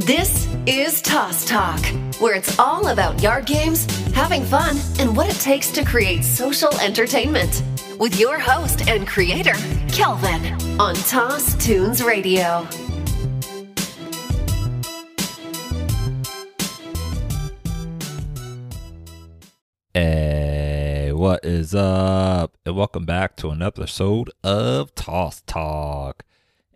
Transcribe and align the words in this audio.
This 0.00 0.46
is 0.66 1.00
Toss 1.00 1.46
Talk, 1.46 1.80
where 2.20 2.34
it's 2.34 2.58
all 2.58 2.88
about 2.88 3.22
yard 3.22 3.46
games, 3.46 3.86
having 4.10 4.44
fun, 4.44 4.76
and 4.98 5.16
what 5.16 5.26
it 5.26 5.40
takes 5.40 5.70
to 5.70 5.86
create 5.86 6.22
social 6.22 6.68
entertainment. 6.80 7.62
With 7.98 8.20
your 8.20 8.38
host 8.38 8.88
and 8.88 9.08
creator, 9.08 9.54
Kelvin, 9.88 10.52
on 10.78 10.96
Toss 10.96 11.54
Tunes 11.64 12.04
Radio. 12.04 12.68
Hey, 19.94 21.10
what 21.14 21.42
is 21.42 21.74
up? 21.74 22.58
And 22.66 22.76
welcome 22.76 23.06
back 23.06 23.34
to 23.36 23.48
another 23.48 23.84
episode 23.84 24.30
of 24.44 24.94
Toss 24.94 25.40
Talk. 25.46 26.25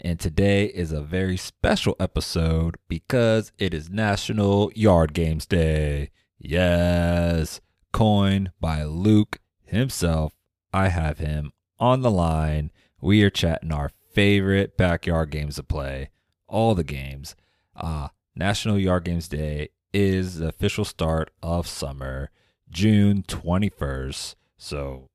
And 0.02 0.18
today 0.18 0.64
is 0.64 0.92
a 0.92 1.02
very 1.02 1.36
special 1.36 1.94
episode 2.00 2.76
because 2.88 3.52
it 3.58 3.74
is 3.74 3.90
National 3.90 4.72
Yard 4.74 5.12
Games 5.12 5.44
Day. 5.44 6.10
Yes, 6.38 7.60
coined 7.92 8.50
by 8.60 8.82
Luke 8.84 9.40
himself. 9.62 10.32
I 10.72 10.88
have 10.88 11.18
him 11.18 11.52
on 11.78 12.00
the 12.00 12.10
line. 12.10 12.70
We 13.02 13.22
are 13.24 13.30
chatting 13.30 13.72
our 13.72 13.90
favorite 14.14 14.78
backyard 14.78 15.30
games 15.30 15.56
to 15.56 15.62
play, 15.62 16.08
all 16.48 16.74
the 16.74 16.84
games. 16.84 17.36
Uh, 17.76 18.08
National 18.34 18.78
Yard 18.78 19.04
Games 19.04 19.28
Day 19.28 19.68
is 19.92 20.38
the 20.38 20.48
official 20.48 20.86
start 20.86 21.30
of 21.42 21.66
summer, 21.66 22.30
June 22.70 23.22
21st. 23.22 24.34
So 24.56 25.10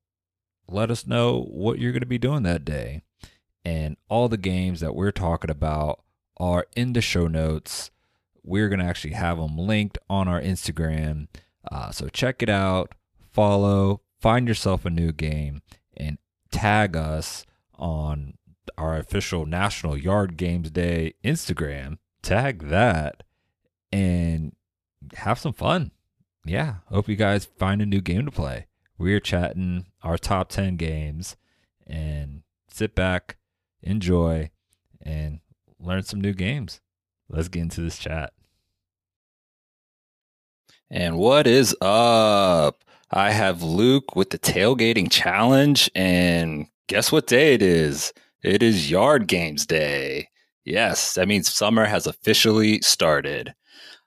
let 0.68 0.92
us 0.92 1.08
know 1.08 1.42
what 1.42 1.80
you're 1.80 1.92
going 1.92 2.00
to 2.00 2.06
be 2.06 2.18
doing 2.18 2.44
that 2.44 2.64
day 2.64 3.02
and 3.66 3.96
all 4.08 4.28
the 4.28 4.36
games 4.36 4.78
that 4.78 4.94
we're 4.94 5.10
talking 5.10 5.50
about 5.50 6.00
are 6.36 6.66
in 6.76 6.92
the 6.92 7.00
show 7.00 7.26
notes. 7.26 7.90
We're 8.44 8.68
going 8.68 8.78
to 8.78 8.84
actually 8.84 9.14
have 9.14 9.38
them 9.38 9.58
linked 9.58 9.98
on 10.08 10.28
our 10.28 10.40
Instagram. 10.40 11.26
Uh, 11.68 11.90
so 11.90 12.06
check 12.06 12.44
it 12.44 12.48
out, 12.48 12.94
follow, 13.32 14.02
find 14.20 14.46
yourself 14.46 14.84
a 14.84 14.90
new 14.90 15.10
game, 15.10 15.62
and 15.96 16.18
tag 16.52 16.96
us 16.96 17.44
on 17.74 18.34
our 18.78 18.96
official 18.98 19.46
National 19.46 19.96
Yard 19.96 20.36
Games 20.36 20.70
Day 20.70 21.14
Instagram. 21.24 21.98
Tag 22.22 22.68
that 22.68 23.24
and 23.90 24.54
have 25.14 25.40
some 25.40 25.52
fun. 25.52 25.90
Yeah, 26.44 26.76
hope 26.88 27.08
you 27.08 27.16
guys 27.16 27.46
find 27.58 27.82
a 27.82 27.86
new 27.86 28.00
game 28.00 28.26
to 28.26 28.30
play. 28.30 28.66
We're 28.96 29.18
chatting 29.18 29.86
our 30.04 30.18
top 30.18 30.50
10 30.50 30.76
games 30.76 31.34
and 31.84 32.42
sit 32.68 32.94
back, 32.94 33.38
enjoy, 33.82 34.50
and 35.02 35.40
learn 35.78 36.02
some 36.02 36.20
new 36.20 36.32
games. 36.32 36.80
Let's 37.28 37.48
get 37.48 37.62
into 37.62 37.80
this 37.80 37.98
chat. 37.98 38.32
And 40.90 41.18
what 41.18 41.46
is 41.46 41.76
up? 41.80 42.84
I 43.10 43.30
have 43.30 43.62
Luke 43.62 44.16
with 44.16 44.30
the 44.30 44.38
tailgating 44.38 45.10
challenge, 45.10 45.90
and 45.94 46.66
guess 46.86 47.10
what 47.10 47.26
day 47.26 47.54
it 47.54 47.62
is? 47.62 48.12
It 48.42 48.62
is 48.62 48.90
Yard 48.90 49.26
Games 49.26 49.66
Day. 49.66 50.28
Yes, 50.64 51.14
that 51.14 51.28
means 51.28 51.52
summer 51.52 51.84
has 51.84 52.06
officially 52.06 52.80
started. 52.82 53.54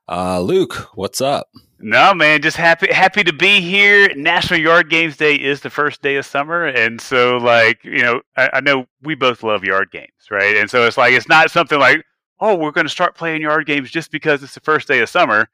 Uh, 0.07 0.41
Luke, 0.41 0.89
what's 0.95 1.21
up? 1.21 1.49
No, 1.81 2.13
man, 2.13 2.41
just 2.41 2.57
happy 2.57 2.91
happy 2.91 3.23
to 3.23 3.31
be 3.31 3.61
here. 3.61 4.13
National 4.15 4.59
Yard 4.59 4.89
Games 4.89 5.15
Day 5.15 5.35
is 5.35 5.61
the 5.61 5.69
first 5.69 6.01
day 6.01 6.17
of 6.17 6.25
summer, 6.25 6.65
and 6.65 6.99
so 6.99 7.37
like 7.37 7.83
you 7.85 8.01
know, 8.01 8.21
I, 8.35 8.49
I 8.55 8.59
know 8.59 8.85
we 9.01 9.15
both 9.15 9.43
love 9.43 9.63
yard 9.63 9.89
games, 9.89 10.09
right? 10.29 10.57
And 10.57 10.69
so 10.69 10.85
it's 10.85 10.97
like 10.97 11.13
it's 11.13 11.29
not 11.29 11.51
something 11.51 11.79
like 11.79 12.03
oh, 12.41 12.55
we're 12.55 12.71
going 12.71 12.85
to 12.85 12.91
start 12.91 13.15
playing 13.15 13.41
yard 13.41 13.65
games 13.65 13.91
just 13.91 14.11
because 14.11 14.43
it's 14.43 14.53
the 14.53 14.59
first 14.61 14.87
day 14.87 14.99
of 14.99 15.09
summer 15.09 15.49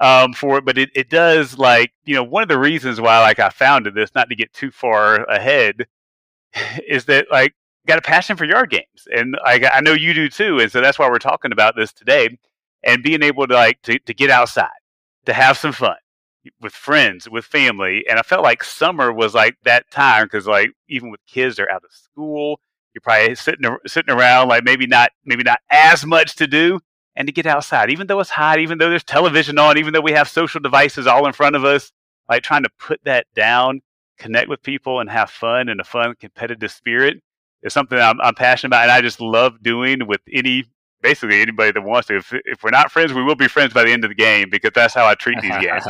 um, 0.00 0.32
for 0.32 0.58
it, 0.58 0.64
but 0.64 0.78
it, 0.78 0.90
it 0.94 1.10
does 1.10 1.58
like 1.58 1.92
you 2.04 2.14
know 2.16 2.24
one 2.24 2.42
of 2.42 2.48
the 2.48 2.58
reasons 2.58 3.00
why 3.00 3.20
like 3.20 3.38
I 3.38 3.50
founded 3.50 3.94
this, 3.94 4.14
not 4.16 4.28
to 4.30 4.36
get 4.36 4.52
too 4.52 4.72
far 4.72 5.24
ahead, 5.26 5.86
is 6.88 7.04
that 7.06 7.26
like 7.30 7.54
got 7.86 7.98
a 7.98 8.02
passion 8.02 8.36
for 8.36 8.44
yard 8.46 8.70
games, 8.70 9.06
and 9.14 9.36
I 9.44 9.60
I 9.72 9.80
know 9.80 9.92
you 9.92 10.12
do 10.12 10.28
too, 10.28 10.58
and 10.58 10.72
so 10.72 10.80
that's 10.80 10.98
why 10.98 11.08
we're 11.08 11.18
talking 11.20 11.52
about 11.52 11.76
this 11.76 11.92
today, 11.92 12.36
and 12.82 13.02
being 13.02 13.22
able 13.22 13.46
to 13.46 13.54
like 13.54 13.80
to, 13.82 13.98
to 14.00 14.14
get 14.14 14.30
outside 14.30 14.70
to 15.28 15.34
have 15.34 15.56
some 15.56 15.72
fun 15.72 15.96
with 16.60 16.72
friends, 16.72 17.28
with 17.28 17.44
family. 17.44 18.04
And 18.08 18.18
I 18.18 18.22
felt 18.22 18.42
like 18.42 18.64
summer 18.64 19.12
was 19.12 19.34
like 19.34 19.56
that 19.64 19.90
time 19.90 20.24
because 20.24 20.46
like 20.46 20.70
even 20.88 21.10
with 21.10 21.20
kids, 21.26 21.56
they're 21.56 21.70
out 21.70 21.84
of 21.84 21.92
school. 21.92 22.60
You're 22.94 23.02
probably 23.02 23.34
sitting 23.34 23.76
sitting 23.86 24.14
around 24.14 24.48
like 24.48 24.64
maybe 24.64 24.86
not 24.86 25.10
maybe 25.24 25.44
not 25.44 25.60
as 25.70 26.04
much 26.04 26.36
to 26.36 26.46
do 26.46 26.80
and 27.14 27.28
to 27.28 27.32
get 27.32 27.46
outside, 27.46 27.90
even 27.90 28.06
though 28.06 28.20
it's 28.20 28.30
hot, 28.30 28.58
even 28.58 28.78
though 28.78 28.88
there's 28.88 29.04
television 29.04 29.58
on, 29.58 29.76
even 29.76 29.92
though 29.92 30.00
we 30.00 30.12
have 30.12 30.28
social 30.28 30.60
devices 30.60 31.06
all 31.06 31.26
in 31.26 31.32
front 31.32 31.54
of 31.54 31.64
us, 31.64 31.92
like 32.28 32.42
trying 32.42 32.62
to 32.62 32.70
put 32.78 33.00
that 33.04 33.26
down, 33.34 33.82
connect 34.18 34.48
with 34.48 34.62
people 34.62 35.00
and 35.00 35.10
have 35.10 35.30
fun 35.30 35.68
and 35.68 35.80
a 35.80 35.84
fun 35.84 36.14
competitive 36.18 36.72
spirit 36.72 37.18
is 37.62 37.72
something 37.72 37.98
I'm, 37.98 38.20
I'm 38.20 38.34
passionate 38.34 38.68
about 38.68 38.84
and 38.84 38.92
I 38.92 39.00
just 39.02 39.20
love 39.20 39.62
doing 39.62 40.06
with 40.06 40.20
any 40.32 40.64
basically 41.02 41.40
anybody 41.40 41.72
that 41.72 41.82
wants 41.82 42.08
to. 42.08 42.16
If, 42.16 42.32
if 42.44 42.62
we're 42.62 42.70
not 42.70 42.90
friends, 42.90 43.12
we 43.12 43.22
will 43.22 43.36
be 43.36 43.48
friends 43.48 43.72
by 43.72 43.84
the 43.84 43.92
end 43.92 44.04
of 44.04 44.10
the 44.10 44.14
game 44.14 44.50
because 44.50 44.72
that's 44.74 44.94
how 44.94 45.06
I 45.06 45.14
treat 45.14 45.40
these 45.40 45.56
games. 45.58 45.84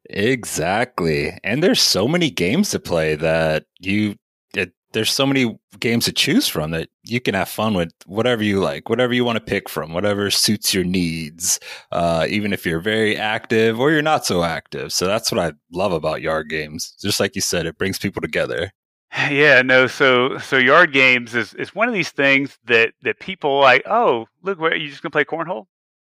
exactly. 0.10 1.38
And 1.44 1.62
there's 1.62 1.80
so 1.80 2.08
many 2.08 2.30
games 2.30 2.70
to 2.70 2.78
play 2.78 3.14
that 3.16 3.64
you 3.78 4.16
it, 4.54 4.72
there's 4.92 5.12
so 5.12 5.26
many 5.26 5.58
games 5.80 6.06
to 6.06 6.12
choose 6.12 6.48
from 6.48 6.70
that 6.70 6.88
you 7.04 7.20
can 7.20 7.34
have 7.34 7.48
fun 7.48 7.74
with 7.74 7.92
whatever 8.06 8.42
you 8.42 8.60
like, 8.60 8.88
whatever 8.88 9.12
you 9.12 9.24
want 9.24 9.36
to 9.36 9.44
pick 9.44 9.68
from, 9.68 9.92
whatever 9.92 10.30
suits 10.30 10.72
your 10.72 10.84
needs, 10.84 11.60
uh, 11.92 12.26
even 12.28 12.52
if 12.52 12.64
you're 12.64 12.80
very 12.80 13.16
active 13.16 13.78
or 13.78 13.90
you're 13.90 14.02
not 14.02 14.24
so 14.24 14.42
active. 14.42 14.92
So 14.92 15.06
that's 15.06 15.30
what 15.30 15.38
I 15.38 15.52
love 15.72 15.92
about 15.92 16.22
yard 16.22 16.48
games. 16.48 16.94
Just 17.00 17.20
like 17.20 17.34
you 17.34 17.42
said, 17.42 17.66
it 17.66 17.78
brings 17.78 17.98
people 17.98 18.22
together. 18.22 18.72
Yeah, 19.30 19.62
no. 19.62 19.86
So, 19.86 20.38
so 20.38 20.56
yard 20.56 20.92
games 20.92 21.34
is, 21.34 21.54
is 21.54 21.74
one 21.74 21.88
of 21.88 21.94
these 21.94 22.10
things 22.10 22.58
that 22.66 22.92
that 23.02 23.18
people 23.20 23.60
like. 23.60 23.82
Oh, 23.86 24.26
look, 24.42 24.58
where 24.58 24.74
you 24.74 24.88
just 24.88 25.02
gonna 25.02 25.10
play 25.10 25.24
cornhole? 25.24 25.66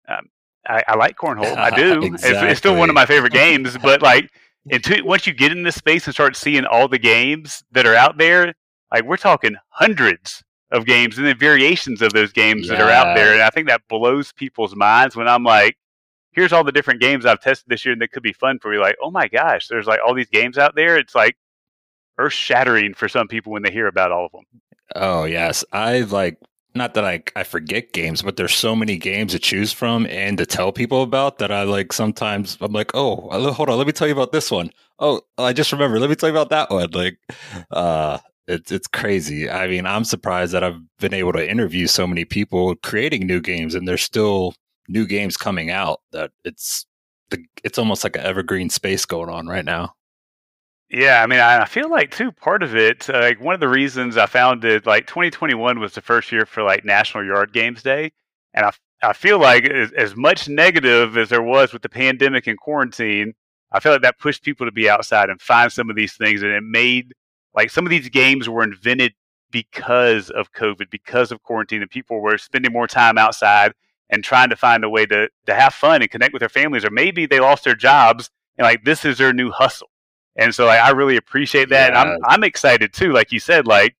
Um, 0.08 0.28
I, 0.66 0.82
I, 0.88 0.96
like 0.96 1.16
cornhole. 1.16 1.56
I 1.56 1.70
do. 1.76 2.02
exactly. 2.02 2.30
it's, 2.30 2.42
it's, 2.52 2.58
still 2.58 2.76
one 2.76 2.88
of 2.88 2.94
my 2.94 3.06
favorite 3.06 3.32
games. 3.32 3.76
But 3.78 4.02
like, 4.02 4.30
until, 4.70 5.04
once 5.04 5.26
you 5.26 5.32
get 5.32 5.52
in 5.52 5.62
this 5.62 5.76
space 5.76 6.06
and 6.06 6.14
start 6.14 6.36
seeing 6.36 6.64
all 6.64 6.88
the 6.88 6.98
games 6.98 7.62
that 7.72 7.86
are 7.86 7.94
out 7.94 8.18
there, 8.18 8.54
like 8.92 9.04
we're 9.04 9.16
talking 9.16 9.56
hundreds 9.70 10.42
of 10.70 10.84
games 10.84 11.16
and 11.16 11.26
then 11.26 11.38
variations 11.38 12.02
of 12.02 12.12
those 12.12 12.32
games 12.32 12.68
yeah. 12.68 12.76
that 12.76 12.82
are 12.82 12.90
out 12.90 13.14
there. 13.14 13.32
And 13.32 13.42
I 13.42 13.50
think 13.50 13.68
that 13.68 13.82
blows 13.88 14.32
people's 14.32 14.76
minds 14.76 15.16
when 15.16 15.28
I'm 15.28 15.44
like, 15.44 15.76
here's 16.32 16.52
all 16.52 16.64
the 16.64 16.72
different 16.72 17.00
games 17.00 17.24
I've 17.24 17.40
tested 17.40 17.66
this 17.68 17.84
year 17.84 17.92
and 17.92 18.02
that 18.02 18.12
could 18.12 18.22
be 18.22 18.32
fun 18.32 18.58
for 18.58 18.72
you. 18.72 18.80
Like, 18.80 18.96
oh 19.02 19.10
my 19.10 19.28
gosh, 19.28 19.68
there's 19.68 19.86
like 19.86 20.00
all 20.06 20.14
these 20.14 20.28
games 20.28 20.58
out 20.58 20.74
there. 20.74 20.96
It's 20.96 21.14
like 21.14 21.36
earth 22.18 22.32
shattering 22.32 22.94
for 22.94 23.08
some 23.08 23.28
people 23.28 23.52
when 23.52 23.62
they 23.62 23.70
hear 23.70 23.86
about 23.86 24.12
all 24.12 24.26
of 24.26 24.32
them. 24.32 24.44
Oh 24.94 25.24
yes, 25.24 25.64
I 25.72 26.00
like 26.00 26.38
not 26.74 26.94
that 26.94 27.04
I 27.04 27.22
I 27.36 27.44
forget 27.44 27.92
games, 27.92 28.22
but 28.22 28.36
there's 28.36 28.54
so 28.54 28.74
many 28.74 28.96
games 28.96 29.32
to 29.32 29.38
choose 29.38 29.72
from 29.72 30.06
and 30.06 30.38
to 30.38 30.46
tell 30.46 30.72
people 30.72 31.02
about 31.02 31.38
that 31.38 31.50
I 31.50 31.64
like 31.64 31.92
sometimes 31.92 32.56
I'm 32.60 32.72
like, 32.72 32.92
oh, 32.94 33.28
hold 33.52 33.68
on, 33.68 33.78
let 33.78 33.86
me 33.86 33.92
tell 33.92 34.06
you 34.06 34.14
about 34.14 34.32
this 34.32 34.50
one. 34.50 34.70
Oh, 34.98 35.20
I 35.36 35.52
just 35.52 35.72
remember, 35.72 36.00
let 36.00 36.10
me 36.10 36.16
tell 36.16 36.28
you 36.28 36.34
about 36.34 36.50
that 36.50 36.70
one. 36.70 36.90
Like, 36.90 37.18
uh, 37.70 38.18
it's 38.46 38.72
it's 38.72 38.88
crazy. 38.88 39.48
I 39.50 39.68
mean, 39.68 39.86
I'm 39.86 40.04
surprised 40.04 40.52
that 40.52 40.64
I've 40.64 40.80
been 40.98 41.14
able 41.14 41.32
to 41.34 41.50
interview 41.50 41.86
so 41.86 42.06
many 42.06 42.24
people 42.24 42.74
creating 42.76 43.26
new 43.26 43.40
games, 43.40 43.74
and 43.74 43.86
there's 43.86 44.02
still 44.02 44.54
new 44.88 45.06
games 45.06 45.36
coming 45.36 45.70
out. 45.70 46.00
That 46.12 46.32
it's 46.44 46.86
the 47.30 47.44
it's 47.64 47.78
almost 47.78 48.04
like 48.04 48.16
an 48.16 48.22
evergreen 48.22 48.70
space 48.70 49.04
going 49.04 49.28
on 49.28 49.46
right 49.46 49.64
now. 49.64 49.94
Yeah, 50.90 51.22
I 51.22 51.26
mean, 51.26 51.38
I 51.40 51.66
feel 51.66 51.90
like 51.90 52.10
too 52.10 52.32
part 52.32 52.62
of 52.62 52.74
it. 52.74 53.10
Uh, 53.10 53.20
like 53.20 53.40
one 53.40 53.54
of 53.54 53.60
the 53.60 53.68
reasons 53.68 54.16
I 54.16 54.24
found 54.26 54.64
it, 54.64 54.86
like 54.86 55.06
2021 55.06 55.78
was 55.80 55.92
the 55.92 56.00
first 56.00 56.32
year 56.32 56.46
for 56.46 56.62
like 56.62 56.84
National 56.84 57.24
Yard 57.26 57.52
Games 57.52 57.82
Day, 57.82 58.12
and 58.54 58.64
I 58.64 58.72
I 59.02 59.12
feel 59.12 59.38
like 59.38 59.64
as, 59.68 59.92
as 59.92 60.16
much 60.16 60.48
negative 60.48 61.16
as 61.18 61.28
there 61.28 61.42
was 61.42 61.72
with 61.72 61.82
the 61.82 61.88
pandemic 61.90 62.46
and 62.46 62.58
quarantine, 62.58 63.34
I 63.70 63.80
feel 63.80 63.92
like 63.92 64.02
that 64.02 64.18
pushed 64.18 64.42
people 64.42 64.66
to 64.66 64.72
be 64.72 64.88
outside 64.88 65.28
and 65.28 65.40
find 65.42 65.70
some 65.70 65.90
of 65.90 65.96
these 65.96 66.14
things, 66.14 66.42
and 66.42 66.52
it 66.52 66.62
made 66.62 67.12
like 67.54 67.70
some 67.70 67.84
of 67.84 67.90
these 67.90 68.08
games 68.08 68.48
were 68.48 68.62
invented 68.64 69.12
because 69.50 70.30
of 70.30 70.52
COVID, 70.52 70.90
because 70.90 71.30
of 71.32 71.42
quarantine, 71.42 71.82
and 71.82 71.90
people 71.90 72.20
were 72.20 72.38
spending 72.38 72.72
more 72.72 72.86
time 72.86 73.18
outside 73.18 73.72
and 74.10 74.24
trying 74.24 74.48
to 74.50 74.56
find 74.56 74.84
a 74.84 74.88
way 74.90 75.04
to 75.06 75.28
to 75.46 75.54
have 75.54 75.74
fun 75.74 76.00
and 76.00 76.10
connect 76.10 76.32
with 76.32 76.40
their 76.40 76.48
families, 76.48 76.84
or 76.84 76.90
maybe 76.90 77.26
they 77.26 77.40
lost 77.40 77.64
their 77.64 77.74
jobs 77.74 78.30
and 78.56 78.64
like 78.64 78.84
this 78.84 79.04
is 79.04 79.18
their 79.18 79.34
new 79.34 79.50
hustle 79.50 79.88
and 80.38 80.54
so 80.54 80.66
like, 80.66 80.80
I 80.80 80.90
really 80.90 81.16
appreciate 81.16 81.68
that. 81.70 81.92
Yeah. 81.92 82.00
And 82.00 82.10
I'm 82.12 82.18
I'm 82.26 82.44
excited 82.44 82.92
too. 82.92 83.12
Like 83.12 83.32
you 83.32 83.40
said, 83.40 83.66
like 83.66 83.96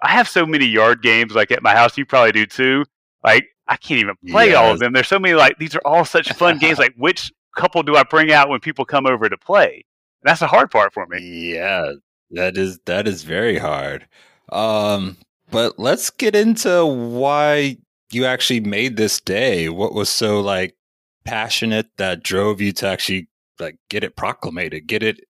I 0.00 0.08
have 0.08 0.28
so 0.28 0.44
many 0.44 0.64
yard 0.66 1.02
games 1.02 1.34
like 1.34 1.52
at 1.52 1.62
my 1.62 1.74
house. 1.74 1.96
You 1.96 2.06
probably 2.06 2.32
do 2.32 2.46
too. 2.46 2.84
Like 3.22 3.46
I 3.68 3.76
can't 3.76 4.00
even 4.00 4.16
play 4.28 4.48
yes. 4.48 4.56
all 4.56 4.72
of 4.72 4.80
them. 4.80 4.92
There's 4.92 5.06
so 5.06 5.18
many 5.18 5.34
like 5.34 5.58
these 5.58 5.76
are 5.76 5.82
all 5.84 6.04
such 6.04 6.32
fun 6.32 6.58
games. 6.58 6.78
Like 6.82 6.94
which 6.96 7.30
couple 7.56 7.82
do 7.82 7.96
I 7.96 8.02
bring 8.02 8.32
out 8.32 8.48
when 8.48 8.58
people 8.58 8.84
come 8.84 9.06
over 9.06 9.28
to 9.28 9.36
play? 9.36 9.84
And 10.22 10.28
that's 10.28 10.40
the 10.40 10.46
hard 10.46 10.70
part 10.70 10.94
for 10.94 11.06
me. 11.06 11.54
Yeah, 11.54 11.92
that 12.30 12.56
is 12.56 12.80
that 12.86 13.06
is 13.06 13.22
very 13.22 13.58
hard. 13.58 14.08
Um, 14.50 15.18
but 15.50 15.78
let's 15.78 16.08
get 16.08 16.34
into 16.34 16.86
why 16.86 17.76
you 18.10 18.24
actually 18.24 18.60
made 18.60 18.96
this 18.96 19.20
day? 19.20 19.68
What 19.68 19.94
was 19.94 20.08
so 20.08 20.40
like 20.40 20.74
passionate 21.24 21.88
that 21.98 22.22
drove 22.22 22.60
you 22.60 22.72
to 22.72 22.86
actually 22.86 23.28
like 23.60 23.76
get 23.90 24.04
it 24.04 24.16
proclamated, 24.16 24.86
get 24.86 25.02
it 25.02 25.20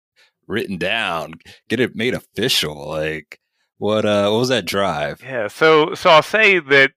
written 0.46 0.78
down, 0.78 1.34
get 1.68 1.80
it 1.80 1.96
made 1.96 2.14
official? 2.14 2.88
Like 2.88 3.40
what 3.78 4.04
uh 4.04 4.28
what 4.30 4.38
was 4.38 4.48
that 4.48 4.64
drive? 4.64 5.20
Yeah, 5.22 5.48
so 5.48 5.94
so 5.94 6.10
I'll 6.10 6.22
say 6.22 6.58
that 6.58 6.92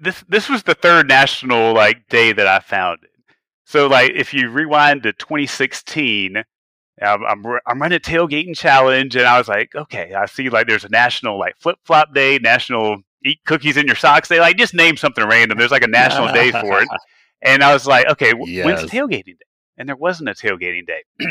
this 0.00 0.24
this 0.28 0.48
was 0.48 0.62
the 0.62 0.74
third 0.74 1.08
national 1.08 1.74
like 1.74 2.08
day 2.08 2.32
that 2.32 2.46
I 2.46 2.60
founded. 2.60 3.10
So 3.64 3.86
like 3.86 4.12
if 4.12 4.34
you 4.34 4.50
rewind 4.50 5.02
to 5.04 5.12
2016, 5.12 6.44
I'm, 7.00 7.24
I'm, 7.24 7.44
I'm 7.66 7.80
running 7.80 7.96
a 7.96 8.00
tailgating 8.00 8.56
challenge, 8.56 9.16
and 9.16 9.26
I 9.26 9.38
was 9.38 9.48
like, 9.48 9.74
okay, 9.74 10.12
I 10.14 10.26
see 10.26 10.50
like 10.50 10.68
there's 10.68 10.84
a 10.84 10.90
national 10.90 11.38
like 11.38 11.56
flip 11.58 11.78
flop 11.84 12.14
day, 12.14 12.38
national 12.38 12.98
eat 13.24 13.40
cookies 13.46 13.76
in 13.76 13.86
your 13.86 13.96
socks 13.96 14.28
day. 14.28 14.40
Like 14.40 14.56
just 14.56 14.74
name 14.74 14.96
something 14.96 15.26
random. 15.26 15.58
There's 15.58 15.70
like 15.70 15.84
a 15.84 15.88
national 15.88 16.32
day 16.32 16.50
for 16.50 16.82
it, 16.82 16.88
and 17.42 17.62
I 17.62 17.72
was 17.72 17.86
like, 17.86 18.06
okay, 18.08 18.34
yes. 18.44 18.64
when's 18.64 18.82
tailgating 18.90 19.38
day? 19.38 19.46
And 19.78 19.88
there 19.88 19.96
wasn't 19.96 20.28
a 20.28 20.34
tailgating 20.34 20.86
day, 20.86 21.02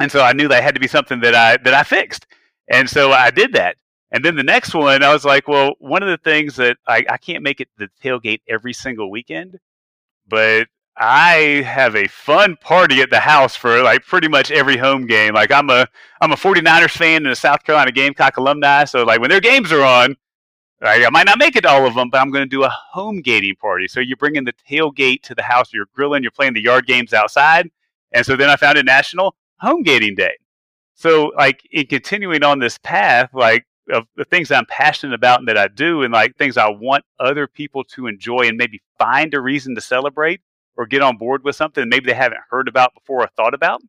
and 0.00 0.10
so 0.10 0.20
I 0.22 0.32
knew 0.32 0.48
that 0.48 0.62
had 0.62 0.74
to 0.74 0.80
be 0.80 0.88
something 0.88 1.20
that 1.20 1.34
I 1.34 1.56
that 1.58 1.74
I 1.74 1.82
fixed, 1.82 2.26
and 2.70 2.88
so 2.88 3.12
I 3.12 3.30
did 3.30 3.52
that. 3.54 3.76
And 4.10 4.24
then 4.24 4.36
the 4.36 4.42
next 4.42 4.74
one, 4.74 5.02
I 5.02 5.12
was 5.12 5.24
like, 5.24 5.48
well, 5.48 5.74
one 5.80 6.02
of 6.02 6.08
the 6.08 6.16
things 6.18 6.56
that 6.56 6.78
I, 6.86 7.04
I 7.10 7.18
can't 7.18 7.42
make 7.42 7.60
it 7.60 7.68
the 7.76 7.90
tailgate 8.02 8.40
every 8.48 8.72
single 8.72 9.10
weekend, 9.10 9.58
but 10.26 10.66
I 10.96 11.62
have 11.66 11.94
a 11.94 12.08
fun 12.08 12.56
party 12.56 13.02
at 13.02 13.10
the 13.10 13.20
house 13.20 13.54
for 13.54 13.82
like 13.82 14.04
pretty 14.04 14.26
much 14.26 14.50
every 14.50 14.76
home 14.76 15.06
game. 15.06 15.34
Like 15.34 15.52
I'm 15.52 15.70
a 15.70 15.86
I'm 16.20 16.32
a 16.32 16.36
49ers 16.36 16.90
fan 16.90 17.16
and 17.18 17.28
a 17.28 17.36
South 17.36 17.62
Carolina 17.64 17.92
Gamecock 17.92 18.36
alumni, 18.36 18.84
so 18.84 19.04
like 19.04 19.20
when 19.20 19.30
their 19.30 19.40
games 19.40 19.72
are 19.72 19.84
on, 19.84 20.16
like, 20.80 21.04
I 21.04 21.10
might 21.10 21.26
not 21.26 21.38
make 21.38 21.56
it 21.56 21.62
to 21.62 21.68
all 21.68 21.86
of 21.86 21.94
them, 21.94 22.08
but 22.08 22.20
I'm 22.20 22.30
going 22.30 22.44
to 22.44 22.48
do 22.48 22.64
a 22.64 22.68
home 22.68 23.20
gating 23.20 23.56
party. 23.56 23.88
So 23.88 24.00
you're 24.00 24.16
bringing 24.16 24.44
the 24.44 24.54
tailgate 24.68 25.22
to 25.22 25.34
the 25.34 25.42
house, 25.42 25.72
you're 25.72 25.88
grilling, 25.92 26.22
you're 26.22 26.30
playing 26.30 26.54
the 26.54 26.62
yard 26.62 26.86
games 26.86 27.12
outside, 27.12 27.68
and 28.12 28.24
so 28.24 28.36
then 28.36 28.48
I 28.48 28.56
found 28.56 28.78
a 28.78 28.82
National 28.82 29.36
Home 29.60 29.82
Gating 29.82 30.14
Day. 30.14 30.36
So 30.94 31.32
like 31.36 31.60
in 31.70 31.86
continuing 31.86 32.42
on 32.42 32.58
this 32.58 32.78
path, 32.78 33.30
like 33.32 33.64
of 33.90 34.06
the 34.16 34.24
things 34.24 34.50
I'm 34.50 34.66
passionate 34.66 35.14
about 35.14 35.38
and 35.38 35.48
that 35.48 35.56
I 35.56 35.68
do, 35.68 36.02
and 36.02 36.12
like 36.12 36.36
things 36.36 36.56
I 36.56 36.68
want 36.68 37.04
other 37.18 37.46
people 37.46 37.84
to 37.84 38.06
enjoy 38.06 38.48
and 38.48 38.56
maybe 38.56 38.82
find 38.98 39.32
a 39.34 39.40
reason 39.40 39.74
to 39.74 39.80
celebrate 39.80 40.40
or 40.76 40.86
get 40.86 41.02
on 41.02 41.16
board 41.16 41.42
with 41.44 41.56
something 41.56 41.88
maybe 41.88 42.06
they 42.06 42.14
haven't 42.14 42.40
heard 42.50 42.68
about 42.68 42.94
before 42.94 43.22
or 43.22 43.28
thought 43.36 43.54
about. 43.54 43.80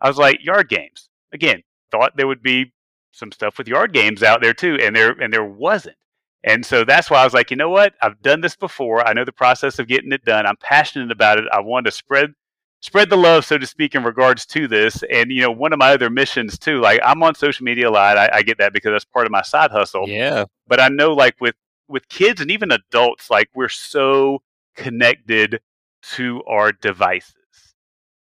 I 0.00 0.08
was 0.08 0.18
like, 0.18 0.44
yard 0.44 0.68
games. 0.68 1.08
Again, 1.32 1.62
thought 1.90 2.16
there 2.16 2.26
would 2.26 2.42
be 2.42 2.72
some 3.12 3.32
stuff 3.32 3.58
with 3.58 3.68
yard 3.68 3.92
games 3.92 4.22
out 4.22 4.40
there 4.40 4.54
too, 4.54 4.78
and 4.80 4.94
there 4.94 5.10
and 5.10 5.32
there 5.32 5.44
wasn't. 5.44 5.96
And 6.44 6.64
so 6.64 6.84
that's 6.84 7.10
why 7.10 7.20
I 7.20 7.24
was 7.24 7.34
like, 7.34 7.50
you 7.50 7.56
know 7.56 7.70
what? 7.70 7.94
I've 8.00 8.22
done 8.22 8.40
this 8.40 8.54
before. 8.54 9.06
I 9.06 9.12
know 9.12 9.24
the 9.24 9.32
process 9.32 9.78
of 9.78 9.88
getting 9.88 10.12
it 10.12 10.24
done. 10.24 10.46
I'm 10.46 10.56
passionate 10.56 11.10
about 11.10 11.38
it. 11.38 11.44
I 11.52 11.60
wanted 11.60 11.90
to 11.90 11.96
spread 11.96 12.34
spread 12.80 13.10
the 13.10 13.16
love, 13.16 13.44
so 13.44 13.58
to 13.58 13.66
speak, 13.66 13.94
in 13.94 14.04
regards 14.04 14.46
to 14.46 14.68
this. 14.68 15.02
And 15.10 15.30
you 15.30 15.42
know, 15.42 15.50
one 15.50 15.72
of 15.72 15.78
my 15.78 15.92
other 15.92 16.10
missions 16.10 16.58
too, 16.58 16.80
like 16.80 17.00
I'm 17.04 17.22
on 17.22 17.34
social 17.34 17.64
media 17.64 17.88
a 17.88 17.90
lot. 17.90 18.18
I, 18.18 18.30
I 18.32 18.42
get 18.42 18.58
that 18.58 18.72
because 18.72 18.92
that's 18.92 19.04
part 19.04 19.26
of 19.26 19.32
my 19.32 19.42
side 19.42 19.70
hustle. 19.70 20.08
Yeah. 20.08 20.44
But 20.66 20.80
I 20.80 20.88
know, 20.88 21.12
like 21.12 21.36
with 21.40 21.56
with 21.88 22.08
kids 22.08 22.40
and 22.40 22.50
even 22.50 22.70
adults, 22.70 23.30
like 23.30 23.48
we're 23.54 23.68
so 23.68 24.42
connected 24.76 25.60
to 26.00 26.42
our 26.44 26.72
devices 26.72 27.34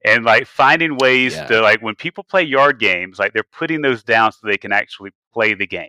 and 0.04 0.24
like 0.24 0.46
finding 0.46 0.96
ways 0.96 1.34
yeah. 1.34 1.46
to 1.46 1.60
like 1.60 1.82
when 1.82 1.94
people 1.94 2.22
play 2.22 2.42
yard 2.42 2.78
games 2.78 3.18
like 3.18 3.32
they're 3.32 3.42
putting 3.42 3.80
those 3.80 4.02
down 4.02 4.30
so 4.30 4.38
they 4.44 4.56
can 4.56 4.72
actually 4.72 5.10
play 5.32 5.54
the 5.54 5.66
game 5.66 5.88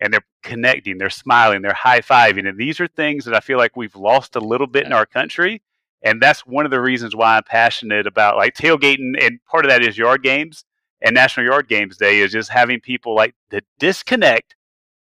and 0.00 0.12
they're 0.12 0.24
connecting 0.42 0.96
they're 0.96 1.10
smiling 1.10 1.60
they're 1.60 1.74
high-fiving 1.74 2.48
and 2.48 2.56
these 2.56 2.80
are 2.80 2.86
things 2.86 3.24
that 3.24 3.34
i 3.34 3.40
feel 3.40 3.58
like 3.58 3.76
we've 3.76 3.96
lost 3.96 4.36
a 4.36 4.40
little 4.40 4.66
bit 4.66 4.86
in 4.86 4.92
our 4.92 5.06
country 5.06 5.60
and 6.02 6.22
that's 6.22 6.46
one 6.46 6.64
of 6.64 6.70
the 6.70 6.80
reasons 6.80 7.14
why 7.14 7.36
i'm 7.36 7.42
passionate 7.44 8.06
about 8.06 8.36
like 8.36 8.54
tailgating 8.54 9.12
and 9.20 9.38
part 9.44 9.64
of 9.64 9.70
that 9.70 9.82
is 9.82 9.98
yard 9.98 10.22
games 10.22 10.64
and 11.02 11.14
national 11.14 11.46
yard 11.46 11.68
games 11.68 11.96
day 11.96 12.20
is 12.20 12.32
just 12.32 12.50
having 12.50 12.80
people 12.80 13.14
like 13.14 13.34
to 13.50 13.60
disconnect 13.78 14.54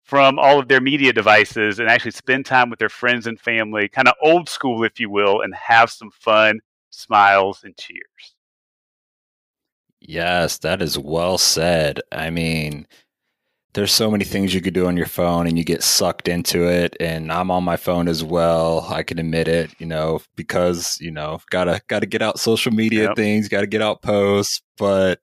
from 0.09 0.39
all 0.39 0.59
of 0.59 0.69
their 0.69 0.81
media 0.81 1.13
devices 1.13 1.79
and 1.79 1.89
actually 1.91 2.11
spend 2.11 2.47
time 2.47 2.71
with 2.71 2.79
their 2.79 2.89
friends 2.89 3.27
and 3.27 3.39
family, 3.39 3.91
kind 3.91 4.09
of 4.09 4.15
old 4.23 4.49
school, 4.49 4.83
if 4.83 4.99
you 4.99 5.11
will, 5.11 5.43
and 5.43 5.55
have 5.55 5.91
some 5.91 6.11
fun, 6.11 6.61
smiles, 6.89 7.63
and 7.63 7.77
cheers. 7.77 8.35
Yes, 10.01 10.57
that 10.59 10.81
is 10.81 10.99
well 10.99 11.37
said. 11.37 12.01
I 12.11 12.31
mean, 12.31 12.87
there's 13.79 13.93
so 13.93 14.11
many 14.11 14.25
things 14.25 14.53
you 14.53 14.61
could 14.61 14.75
do 14.75 14.89
on 14.89 14.97
your 14.97 15.07
phone 15.07 15.47
and 15.47 15.57
you 15.57 15.63
get 15.63 15.85
sucked 15.85 16.27
into 16.27 16.69
it 16.69 16.97
and 16.99 17.31
I'm 17.31 17.49
on 17.53 17.63
my 17.63 17.77
phone 17.77 18.09
as 18.09 18.25
well. 18.25 18.85
I 18.91 19.05
can 19.05 19.21
admit 19.21 19.47
it, 19.47 19.71
you 19.79 19.87
know, 19.87 20.19
because, 20.35 20.99
you 21.01 21.13
know, 21.13 21.39
got 21.51 21.67
to 21.67 21.81
got 21.87 22.01
to 22.01 22.07
get 22.07 22.21
out 22.21 22.41
social 22.41 22.73
media 22.73 23.05
yep. 23.05 23.15
things, 23.15 23.49
got 23.49 23.61
to 23.61 23.69
get 23.69 23.81
out 23.81 24.03
posts, 24.03 24.61
but 24.79 25.21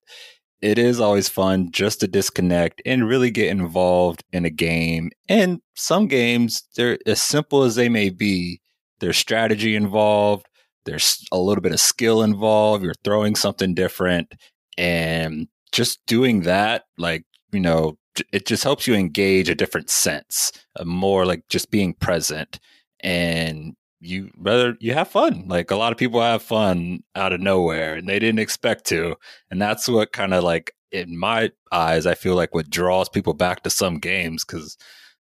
it 0.62 0.80
is 0.80 1.02
always 1.02 1.28
fun 1.28 1.70
just 1.70 2.00
to 2.00 2.08
disconnect 2.08 2.82
and 2.86 3.10
really 3.10 3.30
get 3.30 3.50
involved 3.50 4.24
in 4.32 4.46
a 4.46 4.50
game. 4.50 5.12
And 5.28 5.60
some 5.76 6.08
games, 6.08 6.64
they're 6.78 6.98
as 7.06 7.22
simple 7.22 7.64
as 7.64 7.76
they 7.76 7.90
may 7.90 8.10
be, 8.10 8.62
there's 9.02 9.18
strategy 9.18 9.76
involved, 9.76 10.46
there's 10.86 11.28
a 11.30 11.38
little 11.38 11.62
bit 11.62 11.74
of 11.74 11.82
skill 11.82 12.24
involved, 12.24 12.86
you're 12.86 12.94
throwing 13.04 13.36
something 13.36 13.74
different. 13.74 14.34
And 14.78 15.50
just 15.74 16.00
doing 16.08 16.44
that, 16.44 16.84
like, 16.98 17.26
you 17.52 17.60
know, 17.60 17.98
it 18.32 18.46
just 18.46 18.64
helps 18.64 18.88
you 18.88 18.94
engage 18.96 19.50
a 19.50 19.56
different 19.56 19.90
sense, 19.90 20.52
more 20.84 21.26
like 21.26 21.48
just 21.50 21.72
being 21.72 21.94
present. 21.94 22.60
And 23.02 23.76
you 24.00 24.32
rather 24.38 24.78
you 24.80 24.94
have 24.94 25.08
fun. 25.08 25.46
Like 25.48 25.72
a 25.72 25.76
lot 25.76 25.92
of 25.92 25.98
people 25.98 26.22
have 26.22 26.42
fun 26.42 27.04
out 27.16 27.34
of 27.34 27.42
nowhere 27.42 27.96
and 27.96 28.08
they 28.08 28.20
didn't 28.20 28.40
expect 28.40 28.86
to. 28.88 29.16
And 29.52 29.62
that's 29.62 29.88
what 29.88 30.12
kind 30.12 30.34
of 30.34 30.44
like 30.44 30.74
in 30.92 31.18
my 31.18 31.52
eyes, 31.72 32.06
I 32.06 32.16
feel 32.16 32.36
like 32.36 32.54
what 32.54 32.70
draws 32.70 33.10
people 33.10 33.34
back 33.34 33.64
to 33.64 33.70
some 33.70 34.00
games 34.00 34.46
because 34.46 34.78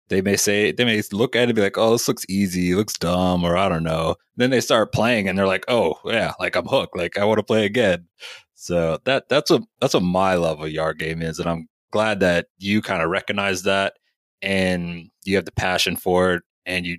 they 0.08 0.22
may 0.22 0.36
say 0.36 0.72
they 0.72 0.84
may 0.84 1.02
look 1.12 1.36
at 1.36 1.42
it 1.42 1.48
and 1.50 1.54
be 1.56 1.62
like, 1.62 1.76
"Oh, 1.78 1.92
this 1.92 2.08
looks 2.08 2.24
easy, 2.28 2.74
looks 2.74 2.94
dumb," 2.98 3.44
or 3.44 3.56
I 3.56 3.68
don't 3.68 3.84
know. 3.84 4.16
Then 4.36 4.50
they 4.50 4.60
start 4.60 4.92
playing 4.92 5.28
and 5.28 5.38
they're 5.38 5.46
like, 5.46 5.64
"Oh, 5.68 5.98
yeah, 6.04 6.32
like 6.40 6.56
I'm 6.56 6.66
hooked. 6.66 6.96
Like 6.96 7.18
I 7.18 7.24
want 7.24 7.38
to 7.38 7.44
play 7.44 7.66
again." 7.66 8.06
So 8.54 8.98
that 9.04 9.28
that's 9.28 9.50
what 9.50 9.62
that's 9.80 9.94
what 9.94 10.02
my 10.02 10.34
love 10.34 10.60
of 10.60 10.70
yard 10.70 10.98
game 10.98 11.22
is, 11.22 11.38
and 11.38 11.48
I'm 11.48 11.68
glad 11.90 12.20
that 12.20 12.46
you 12.58 12.82
kind 12.82 13.02
of 13.02 13.10
recognize 13.10 13.62
that 13.62 13.94
and 14.42 15.10
you 15.24 15.36
have 15.36 15.44
the 15.44 15.52
passion 15.52 15.96
for 15.96 16.34
it 16.34 16.42
and 16.66 16.86
you 16.86 16.98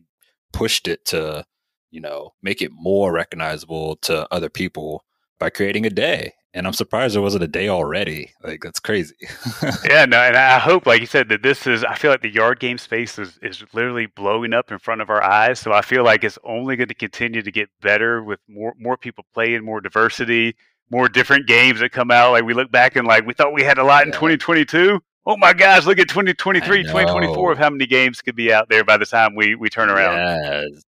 pushed 0.51 0.87
it 0.87 1.05
to 1.05 1.45
you 1.91 2.01
know, 2.01 2.33
make 2.41 2.61
it 2.61 2.71
more 2.73 3.11
recognizable 3.11 3.95
to 3.97 4.27
other 4.33 4.49
people 4.49 5.03
by 5.39 5.49
creating 5.49 5.85
a 5.85 5.89
day. 5.89 6.33
And 6.53 6.65
I'm 6.65 6.73
surprised 6.73 7.13
there 7.13 7.21
wasn't 7.21 7.43
a 7.43 7.47
day 7.47 7.69
already. 7.69 8.31
Like 8.43 8.61
that's 8.63 8.79
crazy. 8.79 9.15
yeah, 9.87 10.05
no, 10.05 10.17
and 10.17 10.35
I 10.35 10.57
hope, 10.57 10.87
like 10.87 10.99
you 10.99 11.05
said, 11.05 11.29
that 11.29 11.43
this 11.43 11.67
is. 11.67 11.83
I 11.83 11.93
feel 11.93 12.09
like 12.09 12.23
the 12.23 12.33
yard 12.33 12.59
game 12.59 12.79
space 12.79 13.19
is 13.19 13.37
is 13.43 13.63
literally 13.71 14.07
blowing 14.07 14.53
up 14.53 14.71
in 14.71 14.79
front 14.79 15.01
of 15.01 15.11
our 15.11 15.23
eyes. 15.23 15.59
So 15.59 15.73
I 15.73 15.81
feel 15.81 16.03
like 16.03 16.23
it's 16.23 16.39
only 16.43 16.75
going 16.75 16.87
to 16.87 16.95
continue 16.95 17.43
to 17.43 17.51
get 17.51 17.69
better 17.81 18.23
with 18.23 18.39
more 18.47 18.73
more 18.79 18.97
people 18.97 19.25
playing, 19.31 19.63
more 19.63 19.79
diversity, 19.79 20.55
more 20.89 21.09
different 21.09 21.47
games 21.47 21.79
that 21.79 21.91
come 21.91 22.11
out. 22.11 22.31
Like 22.31 22.43
we 22.43 22.53
look 22.53 22.71
back 22.71 22.95
and 22.95 23.07
like 23.07 23.25
we 23.25 23.33
thought 23.33 23.53
we 23.53 23.63
had 23.63 23.77
a 23.77 23.83
lot 23.83 24.05
in 24.05 24.11
2022. 24.11 24.99
Oh 25.25 25.37
my 25.37 25.53
gosh, 25.53 25.85
look 25.85 25.99
at 25.99 26.09
2023, 26.09 26.83
2024 26.83 27.51
of 27.51 27.57
how 27.57 27.69
many 27.69 27.85
games 27.85 28.21
could 28.21 28.35
be 28.35 28.51
out 28.51 28.69
there 28.69 28.83
by 28.83 28.97
the 28.97 29.05
time 29.05 29.35
we 29.35 29.55
we 29.55 29.69
turn 29.69 29.89
around. 29.89 30.17
Yes. 30.17 30.83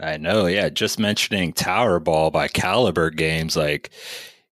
I 0.00 0.16
know, 0.16 0.46
yeah. 0.46 0.68
Just 0.68 0.98
mentioning 0.98 1.52
Tower 1.52 1.98
Ball 1.98 2.30
by 2.30 2.46
Caliber 2.46 3.10
Games, 3.10 3.56
like 3.56 3.90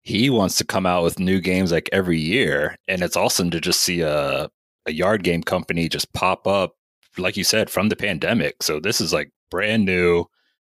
he 0.02 0.28
wants 0.28 0.58
to 0.58 0.64
come 0.64 0.84
out 0.86 1.02
with 1.02 1.18
new 1.18 1.40
games 1.40 1.72
like 1.72 1.88
every 1.92 2.18
year, 2.18 2.76
and 2.88 3.02
it's 3.02 3.16
awesome 3.16 3.50
to 3.50 3.60
just 3.60 3.80
see 3.80 4.02
a 4.02 4.50
a 4.86 4.92
yard 4.92 5.22
game 5.22 5.42
company 5.42 5.88
just 5.88 6.12
pop 6.12 6.46
up, 6.46 6.74
like 7.18 7.36
you 7.36 7.44
said, 7.44 7.70
from 7.70 7.88
the 7.88 7.96
pandemic. 7.96 8.62
So 8.62 8.80
this 8.80 9.00
is 9.00 9.12
like 9.12 9.30
brand 9.50 9.84
new. 9.84 10.26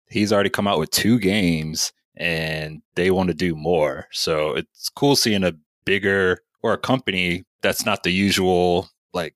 He's 0.09 0.33
already 0.33 0.49
come 0.49 0.67
out 0.67 0.79
with 0.79 0.91
two 0.91 1.19
games, 1.19 1.91
and 2.17 2.81
they 2.95 3.11
want 3.11 3.29
to 3.29 3.33
do 3.33 3.55
more. 3.55 4.07
So 4.11 4.53
it's 4.53 4.89
cool 4.89 5.15
seeing 5.15 5.43
a 5.43 5.53
bigger 5.85 6.39
or 6.61 6.73
a 6.73 6.77
company 6.77 7.45
that's 7.61 7.85
not 7.85 8.03
the 8.03 8.11
usual 8.11 8.89
like 9.13 9.35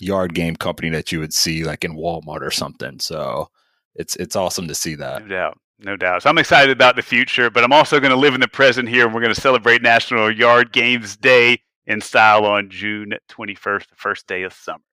yard 0.00 0.34
game 0.34 0.56
company 0.56 0.90
that 0.90 1.12
you 1.12 1.20
would 1.20 1.32
see 1.32 1.64
like 1.64 1.84
in 1.84 1.96
Walmart 1.96 2.42
or 2.42 2.50
something. 2.50 2.98
So 3.00 3.50
it's 3.94 4.16
it's 4.16 4.36
awesome 4.36 4.68
to 4.68 4.74
see 4.74 4.94
that. 4.96 5.22
No 5.22 5.28
doubt. 5.28 5.58
No 5.78 5.96
doubt. 5.96 6.22
So 6.22 6.30
I'm 6.30 6.38
excited 6.38 6.70
about 6.70 6.96
the 6.96 7.02
future, 7.02 7.50
but 7.50 7.64
I'm 7.64 7.72
also 7.72 7.98
going 7.98 8.12
to 8.12 8.18
live 8.18 8.34
in 8.34 8.40
the 8.40 8.48
present 8.48 8.88
here. 8.88 9.04
And 9.04 9.14
we're 9.14 9.20
going 9.20 9.34
to 9.34 9.40
celebrate 9.40 9.82
National 9.82 10.30
Yard 10.30 10.72
Games 10.72 11.16
Day 11.16 11.60
in 11.86 12.00
style 12.00 12.44
on 12.44 12.70
June 12.70 13.14
21st, 13.28 13.88
the 13.88 13.96
first 13.96 14.28
day 14.28 14.42
of 14.44 14.52
summer. 14.52 14.84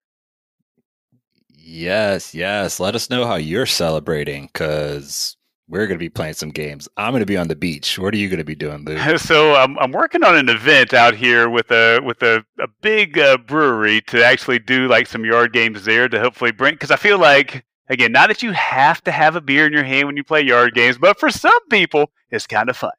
Yes, 1.54 2.34
yes. 2.34 2.80
Let 2.80 2.96
us 2.96 3.08
know 3.08 3.26
how 3.26 3.36
you're 3.36 3.66
celebrating 3.66 4.46
because 4.46 5.36
we're 5.70 5.86
going 5.86 5.98
to 5.98 6.02
be 6.02 6.10
playing 6.10 6.34
some 6.34 6.50
games. 6.50 6.88
I'm 6.96 7.12
going 7.12 7.20
to 7.20 7.26
be 7.26 7.36
on 7.36 7.48
the 7.48 7.56
beach. 7.56 7.98
What 7.98 8.12
are 8.12 8.16
you 8.16 8.28
going 8.28 8.38
to 8.38 8.44
be 8.44 8.54
doing, 8.54 8.84
Lou? 8.84 8.96
So 9.18 9.54
I'm 9.54 9.78
I'm 9.78 9.92
working 9.92 10.24
on 10.24 10.36
an 10.36 10.48
event 10.48 10.92
out 10.92 11.14
here 11.14 11.48
with 11.48 11.70
a 11.70 12.00
with 12.00 12.22
a 12.22 12.44
a 12.58 12.66
big 12.80 13.18
uh, 13.18 13.38
brewery 13.38 14.00
to 14.08 14.24
actually 14.24 14.58
do 14.58 14.88
like 14.88 15.06
some 15.06 15.24
yard 15.24 15.52
games 15.52 15.84
there 15.84 16.08
to 16.08 16.18
hopefully 16.18 16.52
bring 16.52 16.74
because 16.74 16.90
I 16.90 16.96
feel 16.96 17.18
like 17.18 17.64
Again, 17.90 18.12
not 18.12 18.28
that 18.28 18.40
you 18.40 18.52
have 18.52 19.02
to 19.02 19.10
have 19.10 19.34
a 19.34 19.40
beer 19.40 19.66
in 19.66 19.72
your 19.72 19.82
hand 19.82 20.06
when 20.06 20.16
you 20.16 20.22
play 20.22 20.42
yard 20.42 20.74
games, 20.74 20.96
but 20.96 21.18
for 21.18 21.28
some 21.28 21.68
people, 21.70 22.12
it's 22.30 22.46
kind 22.46 22.70
of 22.70 22.76
fun 22.76 22.92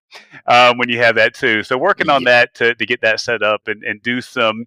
um, 0.48 0.78
when 0.78 0.90
you 0.90 0.98
have 0.98 1.16
that 1.16 1.34
too. 1.34 1.64
So 1.64 1.78
working 1.78 2.10
on 2.10 2.26
that 2.26 2.54
to, 2.56 2.76
to 2.76 2.86
get 2.86 3.00
that 3.00 3.22
set 3.22 3.42
up 3.42 3.70
and, 3.70 3.86
and 3.86 4.04
do 4.04 4.20
some 4.20 4.66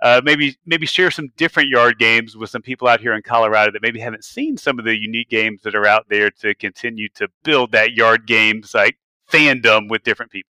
uh, 0.00 0.20
maybe 0.24 0.56
maybe 0.64 0.86
share 0.86 1.10
some 1.10 1.28
different 1.36 1.68
yard 1.68 1.98
games 1.98 2.36
with 2.36 2.50
some 2.50 2.62
people 2.62 2.86
out 2.86 3.00
here 3.00 3.14
in 3.14 3.22
Colorado 3.22 3.72
that 3.72 3.82
maybe 3.82 3.98
haven't 3.98 4.24
seen 4.24 4.56
some 4.56 4.78
of 4.78 4.84
the 4.84 4.96
unique 4.96 5.28
games 5.28 5.62
that 5.62 5.74
are 5.74 5.86
out 5.86 6.06
there 6.08 6.30
to 6.30 6.54
continue 6.54 7.08
to 7.10 7.28
build 7.42 7.72
that 7.72 7.92
yard 7.94 8.26
games 8.26 8.74
like 8.74 8.96
fandom 9.30 9.88
with 9.88 10.04
different 10.04 10.30
people. 10.30 10.50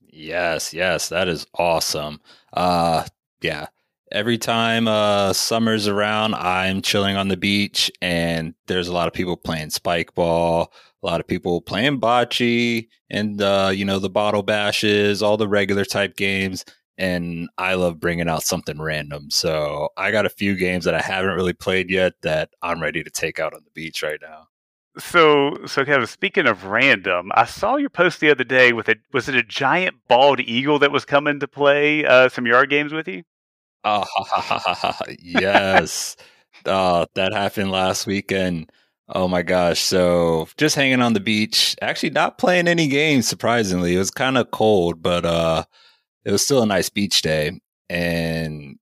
Yes, 0.00 0.74
yes, 0.74 1.08
that 1.08 1.28
is 1.28 1.46
awesome. 1.54 2.20
Uh 2.52 3.04
yeah. 3.40 3.66
Every 4.10 4.38
time 4.38 4.88
uh 4.88 5.32
summer's 5.32 5.88
around, 5.88 6.34
I'm 6.34 6.82
chilling 6.82 7.16
on 7.16 7.28
the 7.28 7.36
beach 7.36 7.90
and 8.02 8.54
there's 8.66 8.88
a 8.88 8.92
lot 8.92 9.08
of 9.08 9.14
people 9.14 9.36
playing 9.36 9.70
spike 9.70 10.14
ball, 10.14 10.72
a 11.02 11.06
lot 11.06 11.20
of 11.20 11.26
people 11.26 11.60
playing 11.62 12.00
bocce 12.00 12.88
and 13.10 13.40
uh 13.42 13.70
you 13.74 13.84
know 13.84 13.98
the 13.98 14.10
bottle 14.10 14.42
bashes, 14.42 15.22
all 15.22 15.36
the 15.36 15.48
regular 15.48 15.84
type 15.84 16.16
games 16.16 16.64
and 16.98 17.48
I 17.58 17.74
love 17.74 18.00
bringing 18.00 18.28
out 18.28 18.42
something 18.42 18.80
random. 18.80 19.30
So, 19.30 19.88
I 19.96 20.10
got 20.10 20.26
a 20.26 20.30
few 20.30 20.56
games 20.56 20.84
that 20.84 20.94
I 20.94 21.00
haven't 21.00 21.34
really 21.34 21.52
played 21.52 21.90
yet 21.90 22.14
that 22.22 22.50
I'm 22.62 22.82
ready 22.82 23.02
to 23.02 23.10
take 23.10 23.38
out 23.38 23.54
on 23.54 23.62
the 23.64 23.70
beach 23.70 24.02
right 24.02 24.20
now. 24.20 24.48
So, 24.98 25.56
so 25.66 25.84
Kevin, 25.86 26.06
speaking 26.06 26.46
of 26.46 26.64
random, 26.66 27.30
I 27.34 27.46
saw 27.46 27.76
your 27.76 27.88
post 27.88 28.20
the 28.20 28.30
other 28.30 28.44
day 28.44 28.74
with 28.74 28.88
a 28.88 28.96
was 29.12 29.28
it 29.28 29.34
a 29.34 29.42
giant 29.42 29.96
bald 30.06 30.40
eagle 30.40 30.78
that 30.80 30.92
was 30.92 31.06
coming 31.06 31.40
to 31.40 31.48
play 31.48 32.04
uh, 32.04 32.28
some 32.28 32.46
yard 32.46 32.68
games 32.68 32.92
with 32.92 33.08
you? 33.08 33.22
Oh, 33.84 34.04
yes. 35.18 36.16
uh, 36.66 37.06
that 37.14 37.32
happened 37.32 37.70
last 37.70 38.06
weekend. 38.06 38.70
Oh 39.08 39.28
my 39.28 39.42
gosh. 39.42 39.80
So 39.80 40.48
just 40.56 40.76
hanging 40.76 41.02
on 41.02 41.14
the 41.14 41.20
beach, 41.20 41.74
actually 41.82 42.10
not 42.10 42.38
playing 42.38 42.68
any 42.68 42.86
games, 42.86 43.26
surprisingly. 43.26 43.94
It 43.94 43.98
was 43.98 44.10
kind 44.10 44.38
of 44.38 44.50
cold, 44.50 45.02
but 45.02 45.24
uh, 45.24 45.64
it 46.24 46.32
was 46.32 46.44
still 46.44 46.62
a 46.62 46.66
nice 46.66 46.88
beach 46.88 47.22
day. 47.22 47.60
And 47.88 48.78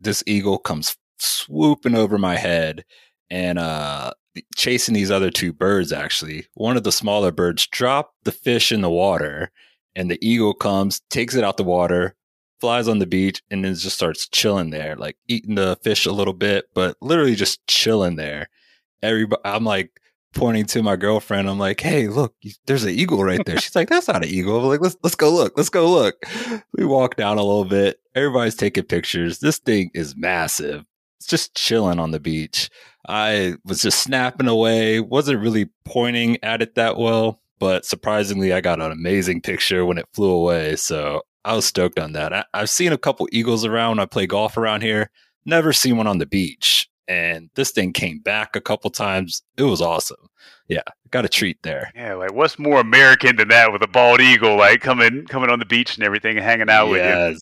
this 0.00 0.22
eagle 0.26 0.58
comes 0.58 0.96
swooping 1.18 1.94
over 1.94 2.18
my 2.18 2.36
head. 2.36 2.84
And 3.30 3.58
uh, 3.58 4.12
chasing 4.56 4.94
these 4.94 5.10
other 5.10 5.30
two 5.30 5.52
birds 5.52 5.92
actually 5.92 6.46
one 6.54 6.76
of 6.76 6.84
the 6.84 6.92
smaller 6.92 7.32
birds 7.32 7.66
dropped 7.66 8.14
the 8.24 8.32
fish 8.32 8.72
in 8.72 8.80
the 8.80 8.90
water 8.90 9.50
and 9.94 10.10
the 10.10 10.18
eagle 10.26 10.54
comes 10.54 11.00
takes 11.10 11.34
it 11.34 11.44
out 11.44 11.56
the 11.56 11.64
water 11.64 12.14
flies 12.60 12.88
on 12.88 12.98
the 12.98 13.06
beach 13.06 13.42
and 13.50 13.64
then 13.64 13.74
just 13.74 13.96
starts 13.96 14.28
chilling 14.28 14.70
there 14.70 14.96
like 14.96 15.16
eating 15.28 15.54
the 15.54 15.78
fish 15.82 16.06
a 16.06 16.12
little 16.12 16.34
bit 16.34 16.66
but 16.74 16.96
literally 17.00 17.34
just 17.34 17.64
chilling 17.66 18.16
there 18.16 18.48
everybody 19.02 19.40
i'm 19.44 19.64
like 19.64 20.00
pointing 20.34 20.66
to 20.66 20.82
my 20.82 20.96
girlfriend. 20.96 21.48
I'm 21.48 21.58
like 21.58 21.80
hey 21.80 22.08
look 22.08 22.34
there's 22.66 22.84
an 22.84 22.90
eagle 22.90 23.22
right 23.24 23.44
there. 23.44 23.58
She's 23.58 23.76
like 23.76 23.88
that's 23.88 24.08
not 24.08 24.24
an 24.24 24.30
eagle. 24.30 24.60
I'm 24.60 24.66
like 24.66 24.80
let's 24.80 24.96
let's 25.02 25.16
go 25.16 25.32
look 25.32 25.54
let's 25.56 25.70
go 25.70 25.90
look. 25.90 26.24
We 26.72 26.84
walk 26.84 27.16
down 27.16 27.38
a 27.38 27.42
little 27.42 27.64
bit. 27.64 28.00
Everybody's 28.14 28.56
taking 28.56 28.84
pictures. 28.84 29.38
This 29.38 29.58
thing 29.58 29.90
is 29.94 30.16
massive. 30.16 30.84
It's 31.18 31.26
just 31.26 31.54
chilling 31.54 31.98
on 31.98 32.12
the 32.12 32.20
beach. 32.20 32.70
I 33.08 33.56
was 33.64 33.82
just 33.82 34.02
snapping 34.02 34.48
away, 34.48 35.00
wasn't 35.00 35.40
really 35.40 35.70
pointing 35.84 36.36
at 36.44 36.60
it 36.60 36.74
that 36.74 36.98
well, 36.98 37.40
but 37.58 37.84
surprisingly, 37.84 38.52
I 38.52 38.60
got 38.60 38.80
an 38.80 38.92
amazing 38.92 39.40
picture 39.40 39.84
when 39.84 39.98
it 39.98 40.08
flew 40.12 40.30
away. 40.30 40.76
So 40.76 41.22
I 41.44 41.54
was 41.54 41.64
stoked 41.64 41.98
on 41.98 42.12
that. 42.12 42.32
I, 42.32 42.44
have 42.54 42.70
seen 42.70 42.92
a 42.92 42.98
couple 42.98 43.28
eagles 43.32 43.64
around. 43.64 43.98
I 43.98 44.06
play 44.06 44.26
golf 44.26 44.56
around 44.56 44.82
here, 44.82 45.10
never 45.44 45.72
seen 45.72 45.96
one 45.96 46.06
on 46.06 46.18
the 46.18 46.26
beach. 46.26 46.88
And 47.08 47.48
this 47.54 47.70
thing 47.70 47.92
came 47.92 48.20
back 48.20 48.54
a 48.54 48.60
couple 48.60 48.90
times. 48.90 49.42
It 49.56 49.62
was 49.62 49.80
awesome. 49.80 50.28
Yeah, 50.68 50.82
got 51.10 51.24
a 51.24 51.28
treat 51.28 51.56
there. 51.62 51.90
Yeah, 51.94 52.14
like 52.14 52.34
what's 52.34 52.58
more 52.58 52.80
American 52.80 53.36
than 53.36 53.48
that 53.48 53.72
with 53.72 53.82
a 53.82 53.88
bald 53.88 54.20
eagle 54.20 54.56
like 54.56 54.82
coming 54.82 55.24
coming 55.26 55.48
on 55.48 55.58
the 55.58 55.64
beach 55.64 55.96
and 55.96 56.04
everything 56.04 56.36
and 56.36 56.44
hanging 56.44 56.68
out 56.68 56.88
yes. 56.90 56.90
with 56.90 57.34
you? 57.34 57.38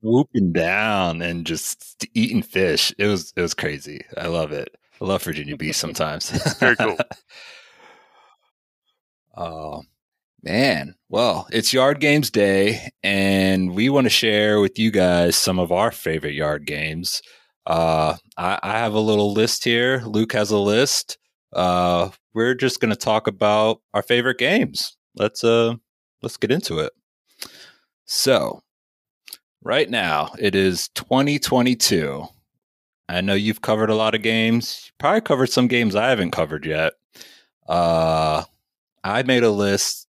swooping 0.00 0.52
down 0.52 1.22
and 1.22 1.46
just 1.46 2.06
eating 2.14 2.42
fish. 2.42 2.92
It 2.98 3.06
was 3.06 3.32
it 3.36 3.40
was 3.40 3.54
crazy. 3.54 4.04
I 4.16 4.26
love 4.26 4.52
it. 4.52 4.68
I 5.00 5.04
love 5.04 5.22
Virginia 5.22 5.56
Beach 5.56 5.76
sometimes. 5.76 6.30
Very 6.58 6.76
cool. 6.76 6.98
Oh, 9.36 9.84
man. 10.42 10.96
Well, 11.08 11.46
it's 11.50 11.72
Yard 11.72 12.00
Games 12.00 12.30
Day, 12.30 12.90
and 13.02 13.74
we 13.74 13.88
want 13.88 14.04
to 14.04 14.10
share 14.10 14.60
with 14.60 14.78
you 14.78 14.90
guys 14.90 15.36
some 15.36 15.58
of 15.58 15.72
our 15.72 15.90
favorite 15.92 16.34
yard 16.34 16.66
games. 16.66 17.22
Uh, 17.70 18.16
I, 18.36 18.58
I 18.62 18.78
have 18.78 18.94
a 18.94 19.00
little 19.00 19.32
list 19.32 19.62
here. 19.62 20.02
Luke 20.04 20.32
has 20.32 20.50
a 20.50 20.58
list. 20.58 21.18
Uh, 21.52 22.10
we're 22.34 22.54
just 22.54 22.80
going 22.80 22.90
to 22.90 22.96
talk 22.96 23.28
about 23.28 23.80
our 23.94 24.02
favorite 24.02 24.38
games. 24.38 24.96
Let's 25.14 25.44
uh, 25.44 25.74
let's 26.20 26.36
get 26.36 26.50
into 26.50 26.80
it. 26.80 26.92
So, 28.06 28.62
right 29.62 29.88
now 29.88 30.32
it 30.38 30.56
is 30.56 30.88
2022 30.94 32.26
I 33.08 33.20
know 33.20 33.34
you've 33.34 33.60
covered 33.60 33.90
a 33.90 33.96
lot 33.96 34.14
of 34.14 34.22
games. 34.22 34.84
You 34.86 34.92
probably 34.98 35.20
covered 35.20 35.50
some 35.50 35.66
games 35.66 35.96
I 35.96 36.10
haven't 36.10 36.30
covered 36.30 36.64
yet. 36.64 36.92
Uh, 37.68 38.44
I 39.02 39.24
made 39.24 39.42
a 39.42 39.50
list 39.50 40.06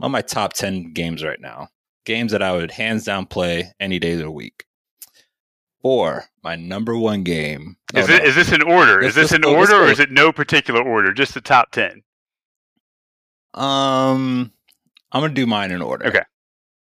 on 0.00 0.10
my 0.10 0.20
top 0.20 0.52
10 0.52 0.92
games 0.92 1.24
right 1.24 1.40
now. 1.40 1.68
Games 2.04 2.32
that 2.32 2.42
I 2.42 2.52
would 2.52 2.70
hands 2.70 3.04
down 3.04 3.24
play 3.24 3.72
any 3.80 3.98
day 3.98 4.12
of 4.12 4.18
the 4.18 4.30
week. 4.30 4.66
For 5.82 6.24
my 6.42 6.56
number 6.56 6.96
one 6.96 7.24
game. 7.24 7.76
Is, 7.94 8.08
it, 8.08 8.22
no, 8.22 8.28
is 8.28 8.34
this 8.36 8.52
in 8.52 8.62
order? 8.62 9.02
Is 9.02 9.14
this 9.16 9.32
in 9.32 9.44
order 9.44 9.74
or 9.74 9.88
is 9.88 9.98
it 9.98 10.12
no 10.12 10.32
particular 10.32 10.80
order? 10.80 11.12
Just 11.12 11.34
the 11.34 11.40
top 11.40 11.72
10? 11.72 12.02
Um, 13.54 14.52
I'm 15.10 15.20
going 15.20 15.34
to 15.34 15.40
do 15.40 15.46
mine 15.46 15.72
in 15.72 15.82
order. 15.82 16.06
Okay. 16.06 16.22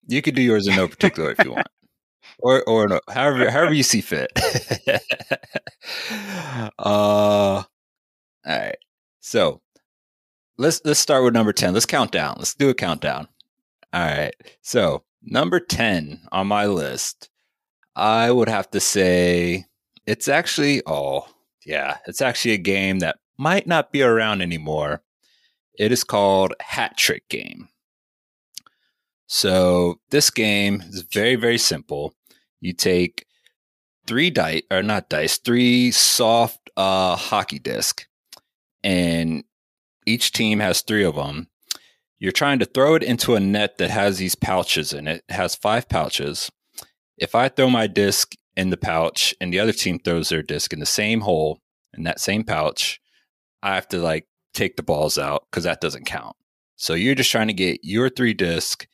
You 0.06 0.22
could 0.22 0.34
do 0.34 0.42
yours 0.42 0.66
in 0.66 0.74
no 0.74 0.88
particular 0.88 1.32
if 1.32 1.44
you 1.44 1.52
want 1.52 1.68
or 2.38 2.62
or 2.64 2.88
no, 2.88 3.00
however 3.08 3.50
however 3.50 3.74
you 3.74 3.82
see 3.82 4.00
fit. 4.00 4.30
uh, 6.10 6.72
all 6.78 7.66
right. 8.46 8.76
So 9.20 9.60
let's 10.56 10.80
let's 10.84 11.00
start 11.00 11.24
with 11.24 11.34
number 11.34 11.52
ten. 11.52 11.74
Let's 11.74 11.86
count 11.86 12.12
down. 12.12 12.36
Let's 12.38 12.54
do 12.54 12.70
a 12.70 12.74
countdown. 12.74 13.28
All 13.92 14.06
right. 14.06 14.34
So 14.62 15.04
number 15.22 15.60
ten 15.60 16.20
on 16.32 16.46
my 16.46 16.66
list, 16.66 17.28
I 17.98 18.30
would 18.30 18.48
have 18.48 18.70
to 18.70 18.80
say 18.80 19.66
it's 20.06 20.28
actually 20.28 20.82
oh 20.86 21.26
yeah, 21.66 21.98
it's 22.06 22.22
actually 22.22 22.54
a 22.54 22.58
game 22.58 23.00
that 23.00 23.18
might 23.36 23.66
not 23.66 23.92
be 23.92 24.02
around 24.02 24.40
anymore. 24.40 25.02
It 25.78 25.92
is 25.92 26.04
called 26.04 26.54
Hat 26.60 26.96
Trick 26.96 27.28
Game. 27.28 27.68
So 29.26 30.00
this 30.10 30.30
game 30.30 30.80
is 30.82 31.02
very 31.02 31.34
very 31.36 31.58
simple 31.58 32.14
you 32.60 32.72
take 32.72 33.26
three 34.06 34.30
dice 34.30 34.62
or 34.70 34.82
not 34.82 35.08
dice, 35.08 35.38
three 35.38 35.90
soft 35.90 36.70
uh, 36.76 37.16
hockey 37.16 37.58
disc, 37.58 38.06
and 38.82 39.44
each 40.06 40.32
team 40.32 40.60
has 40.60 40.80
three 40.80 41.04
of 41.04 41.16
them. 41.16 41.48
You're 42.18 42.32
trying 42.32 42.58
to 42.58 42.64
throw 42.64 42.94
it 42.94 43.02
into 43.02 43.36
a 43.36 43.40
net 43.40 43.78
that 43.78 43.90
has 43.90 44.18
these 44.18 44.34
pouches 44.34 44.92
in 44.92 45.06
it. 45.06 45.24
It 45.28 45.34
has 45.34 45.54
five 45.54 45.88
pouches. 45.88 46.50
If 47.18 47.34
I 47.34 47.48
throw 47.48 47.68
my 47.68 47.86
disc 47.86 48.34
in 48.56 48.70
the 48.70 48.76
pouch 48.76 49.34
and 49.40 49.52
the 49.52 49.60
other 49.60 49.72
team 49.72 49.98
throws 49.98 50.28
their 50.28 50.42
disc 50.42 50.72
in 50.72 50.80
the 50.80 50.86
same 50.86 51.20
hole 51.20 51.60
in 51.94 52.04
that 52.04 52.20
same 52.20 52.44
pouch, 52.44 53.00
I 53.62 53.74
have 53.74 53.88
to 53.88 53.98
like 53.98 54.26
take 54.54 54.76
the 54.76 54.82
balls 54.82 55.18
out 55.18 55.44
because 55.50 55.64
that 55.64 55.80
doesn't 55.80 56.06
count. 56.06 56.36
So 56.76 56.94
you're 56.94 57.14
just 57.14 57.30
trying 57.30 57.48
to 57.48 57.52
get 57.52 57.80
your 57.82 58.08
three 58.08 58.34
disc 58.34 58.86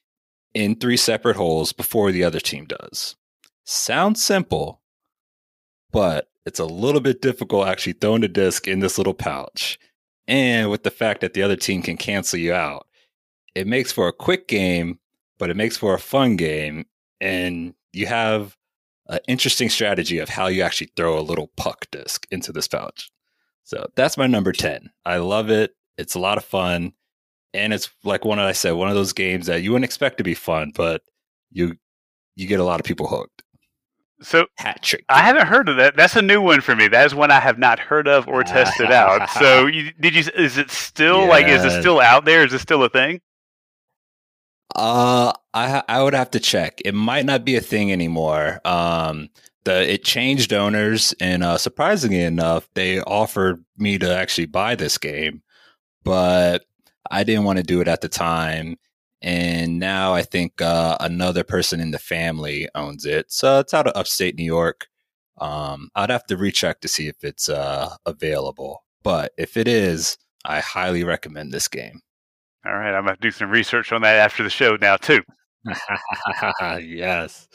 in 0.54 0.76
three 0.76 0.96
separate 0.96 1.36
holes 1.36 1.72
before 1.72 2.12
the 2.12 2.24
other 2.24 2.40
team 2.40 2.64
does. 2.64 3.16
Sounds 3.64 4.22
simple, 4.22 4.80
but 5.90 6.28
it's 6.46 6.60
a 6.60 6.64
little 6.64 7.00
bit 7.00 7.22
difficult 7.22 7.66
actually 7.66 7.94
throwing 7.94 8.20
the 8.22 8.28
disc 8.28 8.68
in 8.68 8.80
this 8.80 8.98
little 8.98 9.14
pouch. 9.14 9.78
And 10.26 10.70
with 10.70 10.82
the 10.82 10.90
fact 10.90 11.20
that 11.20 11.34
the 11.34 11.42
other 11.42 11.56
team 11.56 11.82
can 11.82 11.96
cancel 11.96 12.38
you 12.38 12.54
out, 12.54 12.86
it 13.54 13.66
makes 13.66 13.92
for 13.92 14.08
a 14.08 14.12
quick 14.12 14.48
game, 14.48 14.98
but 15.38 15.50
it 15.50 15.56
makes 15.56 15.76
for 15.76 15.94
a 15.94 15.98
fun 15.98 16.36
game. 16.36 16.86
And 17.20 17.74
you 17.94 18.06
have 18.06 18.56
an 19.08 19.20
interesting 19.28 19.68
strategy 19.68 20.18
of 20.18 20.28
how 20.28 20.46
you 20.46 20.62
actually 20.62 20.90
throw 20.96 21.18
a 21.18 21.20
little 21.20 21.50
puck 21.56 21.86
disc 21.90 22.26
into 22.30 22.52
this 22.52 22.68
pouch. 22.68 23.10
So 23.64 23.86
that's 23.96 24.16
my 24.16 24.26
number 24.26 24.52
10. 24.52 24.90
I 25.04 25.18
love 25.18 25.50
it. 25.50 25.74
It's 25.96 26.14
a 26.14 26.20
lot 26.20 26.38
of 26.38 26.44
fun. 26.44 26.92
And 27.52 27.72
it's 27.72 27.88
like 28.02 28.24
one 28.24 28.38
that 28.38 28.46
I 28.46 28.52
said, 28.52 28.72
one 28.72 28.88
of 28.88 28.94
those 28.94 29.12
games 29.12 29.46
that 29.46 29.62
you 29.62 29.70
wouldn't 29.70 29.84
expect 29.84 30.18
to 30.18 30.24
be 30.24 30.34
fun, 30.34 30.72
but 30.74 31.02
you 31.50 31.76
you 32.34 32.48
get 32.48 32.58
a 32.58 32.64
lot 32.64 32.80
of 32.80 32.86
people 32.86 33.06
hooked. 33.06 33.42
So 34.22 34.46
hat 34.56 34.82
trick. 34.82 35.04
I 35.08 35.22
haven't 35.22 35.46
heard 35.46 35.68
of 35.68 35.76
that. 35.76 35.96
That's 35.96 36.16
a 36.16 36.22
new 36.22 36.40
one 36.40 36.60
for 36.60 36.74
me. 36.74 36.88
That 36.88 37.06
is 37.06 37.14
one 37.14 37.30
I 37.30 37.40
have 37.40 37.58
not 37.58 37.78
heard 37.78 38.08
of 38.08 38.26
or 38.26 38.42
tested 38.42 38.90
out. 38.90 39.28
So 39.30 39.66
you, 39.66 39.92
did 40.00 40.14
you? 40.14 40.24
Is 40.34 40.56
it 40.58 40.70
still 40.70 41.26
like? 41.26 41.46
Is 41.46 41.64
it 41.64 41.80
still 41.80 42.00
out 42.00 42.24
there? 42.24 42.44
Is 42.44 42.52
it 42.52 42.60
still 42.60 42.82
a 42.82 42.88
thing? 42.88 43.20
Uh, 44.74 45.32
I 45.52 45.82
I 45.88 46.02
would 46.02 46.14
have 46.14 46.30
to 46.32 46.40
check. 46.40 46.80
It 46.84 46.94
might 46.94 47.26
not 47.26 47.44
be 47.44 47.56
a 47.56 47.60
thing 47.60 47.92
anymore. 47.92 48.60
Um, 48.64 49.28
the 49.64 49.92
it 49.92 50.04
changed 50.04 50.52
owners, 50.52 51.14
and 51.20 51.42
uh, 51.42 51.58
surprisingly 51.58 52.22
enough, 52.22 52.68
they 52.74 53.00
offered 53.00 53.64
me 53.76 53.98
to 53.98 54.14
actually 54.14 54.46
buy 54.46 54.74
this 54.74 54.98
game, 54.98 55.42
but 56.04 56.64
I 57.10 57.24
didn't 57.24 57.44
want 57.44 57.58
to 57.58 57.62
do 57.64 57.80
it 57.80 57.88
at 57.88 58.00
the 58.00 58.08
time. 58.08 58.76
And 59.22 59.78
now 59.78 60.12
I 60.14 60.22
think 60.22 60.60
uh, 60.60 60.98
another 61.00 61.44
person 61.44 61.80
in 61.80 61.92
the 61.92 61.98
family 61.98 62.68
owns 62.74 63.06
it. 63.06 63.32
So 63.32 63.60
it's 63.60 63.72
out 63.72 63.86
of 63.86 63.96
upstate 63.96 64.36
New 64.36 64.44
York. 64.44 64.86
Um, 65.38 65.88
I'd 65.94 66.10
have 66.10 66.26
to 66.26 66.36
recheck 66.36 66.80
to 66.80 66.88
see 66.88 67.08
if 67.08 67.24
it's 67.24 67.48
uh, 67.48 67.96
available. 68.04 68.84
But 69.02 69.32
if 69.38 69.56
it 69.56 69.66
is, 69.66 70.18
I 70.44 70.60
highly 70.60 71.04
recommend 71.04 71.52
this 71.52 71.68
game. 71.68 72.02
All 72.66 72.74
right, 72.74 72.94
I'm 72.94 73.04
gonna 73.04 73.16
do 73.20 73.30
some 73.30 73.50
research 73.50 73.92
on 73.92 74.02
that 74.02 74.16
after 74.16 74.42
the 74.42 74.50
show 74.50 74.76
now 74.76 74.96
too. 74.96 75.22
yes. 76.60 77.48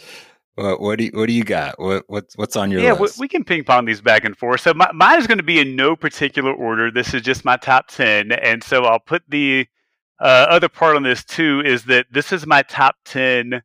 What, 0.55 0.81
what 0.81 0.97
do 0.97 1.05
you, 1.05 1.11
what 1.13 1.27
do 1.27 1.33
you 1.33 1.43
got? 1.43 1.79
What 1.79 2.03
what's 2.07 2.37
what's 2.37 2.55
on 2.55 2.69
your 2.69 2.81
list? 2.81 2.87
yeah, 2.87 3.01
list? 3.01 3.19
we 3.19 3.27
can 3.27 3.43
ping 3.43 3.63
pong 3.63 3.85
these 3.85 4.01
back 4.01 4.25
and 4.25 4.37
forth. 4.37 4.61
So 4.61 4.73
my, 4.73 4.91
mine 4.93 5.19
is 5.19 5.27
going 5.27 5.37
to 5.37 5.43
be 5.43 5.59
in 5.59 5.75
no 5.75 5.95
particular 5.95 6.53
order. 6.53 6.91
This 6.91 7.13
is 7.13 7.21
just 7.21 7.45
my 7.45 7.57
top 7.57 7.87
ten, 7.87 8.31
and 8.31 8.63
so 8.63 8.83
I'll 8.83 8.99
put 8.99 9.23
the 9.27 9.67
uh, 10.19 10.47
other 10.49 10.69
part 10.69 10.95
on 10.95 11.03
this 11.03 11.23
too. 11.23 11.61
Is 11.65 11.85
that 11.85 12.07
this 12.11 12.31
is 12.31 12.45
my 12.45 12.61
top 12.63 12.95
ten 13.05 13.63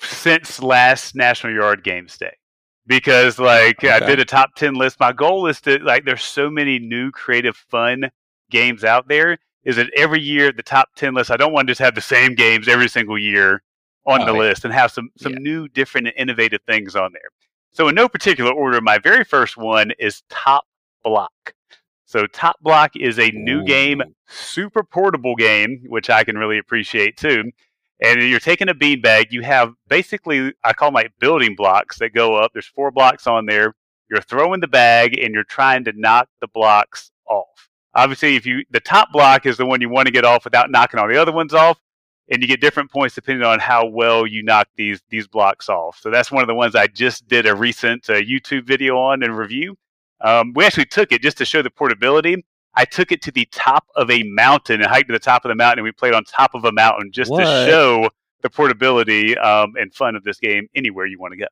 since 0.00 0.62
last 0.62 1.16
National 1.16 1.52
Yard 1.52 1.82
Games 1.82 2.16
Day 2.18 2.36
because 2.86 3.38
like 3.38 3.84
okay. 3.84 3.90
I 3.90 4.00
did 4.00 4.18
a 4.18 4.24
top 4.24 4.54
10 4.56 4.74
list. 4.74 4.98
My 4.98 5.12
goal 5.12 5.46
is 5.46 5.60
to 5.62 5.78
like 5.78 6.04
there's 6.04 6.24
so 6.24 6.50
many 6.50 6.78
new 6.78 7.10
creative 7.10 7.56
fun 7.56 8.10
games 8.50 8.82
out 8.82 9.08
there 9.08 9.38
is 9.64 9.76
that 9.76 9.90
every 9.96 10.20
year 10.20 10.52
the 10.52 10.62
top 10.62 10.88
10 10.96 11.14
list 11.14 11.30
I 11.30 11.36
don't 11.36 11.52
want 11.52 11.68
to 11.68 11.72
just 11.72 11.80
have 11.80 11.94
the 11.94 12.00
same 12.00 12.34
games 12.34 12.68
every 12.68 12.88
single 12.88 13.18
year 13.18 13.62
on 14.06 14.22
oh, 14.22 14.26
the 14.26 14.32
yeah. 14.32 14.38
list 14.38 14.64
and 14.64 14.72
have 14.72 14.90
some 14.90 15.10
some 15.16 15.32
yeah. 15.32 15.38
new 15.40 15.68
different 15.68 16.08
and 16.08 16.16
innovative 16.16 16.60
things 16.66 16.96
on 16.96 17.12
there. 17.12 17.30
So 17.72 17.88
in 17.88 17.94
no 17.94 18.08
particular 18.08 18.52
order 18.52 18.80
my 18.80 18.98
very 18.98 19.24
first 19.24 19.56
one 19.56 19.92
is 19.98 20.22
Top 20.28 20.64
Block. 21.04 21.54
So 22.06 22.26
Top 22.26 22.56
Block 22.60 22.96
is 22.96 23.18
a 23.18 23.30
new 23.32 23.60
Ooh. 23.60 23.64
game, 23.64 24.02
super 24.26 24.82
portable 24.82 25.36
game, 25.36 25.84
which 25.88 26.08
I 26.08 26.24
can 26.24 26.38
really 26.38 26.58
appreciate 26.58 27.16
too 27.16 27.50
and 28.00 28.22
you're 28.22 28.40
taking 28.40 28.68
a 28.68 28.74
beanbag. 28.74 29.26
You 29.30 29.42
have 29.42 29.74
basically, 29.88 30.52
I 30.64 30.72
call 30.72 30.90
my 30.90 31.08
building 31.18 31.54
blocks 31.56 31.98
that 31.98 32.14
go 32.14 32.36
up. 32.36 32.52
There's 32.52 32.66
four 32.66 32.90
blocks 32.90 33.26
on 33.26 33.46
there. 33.46 33.74
You're 34.10 34.22
throwing 34.22 34.60
the 34.60 34.68
bag 34.68 35.18
and 35.18 35.34
you're 35.34 35.44
trying 35.44 35.84
to 35.84 35.92
knock 35.94 36.28
the 36.40 36.48
blocks 36.48 37.10
off. 37.28 37.67
Obviously, 37.94 38.36
if 38.36 38.46
you 38.46 38.64
the 38.70 38.80
top 38.80 39.12
block 39.12 39.46
is 39.46 39.56
the 39.56 39.66
one 39.66 39.80
you 39.80 39.88
want 39.88 40.06
to 40.06 40.12
get 40.12 40.24
off 40.24 40.44
without 40.44 40.70
knocking 40.70 41.00
all 41.00 41.08
the 41.08 41.16
other 41.16 41.32
ones 41.32 41.54
off, 41.54 41.80
and 42.30 42.42
you 42.42 42.48
get 42.48 42.60
different 42.60 42.90
points 42.90 43.14
depending 43.14 43.44
on 43.44 43.58
how 43.58 43.86
well 43.86 44.26
you 44.26 44.42
knock 44.42 44.68
these 44.76 45.00
these 45.08 45.26
blocks 45.26 45.68
off. 45.68 45.98
So 46.00 46.10
that's 46.10 46.30
one 46.30 46.42
of 46.42 46.48
the 46.48 46.54
ones 46.54 46.74
I 46.74 46.86
just 46.86 47.26
did 47.28 47.46
a 47.46 47.54
recent 47.54 48.08
uh, 48.08 48.14
YouTube 48.14 48.66
video 48.66 48.98
on 48.98 49.22
and 49.22 49.36
review. 49.36 49.76
Um, 50.20 50.52
we 50.54 50.64
actually 50.64 50.86
took 50.86 51.12
it 51.12 51.22
just 51.22 51.38
to 51.38 51.44
show 51.44 51.62
the 51.62 51.70
portability. 51.70 52.44
I 52.74 52.84
took 52.84 53.10
it 53.12 53.22
to 53.22 53.32
the 53.32 53.48
top 53.50 53.86
of 53.96 54.10
a 54.10 54.22
mountain 54.24 54.80
and 54.82 54.90
hiked 54.90 55.08
to 55.08 55.12
the 55.12 55.18
top 55.18 55.44
of 55.44 55.48
the 55.48 55.54
mountain, 55.54 55.80
and 55.80 55.84
we 55.84 55.92
played 55.92 56.14
on 56.14 56.24
top 56.24 56.54
of 56.54 56.64
a 56.64 56.72
mountain 56.72 57.10
just 57.12 57.30
what? 57.30 57.40
to 57.40 57.44
show 57.44 58.08
the 58.42 58.50
portability 58.50 59.36
um, 59.38 59.74
and 59.78 59.92
fun 59.94 60.14
of 60.14 60.22
this 60.22 60.38
game 60.38 60.68
anywhere 60.74 61.06
you 61.06 61.18
want 61.18 61.32
to 61.32 61.38
go. 61.38 61.46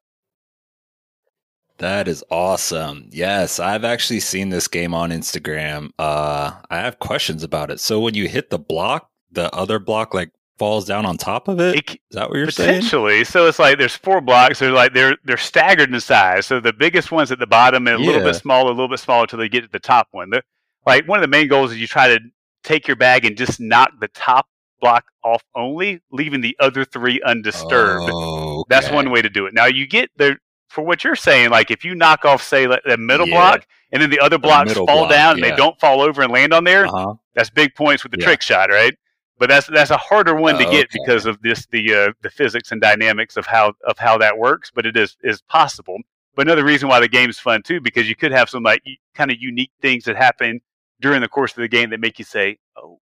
That 1.78 2.08
is 2.08 2.24
awesome. 2.30 3.08
Yes, 3.12 3.60
I've 3.60 3.84
actually 3.84 4.20
seen 4.20 4.48
this 4.48 4.68
game 4.68 4.94
on 4.94 5.10
Instagram. 5.10 5.90
Uh, 5.98 6.52
I 6.70 6.78
have 6.78 6.98
questions 6.98 7.42
about 7.42 7.70
it. 7.70 7.80
So 7.80 8.00
when 8.00 8.14
you 8.14 8.28
hit 8.28 8.50
the 8.50 8.58
block, 8.58 9.10
the 9.30 9.54
other 9.54 9.78
block 9.78 10.14
like 10.14 10.30
falls 10.58 10.86
down 10.86 11.04
on 11.04 11.18
top 11.18 11.48
of 11.48 11.60
it. 11.60 11.90
is 11.90 11.96
that 12.12 12.30
what 12.30 12.38
you're 12.38 12.46
potentially. 12.46 12.66
saying? 12.66 12.82
Potentially. 12.82 13.24
So 13.24 13.46
it's 13.46 13.58
like 13.58 13.78
there's 13.78 13.96
four 13.96 14.20
blocks. 14.20 14.58
They're 14.58 14.72
like 14.72 14.94
they're 14.94 15.16
they're 15.24 15.36
staggered 15.36 15.92
in 15.92 16.00
size. 16.00 16.46
So 16.46 16.60
the 16.60 16.72
biggest 16.72 17.12
one's 17.12 17.30
at 17.30 17.38
the 17.38 17.46
bottom 17.46 17.86
and 17.86 17.98
a 17.98 18.00
yeah. 18.00 18.06
little 18.06 18.24
bit 18.24 18.36
smaller, 18.36 18.70
a 18.70 18.74
little 18.74 18.88
bit 18.88 19.00
smaller 19.00 19.22
until 19.22 19.38
they 19.38 19.48
get 19.48 19.62
to 19.62 19.68
the 19.70 19.78
top 19.78 20.08
one. 20.12 20.30
The, 20.30 20.42
like 20.86 21.06
one 21.06 21.18
of 21.18 21.22
the 21.22 21.28
main 21.28 21.48
goals 21.48 21.72
is 21.72 21.78
you 21.78 21.86
try 21.86 22.08
to 22.08 22.20
take 22.62 22.86
your 22.86 22.96
bag 22.96 23.24
and 23.24 23.36
just 23.36 23.60
knock 23.60 23.90
the 24.00 24.08
top 24.08 24.46
block 24.80 25.04
off 25.24 25.42
only, 25.54 26.00
leaving 26.10 26.40
the 26.40 26.56
other 26.60 26.84
three 26.84 27.20
undisturbed. 27.22 28.10
Oh, 28.12 28.60
okay. 28.60 28.66
That's 28.68 28.90
one 28.90 29.10
way 29.10 29.22
to 29.22 29.28
do 29.28 29.46
it. 29.46 29.54
Now 29.54 29.66
you 29.66 29.86
get 29.86 30.10
the 30.16 30.36
for 30.68 30.82
what 30.82 31.04
you're 31.04 31.16
saying, 31.16 31.50
like 31.50 31.70
if 31.70 31.84
you 31.84 31.94
knock 31.94 32.24
off, 32.24 32.42
say, 32.42 32.66
the 32.66 32.96
middle 32.98 33.26
yeah. 33.26 33.34
block, 33.34 33.66
and 33.92 34.02
then 34.02 34.10
the 34.10 34.20
other 34.20 34.38
blocks 34.38 34.70
the 34.70 34.74
fall 34.74 34.86
block, 34.86 35.10
down 35.10 35.34
and 35.34 35.40
yeah. 35.40 35.50
they 35.50 35.56
don't 35.56 35.78
fall 35.80 36.00
over 36.00 36.22
and 36.22 36.32
land 36.32 36.52
on 36.52 36.64
there, 36.64 36.86
uh-huh. 36.86 37.14
that's 37.34 37.50
big 37.50 37.74
points 37.74 38.02
with 38.02 38.12
the 38.12 38.18
yeah. 38.18 38.26
trick 38.26 38.42
shot, 38.42 38.70
right? 38.70 38.96
But 39.38 39.48
that's 39.48 39.66
that's 39.66 39.90
a 39.90 39.96
harder 39.96 40.34
one 40.34 40.56
to 40.56 40.64
get 40.64 40.86
okay. 40.86 40.86
because 40.92 41.26
of 41.26 41.40
this 41.42 41.66
the 41.66 41.94
uh, 41.94 42.12
the 42.22 42.30
physics 42.30 42.72
and 42.72 42.80
dynamics 42.80 43.36
of 43.36 43.46
how 43.46 43.74
of 43.86 43.98
how 43.98 44.16
that 44.18 44.38
works. 44.38 44.70
But 44.74 44.86
it 44.86 44.96
is 44.96 45.16
is 45.22 45.42
possible. 45.42 45.98
But 46.34 46.46
another 46.46 46.64
reason 46.64 46.88
why 46.88 47.00
the 47.00 47.08
game's 47.08 47.38
fun 47.38 47.62
too, 47.62 47.80
because 47.80 48.08
you 48.08 48.16
could 48.16 48.32
have 48.32 48.48
some 48.48 48.62
like 48.62 48.82
kind 49.14 49.30
of 49.30 49.36
unique 49.40 49.72
things 49.80 50.04
that 50.04 50.16
happen 50.16 50.60
during 51.00 51.20
the 51.20 51.28
course 51.28 51.52
of 51.52 51.58
the 51.58 51.68
game 51.68 51.90
that 51.90 52.00
make 52.00 52.18
you 52.18 52.24
say, 52.24 52.58
"Oh, 52.76 52.98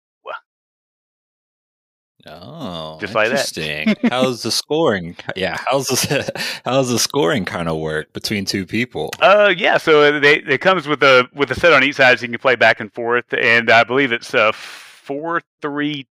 Oh, 2.27 2.99
just 3.01 3.15
like 3.15 3.31
that. 3.31 3.99
how's 4.11 4.43
the 4.43 4.51
scoring? 4.51 5.17
Yeah, 5.37 5.59
how's 5.67 5.89
the 5.89 6.61
how's 6.65 6.91
the 6.91 6.99
scoring 6.99 7.45
kind 7.45 7.69
of 7.69 7.79
work 7.79 8.13
between 8.13 8.45
two 8.45 8.67
people? 8.67 9.11
Uh, 9.21 9.53
yeah. 9.57 9.79
So 9.79 10.19
they 10.19 10.37
it 10.37 10.61
comes 10.61 10.87
with 10.87 11.03
a 11.03 11.29
with 11.35 11.51
a 11.51 11.55
set 11.55 11.73
on 11.73 11.85
each 11.85 11.97
side, 11.97 12.19
so 12.19 12.23
you 12.23 12.31
can 12.31 12.39
play 12.39 12.57
back 12.57 12.81
and 12.81 12.93
forth. 12.93 13.27
And 13.33 13.71
I 13.71 13.85
believe 13.85 14.13
it's 14.13 14.33
a 14.35 14.53
four 14.53 15.43
three 15.61 16.07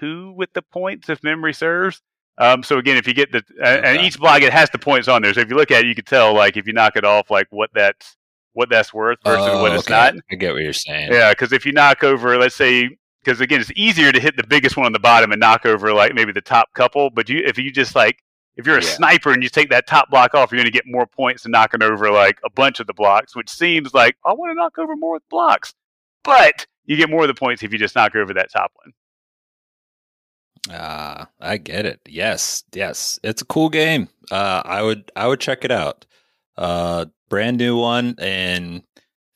two 0.00 0.32
with 0.32 0.52
the 0.52 0.62
points, 0.62 1.08
if 1.08 1.22
memory 1.22 1.54
serves. 1.54 2.02
Um, 2.38 2.62
so 2.62 2.78
again, 2.78 2.96
if 2.96 3.06
you 3.06 3.14
get 3.14 3.30
the 3.30 3.44
uh, 3.62 3.66
and 3.66 4.00
each 4.00 4.18
block 4.18 4.42
it 4.42 4.52
has 4.52 4.70
the 4.70 4.78
points 4.78 5.06
on 5.06 5.22
there. 5.22 5.34
So 5.34 5.40
if 5.40 5.50
you 5.50 5.56
look 5.56 5.70
at 5.70 5.84
it, 5.84 5.86
you 5.86 5.94
can 5.94 6.04
tell 6.04 6.34
like 6.34 6.56
if 6.56 6.66
you 6.66 6.72
knock 6.72 6.96
it 6.96 7.04
off, 7.04 7.30
like 7.30 7.46
what 7.50 7.70
that's 7.74 8.16
what 8.54 8.68
that's 8.68 8.92
worth 8.92 9.18
versus 9.24 9.48
oh, 9.48 9.62
what 9.62 9.72
it's 9.72 9.84
okay. 9.84 9.94
not. 9.94 10.14
I 10.30 10.34
get 10.34 10.52
what 10.52 10.62
you're 10.62 10.72
saying. 10.72 11.12
Yeah, 11.12 11.30
because 11.30 11.52
if 11.52 11.64
you 11.66 11.72
knock 11.72 12.04
over, 12.04 12.38
let's 12.38 12.54
say, 12.54 12.96
because 13.22 13.40
again, 13.40 13.60
it's 13.60 13.72
easier 13.76 14.12
to 14.12 14.20
hit 14.20 14.36
the 14.36 14.46
biggest 14.46 14.76
one 14.76 14.86
on 14.86 14.92
the 14.92 14.98
bottom 14.98 15.32
and 15.32 15.40
knock 15.40 15.66
over 15.66 15.92
like 15.92 16.14
maybe 16.14 16.32
the 16.32 16.40
top 16.40 16.72
couple. 16.74 17.10
But 17.10 17.28
you, 17.28 17.42
if 17.44 17.58
you 17.58 17.70
just 17.70 17.94
like, 17.94 18.22
if 18.56 18.66
you're 18.66 18.78
a 18.78 18.82
yeah. 18.82 18.90
sniper 18.90 19.32
and 19.32 19.42
you 19.42 19.48
take 19.48 19.70
that 19.70 19.86
top 19.86 20.10
block 20.10 20.34
off, 20.34 20.52
you're 20.52 20.58
going 20.58 20.70
to 20.70 20.72
get 20.72 20.86
more 20.86 21.06
points 21.06 21.44
than 21.44 21.52
knocking 21.52 21.82
over 21.82 22.10
like 22.10 22.38
a 22.44 22.50
bunch 22.50 22.80
of 22.80 22.86
the 22.86 22.94
blocks, 22.94 23.34
which 23.34 23.48
seems 23.50 23.94
like 23.94 24.16
I 24.24 24.32
want 24.32 24.50
to 24.50 24.54
knock 24.54 24.78
over 24.78 24.96
more 24.96 25.20
blocks, 25.30 25.74
but 26.24 26.66
you 26.84 26.96
get 26.96 27.10
more 27.10 27.22
of 27.22 27.28
the 27.28 27.34
points 27.34 27.62
if 27.62 27.72
you 27.72 27.78
just 27.78 27.94
knock 27.94 28.14
over 28.14 28.34
that 28.34 28.52
top 28.52 28.72
one. 28.82 28.92
Ah, 30.70 31.22
uh, 31.22 31.24
I 31.40 31.56
get 31.56 31.86
it. 31.86 32.00
Yes, 32.08 32.62
yes, 32.72 33.18
it's 33.24 33.42
a 33.42 33.46
cool 33.46 33.68
game. 33.68 34.08
Uh, 34.30 34.62
I 34.64 34.82
would, 34.82 35.10
I 35.16 35.26
would 35.26 35.40
check 35.40 35.64
it 35.64 35.72
out. 35.72 36.06
Uh, 36.56 37.06
brand 37.28 37.56
new 37.56 37.76
one. 37.76 38.14
And 38.18 38.82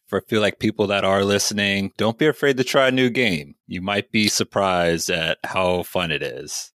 for 0.06 0.20
feel 0.20 0.40
like 0.40 0.58
people 0.58 0.86
that 0.88 1.04
are 1.04 1.24
listening, 1.24 1.92
don't 1.96 2.18
be 2.18 2.26
afraid 2.26 2.56
to 2.56 2.64
try 2.64 2.88
a 2.88 2.92
new 2.92 3.10
game. 3.10 3.54
You 3.66 3.82
might 3.82 4.12
be 4.12 4.28
surprised 4.28 5.10
at 5.10 5.38
how 5.44 5.82
fun 5.82 6.10
it 6.10 6.22
is. 6.22 6.72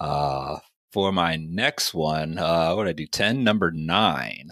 Uh, 0.00 0.58
for 0.92 1.12
my 1.12 1.36
next 1.36 1.92
one, 1.92 2.38
uh, 2.38 2.74
what 2.74 2.84
did 2.84 2.90
I 2.90 2.92
do? 2.92 3.06
10? 3.06 3.44
Number 3.44 3.70
nine. 3.70 4.50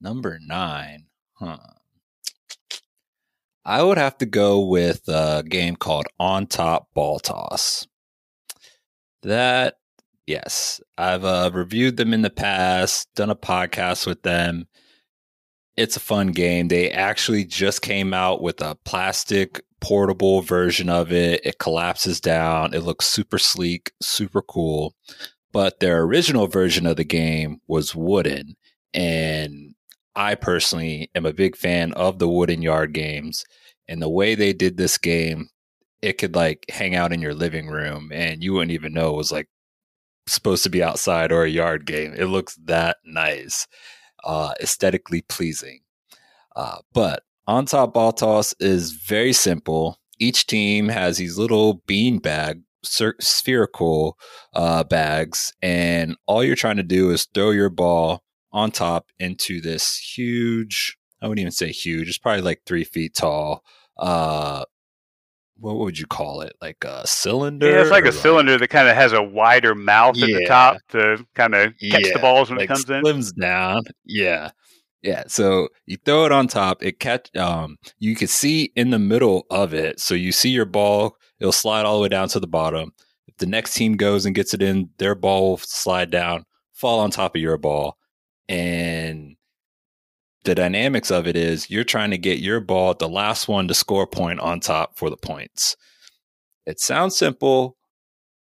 Number 0.00 0.38
nine. 0.42 1.06
Huh. 1.34 1.58
I 3.64 3.82
would 3.82 3.98
have 3.98 4.16
to 4.18 4.26
go 4.26 4.60
with 4.60 5.06
a 5.08 5.44
game 5.46 5.76
called 5.76 6.06
On 6.18 6.46
Top 6.46 6.88
Ball 6.94 7.18
Toss. 7.18 7.86
That, 9.22 9.76
yes, 10.26 10.80
I've 10.96 11.24
uh, 11.24 11.50
reviewed 11.52 11.98
them 11.98 12.14
in 12.14 12.22
the 12.22 12.30
past, 12.30 13.08
done 13.14 13.28
a 13.28 13.36
podcast 13.36 14.06
with 14.06 14.22
them 14.22 14.66
it's 15.76 15.96
a 15.96 16.00
fun 16.00 16.28
game. 16.28 16.68
They 16.68 16.90
actually 16.90 17.44
just 17.44 17.82
came 17.82 18.12
out 18.12 18.42
with 18.42 18.60
a 18.60 18.76
plastic 18.84 19.62
portable 19.80 20.42
version 20.42 20.88
of 20.88 21.12
it. 21.12 21.40
It 21.44 21.58
collapses 21.58 22.20
down. 22.20 22.74
It 22.74 22.80
looks 22.80 23.06
super 23.06 23.38
sleek, 23.38 23.92
super 24.02 24.42
cool. 24.42 24.94
But 25.52 25.80
their 25.80 26.02
original 26.02 26.46
version 26.46 26.86
of 26.86 26.96
the 26.96 27.04
game 27.04 27.60
was 27.66 27.94
wooden. 27.94 28.54
And 28.94 29.74
I 30.14 30.34
personally 30.34 31.10
am 31.14 31.26
a 31.26 31.32
big 31.32 31.56
fan 31.56 31.92
of 31.92 32.18
the 32.18 32.28
wooden 32.28 32.62
yard 32.62 32.92
games. 32.92 33.44
And 33.88 34.00
the 34.00 34.08
way 34.08 34.34
they 34.34 34.52
did 34.52 34.76
this 34.76 34.98
game, 34.98 35.48
it 36.02 36.18
could 36.18 36.34
like 36.34 36.66
hang 36.70 36.94
out 36.94 37.12
in 37.12 37.20
your 37.20 37.34
living 37.34 37.68
room 37.68 38.10
and 38.12 38.42
you 38.42 38.54
wouldn't 38.54 38.70
even 38.70 38.92
know 38.92 39.10
it 39.10 39.16
was 39.16 39.32
like 39.32 39.48
supposed 40.26 40.62
to 40.62 40.70
be 40.70 40.82
outside 40.82 41.32
or 41.32 41.44
a 41.44 41.50
yard 41.50 41.86
game. 41.86 42.14
It 42.14 42.26
looks 42.26 42.54
that 42.64 42.98
nice 43.04 43.66
uh, 44.24 44.52
aesthetically 44.60 45.22
pleasing. 45.22 45.80
Uh, 46.56 46.78
but 46.92 47.22
on 47.46 47.66
top 47.66 47.94
ball 47.94 48.12
toss 48.12 48.54
is 48.60 48.92
very 48.92 49.32
simple. 49.32 49.98
Each 50.18 50.46
team 50.46 50.88
has 50.88 51.16
these 51.16 51.38
little 51.38 51.82
bean 51.86 52.18
bag, 52.18 52.62
spherical 52.84 54.18
uh, 54.54 54.84
bags, 54.84 55.52
and 55.62 56.16
all 56.26 56.44
you're 56.44 56.56
trying 56.56 56.76
to 56.76 56.82
do 56.82 57.10
is 57.10 57.26
throw 57.32 57.50
your 57.50 57.70
ball 57.70 58.22
on 58.52 58.70
top 58.70 59.06
into 59.18 59.60
this 59.60 59.96
huge. 59.96 60.96
I 61.22 61.28
wouldn't 61.28 61.40
even 61.40 61.52
say 61.52 61.70
huge. 61.70 62.08
It's 62.08 62.18
probably 62.18 62.42
like 62.42 62.62
three 62.66 62.84
feet 62.84 63.14
tall. 63.14 63.62
Uh, 63.96 64.64
what 65.60 65.76
would 65.76 65.98
you 65.98 66.06
call 66.06 66.40
it? 66.40 66.54
Like 66.60 66.82
a 66.84 67.06
cylinder? 67.06 67.70
Yeah, 67.70 67.82
it's 67.82 67.90
like 67.90 68.06
a 68.06 68.12
cylinder 68.12 68.58
that 68.58 68.68
kind 68.68 68.88
of 68.88 68.96
has 68.96 69.12
a 69.12 69.22
wider 69.22 69.74
mouth 69.74 70.16
at 70.16 70.26
the 70.26 70.46
top 70.46 70.78
to 70.90 71.24
kind 71.34 71.54
of 71.54 71.74
catch 71.90 72.12
the 72.12 72.18
balls 72.18 72.50
when 72.50 72.58
like 72.58 72.64
it 72.64 72.68
comes 72.68 72.88
in. 72.88 73.02
slims 73.02 73.34
down. 73.38 73.82
Yeah. 74.04 74.50
Yeah. 75.02 75.24
So 75.28 75.68
you 75.86 75.96
throw 76.04 76.24
it 76.24 76.32
on 76.32 76.48
top, 76.48 76.82
it 76.82 76.98
catch 76.98 77.34
um 77.36 77.76
you 77.98 78.14
can 78.16 78.28
see 78.28 78.72
in 78.76 78.90
the 78.90 78.98
middle 78.98 79.46
of 79.50 79.74
it. 79.74 80.00
So 80.00 80.14
you 80.14 80.32
see 80.32 80.50
your 80.50 80.66
ball, 80.66 81.16
it'll 81.38 81.52
slide 81.52 81.84
all 81.84 81.96
the 81.96 82.02
way 82.02 82.08
down 82.08 82.28
to 82.30 82.40
the 82.40 82.46
bottom. 82.46 82.92
If 83.26 83.36
the 83.36 83.46
next 83.46 83.74
team 83.74 83.96
goes 83.96 84.26
and 84.26 84.34
gets 84.34 84.54
it 84.54 84.62
in, 84.62 84.90
their 84.98 85.14
ball 85.14 85.50
will 85.50 85.58
slide 85.58 86.10
down, 86.10 86.44
fall 86.72 87.00
on 87.00 87.10
top 87.10 87.34
of 87.36 87.40
your 87.40 87.58
ball. 87.58 87.96
And 88.48 89.29
the 90.44 90.54
dynamics 90.54 91.10
of 91.10 91.26
it 91.26 91.36
is 91.36 91.70
you're 91.70 91.84
trying 91.84 92.10
to 92.10 92.18
get 92.18 92.38
your 92.38 92.60
ball, 92.60 92.94
the 92.94 93.08
last 93.08 93.48
one 93.48 93.68
to 93.68 93.74
score 93.74 94.04
a 94.04 94.06
point 94.06 94.40
on 94.40 94.60
top 94.60 94.96
for 94.96 95.10
the 95.10 95.16
points. 95.16 95.76
It 96.66 96.80
sounds 96.80 97.16
simple, 97.16 97.76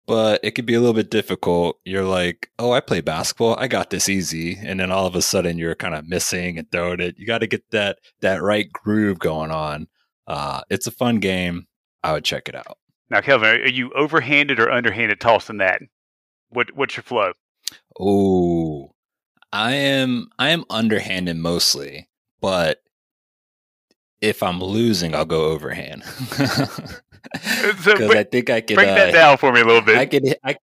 but 0.06 0.40
it 0.42 0.52
could 0.52 0.66
be 0.66 0.74
a 0.74 0.80
little 0.80 0.94
bit 0.94 1.10
difficult. 1.10 1.78
You're 1.84 2.04
like, 2.04 2.50
oh, 2.58 2.72
I 2.72 2.80
play 2.80 3.00
basketball. 3.00 3.56
I 3.58 3.68
got 3.68 3.90
this 3.90 4.08
easy. 4.08 4.56
And 4.60 4.80
then 4.80 4.90
all 4.92 5.06
of 5.06 5.14
a 5.14 5.22
sudden 5.22 5.58
you're 5.58 5.74
kind 5.74 5.94
of 5.94 6.08
missing 6.08 6.58
and 6.58 6.70
throwing 6.70 7.00
it. 7.00 7.16
You 7.18 7.26
got 7.26 7.38
to 7.38 7.46
get 7.46 7.70
that, 7.70 7.98
that 8.20 8.42
right 8.42 8.72
groove 8.72 9.18
going 9.18 9.50
on. 9.50 9.88
Uh, 10.26 10.62
it's 10.70 10.86
a 10.86 10.92
fun 10.92 11.20
game. 11.20 11.66
I 12.02 12.12
would 12.12 12.24
check 12.24 12.48
it 12.48 12.54
out. 12.54 12.78
Now, 13.10 13.20
Kelvin, 13.20 13.48
are 13.48 13.68
you 13.68 13.90
overhanded 13.90 14.58
or 14.58 14.70
underhanded 14.70 15.20
tossing 15.20 15.58
that? 15.58 15.80
What 16.50 16.74
What's 16.76 16.96
your 16.96 17.02
flow? 17.02 17.32
Oh, 17.98 18.57
I 19.52 19.72
am, 19.72 20.28
I 20.38 20.50
am 20.50 20.64
underhanded 20.68 21.36
mostly, 21.36 22.08
but 22.40 22.82
if 24.20 24.42
I'm 24.42 24.60
losing, 24.60 25.14
I'll 25.14 25.24
go 25.24 25.46
overhand. 25.46 26.02
Uh, 26.38 26.66
because 27.32 28.06
break- 28.06 28.16
I 28.16 28.24
think 28.24 28.50
I 28.50 28.60
can 28.60 28.76
Break 28.76 28.88
that 28.88 29.08
uh, 29.10 29.12
down 29.12 29.38
for 29.38 29.52
me 29.52 29.60
a 29.60 29.64
little 29.64 29.82
bit. 29.82 29.96
I 29.96 30.06
can. 30.06 30.34
I 30.44 30.56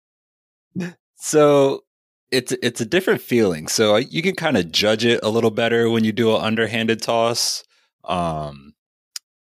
so 1.15 1.83
it's 2.31 2.51
it's 2.61 2.81
a 2.81 2.85
different 2.85 3.21
feeling. 3.21 3.67
So 3.67 3.95
uh, 3.95 3.99
you 3.99 4.21
can 4.21 4.35
kind 4.35 4.57
of 4.57 4.71
judge 4.71 5.05
it 5.05 5.19
a 5.23 5.29
little 5.29 5.51
better 5.51 5.89
when 5.89 6.03
you 6.03 6.11
do 6.11 6.35
an 6.35 6.41
underhanded 6.41 7.01
toss. 7.01 7.63
Um, 8.03 8.73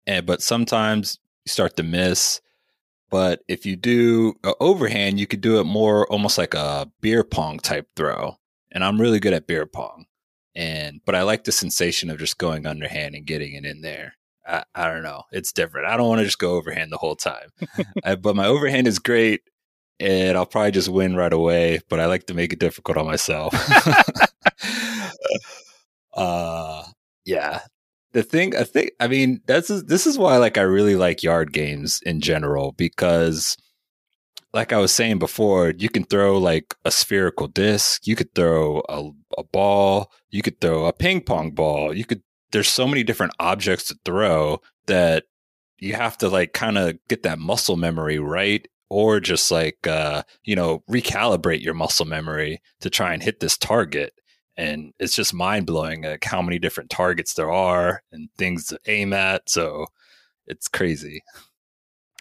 and 0.05 0.25
but 0.25 0.41
sometimes 0.41 1.19
you 1.45 1.49
start 1.51 1.77
to 1.77 1.83
miss. 1.83 2.41
But 3.09 3.41
if 3.47 3.65
you 3.65 3.75
do 3.75 4.35
an 4.43 4.53
overhand, 4.61 5.19
you 5.19 5.27
could 5.27 5.41
do 5.41 5.59
it 5.59 5.65
more 5.65 6.07
almost 6.07 6.37
like 6.37 6.53
a 6.53 6.89
beer 7.01 7.23
pong 7.23 7.59
type 7.59 7.89
throw. 7.95 8.37
And 8.71 8.83
I'm 8.83 8.99
really 8.99 9.19
good 9.19 9.33
at 9.33 9.47
beer 9.47 9.65
pong. 9.65 10.05
And 10.55 11.01
but 11.05 11.15
I 11.15 11.23
like 11.23 11.43
the 11.43 11.51
sensation 11.51 12.09
of 12.09 12.19
just 12.19 12.37
going 12.37 12.65
underhand 12.65 13.15
and 13.15 13.25
getting 13.25 13.53
it 13.53 13.65
in 13.65 13.81
there. 13.81 14.15
I, 14.45 14.63
I 14.75 14.91
don't 14.91 15.03
know. 15.03 15.23
It's 15.31 15.51
different. 15.51 15.87
I 15.87 15.97
don't 15.97 16.07
want 16.07 16.19
to 16.19 16.25
just 16.25 16.39
go 16.39 16.55
overhand 16.55 16.91
the 16.91 16.97
whole 16.97 17.15
time. 17.15 17.49
I, 18.03 18.15
but 18.15 18.35
my 18.35 18.47
overhand 18.47 18.87
is 18.87 18.99
great, 18.99 19.41
and 19.99 20.37
I'll 20.37 20.45
probably 20.45 20.71
just 20.71 20.89
win 20.89 21.15
right 21.15 21.31
away. 21.31 21.79
But 21.89 21.99
I 21.99 22.05
like 22.07 22.25
to 22.27 22.33
make 22.33 22.53
it 22.53 22.59
difficult 22.59 22.97
on 22.97 23.05
myself. 23.05 23.53
uh, 26.13 26.83
yeah. 27.25 27.61
The 28.13 28.23
thing, 28.23 28.57
I 28.57 28.63
think, 28.63 28.91
I 28.99 29.07
mean, 29.07 29.41
that's 29.45 29.69
this 29.69 30.05
is 30.05 30.17
why, 30.17 30.35
like, 30.35 30.57
I 30.57 30.63
really 30.63 30.97
like 30.97 31.23
yard 31.23 31.53
games 31.53 32.01
in 32.05 32.19
general 32.19 32.73
because, 32.73 33.55
like 34.53 34.73
I 34.73 34.77
was 34.77 34.91
saying 34.91 35.19
before, 35.19 35.73
you 35.77 35.89
can 35.89 36.03
throw 36.03 36.37
like 36.37 36.75
a 36.83 36.91
spherical 36.91 37.47
disc, 37.47 38.05
you 38.05 38.15
could 38.15 38.33
throw 38.35 38.81
a, 38.89 39.09
a 39.37 39.43
ball, 39.43 40.11
you 40.29 40.41
could 40.41 40.59
throw 40.59 40.85
a 40.85 40.93
ping 40.93 41.21
pong 41.21 41.51
ball, 41.51 41.95
you 41.95 42.05
could. 42.05 42.21
There's 42.51 42.67
so 42.67 42.85
many 42.85 43.03
different 43.03 43.33
objects 43.39 43.87
to 43.87 43.95
throw 44.03 44.59
that 44.87 45.23
you 45.79 45.93
have 45.93 46.17
to 46.19 46.29
like 46.29 46.53
kind 46.53 46.77
of 46.77 46.97
get 47.07 47.23
that 47.23 47.39
muscle 47.39 47.77
memory 47.77 48.19
right 48.19 48.67
or 48.89 49.19
just 49.19 49.51
like 49.51 49.87
uh 49.87 50.23
you 50.43 50.55
know 50.55 50.83
recalibrate 50.89 51.61
your 51.61 51.73
muscle 51.73 52.05
memory 52.05 52.61
to 52.79 52.89
try 52.89 53.13
and 53.13 53.23
hit 53.23 53.39
this 53.39 53.57
target 53.57 54.13
and 54.57 54.93
it's 54.99 55.15
just 55.15 55.33
mind-blowing 55.33 56.03
like 56.03 56.23
how 56.23 56.41
many 56.41 56.59
different 56.59 56.89
targets 56.89 57.33
there 57.33 57.51
are 57.51 58.03
and 58.11 58.29
things 58.37 58.67
to 58.67 58.79
aim 58.87 59.13
at 59.13 59.49
so 59.49 59.85
it's 60.45 60.67
crazy 60.67 61.23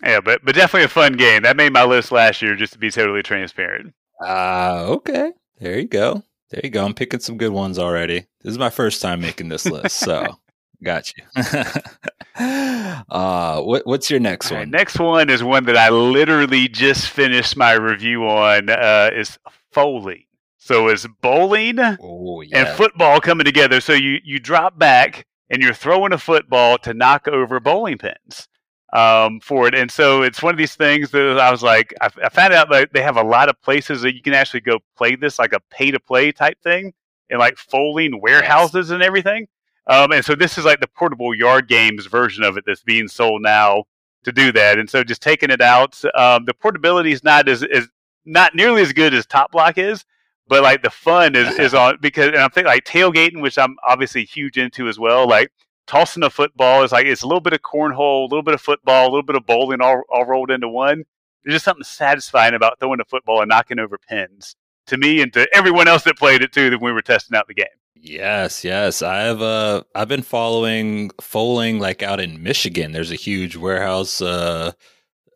yeah, 0.03 0.21
but 0.21 0.45
but 0.45 0.55
definitely 0.55 0.85
a 0.85 0.89
fun 0.89 1.15
game. 1.15 1.43
That 1.43 1.57
made 1.57 1.73
my 1.73 1.85
list 1.85 2.13
last 2.13 2.43
year, 2.43 2.57
just 2.57 2.73
to 2.75 2.79
be 2.79 2.91
totally 2.91 3.23
transparent. 3.23 3.95
uh 4.25 4.85
okay 4.89 5.33
there 5.59 5.79
you 5.79 5.87
go 5.89 6.23
there 6.51 6.61
you 6.65 6.71
go 6.71 6.85
i'm 6.85 6.93
picking 6.95 7.21
some 7.21 7.37
good 7.39 7.53
ones 7.53 7.79
already 7.79 8.27
this 8.43 8.51
is 8.53 8.59
my 8.59 8.69
first 8.71 9.01
time 9.01 9.21
making 9.21 9.49
this 9.49 9.65
list 9.65 9.97
so 9.97 10.27
got 10.83 11.11
you 11.17 11.25
uh 12.41 13.61
what, 13.63 13.87
what's 13.87 14.11
your 14.11 14.21
next 14.21 14.51
All 14.51 14.57
right, 14.59 14.63
one 14.63 14.71
next 14.71 14.99
one 14.99 15.31
is 15.31 15.43
one 15.43 15.65
that 15.65 15.77
I 15.77 15.91
literally 15.91 16.69
just 16.69 17.09
finished 17.09 17.57
my 17.57 17.73
review 17.73 18.25
on. 18.29 18.69
Uh, 18.71 19.11
is 19.15 19.39
Fowling. 19.73 20.25
So 20.59 20.89
it's 20.89 21.07
bowling 21.23 21.79
oh 21.79 22.43
and 22.53 22.69
football 22.77 23.21
coming 23.21 23.45
together. 23.45 23.81
So 23.81 23.93
you 23.93 24.19
you 24.25 24.39
drop 24.39 24.79
back 24.79 25.27
and 25.49 25.63
you're 25.63 25.75
throwing 25.75 26.13
a 26.13 26.19
football 26.19 26.79
to 26.79 26.95
knock 26.95 27.29
over 27.29 27.61
bowling 27.61 27.99
pins 27.99 28.49
um, 28.93 29.41
for 29.41 29.69
it. 29.69 29.75
And 29.75 29.91
so 29.91 30.23
it's 30.23 30.43
one 30.43 30.53
of 30.55 30.59
these 30.59 30.75
things 30.75 31.11
that 31.11 31.39
I 31.39 31.51
was 31.51 31.63
like, 31.63 31.95
I, 32.01 32.11
I 32.25 32.29
found 32.29 32.53
out 32.53 32.71
that 32.71 32.93
they 32.93 33.03
have 33.03 33.17
a 33.17 33.23
lot 33.23 33.49
of 33.49 33.61
places 33.63 34.03
that 34.03 34.15
you 34.15 34.23
can 34.23 34.35
actually 34.35 34.61
go 34.61 34.81
play 34.97 35.17
this, 35.17 35.39
like 35.39 35.53
a 35.53 35.61
pay 35.71 35.91
to 35.91 36.01
play 36.01 36.33
type 36.33 36.61
thing, 36.63 36.93
in 37.29 37.39
like 37.39 37.57
Fowling 37.57 38.21
warehouses 38.21 38.91
and 38.91 39.03
everything. 39.03 39.47
Um, 39.87 40.13
and 40.13 40.25
so 40.25 40.35
this 40.35 40.59
is 40.59 40.65
like 40.65 40.81
the 40.81 40.89
portable 40.89 41.35
yard 41.35 41.69
games 41.69 42.07
version 42.07 42.45
of 42.45 42.57
it 42.57 42.65
that's 42.67 42.83
being 42.83 43.09
sold 43.09 43.43
now 43.43 43.85
to 44.25 44.33
do 44.33 44.53
that. 44.53 44.79
And 44.79 44.89
so 44.89 45.03
just 45.03 45.23
taking 45.23 45.51
it 45.51 45.61
out, 45.61 46.01
um, 46.15 46.45
the 46.45 46.55
portability 46.55 47.13
is 47.13 47.25
not 47.25 47.49
as, 47.49 47.63
is 47.63 47.89
not 48.25 48.55
nearly 48.55 48.83
as 48.83 48.93
good 48.93 49.15
as 49.15 49.27
Top 49.27 49.53
Block 49.53 49.79
is, 49.79 50.05
but 50.47 50.63
like 50.63 50.83
the 50.83 50.91
fun 50.91 51.37
is, 51.37 51.59
is 51.59 51.75
on 51.75 51.99
because 52.01 52.29
and 52.29 52.37
I'm 52.37 52.51
thinking 52.51 52.71
like 52.71 52.85
tailgating, 52.85 53.41
which 53.41 53.57
I'm 53.57 53.77
obviously 53.87 54.25
huge 54.25 54.59
into 54.59 54.89
as 54.89 54.99
well. 54.99 55.29
Like 55.29 55.51
tossing 55.91 56.23
a 56.23 56.31
football 56.31 56.85
is 56.85 56.93
like 56.93 57.07
it's 57.07 57.23
a 57.23 57.27
little 57.27 57.41
bit 57.41 57.53
of 57.53 57.61
cornhole, 57.63 58.21
a 58.21 58.31
little 58.31 58.45
bit 58.45 58.55
of 58.55 58.61
football, 58.61 59.05
a 59.05 59.11
little 59.11 59.25
bit 59.25 59.35
of 59.35 59.45
bowling 59.45 59.81
all 59.81 60.03
all 60.09 60.25
rolled 60.25 60.51
into 60.51 60.69
one. 60.69 61.05
There's 61.43 61.57
just 61.57 61.65
something 61.65 61.85
satisfying 61.85 62.55
about 62.55 62.79
throwing 62.79 63.01
a 63.01 63.05
football 63.05 63.41
and 63.41 63.49
knocking 63.49 63.81
over 63.81 63.99
pins 63.99 64.55
to 64.87 64.97
me 64.97 65.21
and 65.21 65.33
to 65.33 65.49
everyone 65.53 65.89
else 65.89 66.05
that 66.05 66.17
played 66.17 66.43
it 66.43 66.53
too. 66.53 66.71
That 66.71 66.81
we 66.81 66.93
were 66.93 67.03
testing 67.03 67.37
out 67.37 67.49
the 67.49 67.55
game. 67.55 67.67
Yes, 67.97 68.63
yes. 68.63 69.03
I've 69.03 69.43
uh 69.43 69.83
I've 69.95 70.09
been 70.09 70.23
following 70.23 71.11
Fowling 71.21 71.81
like 71.81 72.05
out 72.05 72.21
in 72.21 72.43
Michigan. 72.43 72.93
There's 72.93 73.11
a 73.11 73.17
huge 73.17 73.57
warehouse 73.57 74.23
uh 74.23 74.73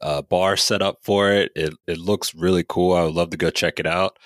uh 0.01 0.23
bar 0.23 0.57
set 0.57 0.83
up 0.83 0.99
for 1.03 1.33
it. 1.33 1.51
It 1.57 1.75
it 1.89 1.99
looks 1.99 2.33
really 2.33 2.65
cool. 2.69 2.95
I 2.95 3.03
would 3.03 3.15
love 3.15 3.31
to 3.31 3.37
go 3.37 3.51
check 3.51 3.81
it 3.81 3.87
out. 3.87 4.21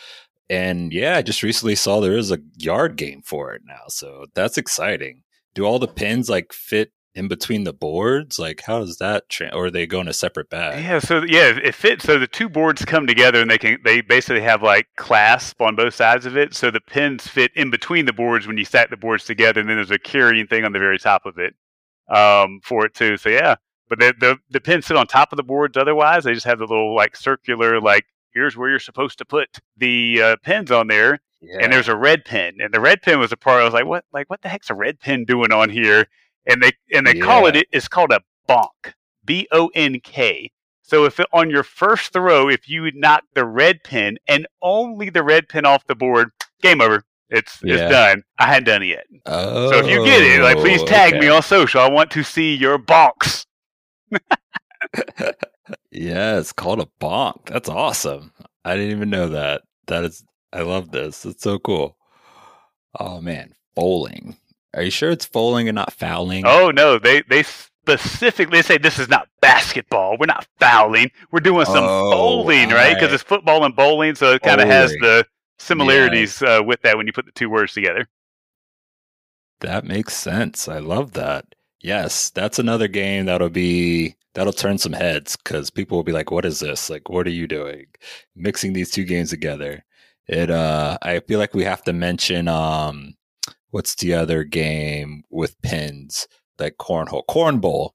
And 0.50 0.92
yeah, 0.92 1.16
I 1.16 1.22
just 1.22 1.42
recently 1.42 1.74
saw 1.74 2.00
there 2.00 2.16
is 2.16 2.30
a 2.30 2.38
yard 2.56 2.96
game 2.96 3.22
for 3.22 3.54
it 3.54 3.62
now. 3.66 3.84
So 3.88 4.26
that's 4.34 4.58
exciting. 4.58 5.22
Do 5.58 5.64
all 5.64 5.80
the 5.80 5.88
pins 5.88 6.30
like 6.30 6.52
fit 6.52 6.92
in 7.16 7.26
between 7.26 7.64
the 7.64 7.72
boards? 7.72 8.38
Like 8.38 8.62
how 8.66 8.78
does 8.78 8.98
that 8.98 9.28
tra- 9.28 9.50
or 9.52 9.72
they 9.72 9.88
go 9.88 10.00
in 10.00 10.06
a 10.06 10.12
separate 10.12 10.48
bag? 10.48 10.84
Yeah, 10.84 11.00
so 11.00 11.24
yeah, 11.24 11.58
it 11.60 11.74
fits. 11.74 12.04
So 12.04 12.16
the 12.16 12.28
two 12.28 12.48
boards 12.48 12.84
come 12.84 13.08
together, 13.08 13.40
and 13.40 13.50
they 13.50 13.58
can 13.58 13.80
they 13.84 14.00
basically 14.00 14.42
have 14.42 14.62
like 14.62 14.86
clasp 14.96 15.60
on 15.60 15.74
both 15.74 15.94
sides 15.94 16.26
of 16.26 16.36
it. 16.36 16.54
So 16.54 16.70
the 16.70 16.80
pins 16.80 17.26
fit 17.26 17.50
in 17.56 17.72
between 17.72 18.04
the 18.04 18.12
boards 18.12 18.46
when 18.46 18.56
you 18.56 18.64
stack 18.64 18.90
the 18.90 18.96
boards 18.96 19.24
together, 19.24 19.60
and 19.60 19.68
then 19.68 19.78
there's 19.78 19.90
a 19.90 19.98
carrying 19.98 20.46
thing 20.46 20.64
on 20.64 20.70
the 20.70 20.78
very 20.78 20.96
top 20.96 21.26
of 21.26 21.38
it 21.38 21.56
um, 22.08 22.60
for 22.62 22.86
it 22.86 22.94
too. 22.94 23.16
So 23.16 23.28
yeah, 23.28 23.56
but 23.88 23.98
the, 23.98 24.14
the 24.20 24.38
the 24.50 24.60
pins 24.60 24.86
sit 24.86 24.96
on 24.96 25.08
top 25.08 25.32
of 25.32 25.38
the 25.38 25.42
boards. 25.42 25.76
Otherwise, 25.76 26.22
they 26.22 26.34
just 26.34 26.46
have 26.46 26.60
the 26.60 26.66
little 26.66 26.94
like 26.94 27.16
circular 27.16 27.80
like 27.80 28.04
here's 28.32 28.56
where 28.56 28.70
you're 28.70 28.78
supposed 28.78 29.18
to 29.18 29.24
put 29.24 29.58
the 29.76 30.22
uh, 30.22 30.36
pins 30.44 30.70
on 30.70 30.86
there, 30.86 31.18
Yeah. 31.40 31.58
and 31.60 31.72
there's 31.72 31.88
a 31.88 31.96
red 31.96 32.24
pin, 32.24 32.56
and 32.60 32.72
the 32.74 32.80
red 32.80 33.00
pin 33.02 33.18
was 33.20 33.30
a 33.32 33.36
part. 33.36 33.60
I 33.60 33.64
was 33.64 33.74
like, 33.74 33.86
what 33.86 34.04
like 34.12 34.28
what 34.28 34.42
the 34.42 34.48
heck's 34.48 34.70
a 34.70 34.74
red 34.74 34.98
pin 35.00 35.24
doing 35.24 35.52
on 35.52 35.70
here? 35.70 36.06
And 36.46 36.62
they 36.62 36.72
and 36.92 37.06
they 37.06 37.14
call 37.14 37.46
it 37.46 37.66
it's 37.72 37.88
called 37.88 38.10
a 38.12 38.20
bonk, 38.48 38.92
B 39.24 39.46
O 39.52 39.70
N 39.74 40.00
K. 40.00 40.50
So 40.82 41.04
if 41.04 41.20
it, 41.20 41.26
on 41.32 41.50
your 41.50 41.62
first 41.62 42.12
throw, 42.12 42.48
if 42.48 42.68
you 42.68 42.90
knock 42.94 43.22
the 43.34 43.44
red 43.44 43.84
pin 43.84 44.18
and 44.26 44.46
only 44.62 45.10
the 45.10 45.22
red 45.22 45.48
pin 45.48 45.66
off 45.66 45.86
the 45.86 45.94
board, 45.94 46.30
game 46.62 46.80
over. 46.80 47.04
It's 47.30 47.60
Yeah. 47.62 47.74
it's 47.74 47.90
done. 47.92 48.22
I 48.38 48.46
hadn't 48.46 48.64
done 48.64 48.82
it 48.82 48.86
yet. 48.86 49.04
oh, 49.26 49.70
So 49.70 49.78
if 49.80 49.86
you 49.86 50.02
get 50.04 50.22
it, 50.22 50.40
like 50.40 50.56
please 50.56 50.80
oh, 50.80 50.86
tag 50.86 51.20
me 51.20 51.28
on 51.28 51.42
social. 51.42 51.80
I 51.82 51.88
want 51.90 52.10
to 52.12 52.22
see 52.22 52.54
your 52.54 52.78
bonks. 52.78 53.44
Yeah, 55.90 56.38
it's 56.38 56.52
called 56.52 56.80
a 56.80 56.88
bonk. 57.00 57.46
That's 57.46 57.68
awesome. 57.68 58.32
I 58.64 58.74
didn't 58.74 58.92
even 58.92 59.10
know 59.10 59.28
that. 59.28 59.62
That 59.86 60.04
is, 60.04 60.24
I 60.52 60.62
love 60.62 60.90
this. 60.90 61.24
It's 61.26 61.42
so 61.42 61.58
cool. 61.58 61.96
Oh 62.98 63.20
man, 63.20 63.54
Fowling. 63.74 64.36
Are 64.74 64.82
you 64.82 64.90
sure 64.90 65.10
it's 65.10 65.24
Fowling 65.26 65.68
and 65.68 65.74
not 65.76 65.92
fouling? 65.92 66.44
Oh 66.46 66.70
no, 66.70 66.98
they 66.98 67.22
they 67.28 67.42
specifically 67.42 68.62
say 68.62 68.78
this 68.78 68.98
is 68.98 69.08
not 69.08 69.28
basketball. 69.40 70.16
We're 70.18 70.26
not 70.26 70.46
fouling. 70.58 71.10
We're 71.30 71.40
doing 71.40 71.66
some 71.66 71.84
Oh, 71.84 72.10
Fowling, 72.12 72.70
right? 72.70 72.90
Because 72.94 73.04
alright. 73.08 73.12
it's 73.14 73.22
football 73.22 73.64
and 73.64 73.74
bowling, 73.76 74.14
so 74.14 74.32
it 74.32 74.42
kind 74.42 74.60
of 74.60 74.68
has 74.68 74.90
the 75.00 75.26
similarities 75.58 76.40
uh, 76.42 76.60
with 76.64 76.80
that 76.82 76.96
when 76.96 77.06
you 77.06 77.12
put 77.12 77.26
the 77.26 77.32
two 77.32 77.50
words 77.50 77.72
together. 77.72 78.06
that 79.60 79.84
makes 79.84 80.14
sense. 80.14 80.68
I 80.68 80.78
love 80.78 81.12
that. 81.12 81.46
Yes, 81.80 82.30
that's 82.30 82.58
another 82.58 82.88
game 82.88 83.26
that'll 83.26 83.48
be 83.50 84.16
that'll 84.34 84.52
turn 84.52 84.78
some 84.78 84.92
heads 84.92 85.36
because 85.36 85.70
people 85.70 85.96
will 85.98 86.04
be 86.04 86.12
like, 86.12 86.30
"What 86.30 86.44
is 86.44 86.60
this? 86.60 86.90
Like, 86.90 87.08
what 87.08 87.26
are 87.26 87.30
you 87.30 87.46
doing? 87.46 87.86
Mixing 88.36 88.72
these 88.72 88.90
two 88.90 89.04
games 89.04 89.30
together?" 89.30 89.84
It. 90.28 90.50
Uh, 90.50 90.98
I 91.02 91.20
feel 91.20 91.38
like 91.38 91.54
we 91.54 91.64
have 91.64 91.82
to 91.84 91.92
mention 91.92 92.48
um, 92.48 93.14
what's 93.70 93.94
the 93.94 94.14
other 94.14 94.44
game 94.44 95.24
with 95.30 95.60
pins 95.62 96.28
like 96.58 96.76
cornhole, 96.76 97.24
cornball. 97.28 97.90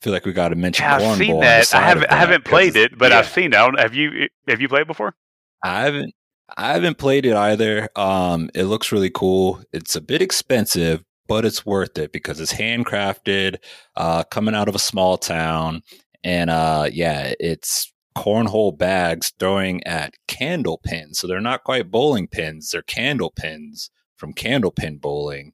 I 0.00 0.04
feel 0.04 0.12
like 0.12 0.26
we 0.26 0.32
got 0.32 0.48
to 0.48 0.56
mention. 0.56 0.84
Yeah, 0.84 0.96
I've 0.96 1.16
seen 1.16 1.40
that. 1.40 1.74
I 1.74 1.80
haven't. 1.80 2.12
I 2.12 2.16
haven't 2.16 2.44
played 2.44 2.76
it, 2.76 2.98
but 2.98 3.10
yeah. 3.10 3.18
I've 3.18 3.28
seen 3.28 3.52
it. 3.52 3.80
Have 3.80 3.94
you? 3.94 4.28
Have 4.48 4.60
you 4.60 4.68
played 4.68 4.86
before? 4.86 5.14
I 5.62 5.82
haven't. 5.82 6.14
I 6.56 6.72
haven't 6.74 6.98
played 6.98 7.24
it 7.24 7.34
either. 7.34 7.88
Um, 7.96 8.50
it 8.54 8.64
looks 8.64 8.92
really 8.92 9.10
cool. 9.10 9.62
It's 9.72 9.96
a 9.96 10.00
bit 10.00 10.20
expensive, 10.20 11.02
but 11.26 11.46
it's 11.46 11.64
worth 11.64 11.96
it 11.96 12.12
because 12.12 12.38
it's 12.38 12.52
handcrafted, 12.52 13.56
uh, 13.96 14.24
coming 14.24 14.54
out 14.54 14.68
of 14.68 14.74
a 14.74 14.80
small 14.80 15.16
town, 15.16 15.82
and 16.22 16.50
uh, 16.50 16.88
yeah, 16.92 17.32
it's 17.40 17.92
cornhole 18.16 18.76
bags 18.76 19.32
throwing 19.38 19.82
at 19.84 20.14
candle 20.28 20.78
pins. 20.82 21.18
So 21.18 21.26
they're 21.26 21.40
not 21.40 21.64
quite 21.64 21.90
bowling 21.90 22.28
pins; 22.28 22.70
they're 22.70 22.82
candle 22.82 23.30
pins 23.30 23.90
from 24.16 24.32
candle 24.32 24.70
pin 24.70 24.98
bowling, 24.98 25.52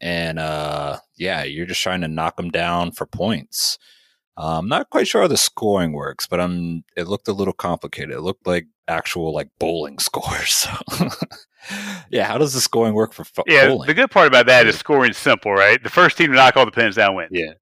and 0.00 0.38
uh, 0.38 0.98
yeah, 1.16 1.42
you're 1.44 1.66
just 1.66 1.82
trying 1.82 2.00
to 2.02 2.08
knock 2.08 2.36
them 2.36 2.50
down 2.50 2.92
for 2.92 3.06
points. 3.06 3.78
Uh, 4.36 4.58
I'm 4.58 4.68
not 4.68 4.88
quite 4.90 5.06
sure 5.06 5.20
how 5.22 5.28
the 5.28 5.36
scoring 5.36 5.92
works, 5.92 6.26
but 6.26 6.40
I'm. 6.40 6.84
It 6.96 7.06
looked 7.06 7.28
a 7.28 7.32
little 7.34 7.52
complicated. 7.52 8.12
It 8.14 8.20
looked 8.22 8.46
like 8.46 8.66
actual 8.88 9.32
like 9.34 9.48
bowling 9.60 9.98
scores. 10.00 10.66
So, 10.88 11.08
yeah, 12.10 12.24
how 12.24 12.38
does 12.38 12.54
the 12.54 12.60
scoring 12.60 12.94
work 12.94 13.12
for 13.12 13.24
fo- 13.24 13.44
Yeah, 13.46 13.68
Fowling? 13.68 13.86
the 13.86 13.94
good 13.94 14.10
part 14.10 14.26
about 14.26 14.46
that 14.46 14.66
is 14.66 14.76
scoring 14.78 15.12
simple, 15.12 15.52
right? 15.52 15.82
The 15.82 15.90
first 15.90 16.16
team 16.16 16.30
to 16.30 16.34
knock 16.36 16.56
all 16.56 16.64
the 16.64 16.72
pins 16.72 16.96
down 16.96 17.14
wins. 17.14 17.28
yeah, 17.32 17.52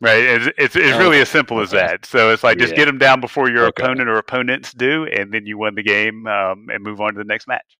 Right. 0.00 0.22
It's 0.22 0.46
it's, 0.58 0.76
it's 0.76 0.92
Oh, 0.94 0.98
really 0.98 1.20
as 1.20 1.28
simple 1.28 1.60
as 1.60 1.72
okay. 1.72 1.78
that. 1.86 2.04
So 2.04 2.30
it's 2.30 2.44
like 2.44 2.58
just 2.58 2.72
Yeah. 2.72 2.78
get 2.80 2.84
them 2.86 2.98
down 2.98 3.20
before 3.20 3.48
your 3.48 3.66
Okay. 3.66 3.82
opponent 3.82 4.08
or 4.08 4.16
opponents 4.18 4.72
do, 4.72 5.04
and 5.06 5.32
then 5.32 5.46
you 5.46 5.56
win 5.58 5.74
the 5.76 5.82
game 5.82 6.26
um, 6.26 6.68
and 6.70 6.82
move 6.82 7.00
on 7.00 7.14
to 7.14 7.18
the 7.18 7.24
next 7.24 7.46
match. 7.46 7.76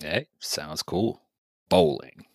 hey, 0.00 0.28
sounds 0.40 0.82
cool. 0.82 1.22
Fowling. 1.70 2.26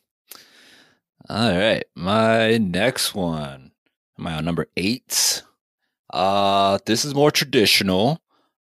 All 1.29 1.51
right, 1.55 1.83
my 1.95 2.57
next 2.57 3.13
one. 3.15 3.71
Am 4.19 4.27
I 4.27 4.33
on 4.33 4.45
number 4.45 4.67
eight? 4.75 5.43
Uh, 6.11 6.79
this 6.85 7.05
is 7.05 7.13
more 7.15 7.31
traditional. 7.31 8.19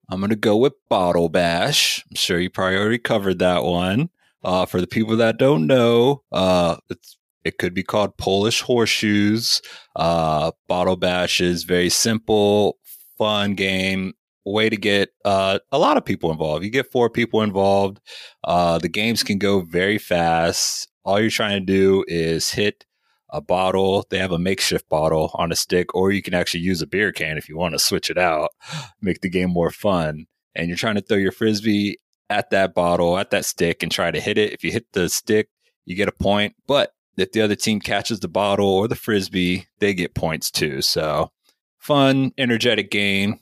I'm 0.09 0.21
gonna 0.21 0.37
go 0.37 0.57
with 0.57 0.75
Bottle 0.89 1.29
Bash. 1.29 2.05
I'm 2.09 2.15
sure 2.17 2.39
you 2.39 2.49
probably 2.49 2.79
already 2.79 2.99
covered 2.99 3.39
that 3.41 3.65
one. 3.65 4.11
Uh, 4.43 4.67
for 4.67 4.81
the 4.81 4.87
people 4.87 5.17
that 5.17 5.39
don't 5.39 5.67
know, 5.67 6.23
uh, 6.31 6.77
it's 6.89 7.17
it 7.45 7.59
could 7.59 7.75
be 7.75 7.83
called 7.83 8.17
Polish 8.17 8.63
horseshoes. 8.63 9.61
Uh, 9.95 10.53
Bottle 10.69 10.97
Bash 10.97 11.41
is 11.41 11.65
very 11.65 11.91
simple, 11.91 12.79
fun 13.19 13.55
game. 13.55 14.15
Way 14.47 14.69
to 14.69 14.77
get 14.77 15.11
uh, 15.25 15.61
a 15.73 15.79
lot 15.79 15.97
of 15.97 16.05
people 16.05 16.31
involved. 16.31 16.65
You 16.65 16.71
get 16.71 16.93
four 16.93 17.09
people 17.09 17.41
involved. 17.41 18.01
Uh, 18.43 18.79
the 18.79 18.91
games 18.91 19.23
can 19.23 19.39
go 19.39 19.61
very 19.63 19.97
fast. 19.97 20.91
All 21.05 21.19
you're 21.19 21.31
trying 21.31 21.61
to 21.61 21.65
do 21.65 22.05
is 22.09 22.51
hit 22.51 22.85
a 23.31 23.41
bottle. 23.41 24.07
They 24.11 24.19
have 24.19 24.33
a 24.33 24.39
makeshift 24.39 24.89
bottle 24.89 25.31
on 25.35 25.51
a 25.51 25.57
stick, 25.57 25.95
or 25.95 26.13
you 26.13 26.23
can 26.23 26.35
actually 26.35 26.61
use 26.61 26.83
a 26.83 26.87
beer 26.87 27.11
can 27.11 27.39
if 27.39 27.49
you 27.49 27.57
want 27.57 27.75
to 27.75 27.79
switch 27.79 28.11
it 28.11 28.19
out, 28.19 28.51
make 29.01 29.21
the 29.21 29.31
game 29.31 29.51
more 29.51 29.71
fun. 29.71 30.27
And 30.55 30.69
you're 30.69 30.77
trying 30.77 30.95
to 30.95 31.03
throw 31.03 31.17
your 31.17 31.33
frisbee 31.33 31.99
at 32.31 32.51
that 32.51 32.75
bottle, 32.75 33.19
at 33.19 33.31
that 33.31 33.45
stick, 33.45 33.83
and 33.83 33.91
try 33.91 34.11
to 34.11 34.21
hit 34.21 34.39
it. 34.39 34.53
If 34.53 34.63
you 34.63 34.73
hit 34.73 34.87
the 34.93 35.09
stick, 35.09 35.49
you 35.85 35.97
get 35.97 36.09
a 36.09 36.13
point. 36.13 36.55
But 36.67 36.94
if 37.17 37.33
the 37.33 37.41
other 37.41 37.55
team 37.57 37.81
catches 37.81 38.21
the 38.21 38.29
bottle 38.29 38.69
or 38.69 38.89
the 38.89 38.97
frisbee, 38.97 39.67
they 39.79 39.95
get 39.95 40.15
points 40.15 40.51
too. 40.51 40.83
So 40.83 41.31
fun, 41.79 42.33
energetic 42.39 42.91
game. 42.91 43.41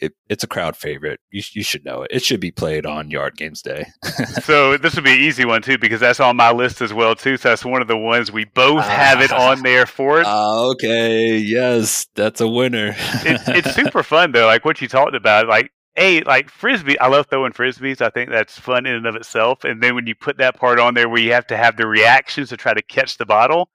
It, 0.00 0.12
it's 0.28 0.42
a 0.42 0.48
crowd 0.48 0.76
favorite. 0.76 1.20
You, 1.30 1.42
you 1.52 1.62
should 1.62 1.84
know 1.84 2.02
it. 2.02 2.10
It 2.10 2.24
should 2.24 2.40
be 2.40 2.50
played 2.50 2.84
on 2.84 3.12
Yard 3.12 3.36
Games 3.36 3.62
Day. 3.62 3.86
so 4.42 4.76
this 4.76 4.96
would 4.96 5.04
be 5.04 5.12
an 5.12 5.20
easy 5.20 5.44
one 5.44 5.62
too 5.62 5.78
because 5.78 6.00
that's 6.00 6.18
on 6.18 6.34
my 6.36 6.50
list 6.50 6.82
as 6.82 6.92
well 6.92 7.14
too. 7.14 7.36
So 7.36 7.50
that's 7.50 7.64
one 7.64 7.80
of 7.80 7.86
the 7.86 7.96
ones 7.96 8.32
we 8.32 8.44
both 8.44 8.84
have 8.84 9.20
it 9.20 9.30
on 9.30 9.62
there 9.62 9.86
for 9.86 10.20
it. 10.20 10.26
Ah, 10.34 10.64
okay. 10.70 11.36
Yes, 11.36 12.08
that's 12.16 12.40
a 12.40 12.48
winner. 12.48 12.94
it, 12.96 13.40
it's 13.46 13.74
super 13.76 14.02
fun 14.02 14.32
though. 14.32 14.46
Like 14.46 14.64
what 14.64 14.82
you 14.82 14.88
talked 14.88 15.14
about, 15.14 15.46
like 15.46 15.70
a 15.96 16.22
like 16.22 16.50
frisbee. 16.50 16.98
I 16.98 17.08
love 17.08 17.26
throwing 17.28 17.52
frisbees. 17.52 18.00
I 18.00 18.10
think 18.10 18.30
that's 18.30 18.58
fun 18.58 18.86
in 18.86 18.94
and 18.94 19.06
of 19.06 19.16
itself. 19.16 19.64
And 19.64 19.82
then 19.82 19.94
when 19.94 20.06
you 20.06 20.14
put 20.14 20.38
that 20.38 20.56
part 20.56 20.78
on 20.78 20.94
there 20.94 21.08
where 21.08 21.20
you 21.20 21.32
have 21.32 21.46
to 21.48 21.56
have 21.56 21.76
the 21.76 21.86
reactions 21.86 22.48
to 22.48 22.56
try 22.56 22.74
to 22.74 22.82
catch 22.82 23.18
the 23.18 23.26
bottle. 23.26 23.68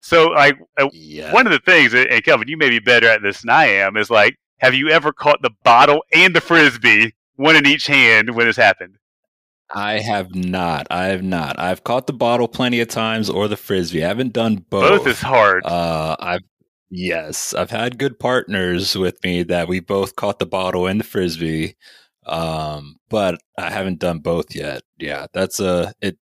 So 0.00 0.26
like 0.28 0.58
uh, 0.78 0.88
yeah. 0.92 1.32
one 1.32 1.46
of 1.46 1.52
the 1.52 1.58
things, 1.60 1.94
and 1.94 2.24
Kelvin, 2.24 2.48
you 2.48 2.56
may 2.56 2.70
be 2.70 2.78
better 2.78 3.08
at 3.08 3.22
this 3.22 3.40
than 3.40 3.50
I 3.50 3.66
am, 3.66 3.96
is 3.96 4.10
like, 4.10 4.36
have 4.58 4.74
you 4.74 4.90
ever 4.90 5.12
caught 5.12 5.42
the 5.42 5.50
bottle 5.64 6.04
and 6.12 6.34
the 6.34 6.40
frisbee, 6.40 7.14
one 7.36 7.56
in 7.56 7.66
each 7.66 7.86
hand, 7.86 8.34
when 8.34 8.46
it's 8.46 8.56
happened? 8.56 8.96
I 9.74 9.98
have 10.00 10.34
not. 10.34 10.86
I 10.90 11.06
have 11.06 11.22
not. 11.22 11.58
I've 11.58 11.82
caught 11.82 12.06
the 12.06 12.12
bottle 12.12 12.46
plenty 12.48 12.80
of 12.80 12.88
times 12.88 13.28
or 13.28 13.48
the 13.48 13.56
frisbee. 13.56 14.04
I 14.04 14.08
haven't 14.08 14.32
done 14.32 14.64
both. 14.70 14.98
Both 14.98 15.06
is 15.06 15.20
hard. 15.20 15.64
Uh, 15.64 16.16
I've 16.20 16.42
yes, 16.94 17.54
I've 17.54 17.70
had 17.70 17.98
good 17.98 18.18
partners 18.18 18.96
with 18.96 19.22
me 19.24 19.42
that 19.44 19.68
we 19.68 19.80
both 19.80 20.16
caught 20.16 20.38
the 20.38 20.46
bottle 20.46 20.86
and 20.86 21.00
the 21.00 21.04
frisbee. 21.04 21.76
Um, 22.26 22.96
but 23.10 23.40
I 23.58 23.70
haven't 23.70 23.98
done 23.98 24.20
both 24.20 24.54
yet. 24.54 24.82
Yeah, 24.98 25.26
that's 25.32 25.60
a 25.60 25.92
it. 26.00 26.16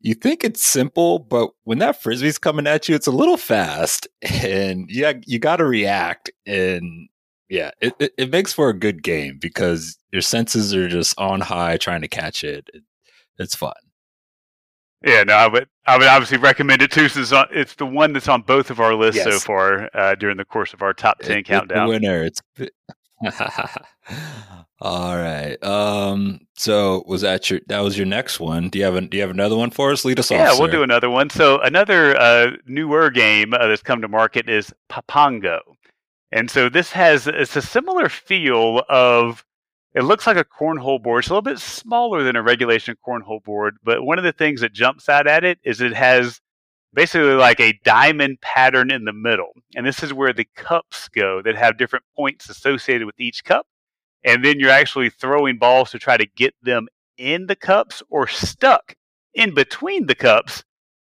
You 0.00 0.14
think 0.14 0.42
it's 0.44 0.62
simple, 0.62 1.18
but 1.18 1.50
when 1.64 1.78
that 1.78 2.02
frisbee's 2.02 2.38
coming 2.38 2.66
at 2.66 2.88
you, 2.88 2.94
it's 2.94 3.06
a 3.06 3.12
little 3.12 3.36
fast, 3.36 4.08
and 4.22 4.86
yeah, 4.90 5.14
you 5.26 5.38
got 5.38 5.56
to 5.56 5.66
react. 5.66 6.30
And 6.46 7.08
yeah, 7.48 7.70
it, 7.80 7.94
it 8.00 8.12
it 8.18 8.30
makes 8.32 8.52
for 8.52 8.68
a 8.70 8.78
good 8.78 9.02
game 9.02 9.38
because 9.40 9.98
your 10.12 10.22
senses 10.22 10.74
are 10.74 10.88
just 10.88 11.18
on 11.18 11.40
high 11.42 11.76
trying 11.76 12.02
to 12.02 12.08
catch 12.08 12.42
it. 12.44 12.68
it 12.74 12.82
it's 13.38 13.54
fun. 13.54 13.74
Yeah, 15.04 15.22
no, 15.24 15.32
I 15.34 15.48
would 15.48 15.68
I 15.86 15.96
would 15.96 16.06
obviously 16.06 16.36
recommend 16.38 16.82
it 16.82 16.90
too, 16.92 17.08
since 17.08 17.24
it's 17.28 17.32
on- 17.32 17.48
it's 17.50 17.74
the 17.74 17.86
one 17.86 18.12
that's 18.12 18.28
on 18.28 18.42
both 18.42 18.70
of 18.70 18.80
our 18.80 18.94
lists 18.94 19.22
so 19.22 19.38
far 19.38 19.88
uh, 19.94 20.14
during 20.14 20.36
the 20.36 20.44
course 20.44 20.74
of 20.74 20.82
our 20.82 20.92
top 20.92 21.20
ten 21.20 21.38
It- 21.38 21.46
countdown. 21.46 21.88
It's 21.90 22.00
the 22.00 22.06
winner. 22.06 22.24
It's 22.24 22.42
all 24.80 25.16
right. 25.16 25.62
Um. 25.62 26.40
So 26.56 27.02
was 27.06 27.22
that 27.22 27.50
your 27.50 27.60
that 27.68 27.80
was 27.80 27.96
your 27.96 28.06
next 28.06 28.40
one? 28.40 28.68
Do 28.68 28.78
you 28.78 28.84
have 28.84 28.94
a, 28.96 29.00
Do 29.02 29.16
you 29.16 29.22
have 29.22 29.30
another 29.30 29.56
one 29.56 29.70
for 29.70 29.90
us? 29.92 30.04
Lead 30.04 30.18
us 30.18 30.30
off. 30.30 30.38
Yeah, 30.38 30.48
we'll 30.50 30.68
sir. 30.68 30.72
do 30.72 30.82
another 30.82 31.10
one. 31.10 31.30
So 31.30 31.60
another 31.60 32.16
uh, 32.18 32.52
newer 32.66 33.10
game 33.10 33.52
uh, 33.54 33.66
that's 33.66 33.82
come 33.82 34.00
to 34.02 34.08
market 34.08 34.48
is 34.48 34.72
Papango, 34.90 35.60
and 36.32 36.50
so 36.50 36.68
this 36.68 36.92
has 36.92 37.26
it's 37.26 37.56
a 37.56 37.62
similar 37.62 38.08
feel 38.08 38.82
of. 38.88 39.44
It 39.94 40.02
looks 40.04 40.26
like 40.26 40.36
a 40.36 40.44
cornhole 40.44 41.02
board. 41.02 41.24
It's 41.24 41.30
a 41.30 41.32
little 41.32 41.42
bit 41.42 41.58
smaller 41.58 42.22
than 42.22 42.36
a 42.36 42.42
regulation 42.42 42.96
cornhole 43.06 43.42
board, 43.42 43.76
but 43.82 44.02
one 44.04 44.18
of 44.18 44.24
the 44.24 44.32
things 44.32 44.60
that 44.60 44.72
jumps 44.72 45.08
out 45.08 45.26
at 45.26 45.42
it 45.44 45.58
is 45.64 45.80
it 45.80 45.94
has 45.94 46.40
basically 46.94 47.32
like 47.34 47.58
a 47.60 47.78
diamond 47.84 48.40
pattern 48.40 48.90
in 48.92 49.04
the 49.04 49.12
middle, 49.12 49.52
and 49.74 49.84
this 49.86 50.02
is 50.02 50.12
where 50.14 50.32
the 50.32 50.46
cups 50.56 51.08
go 51.08 51.42
that 51.42 51.56
have 51.56 51.76
different 51.78 52.04
points 52.16 52.48
associated 52.48 53.04
with 53.06 53.18
each 53.18 53.42
cup, 53.44 53.66
and 54.24 54.44
then 54.44 54.60
you're 54.60 54.70
actually 54.70 55.10
throwing 55.10 55.58
balls 55.58 55.90
to 55.90 55.98
try 55.98 56.16
to 56.16 56.26
get 56.36 56.54
them 56.62 56.86
in 57.18 57.46
the 57.46 57.56
cups 57.56 58.02
or 58.10 58.26
stuck 58.28 58.94
in 59.34 59.54
between 59.54 60.06
the 60.06 60.14
cups 60.14 60.62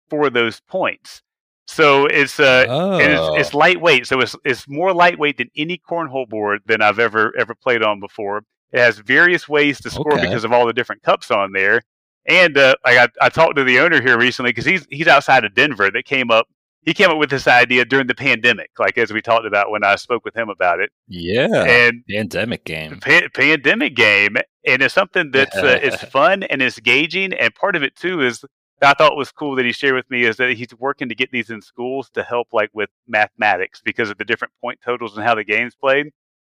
for 0.09 0.31
those 0.31 0.61
points. 0.61 1.23
So 1.67 2.07
it's 2.07 2.39
uh, 2.39 2.67
Oh. 2.69 2.99
it's, 2.99 3.49
it's 3.49 3.55
lightweight. 3.55 4.07
So 4.07 4.21
it's 4.21 4.37
it's 4.45 4.69
more 4.69 4.93
lightweight 4.95 5.39
than 5.39 5.51
any 5.57 5.79
cornhole 5.79 6.29
board 6.29 6.61
than 6.67 6.81
I've 6.83 7.01
ever 7.01 7.33
ever 7.37 7.55
played 7.57 7.83
on 7.83 7.99
before. 7.99 8.43
It 8.73 8.81
has 8.81 8.99
various 8.99 9.49
ways 9.49 9.81
to 9.83 9.91
score 9.91 10.15
Okay. 10.15 10.23
because 10.27 10.45
of 10.45 10.53
all 10.53 10.67
the 10.67 10.73
different 10.73 11.03
cups 11.03 11.31
on 11.31 11.53
there. 11.53 11.83
And 12.29 12.59
uh, 12.59 12.75
like 12.85 12.99
I, 12.99 13.27
I 13.27 13.29
talked 13.29 13.57
to 13.57 13.65
the 13.65 13.79
owner 13.79 14.01
here 14.03 14.19
recently 14.19 14.51
because 14.51 14.65
he's 14.65 14.87
he's 14.91 15.07
outside 15.07 15.45
of 15.45 15.55
Denver. 15.55 15.91
That 15.91 16.05
came 16.05 16.31
up. 16.31 16.47
He 16.83 16.95
came 16.95 17.11
up 17.11 17.19
with 17.19 17.31
this 17.31 17.49
idea 17.49 17.85
during 17.85 18.07
the 18.07 18.15
pandemic, 18.15 18.71
like 18.79 18.97
as 18.99 19.13
we 19.13 19.21
talked 19.21 19.45
about 19.47 19.71
when 19.73 19.83
I 19.83 19.97
spoke 19.97 20.25
with 20.25 20.37
him 20.37 20.49
about 20.49 20.79
it. 20.81 20.91
yeah. 21.09 21.65
And 21.65 22.05
Pandemic 22.09 22.65
game. 22.65 23.01
pa- 23.01 23.27
pandemic 23.35 23.97
game, 23.97 24.37
and 24.65 24.83
it's 24.83 24.95
something 24.95 25.31
that's 25.33 25.57
uh, 25.57 25.79
it's 25.83 26.03
fun 26.05 26.43
and 26.45 26.63
it's 26.63 26.79
engaging. 26.79 27.33
And 27.33 27.55
part 27.55 27.75
of 27.77 27.83
it 27.83 27.97
too 27.97 28.21
is 28.23 28.45
I 28.83 28.95
thought 28.95 29.17
was 29.17 29.33
cool 29.33 29.55
that 29.57 29.65
he 29.65 29.73
shared 29.73 29.95
with 29.95 30.09
me 30.11 30.25
is 30.25 30.37
that 30.37 30.51
he's 30.57 30.75
working 30.79 31.09
to 31.09 31.15
get 31.15 31.31
these 31.33 31.51
in 31.51 31.61
schools 31.63 32.11
to 32.11 32.23
help 32.23 32.49
like 32.53 32.71
with 32.73 32.91
mathematics 33.09 33.81
because 33.85 34.11
of 34.11 34.19
the 34.19 34.25
different 34.25 34.53
point 34.61 34.79
totals 34.85 35.17
and 35.17 35.25
how 35.27 35.35
the 35.35 35.45
game's 35.45 35.75
played 35.75 36.09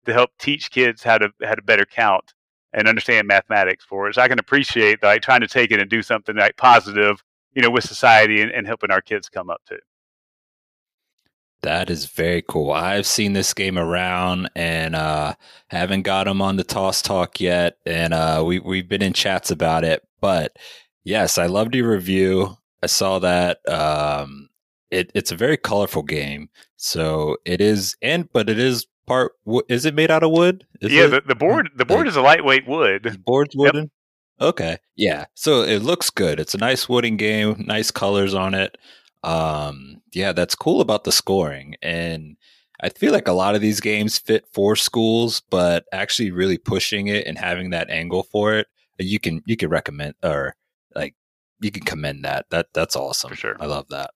to 0.05 0.13
help 0.13 0.31
teach 0.39 0.71
kids 0.71 1.03
how 1.03 1.17
to 1.17 1.31
how 1.43 1.55
to 1.55 1.61
better 1.61 1.85
count 1.85 2.33
and 2.73 2.87
understand 2.87 3.27
mathematics 3.27 3.83
for 3.83 4.07
us. 4.07 4.17
I 4.17 4.27
can 4.27 4.39
appreciate 4.39 5.03
like 5.03 5.21
trying 5.21 5.41
to 5.41 5.47
take 5.47 5.71
it 5.71 5.79
and 5.79 5.89
do 5.89 6.01
something 6.01 6.35
like 6.35 6.57
positive, 6.57 7.23
you 7.53 7.61
know, 7.61 7.69
with 7.69 7.83
society 7.83 8.41
and, 8.41 8.51
and 8.51 8.65
helping 8.65 8.91
our 8.91 9.01
kids 9.01 9.29
come 9.29 9.49
up 9.49 9.61
too. 9.67 9.79
That 11.63 11.91
is 11.91 12.05
very 12.05 12.41
cool. 12.47 12.71
I've 12.71 13.05
seen 13.05 13.33
this 13.33 13.53
game 13.53 13.77
around 13.77 14.49
and 14.55 14.95
uh 14.95 15.35
haven't 15.67 16.03
got 16.03 16.27
him 16.27 16.41
on 16.41 16.55
the 16.55 16.63
toss 16.63 17.01
talk 17.01 17.39
yet. 17.39 17.77
And 17.85 18.13
uh 18.13 18.43
we 18.45 18.59
we've 18.59 18.89
been 18.89 19.03
in 19.03 19.13
chats 19.13 19.51
about 19.51 19.83
it. 19.83 20.07
But 20.19 20.57
yes, 21.03 21.37
I 21.37 21.45
loved 21.47 21.75
your 21.75 21.91
review. 21.91 22.57
I 22.81 22.87
saw 22.87 23.19
that. 23.19 23.67
Um 23.69 24.49
it, 24.91 25.09
it's 25.15 25.31
a 25.31 25.37
very 25.37 25.57
colorful 25.57 26.03
game. 26.03 26.49
So 26.75 27.37
it 27.45 27.61
is, 27.61 27.95
and 28.01 28.31
but 28.31 28.49
it 28.49 28.59
is 28.59 28.85
part. 29.11 29.33
Is 29.67 29.85
it 29.85 29.93
made 29.93 30.11
out 30.11 30.23
of 30.23 30.31
wood? 30.31 30.65
Is 30.81 30.91
yeah, 30.91 31.05
it, 31.05 31.09
the, 31.09 31.21
the 31.27 31.35
board 31.35 31.69
the 31.75 31.85
board 31.85 32.07
is 32.07 32.15
a 32.15 32.21
lightweight 32.21 32.67
wood. 32.67 33.23
board's 33.25 33.55
wooden. 33.55 33.91
Okay, 34.39 34.77
yeah. 34.95 35.25
So 35.35 35.61
it 35.61 35.83
looks 35.83 36.09
good. 36.09 36.39
It's 36.39 36.55
a 36.55 36.59
nice 36.59 36.89
wooden 36.89 37.17
game. 37.17 37.63
Nice 37.67 37.91
colors 37.91 38.33
on 38.33 38.53
it. 38.53 38.77
Um, 39.23 40.01
yeah, 40.13 40.31
that's 40.31 40.55
cool 40.55 40.81
about 40.81 41.03
the 41.03 41.11
scoring, 41.11 41.75
and 41.81 42.37
I 42.81 42.89
feel 42.89 43.11
like 43.11 43.27
a 43.27 43.33
lot 43.33 43.53
of 43.53 43.61
these 43.61 43.79
games 43.79 44.17
fit 44.17 44.45
for 44.51 44.75
schools, 44.75 45.41
but 45.51 45.85
actually 45.91 46.31
really 46.31 46.57
pushing 46.57 47.07
it 47.07 47.27
and 47.27 47.37
having 47.37 47.69
that 47.69 47.91
angle 47.91 48.23
for 48.23 48.55
it, 48.55 48.67
you 48.97 49.19
can 49.19 49.43
you 49.45 49.55
can 49.55 49.69
recommend 49.69 50.15
or 50.23 50.55
like 50.95 51.15
you 51.59 51.69
can 51.69 51.83
commend 51.83 52.25
that. 52.25 52.45
That 52.49 52.67
that's 52.73 52.95
awesome. 52.95 53.29
For 53.29 53.35
sure. 53.35 53.57
I 53.59 53.67
love 53.67 53.87
that. 53.89 54.11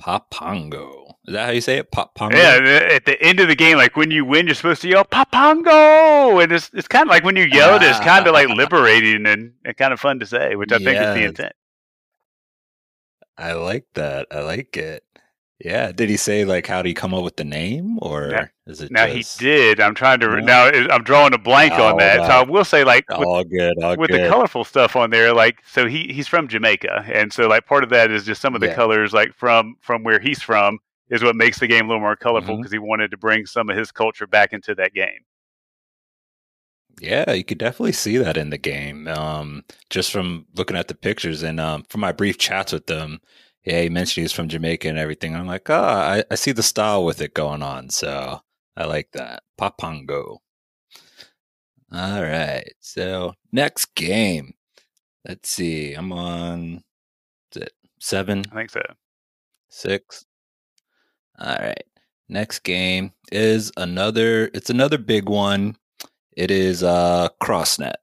Papango. 0.00 1.14
Is 1.26 1.34
that 1.34 1.46
how 1.46 1.50
you 1.50 1.60
say 1.60 1.78
it? 1.78 1.90
Papango. 1.90 2.32
Yeah, 2.34 2.94
at 2.94 3.04
the 3.04 3.20
end 3.22 3.40
of 3.40 3.48
the 3.48 3.54
game, 3.54 3.76
like 3.76 3.96
when 3.96 4.10
you 4.10 4.24
win, 4.24 4.46
you're 4.46 4.54
supposed 4.54 4.82
to 4.82 4.88
yell 4.88 5.04
"Papango," 5.04 6.42
and 6.42 6.52
it's 6.52 6.70
it's 6.72 6.88
kind 6.88 7.02
of 7.02 7.10
like 7.10 7.24
when 7.24 7.36
you 7.36 7.44
yell 7.44 7.76
it, 7.76 7.82
it's 7.82 8.00
kind 8.00 8.26
of 8.26 8.32
like 8.32 8.48
ah. 8.48 8.54
liberating 8.54 9.26
and, 9.26 9.52
and 9.64 9.76
kind 9.76 9.92
of 9.92 10.00
fun 10.00 10.20
to 10.20 10.26
say, 10.26 10.56
which 10.56 10.72
I 10.72 10.78
think 10.78 10.98
is 10.98 11.14
the 11.14 11.24
intent. 11.24 11.52
I 13.36 13.52
like 13.52 13.86
that. 13.94 14.26
I 14.32 14.40
like 14.40 14.76
it. 14.76 15.04
Yeah. 15.64 15.90
Did 15.90 16.08
he 16.08 16.16
say 16.16 16.44
like 16.44 16.66
how 16.68 16.82
did 16.82 16.88
he 16.88 16.94
come 16.94 17.12
up 17.12 17.24
with 17.24 17.36
the 17.36 17.44
name 17.44 17.98
or 18.00 18.28
Now- 18.28 18.46
is 18.66 18.80
it 18.80 18.92
Now 18.92 19.06
just 19.08 19.40
he 19.40 19.44
did. 19.46 19.80
I'm 19.80 19.94
trying 19.94 20.20
to 20.20 20.26
Yeah. 20.30 20.40
now. 20.44 20.66
I'm 20.94 21.02
drawing 21.02 21.34
a 21.34 21.38
blank 21.38 21.72
on 21.72 21.94
Oh, 21.94 21.98
that. 21.98 22.18
So. 22.26 22.32
I 22.32 22.42
will 22.42 22.64
say, 22.64 22.84
like 22.84 23.04
with, 23.10 23.26
all 23.26 23.42
good, 23.44 23.74
all 23.82 23.96
with 23.96 24.10
good. 24.10 24.24
the 24.24 24.28
colorful 24.28 24.62
stuff 24.64 24.94
on 24.94 25.10
there, 25.10 25.32
like 25.34 25.58
so 25.66 25.86
he 25.88 26.12
he's 26.12 26.28
from 26.28 26.46
Jamaica, 26.48 27.04
and 27.12 27.32
so 27.32 27.48
like 27.48 27.66
part 27.66 27.82
of 27.82 27.90
that 27.90 28.10
is 28.10 28.24
just 28.24 28.40
some 28.40 28.54
of 28.54 28.60
the 28.60 28.68
Yeah. 28.68 28.74
colors, 28.74 29.12
like 29.12 29.34
from 29.34 29.76
from 29.80 30.04
where 30.04 30.20
he's 30.20 30.40
from, 30.42 30.78
is 31.10 31.22
what 31.24 31.34
makes 31.34 31.58
the 31.58 31.66
game 31.66 31.86
a 31.86 31.88
little 31.88 32.00
more 32.00 32.14
colorful 32.16 32.56
because 32.56 32.70
he 32.70 32.78
wanted 32.78 33.10
to 33.10 33.16
bring 33.16 33.44
some 33.46 33.68
of 33.70 33.76
his 33.76 33.90
culture 33.90 34.26
back 34.26 34.52
into 34.52 34.74
that 34.76 34.94
game. 34.94 35.24
Yeah, 37.00 37.32
you 37.32 37.44
could 37.44 37.58
definitely 37.58 37.92
see 37.92 38.16
that 38.18 38.36
in 38.36 38.50
the 38.50 38.58
game. 38.58 39.06
Um, 39.08 39.64
just 39.88 40.10
from 40.10 40.46
looking 40.56 40.76
at 40.76 40.88
the 40.88 40.94
pictures 40.96 41.42
and 41.44 41.60
um, 41.60 41.84
from 41.88 42.00
my 42.00 42.10
brief 42.12 42.38
chats 42.38 42.72
with 42.72 42.86
them, 42.86 43.20
yeah, 43.68 43.82
he 43.82 43.90
mentioned 43.90 44.22
he's 44.24 44.32
from 44.32 44.48
Jamaica 44.48 44.88
and 44.88 44.96
everything. 44.96 45.36
I'm 45.36 45.46
like, 45.46 45.68
oh, 45.68 45.74
I, 45.74 46.24
I 46.30 46.36
see 46.36 46.52
the 46.52 46.62
style 46.62 47.04
with 47.04 47.20
it 47.20 47.34
going 47.34 47.62
on, 47.62 47.90
so 47.90 48.40
I 48.74 48.86
like 48.86 49.10
that. 49.12 49.42
Papango. 49.60 50.38
All 51.92 52.22
right, 52.22 52.72
so 52.80 53.34
next 53.52 53.94
game. 53.94 54.54
Let's 55.26 55.50
see. 55.50 55.92
I'm 55.92 56.12
on. 56.12 56.82
Is 57.54 57.62
it 57.62 57.72
seven? 58.00 58.44
I 58.52 58.54
think 58.54 58.70
so. 58.70 58.80
six. 59.68 60.24
All 61.38 61.56
right. 61.56 61.84
Next 62.30 62.60
game 62.60 63.12
is 63.30 63.70
another. 63.76 64.50
It's 64.54 64.70
another 64.70 64.96
big 64.96 65.28
one. 65.28 65.76
It 66.34 66.50
is 66.50 66.82
uh 66.82 67.28
CrossNet. 67.42 67.96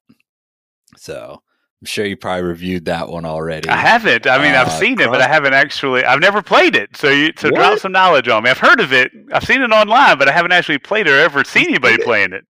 So 0.98 1.42
I'm 1.86 1.88
sure 1.88 2.04
you 2.08 2.18
probably 2.18 2.42
reviewed 2.46 2.86
that 2.86 3.10
one 3.10 3.26
already. 3.26 3.70
I 3.70 3.76
haven't. 3.78 4.26
I 4.26 4.40
mean, 4.40 4.56
I've 4.56 4.70
Uh, 4.70 4.80
seen 4.80 5.00
it, 5.00 5.08
but 5.12 5.22
I 5.22 5.28
haven't 5.28 5.54
actually. 5.54 6.04
I've 6.04 6.20
never 6.20 6.42
played 6.42 6.76
it. 6.76 6.98
So, 6.98 7.10
you, 7.10 7.32
so 7.38 7.52
drop 7.52 7.78
some 7.78 7.92
knowledge 7.92 8.28
on 8.28 8.42
me. 8.42 8.50
I've 8.50 8.58
heard 8.58 8.80
of 8.80 8.92
it. 8.92 9.12
I've 9.32 9.44
seen 9.44 9.62
it 9.62 9.70
online, 9.70 10.18
but 10.18 10.28
I 10.28 10.32
haven't 10.32 10.52
actually 10.52 10.80
played 10.80 11.06
it 11.06 11.12
or 11.12 11.20
ever 11.20 11.44
seen 11.44 11.66
anybody 11.68 12.00
playing 12.04 12.34
it. 12.34 12.44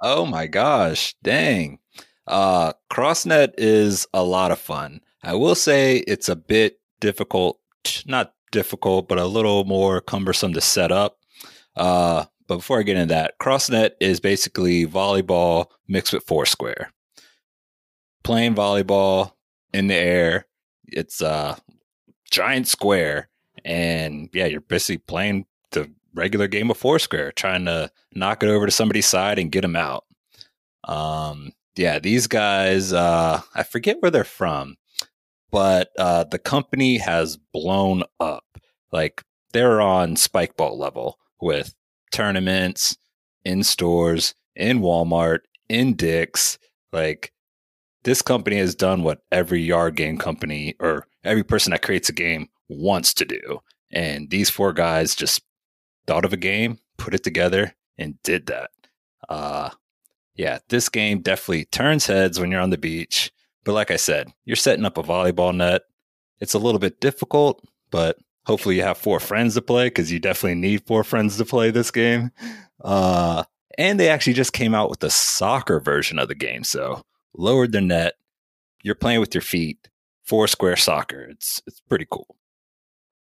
Oh 0.00 0.24
my 0.24 0.46
gosh, 0.46 1.14
dang. 1.22 1.80
Uh 2.26 2.72
CrossNet 2.90 3.52
is 3.58 4.06
a 4.14 4.22
lot 4.24 4.52
of 4.52 4.58
fun. 4.58 5.00
I 5.22 5.34
will 5.34 5.54
say 5.54 5.98
it's 5.98 6.30
a 6.30 6.36
bit 6.36 6.78
difficult, 7.00 7.58
not 8.06 8.32
difficult, 8.52 9.06
but 9.06 9.18
a 9.18 9.26
little 9.26 9.64
more 9.66 10.00
cumbersome 10.00 10.54
to 10.54 10.62
set 10.62 10.90
up. 10.90 11.18
Uh 11.76 12.24
but 12.46 12.56
before 12.56 12.78
I 12.78 12.84
get 12.84 12.96
into 12.96 13.12
that, 13.12 13.34
CrossNet 13.38 13.90
is 14.00 14.18
basically 14.20 14.86
volleyball 14.86 15.66
mixed 15.86 16.14
with 16.14 16.24
Foursquare. 16.26 16.90
Playing 18.28 18.54
volleyball 18.54 19.32
in 19.72 19.86
the 19.86 19.94
air. 19.94 20.46
It's 20.86 21.22
a 21.22 21.56
giant 22.30 22.68
square 22.68 23.30
and 23.64 24.28
yeah, 24.34 24.44
you're 24.44 24.60
basically 24.60 24.98
playing 24.98 25.46
the 25.70 25.90
regular 26.12 26.46
game 26.46 26.70
of 26.70 26.76
Foursquare, 26.76 27.32
trying 27.32 27.64
to 27.64 27.90
knock 28.14 28.42
it 28.42 28.50
over 28.50 28.66
to 28.66 28.70
somebody's 28.70 29.06
side 29.06 29.38
and 29.38 29.50
get 29.50 29.62
them 29.62 29.76
out. 29.76 30.04
Um, 30.84 31.52
yeah, 31.74 31.98
these 32.00 32.26
guys, 32.26 32.92
uh, 32.92 33.40
I 33.54 33.62
forget 33.62 33.96
where 34.00 34.10
they're 34.10 34.24
from, 34.24 34.76
but 35.50 35.88
uh, 35.98 36.24
the 36.24 36.38
company 36.38 36.98
has 36.98 37.38
blown 37.54 38.02
up. 38.20 38.44
Like 38.92 39.24
they're 39.54 39.80
on 39.80 40.16
spikeball 40.16 40.76
level 40.76 41.18
with 41.40 41.74
tournaments 42.12 42.94
in 43.42 43.62
stores, 43.62 44.34
in 44.54 44.80
Walmart, 44.80 45.40
in 45.70 45.94
Dick's. 45.94 46.58
Like 46.92 47.32
this 48.08 48.22
company 48.22 48.56
has 48.56 48.74
done 48.74 49.02
what 49.02 49.20
every 49.30 49.60
yard 49.60 49.94
game 49.94 50.16
company 50.16 50.74
or 50.80 51.06
every 51.24 51.44
person 51.44 51.72
that 51.72 51.82
creates 51.82 52.08
a 52.08 52.12
game 52.14 52.48
wants 52.66 53.12
to 53.12 53.26
do. 53.26 53.60
And 53.92 54.30
these 54.30 54.48
four 54.48 54.72
guys 54.72 55.14
just 55.14 55.42
thought 56.06 56.24
of 56.24 56.32
a 56.32 56.38
game, 56.38 56.78
put 56.96 57.12
it 57.12 57.22
together, 57.22 57.74
and 57.98 58.14
did 58.22 58.46
that. 58.46 58.70
Uh, 59.28 59.68
yeah, 60.34 60.60
this 60.70 60.88
game 60.88 61.20
definitely 61.20 61.66
turns 61.66 62.06
heads 62.06 62.40
when 62.40 62.50
you're 62.50 62.62
on 62.62 62.70
the 62.70 62.78
beach. 62.78 63.30
But 63.62 63.74
like 63.74 63.90
I 63.90 63.96
said, 63.96 64.32
you're 64.46 64.56
setting 64.56 64.86
up 64.86 64.96
a 64.96 65.02
volleyball 65.02 65.54
net. 65.54 65.82
It's 66.40 66.54
a 66.54 66.58
little 66.58 66.78
bit 66.78 67.02
difficult, 67.02 67.62
but 67.90 68.16
hopefully 68.46 68.76
you 68.76 68.84
have 68.84 68.96
four 68.96 69.20
friends 69.20 69.52
to 69.52 69.60
play 69.60 69.88
because 69.88 70.10
you 70.10 70.18
definitely 70.18 70.58
need 70.58 70.86
four 70.86 71.04
friends 71.04 71.36
to 71.36 71.44
play 71.44 71.70
this 71.70 71.90
game. 71.90 72.30
Uh, 72.82 73.44
and 73.76 74.00
they 74.00 74.08
actually 74.08 74.32
just 74.32 74.54
came 74.54 74.74
out 74.74 74.88
with 74.88 75.00
the 75.00 75.10
soccer 75.10 75.78
version 75.78 76.18
of 76.18 76.28
the 76.28 76.34
game. 76.34 76.64
So 76.64 77.02
lowered 77.34 77.72
the 77.72 77.80
net. 77.80 78.14
You're 78.82 78.94
playing 78.94 79.20
with 79.20 79.34
your 79.34 79.42
feet. 79.42 79.88
Four 80.24 80.46
square 80.46 80.76
soccer. 80.76 81.22
It's 81.22 81.62
it's 81.66 81.80
pretty 81.80 82.06
cool. 82.10 82.36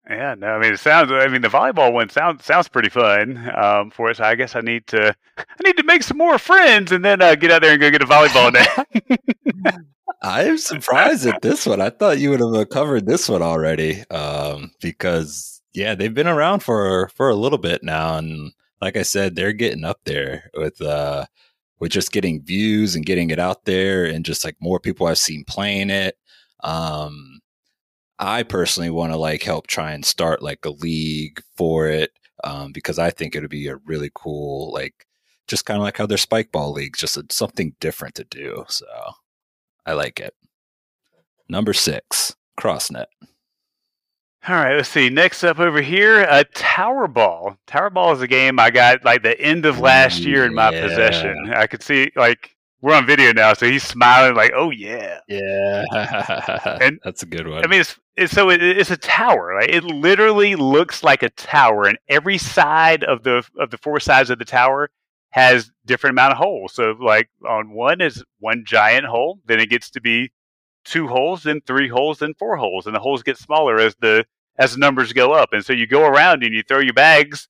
Yeah, 0.09 0.35
no, 0.35 0.47
I 0.47 0.59
mean 0.59 0.73
it 0.73 0.79
sounds. 0.79 1.11
I 1.11 1.27
mean 1.27 1.41
the 1.41 1.47
volleyball 1.47 1.93
one 1.93 2.09
sounds 2.09 2.43
sounds 2.43 2.67
pretty 2.67 2.89
fun 2.89 3.51
um, 3.55 3.91
for 3.91 4.09
us. 4.09 4.19
I 4.19 4.35
guess 4.35 4.55
I 4.55 4.61
need 4.61 4.87
to 4.87 5.15
I 5.37 5.43
need 5.63 5.77
to 5.77 5.83
make 5.83 6.03
some 6.03 6.17
more 6.17 6.37
friends 6.37 6.91
and 6.91 7.05
then 7.05 7.21
uh, 7.21 7.35
get 7.35 7.51
out 7.51 7.61
there 7.61 7.73
and 7.73 7.81
go 7.81 7.89
get 7.89 8.01
a 8.01 8.05
volleyball 8.05 8.51
net. 8.51 9.75
I'm 10.21 10.57
surprised 10.57 11.25
at 11.25 11.41
this 11.41 11.65
one. 11.65 11.79
I 11.79 11.89
thought 11.89 12.19
you 12.19 12.31
would 12.31 12.41
have 12.41 12.69
covered 12.69 13.05
this 13.05 13.29
one 13.29 13.41
already, 13.41 14.03
um, 14.09 14.71
because 14.81 15.61
yeah, 15.73 15.95
they've 15.95 16.13
been 16.13 16.27
around 16.27 16.61
for 16.61 17.09
for 17.15 17.29
a 17.29 17.35
little 17.35 17.57
bit 17.57 17.83
now, 17.83 18.17
and 18.17 18.51
like 18.81 18.97
I 18.97 19.03
said, 19.03 19.35
they're 19.35 19.53
getting 19.53 19.85
up 19.85 19.99
there 20.05 20.49
with 20.55 20.81
uh 20.81 21.25
with 21.79 21.91
just 21.91 22.11
getting 22.11 22.43
views 22.43 22.95
and 22.95 23.05
getting 23.05 23.29
it 23.29 23.39
out 23.39 23.65
there, 23.65 24.05
and 24.05 24.25
just 24.25 24.43
like 24.45 24.55
more 24.59 24.79
people 24.79 25.07
I've 25.07 25.17
seen 25.17 25.43
playing 25.45 25.89
it. 25.89 26.17
Um, 26.63 27.39
I 28.19 28.43
personally 28.43 28.89
want 28.89 29.13
to 29.13 29.17
like 29.17 29.43
help 29.43 29.67
try 29.67 29.91
and 29.91 30.05
start 30.05 30.41
like 30.41 30.65
a 30.65 30.71
league 30.71 31.41
for 31.55 31.87
it, 31.87 32.11
um, 32.43 32.71
because 32.71 32.99
I 32.99 33.09
think 33.09 33.35
it 33.35 33.41
would 33.41 33.49
be 33.49 33.67
a 33.67 33.77
really 33.85 34.11
cool 34.13 34.71
like 34.73 35.05
just 35.47 35.65
kind 35.65 35.77
of 35.77 35.83
like 35.83 35.97
how 35.97 36.05
their 36.05 36.17
spike 36.17 36.51
ball 36.51 36.71
leagues, 36.73 36.99
just 36.99 37.17
a, 37.17 37.25
something 37.31 37.75
different 37.79 38.15
to 38.15 38.23
do. 38.25 38.65
So. 38.67 38.85
I 39.85 39.93
like 39.93 40.19
it. 40.19 40.35
Number 41.47 41.73
six, 41.73 42.35
CrossNet. 42.59 43.05
All 44.47 44.55
right, 44.55 44.75
let's 44.77 44.89
see. 44.89 45.09
Next 45.09 45.43
up 45.43 45.59
over 45.59 45.81
here, 45.81 46.21
uh, 46.21 46.43
Tower 46.53 47.07
Ball. 47.07 47.57
Tower 47.67 47.89
Ball 47.89 48.13
is 48.13 48.21
a 48.21 48.27
game 48.27 48.57
I 48.57 48.69
got 48.71 49.03
like 49.03 49.21
the 49.21 49.39
end 49.39 49.65
of 49.65 49.79
last 49.79 50.21
year 50.21 50.45
in 50.45 50.53
my 50.53 50.71
Yeah. 50.71 50.81
possession. 50.87 51.51
I 51.53 51.67
could 51.67 51.83
see 51.83 52.11
like 52.15 52.55
we're 52.81 52.95
on 52.95 53.05
video 53.05 53.33
now, 53.33 53.53
so 53.53 53.69
he's 53.69 53.83
smiling 53.83 54.35
like, 54.35 54.53
"Oh 54.55 54.69
yeah." 54.71 55.19
Yeah, 55.27 55.83
And- 56.81 56.99
that's 57.03 57.21
a 57.21 57.25
good 57.25 57.47
one. 57.47 57.65
I 57.65 57.67
mean, 57.67 57.81
it's, 57.81 57.99
it's 58.15 58.31
so 58.33 58.49
it, 58.49 58.63
it's 58.63 58.91
a 58.91 58.97
tower. 58.97 59.47
Right? 59.47 59.69
It 59.69 59.83
literally 59.83 60.55
looks 60.55 61.03
like 61.03 61.21
a 61.21 61.29
tower, 61.31 61.83
and 61.83 61.97
every 62.07 62.37
side 62.37 63.03
of 63.03 63.23
the 63.23 63.43
of 63.59 63.71
the 63.71 63.77
four 63.77 63.99
sides 63.99 64.29
of 64.29 64.39
the 64.39 64.45
tower 64.45 64.89
has 65.31 65.69
different 65.85 66.13
amount 66.13 66.31
of 66.31 66.37
holes. 66.37 66.73
So, 66.73 66.95
like 66.99 67.29
on 67.47 67.71
one 67.73 67.99
is 67.99 68.23
one 68.39 68.63
giant 68.65 69.05
hole, 69.05 69.41
then 69.45 69.59
it 69.59 69.69
gets 69.69 69.89
to 69.91 70.01
be 70.01 70.31
two 70.85 71.07
holes, 71.07 71.43
then 71.43 71.61
three 71.65 71.87
holes, 71.87 72.19
then 72.19 72.33
four 72.37 72.57
holes, 72.57 72.85
and 72.85 72.95
the 72.95 72.99
holes 72.99 73.23
get 73.23 73.37
smaller 73.37 73.79
as 73.79 73.95
the 73.95 74.25
as 74.57 74.73
the 74.73 74.79
numbers 74.79 75.13
go 75.13 75.33
up. 75.33 75.53
And 75.53 75.63
so 75.63 75.73
you 75.73 75.87
go 75.87 76.05
around 76.05 76.43
and 76.43 76.53
you 76.53 76.63
throw 76.63 76.79
your 76.79 76.93
bags. 76.93 77.47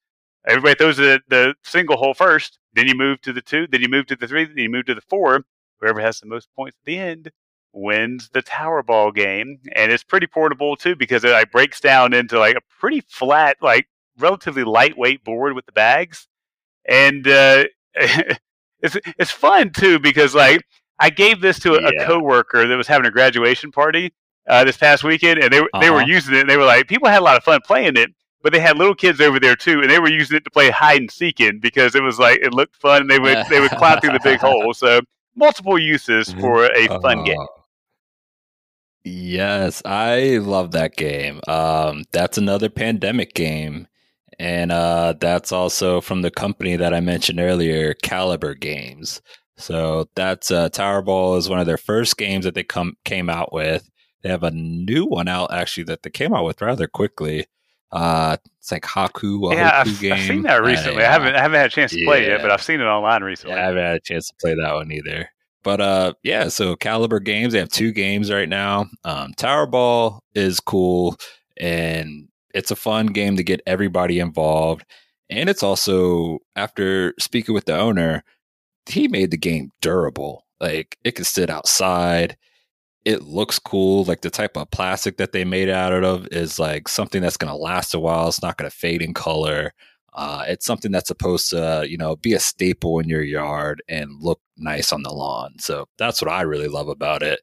Everybody 0.47 0.75
throws 0.75 0.97
the, 0.97 1.19
the 1.27 1.55
single 1.63 1.97
hole 1.97 2.13
first, 2.13 2.59
then 2.73 2.87
you 2.87 2.95
move 2.95 3.19
to 3.21 3.33
the 3.33 3.41
two, 3.41 3.67
then 3.67 3.81
you 3.81 3.89
move 3.89 4.05
to 4.07 4.15
the 4.15 4.27
three, 4.27 4.45
then 4.45 4.57
you 4.57 4.69
move 4.69 4.85
to 4.85 4.95
the 4.95 5.01
four. 5.01 5.43
Whoever 5.81 5.99
has 5.99 6.19
the 6.19 6.27
most 6.27 6.49
points 6.55 6.77
at 6.81 6.85
the 6.85 6.97
end 6.97 7.31
wins 7.73 8.29
the 8.33 8.41
tower 8.41 8.81
ball 8.81 9.11
game 9.11 9.59
and 9.75 9.91
it's 9.91 10.03
pretty 10.03 10.27
portable 10.27 10.75
too 10.75 10.95
because 10.95 11.23
it 11.23 11.31
like 11.31 11.51
breaks 11.51 11.79
down 11.79 12.13
into 12.13 12.39
like 12.39 12.55
a 12.55 12.61
pretty 12.79 13.01
flat 13.07 13.57
like 13.61 13.87
relatively 14.17 14.63
lightweight 14.63 15.23
board 15.23 15.53
with 15.53 15.65
the 15.65 15.71
bags 15.71 16.27
and 16.87 17.27
uh 17.27 17.63
it's 17.95 18.97
it's 19.19 19.31
fun 19.31 19.71
too 19.71 19.99
because 19.99 20.33
like 20.33 20.63
i 20.99 21.09
gave 21.09 21.41
this 21.41 21.59
to 21.59 21.73
a, 21.75 21.81
Yeah. 21.81 21.89
a 22.03 22.05
coworker 22.07 22.67
that 22.67 22.75
was 22.77 22.87
having 22.87 23.05
a 23.07 23.11
graduation 23.11 23.71
party 23.71 24.13
uh, 24.47 24.63
this 24.63 24.77
past 24.77 25.03
weekend, 25.03 25.39
and 25.39 25.53
they 25.53 25.61
were 25.61 25.69
they 25.79 25.89
were 25.91 25.97
Uh-huh. 25.97 26.07
using 26.07 26.33
it. 26.33 26.41
and 26.41 26.49
They 26.49 26.57
were 26.57 26.65
like, 26.65 26.87
people 26.87 27.07
had 27.07 27.19
a 27.19 27.25
lot 27.25 27.37
of 27.37 27.43
fun 27.43 27.59
playing 27.65 27.97
it, 27.97 28.09
but 28.41 28.51
they 28.51 28.59
had 28.59 28.77
little 28.77 28.95
kids 28.95 29.21
over 29.21 29.39
there 29.39 29.55
too, 29.55 29.81
and 29.81 29.89
they 29.91 29.99
were 29.99 30.09
using 30.09 30.37
it 30.37 30.43
to 30.45 30.49
play 30.49 30.69
hide 30.71 31.01
and 31.01 31.11
seek 31.11 31.39
in 31.39 31.59
because 31.59 31.93
it 31.93 32.01
was 32.01 32.17
like 32.17 32.39
it 32.41 32.51
looked 32.53 32.75
fun. 32.75 33.01
and 33.01 33.09
They 33.11 33.19
would 33.19 33.37
they 33.49 33.59
would 33.59 33.69
climb 33.71 33.99
through 33.99 34.13
the 34.13 34.19
big 34.23 34.39
hole. 34.47 34.73
So 34.73 35.01
multiple 35.35 35.77
uses 35.77 36.33
for 36.33 36.65
a 36.65 36.87
fun 37.01 37.23
game. 37.25 37.37
Uh, 37.39 37.45
Yes, 39.05 39.81
I 39.85 40.37
love 40.37 40.71
that 40.71 40.95
game. 40.95 41.39
Um, 41.47 42.03
that's 42.11 42.37
another 42.37 42.69
pandemic 42.69 43.33
game. 43.33 43.87
And 44.37 44.71
uh, 44.71 45.13
that's 45.19 45.51
also 45.51 46.01
from 46.01 46.21
the 46.21 46.31
company 46.31 46.75
that 46.75 46.93
I 46.93 46.99
mentioned 46.99 47.39
earlier, 47.39 47.93
Caliber 47.93 48.55
Games. 48.55 49.21
So 49.59 50.09
that's 50.15 50.51
uh, 50.51 50.69
Tower 50.69 51.01
Ball 51.01 51.35
is 51.35 51.49
one 51.49 51.59
of 51.59 51.65
their 51.65 51.77
first 51.77 52.17
games 52.17 52.45
that 52.45 52.55
they 52.55 52.63
come 52.63 52.95
came 53.05 53.29
out 53.29 53.53
with. 53.53 53.89
They 54.21 54.29
have 54.29 54.43
a 54.43 54.51
new 54.51 55.05
one 55.05 55.27
out 55.27 55.51
actually 55.53 55.83
that 55.85 56.03
they 56.03 56.09
came 56.09 56.33
out 56.33 56.45
with 56.45 56.61
rather 56.61 56.87
quickly. 56.87 57.45
Uh, 57.91 58.37
it's 58.59 58.71
like 58.71 58.83
Haku, 58.83 59.51
a 59.51 59.55
Yeah, 59.55 59.71
I've, 59.85 59.99
game. 59.99 60.13
I've 60.13 60.19
seen 60.21 60.43
that 60.43 60.63
recently. 60.63 61.03
I 61.03 61.07
Uh, 61.07 61.11
haven't 61.11 61.35
I 61.35 61.41
haven't 61.41 61.57
had 61.59 61.65
a 61.67 61.73
chance 61.73 61.91
to 61.91 62.03
play 62.05 62.23
it 62.23 62.27
yet, 62.29 62.41
but 62.41 62.51
I've 62.51 62.61
seen 62.61 62.81
it 62.81 62.85
online 62.85 63.23
recently. 63.23 63.55
yeah, 63.55 63.63
I 63.63 63.65
haven't 63.65 63.83
had 63.83 63.95
a 63.95 64.01
chance 64.01 64.27
to 64.27 64.33
play 64.41 64.53
that 64.55 64.73
one 64.75 64.91
either. 64.91 65.29
But 65.63 65.81
uh 65.81 66.13
yeah, 66.23 66.47
so 66.49 66.75
Caliber 66.75 67.19
Games, 67.19 67.53
they 67.53 67.59
have 67.59 67.69
two 67.69 67.91
games 67.91 68.31
right 68.31 68.47
now. 68.49 68.85
Um 69.03 69.33
Tower 69.33 69.65
Ball 69.65 70.23
is 70.35 70.59
cool 70.59 71.17
and 71.57 72.27
it's 72.53 72.71
a 72.71 72.75
fun 72.75 73.07
game 73.07 73.35
to 73.37 73.43
get 73.43 73.61
everybody 73.67 74.19
involved. 74.19 74.85
And 75.29 75.49
it's 75.49 75.63
also 75.63 76.39
after 76.55 77.13
speaking 77.19 77.53
with 77.55 77.65
the 77.65 77.77
owner, 77.77 78.23
he 78.85 79.07
made 79.07 79.31
the 79.31 79.37
game 79.37 79.71
durable. 79.81 80.45
Like 80.59 80.97
it 81.03 81.15
can 81.15 81.25
sit 81.25 81.49
outside. 81.49 82.37
It 83.05 83.23
looks 83.23 83.59
cool. 83.59 84.03
Like 84.03 84.21
the 84.21 84.29
type 84.29 84.57
of 84.57 84.71
plastic 84.71 85.17
that 85.17 85.31
they 85.31 85.45
made 85.45 85.69
out 85.69 85.93
of 85.93 86.27
is 86.27 86.59
like 86.59 86.87
something 86.87 87.21
that's 87.21 87.37
going 87.37 87.51
to 87.51 87.57
last 87.57 87.93
a 87.93 87.99
while. 87.99 88.27
It's 88.27 88.41
not 88.41 88.57
going 88.57 88.69
to 88.69 88.75
fade 88.75 89.01
in 89.01 89.13
color. 89.13 89.73
Uh, 90.13 90.43
it's 90.47 90.65
something 90.65 90.91
that's 90.91 91.07
supposed 91.07 91.49
to, 91.51 91.85
you 91.87 91.97
know, 91.97 92.15
be 92.17 92.33
a 92.33 92.39
staple 92.39 92.99
in 92.99 93.07
your 93.07 93.21
yard 93.21 93.81
and 93.87 94.11
look 94.21 94.41
nice 94.57 94.91
on 94.91 95.03
the 95.03 95.13
lawn. 95.13 95.53
So 95.59 95.87
that's 95.97 96.21
what 96.21 96.31
I 96.31 96.41
really 96.41 96.67
love 96.67 96.89
about 96.89 97.23
it. 97.23 97.41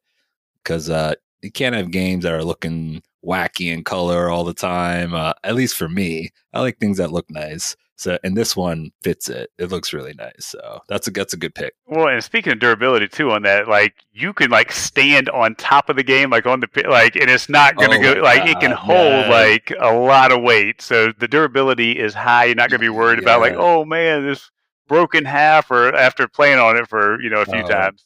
Because 0.63 0.91
uh, 0.91 1.15
you 1.43 1.51
can't 1.51 1.75
have 1.75 1.91
games 1.91 2.25
that 2.25 2.35
are 2.35 2.45
looking 2.45 3.03
wacky 3.25 3.73
in 3.73 3.85
color 3.85 4.31
all 4.31 4.45
the 4.45 4.55
time. 4.55 5.15
Uh, 5.15 5.33
at 5.43 5.55
least 5.55 5.77
for 5.77 5.89
me, 5.89 6.31
I 6.53 6.61
like 6.61 6.79
things 6.79 6.99
that 6.99 7.13
look 7.13 7.31
nice. 7.31 7.77
So, 7.99 8.19
and 8.23 8.37
this 8.37 8.55
one 8.55 8.91
fits 9.03 9.29
it. 9.31 9.51
It 9.59 9.71
looks 9.71 9.95
really 9.95 10.13
nice. 10.13 10.33
So 10.47 10.81
that's 10.87 11.09
a 11.09 11.11
that's 11.11 11.33
a 11.33 11.37
good 11.39 11.55
pick. 11.55 11.75
Well, 11.87 12.09
and 12.09 12.23
speaking 12.23 12.53
of 12.53 12.59
durability 12.59 13.09
too, 13.09 13.31
on 13.31 13.43
that, 13.43 13.69
like 13.69 13.95
you 14.13 14.35
can 14.35 14.51
like 14.51 14.71
stand 14.71 15.31
on 15.31 15.55
top 15.55 15.89
of 15.89 15.97
the 15.97 16.03
game, 16.03 16.29
like 16.29 16.45
on 16.45 16.61
the 16.61 16.69
like, 16.89 17.17
and 17.17 17.31
it's 17.31 17.49
not 17.49 17.75
going 17.77 17.91
to 17.91 17.97
Oh 18.11 18.15
go 18.15 18.21
like 18.21 18.47
it 18.49 18.61
can 18.61 18.73
hold 18.73 18.99
yes. 18.99 19.31
like 19.31 19.73
a 19.81 19.95
lot 19.95 20.31
of 20.31 20.43
weight. 20.43 20.83
So 20.83 21.11
the 21.19 21.27
durability 21.27 21.93
is 21.93 22.13
high. 22.13 22.45
You're 22.45 22.55
not 22.55 22.69
going 22.69 22.81
to 22.81 22.85
be 22.85 22.91
worried 22.91 23.19
about 23.19 23.41
like, 23.41 23.55
oh 23.57 23.85
man, 23.87 24.27
this 24.27 24.51
broken 24.89 25.25
half, 25.25 25.71
or 25.71 25.95
after 25.95 26.29
playing 26.29 26.59
on 26.59 26.77
it 26.77 26.89
for 26.89 27.21
you 27.23 27.31
know 27.31 27.41
a 27.41 27.47
few 27.47 27.63
Oh. 27.65 27.69
times. 27.69 28.05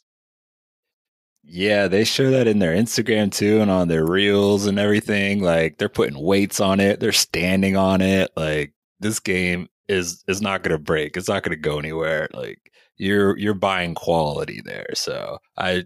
Yeah, 1.43 1.89
they 1.89 2.05
show 2.05 2.31
that 2.31 2.47
in 2.47 2.59
their 2.61 2.75
Instagram 2.77 3.33
too 3.33 3.61
and 3.61 3.71
on 3.71 3.89
their 3.89 4.07
reels 4.07 4.67
and 4.67 4.79
everything. 4.79 5.43
Like 5.43 5.79
they're 5.79 5.89
putting 5.89 6.23
weights 6.23 6.61
on 6.61 6.79
it, 6.81 7.01
they're 7.01 7.13
standing 7.13 7.77
on 7.77 8.01
it. 8.01 8.31
Like 8.37 8.73
this 9.01 9.19
game 9.19 9.69
is 9.91 10.25
is 10.29 10.41
not 10.41 10.63
gonna 10.63 10.79
break. 10.79 11.17
It's 11.17 11.29
not 11.29 11.43
gonna 11.43 11.57
go 11.57 11.79
anywhere. 11.79 12.29
Like 12.33 12.73
you're 12.97 13.37
you're 13.39 13.55
buying 13.55 13.95
quality 13.95 14.61
there. 14.65 14.87
So 14.95 15.39
I 15.59 15.85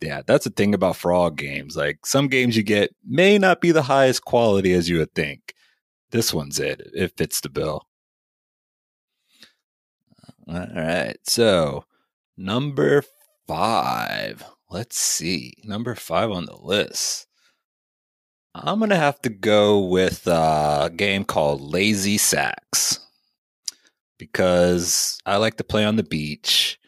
yeah, 0.00 0.22
that's 0.26 0.44
the 0.44 0.50
thing 0.50 0.74
about 0.74 0.96
frog 0.96 1.36
games. 1.36 1.76
Like 1.76 2.06
some 2.06 2.28
games 2.28 2.56
you 2.56 2.62
get 2.62 2.94
may 3.06 3.38
not 3.38 3.60
be 3.60 3.72
the 3.72 3.82
highest 3.82 4.24
quality 4.24 4.72
as 4.72 4.88
you 4.88 4.98
would 4.98 5.14
think. 5.14 5.54
This 6.10 6.32
one's 6.34 6.58
it. 6.58 6.82
It 6.94 7.16
fits 7.16 7.40
the 7.40 7.50
bill. 7.50 7.86
Uh, 10.48 10.66
All 10.74 10.82
right. 10.82 11.16
So 11.24 11.84
number 12.36 13.04
five. 13.46 14.44
Let's 14.70 14.96
see. 14.96 15.54
Number 15.64 15.94
five 15.94 16.30
on 16.30 16.46
the 16.46 16.56
list. 16.56 17.26
I'm 18.54 18.78
going 18.78 18.90
to 18.90 18.96
have 18.96 19.20
to 19.22 19.28
go 19.28 19.80
with 19.80 20.26
uh, 20.26 20.82
a 20.84 20.90
game 20.90 21.24
called 21.24 21.60
Lazy 21.60 22.18
Sacks 22.18 22.98
because 24.20 25.18
I 25.24 25.38
like 25.38 25.56
to 25.56 25.64
play 25.64 25.84
on 25.84 25.96
the 25.96 26.04
beach. 26.04 26.78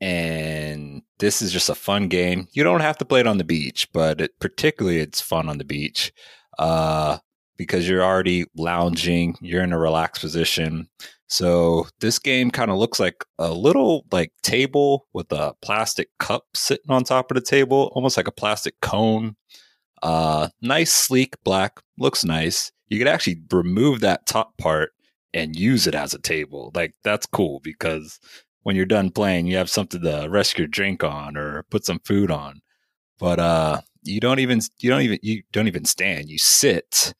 And 0.00 1.02
this 1.18 1.40
is 1.40 1.50
just 1.50 1.70
a 1.70 1.74
fun 1.74 2.08
game. 2.08 2.48
You 2.52 2.62
don't 2.62 2.82
have 2.82 2.98
to 2.98 3.06
play 3.06 3.20
it 3.20 3.26
on 3.26 3.38
the 3.38 3.44
beach, 3.44 3.88
but 3.92 4.20
it, 4.20 4.38
particularly 4.38 4.98
it's 5.00 5.22
fun 5.22 5.48
on 5.48 5.56
the 5.56 5.64
beach 5.64 6.12
uh, 6.58 7.16
because 7.56 7.88
you're 7.88 8.04
already 8.04 8.44
lounging, 8.54 9.36
you're 9.40 9.62
in 9.62 9.72
a 9.72 9.78
relaxed 9.78 10.20
position. 10.20 10.88
So 11.28 11.86
this 12.00 12.18
game 12.18 12.50
kind 12.50 12.70
of 12.70 12.76
looks 12.76 13.00
like 13.00 13.24
a 13.38 13.50
little 13.50 14.04
like 14.12 14.32
table 14.42 15.06
with 15.14 15.32
a 15.32 15.54
plastic 15.62 16.10
cup 16.20 16.44
sitting 16.54 16.90
on 16.90 17.02
top 17.02 17.30
of 17.30 17.36
the 17.36 17.40
table, 17.40 17.90
almost 17.94 18.18
like 18.18 18.28
a 18.28 18.32
plastic 18.32 18.78
cone. 18.82 19.34
Uh, 20.02 20.48
nice, 20.60 20.92
sleek 20.92 21.34
black, 21.42 21.80
looks 21.98 22.22
nice. 22.22 22.70
You 22.88 22.98
could 22.98 23.08
actually 23.08 23.40
remove 23.50 24.00
that 24.00 24.26
top 24.26 24.56
part 24.58 24.92
and 25.36 25.54
use 25.54 25.86
it 25.86 25.94
as 25.94 26.14
a 26.14 26.18
table. 26.18 26.72
Like 26.74 26.94
that's 27.04 27.26
cool 27.26 27.60
because 27.62 28.18
when 28.62 28.74
you're 28.74 28.86
done 28.86 29.10
playing, 29.10 29.46
you 29.46 29.56
have 29.58 29.70
something 29.70 30.00
to 30.00 30.26
rest 30.30 30.58
your 30.58 30.66
drink 30.66 31.04
on 31.04 31.36
or 31.36 31.64
put 31.70 31.84
some 31.84 32.00
food 32.00 32.30
on. 32.30 32.62
But 33.18 33.38
uh, 33.38 33.80
you 34.02 34.18
don't 34.18 34.38
even 34.38 34.60
you 34.80 34.90
don't 34.90 35.02
even 35.02 35.18
you 35.22 35.42
don't 35.52 35.68
even 35.68 35.84
stand. 35.84 36.30
You 36.30 36.38
sit 36.38 37.14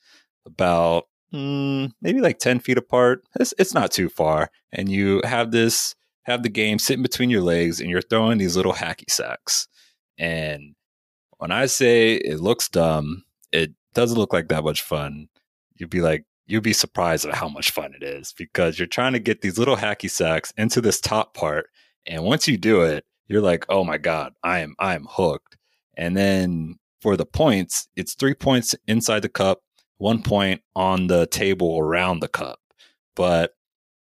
about 0.46 1.04
mm, 1.32 1.92
maybe 2.00 2.20
like 2.20 2.38
10 2.38 2.60
feet 2.60 2.78
apart. 2.78 3.22
It's, 3.38 3.52
it's 3.58 3.74
not 3.74 3.90
too 3.90 4.08
far. 4.08 4.50
And 4.72 4.88
you 4.88 5.20
have 5.24 5.50
this, 5.50 5.94
have 6.22 6.42
the 6.42 6.48
game 6.48 6.78
sitting 6.78 7.02
between 7.02 7.30
your 7.30 7.42
legs 7.42 7.80
and 7.80 7.90
you're 7.90 8.02
throwing 8.02 8.38
these 8.38 8.56
little 8.56 8.72
hacky 8.72 9.10
sacks. 9.10 9.68
And 10.18 10.74
when 11.38 11.50
I 11.50 11.66
say 11.66 12.14
it 12.14 12.40
looks 12.40 12.68
dumb, 12.68 13.24
it 13.52 13.72
doesn't 13.94 14.18
look 14.18 14.32
like 14.32 14.48
that 14.48 14.64
much 14.64 14.82
fun. 14.82 15.28
You'd 15.76 15.90
be 15.90 16.00
like, 16.00 16.24
you'd 16.46 16.62
be 16.62 16.72
surprised 16.72 17.26
at 17.26 17.34
how 17.34 17.48
much 17.48 17.70
fun 17.70 17.94
it 17.94 18.02
is 18.02 18.32
because 18.36 18.78
you're 18.78 18.86
trying 18.86 19.12
to 19.12 19.18
get 19.18 19.40
these 19.42 19.58
little 19.58 19.76
hacky 19.76 20.10
sacks 20.10 20.52
into 20.56 20.80
this 20.80 21.00
top 21.00 21.34
part. 21.34 21.68
And 22.06 22.24
once 22.24 22.46
you 22.46 22.56
do 22.56 22.82
it, 22.82 23.04
you're 23.28 23.42
like, 23.42 23.66
oh 23.68 23.84
my 23.84 23.98
God, 23.98 24.32
I 24.42 24.60
am, 24.60 24.74
I 24.78 24.94
am 24.94 25.06
hooked. 25.10 25.56
And 25.96 26.16
then 26.16 26.76
for 27.00 27.16
the 27.16 27.26
points, 27.26 27.88
it's 27.96 28.14
three 28.14 28.34
points 28.34 28.74
inside 28.86 29.20
the 29.20 29.28
cup, 29.28 29.60
one 29.98 30.22
point 30.22 30.62
on 30.74 31.08
the 31.08 31.26
table 31.26 31.78
around 31.78 32.20
the 32.20 32.28
cup. 32.28 32.60
But 33.16 33.54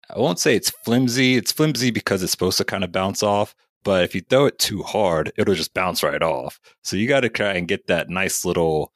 I 0.10 0.20
won't 0.20 0.40
say 0.40 0.56
it's 0.56 0.70
flimsy. 0.70 1.36
It's 1.36 1.52
flimsy 1.52 1.92
because 1.92 2.22
it's 2.24 2.32
supposed 2.32 2.58
to 2.58 2.66
kind 2.66 2.84
of 2.84 2.92
bounce 2.92 3.24
off. 3.24 3.56
But 3.84 4.04
if 4.04 4.14
you 4.14 4.22
throw 4.22 4.46
it 4.46 4.60
too 4.60 4.84
hard, 4.84 5.32
it'll 5.38 5.56
just 5.56 5.74
bounce 5.74 6.04
right 6.04 6.22
off. 6.22 6.60
So 6.84 6.96
you 6.96 7.08
got 7.08 7.22
to 7.22 7.30
try 7.30 7.54
and 7.54 7.68
get 7.68 7.88
that 7.88 8.10
nice 8.10 8.46
little, 8.46 8.94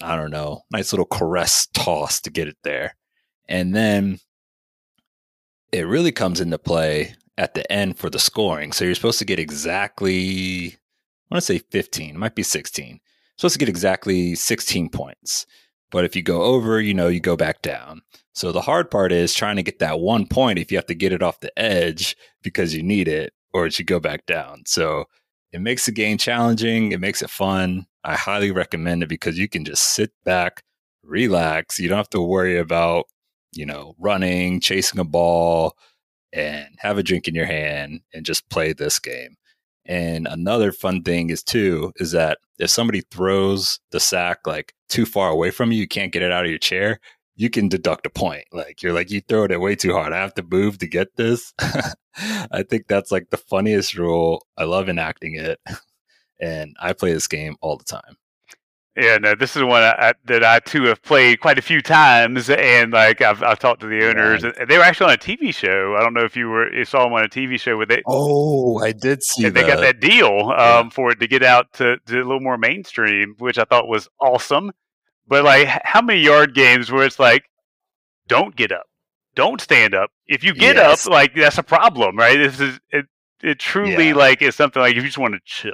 I 0.00 0.16
don't 0.16 0.30
know, 0.30 0.62
nice 0.70 0.92
little 0.92 1.06
caress 1.06 1.66
toss 1.74 2.20
to 2.22 2.30
get 2.30 2.48
it 2.48 2.56
there. 2.62 2.96
And 3.48 3.74
then 3.74 4.18
it 5.72 5.86
really 5.86 6.12
comes 6.12 6.40
into 6.40 6.58
play 6.58 7.14
at 7.36 7.54
the 7.54 7.70
end 7.70 7.98
for 7.98 8.08
the 8.10 8.18
scoring. 8.18 8.72
So 8.72 8.84
you're 8.84 8.94
supposed 8.94 9.18
to 9.18 9.24
get 9.24 9.38
exactly, 9.38 10.68
I 10.68 11.34
want 11.34 11.42
to 11.42 11.46
say 11.46 11.58
15, 11.58 12.10
it 12.10 12.18
might 12.18 12.34
be 12.34 12.42
16. 12.42 12.86
You're 12.86 12.98
supposed 13.36 13.54
to 13.54 13.58
get 13.58 13.68
exactly 13.68 14.34
16 14.34 14.88
points. 14.90 15.46
But 15.90 16.04
if 16.04 16.16
you 16.16 16.22
go 16.22 16.42
over, 16.42 16.80
you 16.80 16.94
know, 16.94 17.08
you 17.08 17.20
go 17.20 17.36
back 17.36 17.60
down. 17.62 18.02
So 18.32 18.50
the 18.50 18.62
hard 18.62 18.90
part 18.90 19.12
is 19.12 19.34
trying 19.34 19.56
to 19.56 19.62
get 19.62 19.78
that 19.80 20.00
one 20.00 20.26
point 20.26 20.58
if 20.58 20.72
you 20.72 20.78
have 20.78 20.86
to 20.86 20.94
get 20.94 21.12
it 21.12 21.22
off 21.22 21.40
the 21.40 21.56
edge 21.58 22.16
because 22.42 22.74
you 22.74 22.82
need 22.82 23.08
it, 23.08 23.34
or 23.52 23.66
it 23.66 23.74
should 23.74 23.86
go 23.86 24.00
back 24.00 24.24
down. 24.24 24.62
So 24.66 25.04
it 25.52 25.60
makes 25.60 25.86
the 25.86 25.92
game 25.92 26.18
challenging. 26.18 26.92
It 26.92 27.00
makes 27.00 27.22
it 27.22 27.30
fun. 27.30 27.86
I 28.04 28.16
highly 28.16 28.50
recommend 28.50 29.02
it 29.02 29.08
because 29.08 29.38
you 29.38 29.48
can 29.48 29.64
just 29.64 29.94
sit 29.94 30.10
back, 30.24 30.62
relax. 31.02 31.78
You 31.78 31.88
don't 31.88 31.98
have 31.98 32.10
to 32.10 32.22
worry 32.22 32.58
about, 32.58 33.06
you 33.52 33.66
know, 33.66 33.94
running, 33.98 34.60
chasing 34.60 34.98
a 34.98 35.04
ball, 35.04 35.76
and 36.32 36.68
have 36.78 36.98
a 36.98 37.02
drink 37.02 37.28
in 37.28 37.34
your 37.34 37.46
hand 37.46 38.00
and 38.14 38.24
just 38.24 38.48
play 38.48 38.72
this 38.72 38.98
game. 38.98 39.36
And 39.84 40.26
another 40.28 40.72
fun 40.72 41.02
thing 41.02 41.30
is 41.30 41.42
too 41.42 41.92
is 41.96 42.12
that 42.12 42.38
if 42.58 42.70
somebody 42.70 43.02
throws 43.10 43.80
the 43.90 44.00
sack 44.00 44.46
like 44.46 44.74
too 44.88 45.04
far 45.04 45.30
away 45.30 45.50
from 45.50 45.72
you, 45.72 45.80
you 45.80 45.88
can't 45.88 46.12
get 46.12 46.22
it 46.22 46.32
out 46.32 46.44
of 46.44 46.50
your 46.50 46.58
chair. 46.58 47.00
You 47.34 47.50
can 47.50 47.68
deduct 47.68 48.06
a 48.06 48.10
point. 48.10 48.44
Like 48.52 48.82
you're 48.82 48.92
like 48.92 49.10
you 49.10 49.20
throw 49.20 49.44
it 49.44 49.60
way 49.60 49.74
too 49.74 49.92
hard. 49.92 50.12
I 50.12 50.20
have 50.20 50.34
to 50.34 50.42
move 50.42 50.78
to 50.78 50.86
get 50.86 51.16
this. 51.16 51.52
I 52.16 52.62
think 52.68 52.86
that's 52.88 53.10
like 53.10 53.30
the 53.30 53.36
funniest 53.36 53.96
rule. 53.96 54.46
I 54.56 54.64
love 54.64 54.88
enacting 54.88 55.36
it, 55.36 55.58
and 56.40 56.76
I 56.80 56.92
play 56.92 57.12
this 57.12 57.28
game 57.28 57.56
all 57.60 57.76
the 57.76 57.84
time. 57.84 58.16
Yeah, 58.94 59.16
no, 59.16 59.34
this 59.34 59.56
is 59.56 59.62
one 59.62 59.82
I, 59.82 59.92
I, 60.10 60.14
that 60.26 60.44
I 60.44 60.58
too 60.58 60.82
have 60.82 61.02
played 61.02 61.40
quite 61.40 61.58
a 61.58 61.62
few 61.62 61.80
times, 61.80 62.50
and 62.50 62.92
like 62.92 63.22
I've, 63.22 63.42
I've 63.42 63.58
talked 63.58 63.80
to 63.80 63.86
the 63.86 64.06
owners. 64.06 64.44
Right. 64.44 64.68
They 64.68 64.76
were 64.76 64.84
actually 64.84 65.06
on 65.06 65.14
a 65.14 65.16
TV 65.18 65.54
show. 65.54 65.96
I 65.98 66.02
don't 66.02 66.12
know 66.12 66.24
if 66.24 66.36
you 66.36 66.48
were 66.50 66.70
you 66.74 66.84
saw 66.84 67.04
them 67.04 67.14
on 67.14 67.24
a 67.24 67.28
TV 67.28 67.58
show 67.58 67.78
with 67.78 67.90
it. 67.90 68.02
Oh, 68.06 68.80
I 68.84 68.92
did 68.92 69.22
see 69.22 69.46
and 69.46 69.54
they 69.56 69.62
got 69.62 69.80
that. 69.80 69.98
that 69.98 70.00
deal 70.00 70.50
um, 70.50 70.56
Yeah. 70.58 70.88
for 70.90 71.10
it 71.10 71.20
to 71.20 71.26
get 71.26 71.42
out 71.42 71.72
to, 71.74 71.96
to 72.04 72.16
a 72.16 72.24
little 72.24 72.40
more 72.40 72.58
mainstream, 72.58 73.34
which 73.38 73.56
I 73.56 73.64
thought 73.64 73.88
was 73.88 74.10
awesome. 74.20 74.72
But 75.26 75.44
like, 75.44 75.68
how 75.84 76.02
many 76.02 76.20
yard 76.20 76.54
games 76.54 76.92
where 76.92 77.06
it's 77.06 77.18
like, 77.18 77.44
don't 78.28 78.54
get 78.54 78.72
up, 78.72 78.84
don't 79.34 79.60
stand 79.60 79.94
up. 79.94 80.10
If 80.26 80.44
you 80.44 80.54
get 80.54 80.76
Yes. 80.76 81.06
up, 81.06 81.12
like 81.12 81.34
that's 81.34 81.58
a 81.58 81.62
problem, 81.62 82.16
right? 82.16 82.36
This 82.38 82.60
is 82.60 82.80
it. 82.90 83.06
It 83.42 83.58
truly 83.58 84.12
Yeah. 84.12 84.14
like 84.14 84.40
is 84.42 84.54
something 84.54 84.80
like 84.80 84.92
if 84.92 84.98
you 85.02 85.08
just 85.08 85.18
want 85.18 85.34
to 85.34 85.40
chill, 85.44 85.72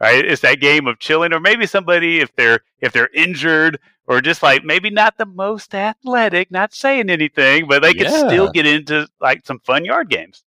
right? 0.00 0.24
It's 0.24 0.42
that 0.42 0.60
game 0.60 0.86
of 0.86 0.98
chilling, 1.00 1.32
or 1.32 1.40
maybe 1.40 1.66
somebody 1.66 2.20
if 2.20 2.34
they're 2.36 2.60
if 2.80 2.92
they're 2.92 3.10
injured 3.14 3.80
or 4.06 4.20
just 4.20 4.42
like 4.42 4.64
maybe 4.64 4.90
not 4.90 5.16
the 5.18 5.26
most 5.26 5.74
athletic, 5.74 6.50
not 6.50 6.72
saying 6.74 7.10
anything, 7.10 7.66
but 7.68 7.82
they 7.82 7.94
can 7.94 8.08
still 8.08 8.48
get 8.48 8.66
into 8.66 9.08
like 9.20 9.44
some 9.46 9.58
fun 9.60 9.84
yard 9.84 10.08
games. 10.08 10.44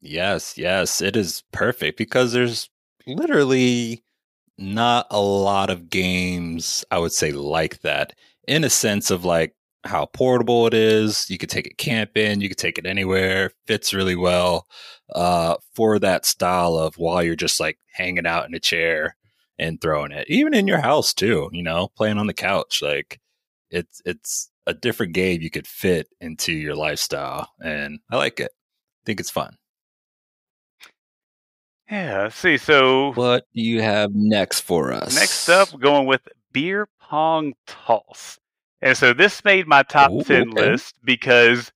Yes, 0.00 0.58
yes, 0.58 1.00
it 1.00 1.16
is 1.16 1.42
perfect 1.52 1.96
because 1.96 2.32
there's 2.32 2.68
literally 3.06 4.02
not 4.58 5.06
a 5.10 5.20
lot 5.20 5.70
of 5.70 5.90
games 5.90 6.84
I 6.90 6.98
would 6.98 7.12
say 7.12 7.32
like 7.32 7.80
that 7.80 8.14
in 8.46 8.64
a 8.64 8.70
sense 8.70 9.10
of 9.10 9.24
like 9.24 9.54
how 9.84 10.06
portable 10.06 10.66
it 10.66 10.74
is. 10.74 11.28
You 11.28 11.38
could 11.38 11.50
take 11.50 11.66
it 11.66 11.78
camping, 11.78 12.40
you 12.40 12.48
could 12.48 12.58
take 12.58 12.78
it 12.78 12.86
anywhere, 12.86 13.52
fits 13.66 13.94
really 13.94 14.16
well 14.16 14.66
uh, 15.14 15.56
for 15.74 15.98
that 15.98 16.26
style 16.26 16.76
of 16.76 16.96
while 16.96 17.22
you're 17.22 17.36
just 17.36 17.60
like 17.60 17.78
hanging 17.92 18.26
out 18.26 18.46
in 18.46 18.54
a 18.54 18.60
chair 18.60 19.16
and 19.58 19.80
throwing 19.80 20.12
it, 20.12 20.26
even 20.28 20.54
in 20.54 20.66
your 20.66 20.80
house 20.80 21.14
too. 21.14 21.48
You 21.52 21.62
know, 21.62 21.88
playing 21.96 22.18
on 22.18 22.26
the 22.26 22.34
couch, 22.34 22.82
like 22.82 23.20
it's 23.70 24.00
it's 24.04 24.50
a 24.66 24.74
different 24.74 25.12
game 25.12 25.42
you 25.42 25.50
could 25.50 25.66
fit 25.66 26.08
into 26.20 26.52
your 26.52 26.74
lifestyle, 26.74 27.50
and 27.62 28.00
I 28.10 28.16
like 28.16 28.40
it. 28.40 28.50
I 28.52 29.02
think 29.06 29.20
it's 29.20 29.30
fun. 29.30 29.56
Yeah. 31.90 32.22
let's 32.22 32.36
see, 32.36 32.56
so 32.56 33.12
What 33.12 33.46
do 33.54 33.60
you 33.60 33.82
have 33.82 34.14
next 34.14 34.60
for 34.60 34.92
us? 34.92 35.14
Next 35.14 35.48
up, 35.50 35.78
going 35.78 36.06
with 36.06 36.26
beer 36.52 36.88
pong 36.98 37.52
toss. 37.66 38.38
And 38.84 38.96
so 38.96 39.12
this 39.14 39.44
made 39.44 39.66
my 39.66 39.82
top 39.82 40.12
Ooh, 40.12 40.20
10 40.20 40.52
okay. 40.52 40.52
list 40.52 40.96
because 41.04 41.72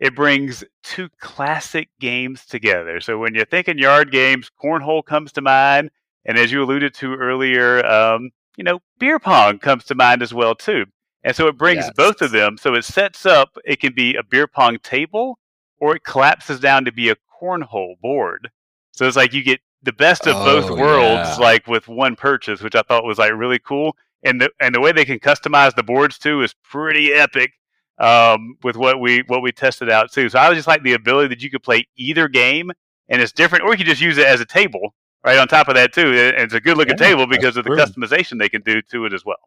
it 0.00 0.14
brings 0.14 0.64
two 0.82 1.08
classic 1.20 1.88
games 2.00 2.46
together. 2.46 3.00
So 3.00 3.18
when 3.18 3.34
you're 3.34 3.46
thinking 3.46 3.78
yard 3.78 4.12
games, 4.12 4.50
cornhole 4.62 5.04
comes 5.04 5.32
to 5.34 5.42
mind. 5.42 5.90
And 6.26 6.38
as 6.38 6.52
you 6.52 6.62
alluded 6.62 6.94
to 6.96 7.14
earlier, 7.14 7.86
um, 7.86 8.30
you 8.56 8.64
know, 8.64 8.80
beer 8.98 9.20
pong 9.20 9.58
comes 9.60 9.84
to 9.86 9.94
mind 9.96 10.22
as 10.22 10.34
well, 10.34 10.54
too. 10.56 10.86
And 11.24 11.36
so 11.36 11.48
it 11.48 11.58
brings 11.58 11.86
Yes. 11.86 11.96
both 11.96 12.22
of 12.22 12.32
them. 12.32 12.58
So 12.58 12.74
it 12.74 12.84
sets 12.84 13.26
up, 13.26 13.56
it 13.64 13.80
can 13.80 13.94
be 13.94 14.16
a 14.16 14.24
beer 14.24 14.48
pong 14.48 14.78
table 14.80 15.38
or 15.80 15.96
it 15.96 16.04
collapses 16.04 16.60
down 16.60 16.84
to 16.86 16.92
be 16.92 17.10
a 17.10 17.16
cornhole 17.40 17.98
board. 18.00 18.50
So 18.92 19.06
it's 19.06 19.16
like 19.16 19.32
you 19.32 19.44
get 19.44 19.60
the 19.82 19.92
best 19.92 20.26
of 20.26 20.42
both 20.44 20.70
Oh, 20.70 20.76
worlds, 20.76 21.38
yeah. 21.38 21.44
like 21.44 21.66
with 21.68 21.88
one 21.88 22.16
purchase, 22.16 22.62
which 22.62 22.74
I 22.76 22.82
thought 22.82 23.04
was 23.04 23.18
like 23.18 23.32
really 23.34 23.60
cool. 23.60 23.96
And 24.24 24.40
the 24.40 24.50
and 24.60 24.74
the 24.74 24.80
way 24.80 24.92
they 24.92 25.04
can 25.04 25.18
customize 25.20 25.74
the 25.74 25.82
boards 25.82 26.18
too 26.18 26.42
is 26.42 26.54
pretty 26.64 27.12
epic. 27.12 27.52
Um, 27.98 28.56
with 28.62 28.76
what 28.76 29.00
we 29.00 29.24
what 29.26 29.42
we 29.42 29.50
tested 29.50 29.90
out 29.90 30.12
too. 30.12 30.28
So 30.28 30.38
I 30.38 30.54
just 30.54 30.68
like 30.68 30.84
the 30.84 30.92
ability 30.92 31.28
that 31.28 31.42
you 31.42 31.50
could 31.50 31.64
play 31.64 31.86
either 31.96 32.28
game 32.28 32.70
and 33.08 33.20
it's 33.20 33.32
different, 33.32 33.64
or 33.64 33.72
you 33.72 33.76
could 33.78 33.86
just 33.86 34.00
use 34.00 34.18
it 34.18 34.26
as 34.26 34.40
a 34.40 34.44
table 34.46 34.94
right 35.24 35.38
on 35.38 35.48
top 35.48 35.68
of 35.68 35.74
that 35.74 35.92
too. 35.92 36.06
And 36.06 36.44
it's 36.44 36.54
a 36.54 36.60
good 36.60 36.76
looking 36.76 36.96
Yeah, 37.00 37.06
table 37.06 37.26
because 37.26 37.56
of 37.56 37.64
the 37.64 37.70
customization 37.70 38.38
they 38.38 38.48
can 38.48 38.62
do 38.62 38.80
to 38.82 39.04
it 39.06 39.12
as 39.12 39.24
well. 39.24 39.38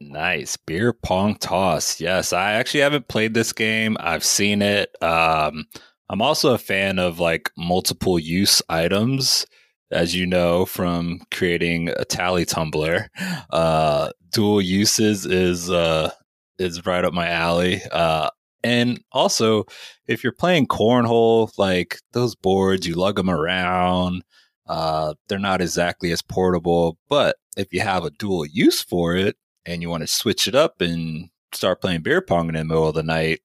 Nice 0.00 0.56
beer 0.56 0.92
pong 0.94 1.36
toss. 1.36 2.00
Yes, 2.00 2.32
I 2.32 2.52
actually 2.52 2.80
haven't 2.80 3.08
played 3.08 3.34
this 3.34 3.52
game. 3.52 3.96
I've 4.00 4.24
seen 4.24 4.62
it. 4.62 4.90
Um, 5.02 5.66
I'm 6.08 6.22
also 6.22 6.54
a 6.54 6.58
fan 6.58 6.98
of 6.98 7.20
like 7.20 7.50
multiple 7.56 8.18
use 8.18 8.62
items, 8.68 9.46
as 9.90 10.14
you 10.14 10.26
know 10.26 10.64
from 10.64 11.20
creating 11.30 11.88
a 11.88 12.04
tally 12.04 12.44
tumbler. 12.44 13.08
Uh, 13.50 14.10
dual 14.30 14.60
uses 14.60 15.26
is 15.26 15.70
uh, 15.70 16.10
is 16.58 16.86
right 16.86 17.04
up 17.04 17.12
my 17.12 17.28
alley. 17.28 17.82
Uh, 17.90 18.30
and 18.62 19.00
also, 19.12 19.64
if 20.06 20.22
you're 20.22 20.32
playing 20.32 20.66
cornhole, 20.66 21.50
like 21.58 21.98
those 22.12 22.34
boards, 22.34 22.86
you 22.86 22.94
lug 22.94 23.16
them 23.16 23.30
around. 23.30 24.22
Uh, 24.66 25.14
they're 25.28 25.38
not 25.38 25.60
exactly 25.60 26.12
as 26.12 26.22
portable, 26.22 26.98
but 27.08 27.36
if 27.56 27.72
you 27.72 27.80
have 27.80 28.04
a 28.04 28.10
dual 28.10 28.46
use 28.46 28.82
for 28.82 29.16
it 29.16 29.36
and 29.66 29.82
you 29.82 29.90
want 29.90 30.02
to 30.02 30.06
switch 30.06 30.46
it 30.46 30.54
up 30.54 30.80
and 30.80 31.30
start 31.52 31.80
playing 31.80 32.02
beer 32.02 32.20
pong 32.20 32.48
in 32.48 32.54
the 32.54 32.64
middle 32.64 32.86
of 32.86 32.94
the 32.94 33.02
night, 33.02 33.40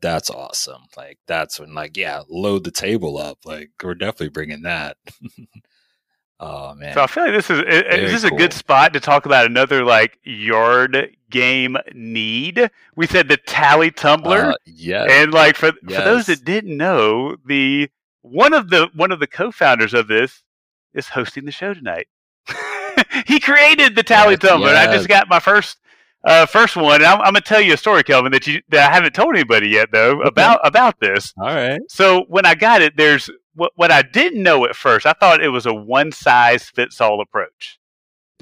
that's 0.00 0.30
awesome. 0.30 0.82
Like 0.96 1.18
that's 1.26 1.60
when, 1.60 1.74
like, 1.74 1.96
yeah, 1.96 2.22
load 2.28 2.64
the 2.64 2.70
table 2.70 3.18
up. 3.18 3.38
Like 3.44 3.70
we're 3.82 3.94
definitely 3.94 4.30
bringing 4.30 4.62
that. 4.62 4.96
oh 6.40 6.74
man, 6.74 6.94
So 6.94 7.02
I 7.02 7.06
feel 7.06 7.24
like 7.24 7.32
this 7.34 7.50
is 7.50 7.60
i- 7.60 7.62
is 7.96 8.00
Very 8.00 8.12
this 8.12 8.24
a 8.24 8.30
good 8.30 8.52
spot 8.52 8.92
to 8.94 9.00
talk 9.00 9.26
about 9.26 9.46
another 9.46 9.84
like 9.84 10.18
yard 10.24 11.16
game 11.30 11.76
need. 11.94 12.70
We 12.96 13.06
said 13.06 13.28
the 13.28 13.36
tally 13.36 13.90
tumbler. 13.90 14.52
Uh, 14.52 14.54
yeah, 14.66 15.04
And 15.08 15.32
like 15.32 15.56
for 15.56 15.72
for 15.90 16.02
those 16.02 16.26
that 16.26 16.44
didn't 16.44 16.76
know, 16.76 17.36
the 17.46 17.90
one 18.22 18.52
of 18.52 18.70
the 18.70 18.88
one 18.94 19.12
of 19.12 19.20
the 19.20 19.26
co-founders 19.26 19.94
of 19.94 20.08
this 20.08 20.42
is 20.94 21.08
hosting 21.08 21.44
the 21.44 21.52
show 21.52 21.74
tonight. 21.74 22.08
he 23.26 23.40
created 23.40 23.94
the 23.94 24.02
tally 24.02 24.32
Yes, 24.32 24.40
tumbler. 24.40 24.70
and 24.70 24.78
I 24.78 24.86
just 24.86 25.08
got 25.08 25.28
my 25.28 25.40
first 25.40 25.78
uh, 26.26 26.46
first 26.46 26.76
one. 26.76 26.96
And 26.96 27.04
I'm, 27.04 27.18
I'm 27.20 27.26
gonna 27.32 27.40
tell 27.40 27.60
you 27.60 27.74
a 27.74 27.76
story, 27.76 28.02
Kelvin, 28.02 28.32
that 28.32 28.46
you 28.46 28.62
that 28.70 28.90
I 28.90 28.94
haven't 28.94 29.14
told 29.14 29.34
anybody 29.34 29.68
yet 29.68 29.90
though 29.92 30.22
Okay. 30.22 30.30
about 30.30 30.60
about 30.66 30.98
this. 31.00 31.32
all 31.38 31.46
right. 31.54 31.80
So 31.88 32.24
when 32.28 32.46
I 32.46 32.54
got 32.54 32.82
it, 32.82 32.96
there's 32.96 33.30
what 33.56 33.72
what 33.74 33.90
I 33.90 34.02
didn't 34.02 34.42
know 34.42 34.64
at 34.66 34.76
first. 34.76 35.06
I 35.06 35.12
thought 35.12 35.42
it 35.42 35.48
was 35.48 35.66
a 35.66 35.74
one 35.74 36.12
size 36.12 36.64
fits 36.64 37.00
all 37.00 37.20
approach. 37.20 37.78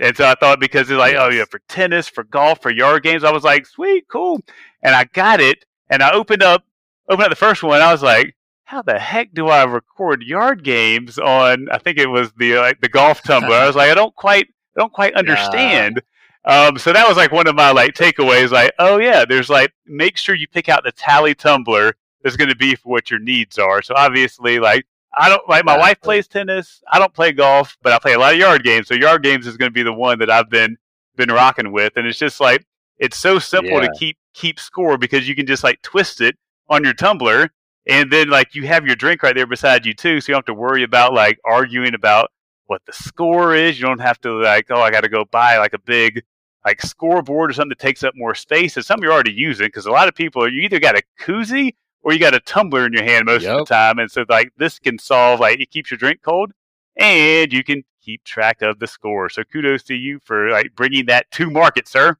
And 0.01 0.17
so 0.17 0.27
I 0.27 0.35
thought 0.35 0.59
because 0.59 0.91
it's 0.91 0.99
like, 0.99 1.15
oh 1.15 1.31
yeah, 1.31 1.45
for 1.49 1.61
tennis, 1.69 2.09
for 2.09 2.25
golf, 2.25 2.61
for 2.61 2.71
yard 2.71 3.05
games, 3.05 3.23
I 3.23 3.31
was 3.31 3.45
like, 3.45 3.67
sweet, 3.67 4.07
cool. 4.09 4.41
And 4.83 4.95
I 4.95 5.05
got 5.05 5.41
it, 5.41 5.65
and 5.89 6.03
I 6.03 6.12
opened 6.12 6.43
up 6.43 6.65
opened 7.09 7.25
up 7.25 7.31
the 7.31 7.37
first 7.37 7.62
one. 7.62 7.81
I 7.81 7.93
was 7.93 8.03
like, 8.03 8.35
how 8.65 8.83
the 8.83 8.99
heck 8.99 9.33
do 9.35 9.49
I 9.49 9.65
record 9.65 10.23
yard 10.23 10.65
games 10.65 11.19
on? 11.19 11.69
I 11.71 11.79
think 11.79 11.99
it 11.99 12.09
was 12.09 12.33
the 12.37 12.57
like 12.57 12.81
the 12.81 12.89
golf 12.89 13.23
tumbler. 13.23 13.55
I 13.55 13.67
was 13.67 13.77
like, 13.77 13.91
I 13.91 13.95
don't 13.95 14.15
quite 14.17 14.49
I 14.77 14.81
don't 14.81 14.93
quite 14.93 15.15
understand. 15.15 16.03
Um, 16.47 16.77
so 16.77 16.93
that 16.93 17.09
was 17.09 17.17
like 17.17 17.33
one 17.33 17.47
of 17.47 17.55
my 17.55 17.71
like 17.71 17.95
takeaways. 17.95 18.51
Like, 18.51 18.73
oh 18.79 18.99
yeah, 18.99 19.25
there's 19.25 19.49
like 19.49 19.73
make 19.87 20.17
sure 20.17 20.35
you 20.35 20.49
pick 20.49 20.69
out 20.69 20.83
the 20.85 20.93
tally 20.93 21.35
tumbler 21.35 21.95
that's 22.23 22.37
going 22.37 22.49
to 22.49 22.57
be 22.57 22.75
for 22.75 22.89
what 22.89 23.11
your 23.11 23.21
needs 23.21 23.59
are. 23.59 23.81
So 23.83 23.95
obviously, 23.97 24.59
like 24.59 24.87
I 25.19 25.29
don't 25.29 25.49
like 25.49 25.65
my 25.65 25.77
wife 25.79 26.01
plays 26.01 26.27
tennis. 26.29 26.83
I 26.91 26.99
don't 26.99 27.12
play 27.12 27.33
golf, 27.33 27.77
but 27.83 27.93
I 27.93 27.99
play 27.99 28.15
a 28.15 28.19
lot 28.19 28.33
of 28.33 28.39
yard 28.39 28.65
games. 28.65 28.89
So 28.89 28.95
yard 28.95 29.23
games 29.23 29.47
is 29.47 29.57
going 29.57 29.71
to 29.71 29.75
be 29.75 29.83
the 29.83 29.93
one 29.93 30.19
that 30.19 30.31
I've 30.31 30.51
been 30.51 30.77
been 31.17 31.31
rocking 31.31 31.73
with, 31.73 31.93
and 31.97 32.07
it's 32.07 32.19
just 32.19 32.41
like 32.41 32.65
it's 32.99 33.19
so 33.19 33.39
simple 33.39 33.75
Yeah. 33.83 33.89
to 33.89 33.93
keep 33.99 34.17
keep 34.35 34.59
score 34.59 34.99
because 34.99 35.29
you 35.29 35.35
can 35.35 35.47
just 35.47 35.65
like 35.65 35.81
twist 35.83 36.21
it 36.21 36.37
on 36.69 36.83
your 36.85 36.95
tumbler, 36.95 37.51
and 37.87 38.11
then 38.11 38.29
like 38.31 38.55
you 38.55 38.67
have 38.67 38.87
your 38.87 38.97
drink 38.97 39.23
right 39.23 39.35
there 39.35 39.47
beside 39.47 39.87
you 39.87 39.95
too, 39.95 40.21
so 40.21 40.31
you 40.31 40.35
don't 40.35 40.41
have 40.47 40.55
to 40.55 40.61
worry 40.61 40.83
about 40.83 41.12
like 41.15 41.39
arguing 41.45 41.95
about 41.95 42.31
what 42.67 42.83
the 42.87 42.93
score 42.93 43.55
is. 43.55 43.79
You 43.79 43.87
don't 43.87 44.01
have 44.01 44.21
to 44.23 44.33
like 44.43 44.67
oh 44.71 44.81
I 44.81 44.91
got 44.91 45.03
to 45.03 45.09
go 45.09 45.25
buy 45.25 45.59
like 45.59 45.75
a 45.75 45.79
big 45.79 46.23
like 46.65 46.81
scoreboard 46.81 47.51
or 47.51 47.53
something 47.53 47.69
that 47.69 47.79
takes 47.79 48.03
up 48.03 48.15
more 48.17 48.35
space. 48.35 48.77
It's 48.77 48.87
something 48.87 49.03
you're 49.03 49.12
already 49.12 49.33
using 49.33 49.67
because 49.67 49.87
a 49.87 49.91
lot 49.91 50.09
of 50.09 50.15
people 50.15 50.51
you 50.51 50.62
either 50.62 50.81
got 50.81 50.97
a 50.97 51.03
koozie 51.21 51.75
or 52.05 52.12
you 52.12 52.20
got 52.20 52.34
a 52.34 52.40
tumbler 52.40 52.86
in 52.86 52.92
your 52.92 53.02
hand 53.02 53.26
most 53.26 53.44
of 53.46 53.59
the 53.59 53.64
time, 53.64 53.98
and 53.98 54.11
so 54.11 54.24
like 54.28 54.52
this 54.57 54.78
can 54.78 54.98
solve 54.98 55.40
like 55.40 55.59
it 55.59 55.70
keeps 55.70 55.90
your 55.90 55.98
drink 55.98 56.20
cold 56.22 56.52
and 56.96 57.52
you 57.52 57.64
can 57.64 57.82
keep 58.02 58.22
track 58.24 58.62
of 58.62 58.78
the 58.78 58.86
score. 58.86 59.28
So 59.28 59.42
kudos 59.44 59.82
to 59.84 59.94
you 59.94 60.20
for 60.24 60.50
like 60.50 60.74
bringing 60.74 61.07
that 61.07 61.30
to 61.32 61.50
market, 61.50 61.88
sir. 61.88 62.16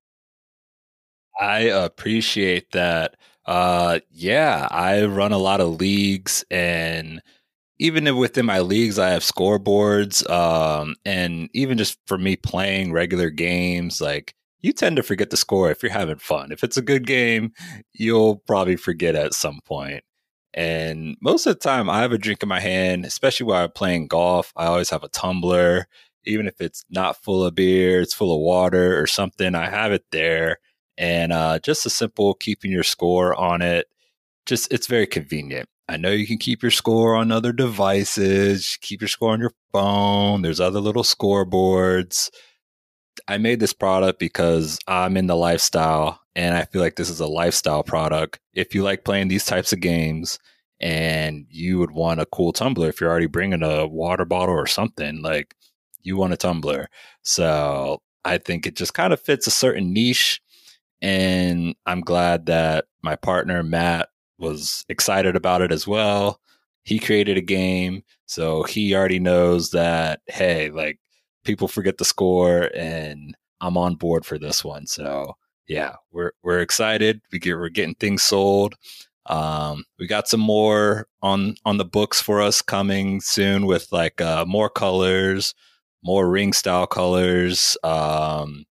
I 1.41 1.61
appreciate 1.61 2.70
that. 2.72 3.16
Uh, 3.45 4.01
yeah, 4.11 4.68
I 4.70 5.05
run 5.05 5.32
a 5.32 5.39
lot 5.39 5.61
of 5.61 5.80
leagues, 5.80 6.45
and 6.51 7.20
even 7.78 8.16
within 8.16 8.47
my 8.47 8.61
leagues, 8.61 8.99
I 8.99 9.11
have 9.11 9.22
scoreboards. 9.22 10.28
Um, 10.30 10.95
and 11.05 11.51
even 11.53 11.76
just 11.76 11.99
for 12.07 12.16
me 12.16 12.37
playing 12.37 12.93
regular 12.93 13.30
games, 13.30 14.01
like 14.01 14.35
you 14.65 14.73
tend 14.73 14.97
to 14.97 15.03
forget 15.03 15.31
the 15.31 15.37
score 15.37 15.71
if 15.71 15.83
you're 15.83 15.93
having 15.93 16.17
fun. 16.17 16.53
If 16.53 16.65
it's 16.65 16.77
a 16.77 16.83
good 16.83 17.07
game, 17.07 17.53
you'll 17.93 18.37
probably 18.37 18.77
forget 18.77 19.15
at 19.15 19.35
some 19.35 19.61
point. 19.65 20.03
And 20.55 21.17
most 21.21 21.47
of 21.47 21.55
the 21.55 21.61
time, 21.61 21.91
I 21.91 22.01
have 22.01 22.12
a 22.12 22.19
drink 22.19 22.43
in 22.43 22.49
my 22.49 22.61
hand, 22.61 23.05
especially 23.05 23.47
while 23.47 23.65
I'm 23.65 23.73
playing 23.73 24.07
golf. 24.07 24.53
I 24.57 24.67
always 24.67 24.91
have 24.91 25.05
a 25.05 25.09
tumbler, 25.09 25.87
even 26.25 26.47
if 26.47 26.61
it's 26.61 26.85
not 26.91 27.23
full 27.23 27.45
of 27.45 27.55
beer, 27.55 28.01
it's 28.01 28.15
full 28.15 28.35
of 28.35 28.41
water 28.41 29.01
or 29.01 29.07
something. 29.07 29.55
I 29.55 29.69
have 29.69 29.93
it 29.93 30.05
there 30.12 30.59
and 30.97 31.33
uh, 31.33 31.59
just 31.59 31.87
a 31.87 31.91
simple 31.91 32.35
keeping 32.35 32.71
your 32.71 32.85
score 32.85 33.35
on 33.35 33.62
it 33.62 33.89
just 34.47 34.73
it's 34.73 34.87
very 34.87 35.07
convenient. 35.07 35.69
I 35.89 35.97
know 35.97 36.11
you 36.11 36.27
can 36.27 36.39
keep 36.39 36.62
your 36.62 36.71
score 36.71 37.15
on 37.15 37.31
other 37.31 37.53
devices, 37.53 38.79
keep 38.81 39.01
your 39.01 39.09
score 39.09 39.33
on 39.33 39.41
your 39.41 39.53
phone. 39.73 40.43
There's 40.43 40.61
other 40.61 40.81
little 40.81 41.03
scoreboards. 41.03 42.31
I 43.29 43.39
made 43.39 43.61
this 43.61 43.73
product 43.73 44.19
because 44.19 44.79
I'm 44.87 45.17
in 45.17 45.27
the 45.27 45.37
lifestyle 45.37 46.21
and 46.35 46.57
I 46.57 46.65
feel 46.65 46.83
like 46.83 46.97
this 46.97 47.11
is 47.11 47.21
a 47.21 47.27
lifestyle 47.27 47.83
product. 47.83 48.41
If 48.55 48.75
you 48.75 48.83
like 48.83 49.05
playing 49.05 49.29
these 49.29 49.45
types 49.45 49.73
of 49.73 49.81
games 49.81 50.39
and 50.81 51.47
you 51.49 51.79
would 51.79 51.93
want 51.93 52.21
a 52.21 52.27
cool 52.27 52.53
tumbler, 52.53 52.89
if 52.89 53.01
you're 53.01 53.11
already 53.11 53.27
bringing 53.27 53.62
a 53.62 53.87
water 53.87 54.25
bottle 54.25 54.55
or 54.55 54.67
something, 54.67 55.23
like 55.23 55.55
you 56.03 56.17
want 56.17 56.33
a 56.33 56.37
tumbler. 56.37 56.89
So 57.23 58.03
I 58.25 58.39
think 58.39 58.67
it 58.67 58.77
just 58.77 58.95
kind 58.95 59.12
of 59.12 59.21
fits 59.21 59.47
a 59.47 59.51
certain 59.51 59.93
niche. 59.93 60.41
And 61.01 61.75
I'm 61.87 62.01
glad 62.01 62.47
that 62.47 62.87
my 63.03 63.17
partner, 63.17 63.62
Matt, 63.62 64.09
was 64.39 64.85
excited 64.89 65.37
about 65.37 65.62
it 65.62 65.73
as 65.73 65.87
well. 65.87 66.41
He 66.83 66.99
created 66.99 67.37
a 67.37 67.43
game. 67.43 68.03
So 68.27 68.62
he 68.62 68.95
already 68.95 69.19
knows 69.19 69.71
that, 69.71 70.21
hey, 70.27 70.71
like 70.71 70.99
people 71.45 71.69
forget 71.69 71.99
the 71.99 72.05
score 72.05 72.71
and 72.75 73.37
I'm 73.61 73.77
on 73.77 73.95
board 73.95 74.27
for 74.27 74.39
this 74.39 74.65
one. 74.65 74.87
So 74.87 75.37
yeah, 75.69 75.95
we're 76.13 76.33
we're 76.43 76.61
excited. 76.61 77.21
We 77.33 77.39
get 77.39 77.57
we're 77.57 77.69
getting 77.69 77.95
things 77.95 78.23
sold. 78.23 78.75
Um, 79.27 79.85
we 79.99 80.07
got 80.07 80.29
some 80.29 80.41
more 80.41 81.07
on 81.23 81.57
on 81.65 81.79
the 81.79 81.85
books 81.85 82.21
for 82.21 82.43
us 82.43 82.61
coming 82.61 83.21
soon 83.21 83.67
with 83.67 83.89
like 83.91 84.21
uh, 84.21 84.45
more 84.47 84.69
colors, 84.69 85.55
more 86.03 86.29
ring 86.29 86.53
style 86.53 86.87
colors, 86.87 87.77
um, 87.83 88.67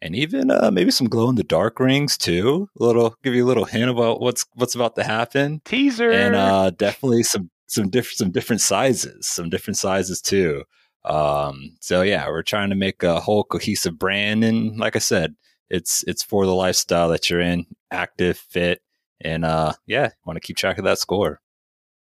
and 0.00 0.16
even 0.16 0.50
uh, 0.50 0.70
maybe 0.72 0.90
some 0.90 1.08
glow 1.08 1.28
in 1.28 1.34
the 1.34 1.44
dark 1.44 1.78
rings 1.78 2.16
too. 2.16 2.68
A 2.80 2.84
little 2.84 3.14
give 3.22 3.34
you 3.34 3.44
a 3.44 3.48
little 3.48 3.66
hint 3.66 3.90
about 3.90 4.20
what's 4.20 4.46
what's 4.54 4.74
about 4.74 4.96
to 4.96 5.04
happen. 5.04 5.60
Teaser 5.66 6.10
and 6.10 6.34
uh, 6.34 6.70
definitely 6.70 7.22
some 7.22 7.50
some 7.66 7.90
different 7.90 8.16
some 8.16 8.30
different 8.30 8.62
sizes, 8.62 9.26
some 9.26 9.50
different 9.50 9.76
sizes 9.76 10.22
too. 10.22 10.64
Um, 11.04 11.76
so 11.80 12.02
yeah, 12.02 12.28
we're 12.28 12.42
trying 12.42 12.70
to 12.70 12.76
make 12.76 13.02
a 13.02 13.20
whole 13.20 13.44
cohesive 13.44 13.98
brand, 13.98 14.44
and 14.44 14.78
like 14.78 14.96
I 14.96 15.00
said, 15.00 15.34
it's 15.68 16.04
it's 16.06 16.22
for 16.22 16.46
the 16.46 16.54
lifestyle 16.54 17.08
that 17.10 17.30
you're 17.30 17.40
in, 17.40 17.66
active, 17.90 18.38
fit, 18.38 18.82
and 19.20 19.44
uh, 19.44 19.72
yeah, 19.86 20.10
want 20.26 20.36
to 20.36 20.40
keep 20.40 20.56
track 20.56 20.78
of 20.78 20.84
that 20.84 20.98
score. 20.98 21.40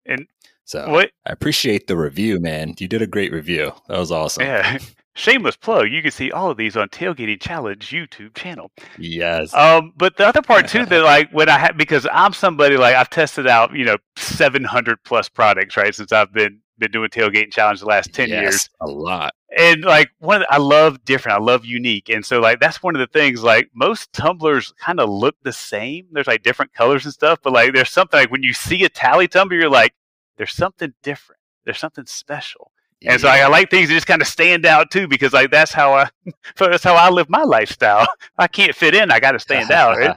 And 0.06 0.26
so 0.64 0.88
what 0.90 1.10
I 1.26 1.32
appreciate 1.32 1.86
the 1.86 1.96
review, 1.96 2.40
man. 2.40 2.74
You 2.78 2.88
did 2.88 3.02
a 3.02 3.06
great 3.06 3.32
review. 3.32 3.72
That 3.88 3.98
was 3.98 4.12
awesome. 4.12 4.44
Yeah. 4.44 4.78
Shameless 5.16 5.54
plug. 5.54 5.92
You 5.92 6.02
can 6.02 6.10
see 6.10 6.32
all 6.32 6.50
of 6.50 6.56
these 6.56 6.76
on 6.76 6.88
Tailgating 6.88 7.40
Challenge 7.40 7.88
YouTube 7.88 8.34
channel. 8.34 8.72
Yes. 8.98 9.54
Um, 9.54 9.92
but 9.96 10.16
the 10.16 10.26
other 10.26 10.42
part 10.42 10.66
too 10.66 10.84
that 10.86 11.02
like 11.04 11.30
when 11.30 11.48
I 11.48 11.56
had 11.56 11.76
because 11.76 12.04
I'm 12.12 12.32
somebody 12.32 12.76
like 12.76 12.96
I've 12.96 13.10
tested 13.10 13.46
out 13.46 13.72
you 13.76 13.84
know 13.84 13.96
700 14.16 14.98
plus 15.04 15.28
products 15.28 15.76
right 15.76 15.94
since 15.94 16.10
I've 16.10 16.32
been 16.32 16.60
been 16.78 16.90
doing 16.90 17.08
tailgating 17.08 17.52
challenge 17.52 17.80
the 17.80 17.86
last 17.86 18.12
10 18.12 18.28
yes, 18.28 18.40
years 18.40 18.70
a 18.80 18.86
lot 18.86 19.34
and 19.56 19.84
like 19.84 20.10
one 20.18 20.40
the, 20.40 20.52
i 20.52 20.56
love 20.56 21.04
different 21.04 21.38
i 21.38 21.40
love 21.40 21.64
unique 21.64 22.08
and 22.08 22.24
so 22.24 22.40
like 22.40 22.58
that's 22.60 22.82
one 22.82 22.94
of 22.96 22.98
the 22.98 23.06
things 23.06 23.42
like 23.42 23.70
most 23.74 24.12
tumblers 24.12 24.72
kind 24.78 24.98
of 24.98 25.08
look 25.08 25.36
the 25.42 25.52
same 25.52 26.06
there's 26.12 26.26
like 26.26 26.42
different 26.42 26.72
colors 26.72 27.04
and 27.04 27.14
stuff 27.14 27.38
but 27.42 27.52
like 27.52 27.72
there's 27.72 27.90
something 27.90 28.18
like 28.18 28.30
when 28.30 28.42
you 28.42 28.52
see 28.52 28.84
a 28.84 28.88
tally 28.88 29.28
tumbler 29.28 29.58
you're 29.58 29.70
like 29.70 29.94
there's 30.36 30.52
something 30.52 30.92
different 31.02 31.40
there's 31.64 31.78
something 31.78 32.06
special 32.06 32.72
and 33.06 33.20
so 33.20 33.28
like, 33.28 33.42
I 33.42 33.48
like 33.48 33.70
things 33.70 33.88
that 33.88 33.94
just 33.94 34.06
kind 34.06 34.22
of 34.22 34.28
stand 34.28 34.64
out 34.64 34.90
too, 34.90 35.06
because 35.06 35.32
like 35.32 35.50
that's 35.50 35.72
how 35.72 35.92
I 35.92 36.08
that's 36.56 36.84
how 36.84 36.94
I 36.94 37.10
live 37.10 37.28
my 37.28 37.42
lifestyle. 37.42 38.06
I 38.38 38.48
can't 38.48 38.74
fit 38.74 38.94
in; 38.94 39.10
I 39.10 39.20
got 39.20 39.32
to 39.32 39.38
stand 39.38 39.70
out. 39.70 39.98
Right? 39.98 40.16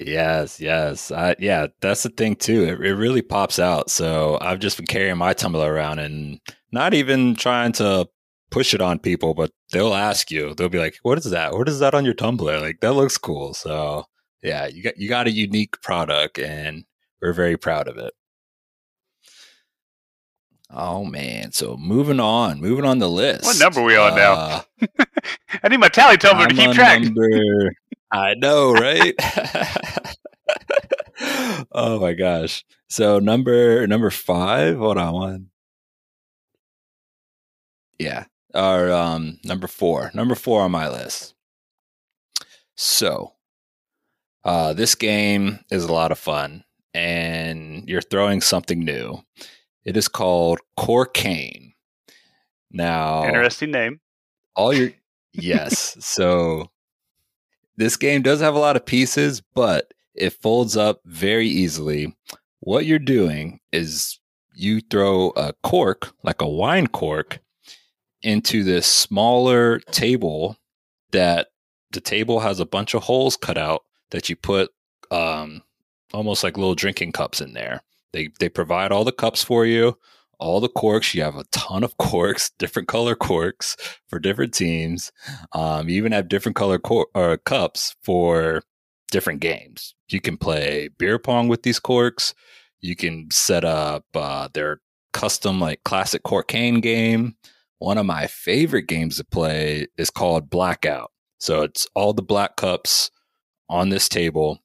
yes, 0.00 0.60
yes. 0.60 1.12
yeah, 1.38 1.66
that's 1.80 2.02
the 2.02 2.10
thing 2.10 2.36
too. 2.36 2.64
It, 2.64 2.80
it 2.80 2.94
really 2.94 3.22
pops 3.22 3.58
out. 3.58 3.90
So 3.90 4.38
I've 4.40 4.58
just 4.58 4.76
been 4.76 4.86
carrying 4.86 5.18
my 5.18 5.32
tumbler 5.32 5.72
around 5.72 5.98
and 5.98 6.40
not 6.72 6.94
even 6.94 7.34
trying 7.34 7.72
to 7.72 8.08
push 8.50 8.74
it 8.74 8.80
on 8.80 8.98
people, 8.98 9.34
but 9.34 9.50
they'll 9.72 9.94
ask 9.94 10.30
you. 10.30 10.54
They'll 10.54 10.68
be 10.68 10.78
like, 10.78 10.96
"What 11.02 11.18
is 11.18 11.30
that? 11.30 11.52
What 11.52 11.68
is 11.68 11.78
that 11.80 11.94
on 11.94 12.04
your 12.04 12.14
tumbler? 12.14 12.60
Like 12.60 12.80
that 12.80 12.92
looks 12.94 13.18
cool." 13.18 13.54
So 13.54 14.04
yeah, 14.42 14.66
you 14.66 14.82
got 14.82 14.96
you 14.96 15.08
got 15.08 15.26
a 15.26 15.30
unique 15.30 15.80
product, 15.82 16.38
and 16.38 16.84
we're 17.20 17.32
very 17.32 17.56
proud 17.56 17.88
of 17.88 17.98
it. 17.98 18.12
Oh 20.70 21.04
man! 21.04 21.52
So 21.52 21.76
moving 21.76 22.20
on, 22.20 22.60
moving 22.60 22.84
on 22.84 22.98
the 22.98 23.08
list. 23.08 23.44
What 23.44 23.58
number 23.58 23.80
are 23.80 23.84
we 23.84 23.96
on 23.96 24.12
uh, 24.12 24.16
now? 24.16 24.86
I 25.62 25.68
need 25.68 25.78
my 25.78 25.88
tally 25.88 26.16
tumbler 26.18 26.44
I'm 26.44 26.50
to 26.50 26.56
keep 26.56 26.72
track. 26.72 27.02
Number, 27.02 27.72
I 28.10 28.34
know, 28.34 28.72
right? 28.72 29.14
oh 31.72 32.00
my 32.00 32.12
gosh! 32.12 32.64
So 32.88 33.18
number 33.18 33.86
number 33.86 34.10
five. 34.10 34.76
Hold 34.76 34.98
on 34.98 35.14
one. 35.14 35.50
Yeah, 37.98 38.24
our 38.54 38.92
um 38.92 39.38
number 39.44 39.66
four. 39.66 40.10
Number 40.14 40.34
four 40.34 40.62
on 40.62 40.70
my 40.70 40.88
list. 40.88 41.34
So, 42.76 43.32
uh, 44.44 44.74
this 44.74 44.94
game 44.94 45.60
is 45.70 45.84
a 45.84 45.92
lot 45.92 46.12
of 46.12 46.18
fun, 46.18 46.64
and 46.92 47.88
you're 47.88 48.02
throwing 48.02 48.42
something 48.42 48.80
new. 48.80 49.22
It 49.84 49.96
is 49.96 50.08
called 50.08 50.60
Coarcane. 50.78 51.72
Now, 52.70 53.24
interesting 53.24 53.70
name. 53.70 54.00
All 54.54 54.74
your 54.74 54.90
yes. 55.32 55.96
so 56.00 56.70
this 57.76 57.96
game 57.96 58.22
does 58.22 58.40
have 58.40 58.54
a 58.54 58.60
lot 58.60 58.76
of 58.76 58.86
pieces, 58.86 59.42
but 59.54 59.92
it 60.14 60.30
folds 60.30 60.76
up 60.76 61.00
very 61.04 61.48
easily. 61.48 62.14
What 62.60 62.86
you're 62.86 62.98
doing 62.98 63.60
is 63.72 64.18
you 64.54 64.80
throw 64.80 65.30
a 65.36 65.52
cork, 65.62 66.12
like 66.22 66.40
a 66.40 66.48
wine 66.48 66.86
cork, 66.86 67.40
into 68.22 68.64
this 68.64 68.86
smaller 68.86 69.78
table 69.92 70.56
that 71.12 71.48
the 71.92 72.00
table 72.00 72.40
has 72.40 72.58
a 72.58 72.66
bunch 72.66 72.94
of 72.94 73.02
holes 73.02 73.36
cut 73.36 73.58
out 73.58 73.82
that 74.10 74.28
you 74.28 74.36
put 74.36 74.70
um, 75.10 75.62
almost 76.12 76.42
like 76.42 76.56
little 76.56 76.74
drinking 76.74 77.12
cups 77.12 77.40
in 77.40 77.52
there. 77.52 77.82
They 78.12 78.30
they 78.40 78.48
provide 78.48 78.92
all 78.92 79.04
the 79.04 79.12
cups 79.12 79.44
for 79.44 79.66
you, 79.66 79.98
all 80.38 80.60
the 80.60 80.68
corks. 80.68 81.14
You 81.14 81.22
have 81.22 81.36
a 81.36 81.44
ton 81.52 81.84
of 81.84 81.96
corks, 81.98 82.50
different 82.58 82.88
color 82.88 83.14
corks 83.14 83.76
for 84.08 84.18
different 84.18 84.54
teams. 84.54 85.12
Um, 85.52 85.88
you 85.88 85.96
even 85.96 86.12
have 86.12 86.28
different 86.28 86.56
color 86.56 86.78
cor- 86.78 87.08
or 87.14 87.36
cups 87.38 87.94
for 88.02 88.62
different 89.10 89.40
games. 89.40 89.94
You 90.08 90.20
can 90.20 90.36
play 90.36 90.88
beer 90.98 91.18
pong 91.18 91.48
with 91.48 91.62
these 91.62 91.78
corks. 91.78 92.34
You 92.80 92.96
can 92.96 93.28
set 93.30 93.64
up 93.64 94.04
uh, 94.14 94.48
their 94.52 94.80
custom 95.12 95.60
like 95.60 95.82
classic 95.84 96.22
Coarcane 96.22 96.82
game. 96.82 97.36
One 97.78 97.98
of 97.98 98.06
my 98.06 98.26
favorite 98.26 98.86
games 98.86 99.16
to 99.16 99.24
play 99.24 99.86
is 99.96 100.10
called 100.10 100.50
Blackout. 100.50 101.10
So 101.38 101.62
it's 101.62 101.86
all 101.94 102.12
the 102.12 102.22
black 102.22 102.56
cups 102.56 103.10
on 103.68 103.88
this 103.88 104.08
table 104.08 104.60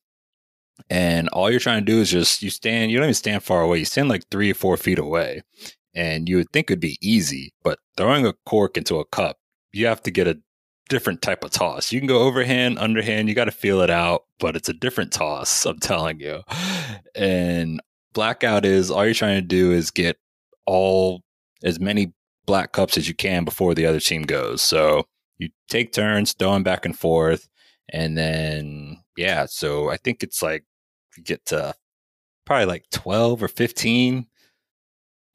and 0.92 1.30
all 1.30 1.50
you're 1.50 1.62
trying 1.62 1.80
to 1.80 1.90
do 1.90 2.02
is 2.02 2.12
just 2.12 2.44
you 2.44 2.50
stand 2.50 2.92
you 2.92 2.98
don't 2.98 3.06
even 3.06 3.14
stand 3.14 3.42
far 3.42 3.62
away. 3.62 3.80
You 3.80 3.86
stand 3.86 4.10
like 4.10 4.28
three 4.30 4.52
or 4.52 4.54
four 4.54 4.76
feet 4.76 5.00
away 5.00 5.42
and 5.96 6.28
you 6.28 6.36
would 6.36 6.52
think 6.52 6.70
it'd 6.70 6.82
be 6.82 6.98
easy 7.02 7.54
but 7.64 7.80
throwing 7.96 8.26
a 8.26 8.34
cork 8.46 8.78
into 8.78 9.00
a 9.00 9.06
cup 9.06 9.38
you 9.72 9.86
have 9.88 10.04
to 10.04 10.12
get 10.12 10.28
a 10.28 10.38
different 10.90 11.22
type 11.22 11.46
of 11.46 11.52
toss. 11.52 11.94
You 11.94 12.02
can 12.02 12.08
go 12.08 12.20
overhand 12.20 12.78
underhand 12.78 13.30
you 13.30 13.36
got 13.36 13.46
to 13.46 13.52
feel 13.52 13.80
it 13.80 13.90
out 13.90 14.26
but 14.38 14.58
it's 14.58 14.68
a 14.68 14.74
different 14.74 15.14
toss 15.14 15.66
i'm 15.66 15.80
telling 15.80 16.20
you. 16.20 16.42
And 17.16 17.82
blackout 18.14 18.66
is 18.66 18.92
all 18.92 19.06
you're 19.06 19.14
trying 19.14 19.42
to 19.42 19.48
do 19.48 19.72
is 19.72 19.92
get 19.92 20.18
all 20.66 21.22
as 21.64 21.80
many 21.80 22.12
black 22.46 22.74
cups 22.74 22.98
as 22.98 23.08
you 23.08 23.14
can 23.14 23.46
before 23.46 23.74
the 23.74 23.86
other 23.86 24.02
team 24.02 24.24
goes. 24.24 24.62
So 24.62 25.06
you 25.38 25.50
take 25.70 25.94
turns 25.94 26.34
throwing 26.34 26.64
back 26.64 26.86
and 26.86 26.98
forth 26.98 27.48
and 27.90 28.18
then 28.18 28.98
yeah 29.18 29.46
so 29.46 29.90
i 29.90 29.98
think 29.98 30.24
it's 30.24 30.42
like 30.42 30.64
get 31.24 31.46
to 31.48 31.74
probably 32.46 32.66
like 32.66 32.86
12 32.92 33.44
or 33.44 33.48
15 33.48 34.26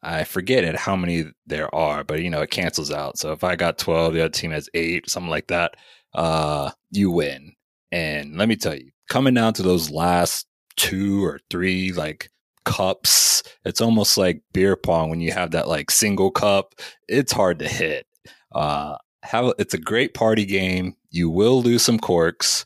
i 0.03 0.25
forget 0.25 0.65
it 0.65 0.77
how 0.77 0.97
many 0.97 1.25
there 1.47 1.73
are 1.75 2.05
but 2.05 2.21
you 2.21 2.31
know 2.31 2.43
it 2.43 2.51
cancels 2.51 2.91
out. 2.91 3.19
So 3.19 3.33
if 3.33 3.45
i 3.45 3.57
got 3.57 3.79
12 3.79 4.15
the 4.15 4.21
other 4.21 4.29
team 4.31 4.51
has 4.51 4.69
8 4.75 5.09
something 5.09 5.31
like 5.31 5.49
that 5.49 5.77
uh 6.15 6.71
you 6.91 7.11
win. 7.11 7.53
And 7.93 8.37
let 8.37 8.49
me 8.49 8.57
tell 8.57 8.75
you 8.75 8.91
coming 9.09 9.35
down 9.35 9.55
to 9.55 9.63
those 9.63 9.91
last 9.91 10.47
two 10.77 11.25
or 11.25 11.41
three 11.51 11.93
like 11.93 12.31
cups 12.65 13.43
it's 13.65 13.81
almost 13.81 14.19
like 14.19 14.43
beer 14.53 14.77
pong 14.77 15.09
when 15.09 15.21
you 15.21 15.33
have 15.33 15.53
that 15.53 15.69
like 15.69 15.91
single 15.91 16.31
cup. 16.31 16.75
It's 17.09 17.33
hard 17.33 17.59
to 17.61 17.69
hit. 17.69 18.07
Uh 18.53 18.97
have 19.27 19.53
it's 19.59 19.75
a 19.75 19.79
great 19.79 20.15
party 20.15 20.45
game. 20.45 20.95
You 21.11 21.29
will 21.29 21.63
lose 21.63 21.83
some 21.83 21.99
corks. 21.99 22.65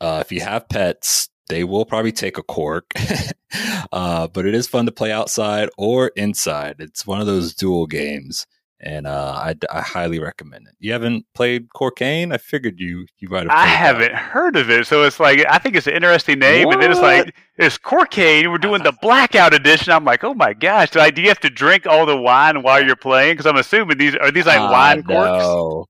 Uh, 0.00 0.22
if 0.24 0.30
you 0.30 0.40
have 0.40 0.68
pets 0.68 1.28
they 1.48 1.64
will 1.64 1.84
probably 1.84 2.12
take 2.12 2.38
a 2.38 2.42
cork. 2.42 2.92
uh, 3.92 4.28
but 4.28 4.46
it 4.46 4.54
is 4.54 4.68
fun 4.68 4.86
to 4.86 4.92
play 4.92 5.12
outside 5.12 5.68
or 5.78 6.08
inside. 6.16 6.76
It's 6.78 7.06
one 7.06 7.20
of 7.20 7.26
those 7.26 7.54
dual 7.54 7.86
games. 7.86 8.46
and 8.80 9.06
uh, 9.08 9.32
I, 9.34 9.54
I 9.72 9.80
highly 9.80 10.20
recommend 10.20 10.68
it. 10.68 10.74
You 10.78 10.92
haven't 10.92 11.24
played 11.34 11.68
Corkane? 11.70 12.32
I 12.32 12.38
figured 12.38 12.78
you 12.78 13.06
you 13.18 13.28
might 13.28 13.44
have. 13.48 13.50
I 13.50 13.66
haven't 13.66 14.12
that. 14.12 14.18
heard 14.20 14.54
of 14.56 14.70
it, 14.70 14.86
so 14.86 15.02
it's 15.02 15.18
like 15.18 15.44
I 15.48 15.58
think 15.58 15.74
it's 15.74 15.86
an 15.88 15.94
interesting 15.94 16.38
name, 16.38 16.68
and 16.70 16.80
then 16.80 16.90
it's 16.92 17.00
like 17.00 17.34
it's 17.56 17.76
Corkane. 17.78 18.48
We're 18.50 18.58
doing 18.58 18.82
the 18.84 18.92
blackout 19.02 19.52
edition. 19.54 19.92
I'm 19.92 20.04
like, 20.04 20.22
oh 20.22 20.34
my 20.34 20.52
gosh! 20.52 20.94
Like, 20.94 21.14
do 21.16 21.22
you 21.22 21.28
have 21.28 21.40
to 21.40 21.50
drink 21.50 21.86
all 21.86 22.06
the 22.06 22.16
wine 22.16 22.62
while 22.62 22.80
you're 22.84 22.94
playing? 22.94 23.32
Because 23.32 23.46
I'm 23.46 23.56
assuming 23.56 23.98
these 23.98 24.14
are 24.16 24.30
these 24.30 24.46
like 24.46 24.60
Ah, 24.60 24.70
wine 24.70 25.02
corks. 25.02 25.42
no. 25.42 25.86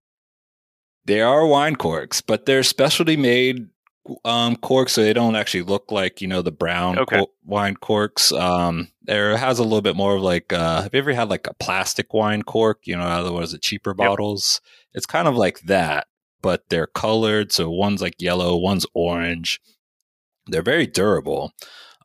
They 1.04 1.20
are 1.22 1.46
wine 1.46 1.76
corks, 1.76 2.20
but 2.20 2.44
they're 2.46 2.62
specialty 2.62 3.16
made 3.16 3.66
um, 4.24 4.56
corks, 4.56 4.92
so 4.92 5.02
they 5.02 5.12
don't 5.12 5.36
actually 5.36 5.62
look 5.62 5.90
like 5.90 6.20
you 6.20 6.28
know 6.28 6.42
the 6.42 6.52
brown 6.52 6.98
Okay. 6.98 7.18
cor- 7.18 7.28
wine 7.44 7.76
corks. 7.76 8.32
Um, 8.32 8.88
there 9.02 9.36
has 9.36 9.58
a 9.58 9.62
little 9.62 9.82
bit 9.82 9.96
more 9.96 10.16
of 10.16 10.22
like. 10.22 10.52
Uh, 10.52 10.82
have 10.82 10.94
you 10.94 10.98
ever 11.00 11.12
had 11.12 11.28
like 11.28 11.46
a 11.46 11.54
plastic 11.54 12.12
wine 12.14 12.42
cork? 12.42 12.80
You 12.84 12.96
know, 12.96 13.02
otherwise 13.02 13.52
the 13.52 13.58
cheaper 13.58 13.94
bottles. 13.94 14.60
It's 14.94 15.06
kind 15.06 15.28
of 15.28 15.36
like 15.36 15.60
that, 15.62 16.06
but 16.42 16.68
they're 16.68 16.86
colored. 16.86 17.52
So 17.52 17.70
one's 17.70 18.02
like 18.02 18.20
yellow, 18.20 18.56
one's 18.56 18.86
orange. 18.94 19.60
They're 20.46 20.62
very 20.62 20.86
durable. 20.86 21.52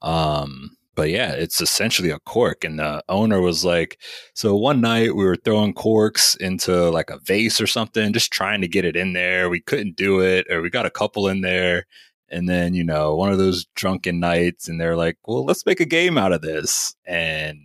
Um, 0.02 0.76
but 0.96 1.10
yeah, 1.10 1.32
it's 1.32 1.62
essentially 1.62 2.10
a 2.10 2.20
cork. 2.20 2.64
And 2.64 2.80
the 2.80 3.04
owner 3.10 3.42
was 3.42 3.66
like, 3.66 4.00
so 4.34 4.56
one 4.56 4.82
night 4.82 5.16
we 5.16 5.26
were 5.26 5.36
throwing 5.36 5.74
corks 5.74 6.36
into 6.36 6.90
like 6.90 7.10
a 7.10 7.20
vase 7.20 7.60
or 7.60 7.68
something, 7.68 8.14
just 8.14 8.32
trying 8.32 8.62
to 8.62 8.68
get 8.68 8.86
it 8.86 8.96
in 8.96 9.14
there. 9.14 9.50
We 9.50 9.60
couldn't 9.60 9.96
do 9.96 10.22
it, 10.22 10.46
or 10.50 10.62
we 10.62 10.70
got 10.70 10.86
a 10.86 10.92
couple 10.92 11.28
in 11.28 11.42
there. 11.42 11.86
And 12.30 12.50
then, 12.50 12.74
you 12.74 12.84
know, 12.84 13.16
one 13.16 13.32
of 13.32 13.38
those 13.38 13.66
drunken 13.76 14.20
nights, 14.20 14.68
and 14.68 14.82
they're 14.82 14.98
like, 14.98 15.18
well, 15.28 15.46
let's 15.46 15.66
make 15.66 15.80
a 15.80 15.86
game 15.86 16.18
out 16.18 16.34
of 16.34 16.42
this. 16.42 16.96
And 17.06 17.60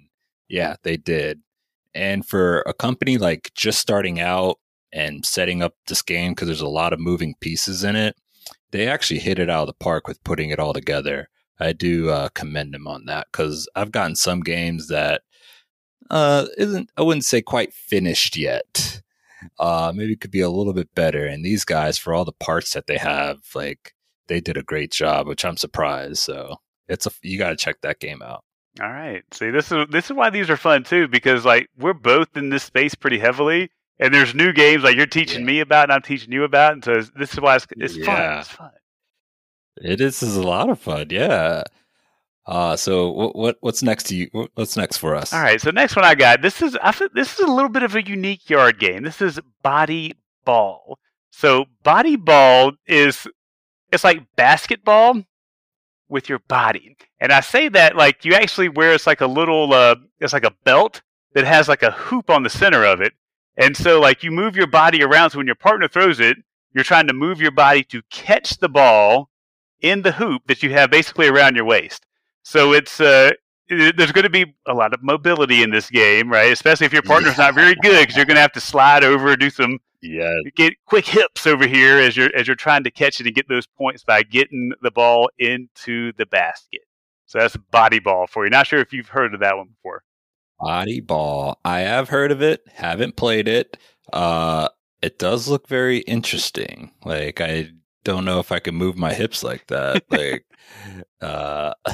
yeah, 0.48 0.76
they 0.82 0.96
did. 0.96 1.40
And 1.94 2.26
for 2.26 2.60
a 2.66 2.74
company 2.74 3.18
like 3.18 3.50
just 3.54 3.78
starting 3.78 4.20
out 4.20 4.58
and 4.92 5.24
setting 5.24 5.62
up 5.62 5.74
this 5.86 6.02
game, 6.02 6.32
because 6.32 6.48
there's 6.48 6.60
a 6.60 6.68
lot 6.68 6.92
of 6.92 7.00
moving 7.00 7.34
pieces 7.40 7.82
in 7.82 7.96
it, 7.96 8.16
they 8.70 8.86
actually 8.86 9.20
hit 9.20 9.38
it 9.38 9.48
out 9.48 9.62
of 9.62 9.66
the 9.68 9.84
park 9.84 10.06
with 10.06 10.22
putting 10.24 10.50
it 10.50 10.58
all 10.58 10.74
together. 10.74 11.28
I 11.60 11.72
do 11.72 12.10
uh, 12.10 12.28
commend 12.30 12.74
them 12.74 12.86
on 12.86 13.06
that 13.06 13.26
because 13.32 13.68
I've 13.74 13.92
gotten 13.92 14.14
some 14.16 14.40
games 14.40 14.88
that 14.88 15.22
uh, 16.10 16.46
isn't 16.56 16.90
I 16.96 17.02
wouldn't 17.02 17.24
say 17.24 17.42
quite 17.42 17.72
finished 17.72 18.36
yet. 18.36 19.02
Uh, 19.58 19.92
maybe 19.94 20.12
it 20.12 20.20
could 20.20 20.30
be 20.30 20.40
a 20.40 20.50
little 20.50 20.72
bit 20.72 20.94
better. 20.94 21.26
And 21.26 21.44
these 21.44 21.64
guys, 21.64 21.98
for 21.98 22.12
all 22.14 22.24
the 22.24 22.32
parts 22.32 22.74
that 22.74 22.86
they 22.86 22.96
have, 22.98 23.38
like 23.54 23.94
they 24.26 24.40
did 24.40 24.56
a 24.56 24.62
great 24.62 24.90
job, 24.90 25.26
which 25.26 25.44
I'm 25.44 25.56
surprised. 25.56 26.18
So 26.18 26.56
it's 26.88 27.06
a 27.06 27.10
you 27.22 27.38
got 27.38 27.50
to 27.50 27.56
check 27.56 27.80
that 27.82 28.00
game 28.00 28.22
out. 28.22 28.44
All 28.80 28.90
right. 28.90 29.22
See, 29.32 29.50
this 29.50 29.72
is 29.72 29.86
this 29.90 30.06
is 30.06 30.12
why 30.12 30.30
these 30.30 30.48
are 30.50 30.56
fun 30.56 30.84
too, 30.84 31.08
because 31.08 31.44
like 31.44 31.68
we're 31.76 31.92
both 31.94 32.36
in 32.36 32.50
this 32.50 32.62
space 32.64 32.94
pretty 32.94 33.18
heavily, 33.18 33.70
and 33.98 34.14
there's 34.14 34.34
new 34.34 34.52
games 34.52 34.84
like 34.84 34.96
you're 34.96 35.06
teaching 35.06 35.40
Yeah. 35.40 35.46
me 35.46 35.60
about, 35.60 35.84
and 35.84 35.92
I'm 35.92 36.02
teaching 36.02 36.32
you 36.32 36.44
about, 36.44 36.72
and 36.74 36.84
so 36.84 37.02
this 37.16 37.32
is 37.32 37.40
why 37.40 37.56
it's, 37.56 37.66
it's 37.76 37.96
fun. 38.06 38.38
It's 38.38 38.48
fun. 38.48 38.70
It 39.82 40.00
is, 40.00 40.22
is 40.22 40.36
a 40.36 40.42
lot 40.42 40.70
of 40.70 40.78
fun, 40.78 41.08
yeah. 41.10 41.62
Uh, 42.48 42.74
so 42.76 43.10
what, 43.10 43.36
what 43.36 43.56
what's 43.60 43.82
next 43.82 44.04
to 44.04 44.16
you? 44.16 44.30
What's 44.54 44.74
next 44.74 44.96
for 44.96 45.14
us? 45.14 45.34
All 45.34 45.42
right. 45.42 45.60
So 45.60 45.70
next 45.70 45.94
one 45.94 46.06
I 46.06 46.14
got. 46.14 46.40
This 46.40 46.62
is 46.62 46.78
I 46.82 46.92
this 47.12 47.34
is 47.34 47.40
a 47.40 47.52
little 47.52 47.68
bit 47.68 47.82
of 47.82 47.94
a 47.94 48.02
unique 48.02 48.48
yard 48.48 48.78
game. 48.78 49.02
This 49.02 49.20
is 49.20 49.38
body 49.62 50.14
ball. 50.46 50.98
So 51.30 51.66
body 51.82 52.16
ball 52.16 52.72
is 52.86 53.28
it's 53.92 54.02
like 54.02 54.22
basketball 54.34 55.22
with 56.08 56.30
your 56.30 56.38
body. 56.38 56.96
And 57.20 57.32
I 57.32 57.40
say 57.40 57.68
that 57.68 57.96
like 57.96 58.24
you 58.24 58.32
actually 58.32 58.70
wear 58.70 58.94
it's 58.94 59.06
like 59.06 59.20
a 59.20 59.26
little 59.26 59.74
uh 59.74 59.96
it's 60.18 60.32
like 60.32 60.46
a 60.46 60.54
belt 60.64 61.02
that 61.34 61.44
has 61.44 61.68
like 61.68 61.82
a 61.82 61.90
hoop 61.90 62.30
on 62.30 62.44
the 62.44 62.50
center 62.50 62.82
of 62.82 63.02
it. 63.02 63.12
And 63.58 63.76
so 63.76 64.00
like 64.00 64.22
you 64.22 64.30
move 64.30 64.56
your 64.56 64.68
body 64.68 65.02
around 65.02 65.30
so 65.30 65.38
when 65.38 65.46
your 65.46 65.54
partner 65.54 65.86
throws 65.86 66.18
it, 66.18 66.38
you're 66.72 66.82
trying 66.82 67.08
to 67.08 67.12
move 67.12 67.42
your 67.42 67.50
body 67.50 67.82
to 67.84 68.00
catch 68.10 68.56
the 68.56 68.70
ball 68.70 69.28
in 69.80 70.02
the 70.02 70.12
hoop 70.12 70.42
that 70.46 70.62
you 70.62 70.70
have 70.70 70.90
basically 70.90 71.28
around 71.28 71.56
your 71.56 71.64
waist. 71.64 72.04
So 72.42 72.72
it's 72.72 73.00
uh 73.00 73.32
there's 73.68 74.12
going 74.12 74.24
to 74.24 74.30
be 74.30 74.54
a 74.66 74.72
lot 74.72 74.94
of 74.94 75.02
mobility 75.02 75.62
in 75.62 75.70
this 75.70 75.90
game, 75.90 76.30
right? 76.30 76.50
Especially 76.50 76.86
if 76.86 76.92
your 76.92 77.02
partner's 77.02 77.36
not 77.36 77.54
very 77.54 77.74
good 77.82 78.00
because 78.00 78.16
you're 78.16 78.24
going 78.24 78.36
to 78.36 78.40
have 78.40 78.52
to 78.52 78.62
slide 78.62 79.04
over, 79.04 79.36
do 79.36 79.50
some 79.50 79.78
Yeah, 80.00 80.34
get 80.56 80.72
quick 80.86 81.04
hips 81.06 81.46
over 81.46 81.66
here 81.66 81.98
as 81.98 82.16
you're 82.16 82.30
as 82.34 82.46
you're 82.46 82.56
trying 82.56 82.84
to 82.84 82.90
catch 82.90 83.20
it 83.20 83.26
and 83.26 83.34
get 83.34 83.48
those 83.48 83.66
points 83.66 84.02
by 84.04 84.22
getting 84.22 84.72
the 84.82 84.90
ball 84.90 85.28
into 85.38 86.12
the 86.16 86.26
basket. 86.26 86.80
So 87.26 87.38
that's 87.40 87.56
body 87.70 87.98
ball 87.98 88.26
for 88.26 88.44
you. 88.44 88.50
Not 88.50 88.66
sure 88.66 88.80
if 88.80 88.92
you've 88.92 89.08
heard 89.08 89.34
of 89.34 89.40
that 89.40 89.56
one 89.56 89.68
before. 89.68 90.02
Body 90.60 91.00
ball. 91.00 91.58
I 91.64 91.80
have 91.80 92.08
heard 92.08 92.32
of 92.32 92.42
it, 92.42 92.62
haven't 92.72 93.16
played 93.16 93.48
it. 93.48 93.76
Uh 94.12 94.68
it 95.02 95.18
does 95.18 95.46
look 95.48 95.68
very 95.68 95.98
interesting. 95.98 96.92
Like 97.04 97.40
I 97.40 97.70
don't 98.04 98.24
know 98.24 98.38
if 98.38 98.52
I 98.52 98.58
can 98.58 98.74
move 98.74 98.96
my 98.96 99.12
hips 99.12 99.42
like 99.42 99.66
that. 99.68 100.04
Like 100.10 100.44
uh 101.20 101.74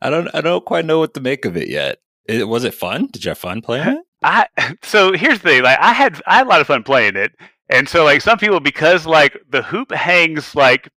I 0.00 0.10
don't 0.10 0.28
I 0.34 0.40
don't 0.40 0.64
quite 0.64 0.84
know 0.84 0.98
what 0.98 1.14
to 1.14 1.20
make 1.20 1.44
of 1.44 1.56
it 1.56 1.68
yet. 1.68 1.98
It, 2.26 2.46
was 2.48 2.64
it 2.64 2.74
fun? 2.74 3.08
Did 3.08 3.24
you 3.24 3.30
have 3.30 3.38
fun 3.38 3.60
playing 3.62 3.88
it? 3.88 4.04
I 4.22 4.46
so 4.82 5.12
here's 5.12 5.40
the 5.40 5.48
thing. 5.48 5.62
Like 5.62 5.78
I 5.80 5.92
had 5.92 6.20
I 6.26 6.36
had 6.36 6.46
a 6.46 6.50
lot 6.50 6.60
of 6.60 6.66
fun 6.66 6.82
playing 6.82 7.16
it, 7.16 7.32
and 7.68 7.88
so 7.88 8.04
like 8.04 8.20
some 8.20 8.38
people 8.38 8.60
because 8.60 9.06
like 9.06 9.36
the 9.50 9.62
hoop 9.62 9.92
hangs 9.92 10.54
like 10.54 10.88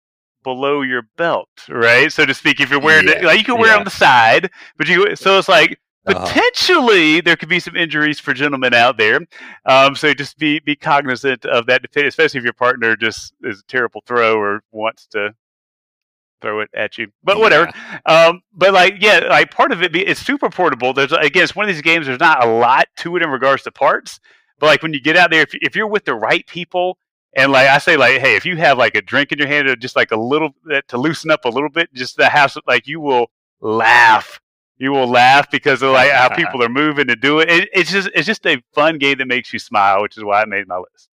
below 0.43 0.81
your 0.81 1.03
belt, 1.17 1.49
right? 1.69 2.11
So 2.11 2.25
to 2.25 2.33
speak, 2.33 2.59
if 2.59 2.69
you're 2.69 2.79
wearing 2.79 3.07
it, 3.07 3.23
like 3.23 3.39
you 3.39 3.43
can 3.43 3.57
wear 3.57 3.73
it 3.73 3.79
on 3.79 3.85
the 3.85 3.91
side, 3.91 4.51
but 4.77 4.87
you 4.87 5.15
so 5.15 5.37
it's 5.39 5.49
like. 5.49 5.79
Potentially 6.05 7.21
there 7.21 7.35
could 7.35 7.49
be 7.49 7.59
some 7.59 7.75
injuries 7.75 8.19
for 8.19 8.33
gentlemen 8.33 8.73
out 8.73 8.97
there. 8.97 9.19
Um, 9.65 9.95
so 9.95 10.13
just 10.13 10.37
be 10.37 10.59
be 10.59 10.75
cognizant 10.75 11.45
of 11.45 11.65
that, 11.67 11.83
especially 11.95 12.37
if 12.37 12.43
your 12.43 12.53
partner 12.53 12.95
just 12.95 13.33
is 13.43 13.59
a 13.59 13.63
terrible 13.63 14.03
throw 14.05 14.37
or 14.37 14.61
wants 14.71 15.07
to 15.07 15.33
throw 16.41 16.59
it 16.61 16.69
at 16.75 16.97
you. 16.97 17.07
But 17.23 17.39
whatever. 17.39 17.71
Um, 18.05 18.41
but 18.53 18.73
like 18.73 18.95
yeah, 18.99 19.19
like 19.29 19.51
part 19.51 19.71
of 19.71 19.81
it 19.81 19.91
be 19.91 20.05
it's 20.05 20.19
super 20.19 20.49
portable. 20.49 20.93
There's 20.93 21.11
again, 21.11 21.43
it's 21.43 21.55
one 21.55 21.67
of 21.67 21.73
these 21.73 21.81
games. 21.81 22.05
There's 22.05 22.19
not 22.19 22.43
a 22.43 22.47
lot 22.47 22.87
to 22.97 23.15
it 23.15 23.23
in 23.23 23.29
regards 23.29 23.63
to 23.63 23.71
parts, 23.71 24.19
but 24.59 24.67
like 24.67 24.83
when 24.83 24.93
you 24.93 25.01
get 25.01 25.17
out 25.17 25.31
there, 25.31 25.41
if 25.41 25.53
if 25.55 25.75
you're 25.75 25.87
with 25.87 26.05
the 26.05 26.15
right 26.15 26.45
people. 26.47 26.97
And 27.37 27.51
like 27.51 27.67
I 27.67 27.79
say, 27.79 27.97
like, 27.97 28.21
hey, 28.21 28.37
if 28.37 28.45
you 28.45 28.55
have 28.55 28.77
like 28.77 28.95
a 28.95 29.01
drink 29.01 29.33
in 29.33 29.39
your 29.39 29.49
hand 29.49 29.67
or 29.67 29.75
just 29.75 29.97
like 29.97 30.11
a 30.11 30.15
little 30.15 30.51
to 30.87 30.97
loosen 30.97 31.29
up 31.29 31.43
a 31.43 31.49
little 31.49 31.67
bit, 31.67 31.93
just 31.93 32.15
to 32.15 32.29
have 32.29 32.53
some, 32.53 32.63
like 32.65 32.87
you 32.87 33.01
will 33.01 33.29
laugh 33.59 34.39
you 34.77 34.91
will 34.91 35.07
laugh 35.07 35.49
because 35.49 35.81
of 35.81 35.91
like 35.91 36.11
how 36.11 36.35
people 36.35 36.61
are 36.63 36.69
moving 36.69 37.07
to 37.07 37.15
do 37.15 37.39
it. 37.39 37.49
it. 37.49 37.69
It's 37.73 37.91
just 37.91 38.09
it's 38.13 38.25
just 38.25 38.45
a 38.45 38.61
fun 38.73 38.97
game 38.97 39.17
that 39.19 39.27
makes 39.27 39.53
you 39.53 39.59
smile, 39.59 40.01
which 40.01 40.17
is 40.17 40.23
why 40.23 40.41
I 40.41 40.45
made 40.45 40.67
my 40.67 40.77
list. 40.77 41.09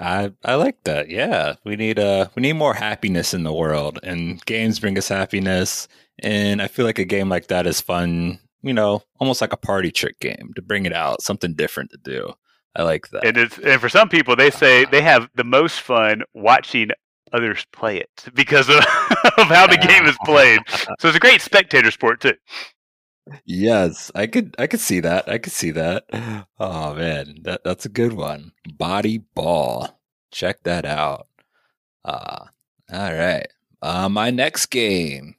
I 0.00 0.32
I 0.44 0.54
like 0.54 0.82
that. 0.84 1.10
Yeah, 1.10 1.54
we 1.64 1.76
need 1.76 1.98
uh 1.98 2.28
we 2.34 2.42
need 2.42 2.54
more 2.54 2.74
happiness 2.74 3.34
in 3.34 3.42
the 3.42 3.52
world, 3.52 3.98
and 4.02 4.44
games 4.46 4.80
bring 4.80 4.96
us 4.96 5.08
happiness. 5.08 5.88
And 6.22 6.62
I 6.62 6.68
feel 6.68 6.86
like 6.86 6.98
a 6.98 7.04
game 7.04 7.28
like 7.28 7.48
that 7.48 7.66
is 7.66 7.80
fun. 7.80 8.38
You 8.62 8.72
know, 8.72 9.02
almost 9.18 9.40
like 9.40 9.52
a 9.52 9.56
party 9.56 9.90
trick 9.90 10.20
game 10.20 10.52
to 10.54 10.62
bring 10.62 10.86
it 10.86 10.92
out, 10.92 11.20
something 11.20 11.54
different 11.54 11.90
to 11.90 11.98
do. 11.98 12.32
I 12.76 12.84
like 12.84 13.08
that. 13.10 13.26
And 13.26 13.36
it's 13.36 13.58
and 13.58 13.80
for 13.80 13.88
some 13.88 14.08
people 14.08 14.34
they 14.34 14.50
say 14.50 14.86
they 14.86 15.02
have 15.02 15.28
the 15.34 15.44
most 15.44 15.80
fun 15.80 16.22
watching 16.32 16.90
others 17.32 17.66
play 17.72 17.98
it 17.98 18.10
because 18.34 18.68
of, 18.68 18.76
of 18.76 19.48
how 19.48 19.66
the 19.66 19.78
game 19.78 20.06
is 20.06 20.16
played. 20.24 20.60
So 21.00 21.08
it's 21.08 21.16
a 21.16 21.20
great 21.20 21.40
spectator 21.40 21.90
sport 21.90 22.20
too. 22.20 22.34
Yes, 23.44 24.10
I 24.14 24.26
could 24.26 24.54
I 24.58 24.66
could 24.66 24.80
see 24.80 25.00
that. 25.00 25.28
I 25.28 25.38
could 25.38 25.52
see 25.52 25.70
that. 25.72 26.04
Oh 26.58 26.94
man, 26.94 27.36
that 27.42 27.62
that's 27.64 27.86
a 27.86 27.88
good 27.88 28.12
one. 28.12 28.52
Body 28.76 29.18
ball. 29.18 30.00
Check 30.30 30.62
that 30.64 30.84
out. 30.84 31.28
Uh 32.04 32.46
all 32.92 33.14
right. 33.14 33.46
Uh 33.80 34.08
my 34.08 34.30
next 34.30 34.66
game 34.66 35.36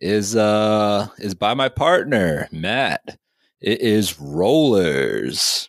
is 0.00 0.34
uh 0.36 1.08
is 1.18 1.34
by 1.34 1.54
my 1.54 1.68
partner, 1.68 2.48
Matt. 2.52 3.18
It 3.60 3.80
is 3.82 4.18
rollers. 4.18 5.68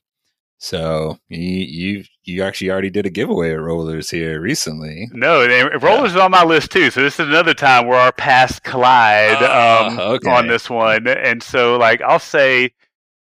So 0.58 1.20
you 1.30 1.40
you 1.40 2.04
you 2.24 2.44
actually 2.44 2.70
already 2.70 2.90
did 2.90 3.06
a 3.06 3.10
giveaway 3.10 3.52
of 3.54 3.62
rollers 3.64 4.10
here 4.10 4.40
recently. 4.40 5.10
No, 5.12 5.46
rollers 5.80 6.12
is 6.12 6.18
on 6.18 6.32
my 6.32 6.44
list 6.44 6.72
too. 6.72 6.92
So 6.92 7.02
this 7.02 7.20
is 7.20 7.28
another 7.28 7.54
time 7.54 7.88
where 7.88 8.00
our 8.00 8.12
paths 8.12 8.60
collide 8.60 9.38
Ah, 9.40 9.88
um, 9.88 10.00
okay. 10.00 10.30
on 10.30 10.48
this 10.48 10.70
one. 10.70 11.08
And 11.08 11.42
so, 11.42 11.78
like, 11.78 12.02
I'll 12.02 12.20
say 12.20 12.74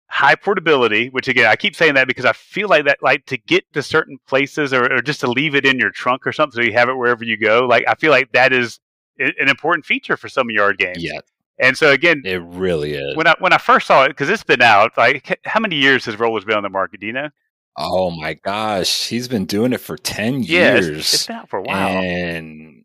high 0.08 0.34
portability, 0.36 1.10
which 1.10 1.28
again, 1.28 1.46
I 1.46 1.56
keep 1.56 1.76
saying 1.76 1.94
that 1.94 2.08
because 2.08 2.26
I 2.26 2.34
feel 2.34 2.68
like 2.68 2.86
that, 2.86 2.98
like, 3.04 3.26
to 3.28 3.38
get 3.38 3.64
to 3.74 3.84
certain 3.84 4.18
places 4.28 4.74
or, 4.74 4.92
or 4.92 5.02
just 5.04 5.20
to 5.20 5.30
leave 5.30 5.54
it 5.54 5.66
in 5.68 5.78
your 5.78 5.92
trunk 5.92 6.26
or 6.26 6.32
something 6.32 6.60
so 6.60 6.66
you 6.66 6.74
have 6.74 6.90
it 6.90 6.96
wherever 6.98 7.24
you 7.24 7.38
go. 7.38 7.68
Like, 7.68 7.84
I 7.88 7.94
feel 7.96 8.10
like 8.12 8.32
that 8.32 8.52
is 8.52 8.80
an 9.20 9.48
important 9.50 9.86
feature 9.86 10.18
for 10.18 10.30
some 10.30 10.50
yard 10.50 10.80
games. 10.80 11.04
Yeah, 11.04 11.20
And 11.60 11.78
so 11.78 11.92
again, 11.92 12.24
it 12.26 12.42
really 12.42 12.94
is. 12.96 13.16
when 13.16 13.28
I 13.28 13.36
when 13.40 13.54
I 13.54 13.60
first 13.60 13.86
saw 13.86 14.06
it, 14.06 14.08
because 14.10 14.30
it's 14.30 14.44
been 14.44 14.62
out, 14.64 14.94
like, 14.98 15.40
how 15.46 15.60
many 15.60 15.76
years 15.76 16.06
has 16.06 16.18
rollers 16.18 16.44
been 16.46 16.56
on 16.58 16.64
the 16.64 16.70
market? 16.70 17.02
Do 17.02 17.06
you 17.06 17.14
know? 17.14 17.30
Oh 17.78 18.12
my 18.12 18.34
gosh, 18.34 19.08
he's 19.08 19.28
been 19.28 19.46
doing 19.46 19.72
it 19.74 19.80
for 19.82 19.98
10 19.98 20.44
Yeah, 20.44 20.76
it's- 20.76 20.86
years. 20.86 21.14
it's 21.14 21.28
been 21.28 21.36
out 21.38 21.50
for 21.50 21.60
a 21.60 21.64
while. 21.64 21.98
And 22.04 22.84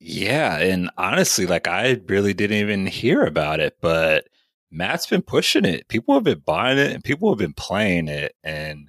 yeah, 0.00 0.58
and 0.58 0.90
honestly, 0.98 1.46
like 1.46 1.68
I 1.68 2.00
really 2.08 2.34
didn't 2.34 2.56
even 2.58 2.86
hear 2.86 3.22
about 3.24 3.60
it, 3.60 3.76
but 3.80 4.26
Matt's 4.70 5.06
been 5.06 5.22
pushing 5.22 5.64
it. 5.64 5.86
People 5.88 6.14
have 6.14 6.24
been 6.24 6.42
buying 6.44 6.78
it 6.78 6.92
and 6.92 7.04
people 7.04 7.30
have 7.30 7.38
been 7.38 7.52
playing 7.52 8.08
it. 8.08 8.34
And 8.42 8.88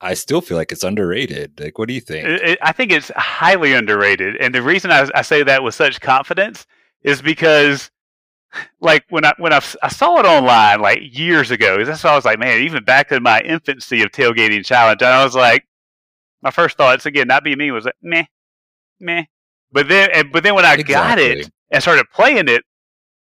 I 0.00 0.14
still 0.14 0.40
feel 0.40 0.56
like 0.56 0.70
it's 0.72 0.84
underrated. 0.84 1.58
Like, 1.58 1.78
what 1.78 1.88
do 1.88 1.94
you 1.94 2.00
think? 2.00 2.26
It, 2.28 2.42
it, 2.42 2.58
I 2.62 2.70
think 2.72 2.92
it's 2.92 3.10
highly 3.16 3.72
underrated. 3.72 4.36
And 4.36 4.54
the 4.54 4.62
reason 4.62 4.92
I, 4.92 5.08
I 5.14 5.22
say 5.22 5.42
that 5.42 5.64
with 5.64 5.74
such 5.74 6.00
confidence 6.00 6.64
is 7.02 7.20
because 7.22 7.90
like 8.80 9.04
when 9.10 9.24
I 9.24 9.32
when 9.38 9.52
I, 9.52 9.60
I 9.82 9.88
saw 9.88 10.18
it 10.18 10.26
online 10.26 10.80
like 10.80 11.00
years 11.02 11.50
ago, 11.50 11.84
that's 11.84 12.04
why 12.04 12.10
I 12.10 12.16
was 12.16 12.24
like, 12.24 12.38
man, 12.38 12.62
even 12.62 12.84
back 12.84 13.12
in 13.12 13.22
my 13.22 13.40
infancy 13.40 14.02
of 14.02 14.10
tailgating 14.10 14.64
challenge, 14.64 15.02
and 15.02 15.10
I 15.10 15.24
was 15.24 15.34
like, 15.34 15.66
my 16.42 16.50
first 16.50 16.76
thoughts 16.76 17.06
again, 17.06 17.26
not 17.26 17.44
being 17.44 17.58
me, 17.58 17.70
was 17.70 17.84
like, 17.84 17.94
meh, 18.02 18.24
meh. 19.00 19.24
But 19.72 19.88
then, 19.88 20.30
but 20.32 20.42
then 20.42 20.54
when 20.54 20.64
I 20.64 20.74
exactly. 20.74 20.94
got 20.94 21.18
it 21.18 21.50
and 21.70 21.82
started 21.82 22.06
playing 22.10 22.48
it, 22.48 22.62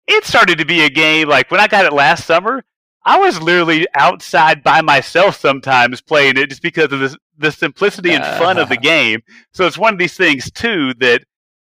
it 0.07 0.25
started 0.25 0.59
to 0.59 0.65
be 0.65 0.83
a 0.85 0.91
game. 0.91 1.29
Like 1.29 1.51
when 1.51 1.61
I 1.61 1.69
got 1.69 1.85
it 1.85 1.93
last 1.93 2.27
summer, 2.27 2.65
I 3.05 3.19
was 3.19 3.41
literally 3.41 3.87
outside 3.95 4.63
by 4.63 4.83
myself 4.83 5.39
sometimes 5.39 6.01
playing 6.01 6.37
it 6.37 6.49
just 6.49 6.63
because 6.63 6.93
of 6.93 7.01
the 7.01 7.17
the 7.39 7.51
simplicity 7.51 8.13
and 8.13 8.25
fun 8.39 8.59
of 8.59 8.69
the 8.69 8.77
game. 8.95 9.23
So 9.53 9.67
it's 9.67 9.79
one 9.79 9.95
of 9.95 9.99
these 9.99 10.17
things 10.17 10.51
too 10.51 10.95
that 10.95 11.23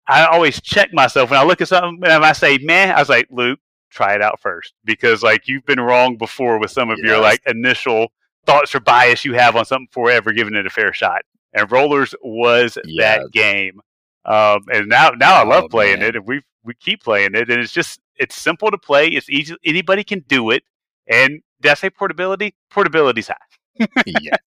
I 0.08 0.26
always 0.26 0.60
check 0.60 0.92
myself 0.92 1.30
when 1.30 1.38
I 1.38 1.44
look 1.44 1.60
at 1.60 1.68
something 1.68 2.00
and 2.04 2.24
I 2.24 2.32
say, 2.32 2.58
"Man," 2.58 2.94
I 2.94 2.98
was 2.98 3.08
like, 3.08 3.26
"Luke, 3.30 3.58
try 3.90 4.14
it 4.14 4.22
out 4.22 4.40
first 4.40 4.74
because 4.84 5.22
like 5.22 5.48
you've 5.48 5.66
been 5.66 5.80
wrong 5.80 6.16
before 6.16 6.58
with 6.58 6.70
some 6.70 6.90
of 6.90 6.98
yes. 6.98 7.06
your 7.06 7.20
like 7.20 7.40
initial 7.46 8.12
thoughts 8.44 8.74
or 8.74 8.80
bias 8.80 9.24
you 9.24 9.34
have 9.34 9.56
on 9.56 9.64
something 9.64 9.86
before 9.86 10.10
ever 10.10 10.32
giving 10.32 10.54
it 10.54 10.66
a 10.66 10.70
fair 10.70 10.92
shot." 10.92 11.22
And 11.52 11.70
Rollers 11.70 12.14
was 12.22 12.78
yes. 12.84 13.18
that 13.18 13.32
game, 13.32 13.80
um, 14.24 14.60
and 14.72 14.88
now 14.88 15.10
now 15.10 15.34
I 15.34 15.44
love 15.44 15.64
oh, 15.64 15.68
playing 15.68 16.00
man. 16.00 16.08
it, 16.10 16.16
and 16.16 16.26
we 16.26 16.42
we 16.62 16.74
keep 16.74 17.02
playing 17.02 17.34
it, 17.34 17.50
and 17.50 17.60
it's 17.60 17.72
just 17.72 18.00
it's 18.16 18.36
simple 18.36 18.70
to 18.70 18.78
play. 18.78 19.08
It's 19.08 19.30
easy; 19.30 19.56
anybody 19.64 20.04
can 20.04 20.20
do 20.28 20.50
it. 20.50 20.62
And 21.08 21.40
did 21.60 21.70
I 21.70 21.74
say 21.74 21.90
portability? 21.90 22.54
Portability's 22.70 23.28
high. 23.28 23.86
yes. 24.06 24.38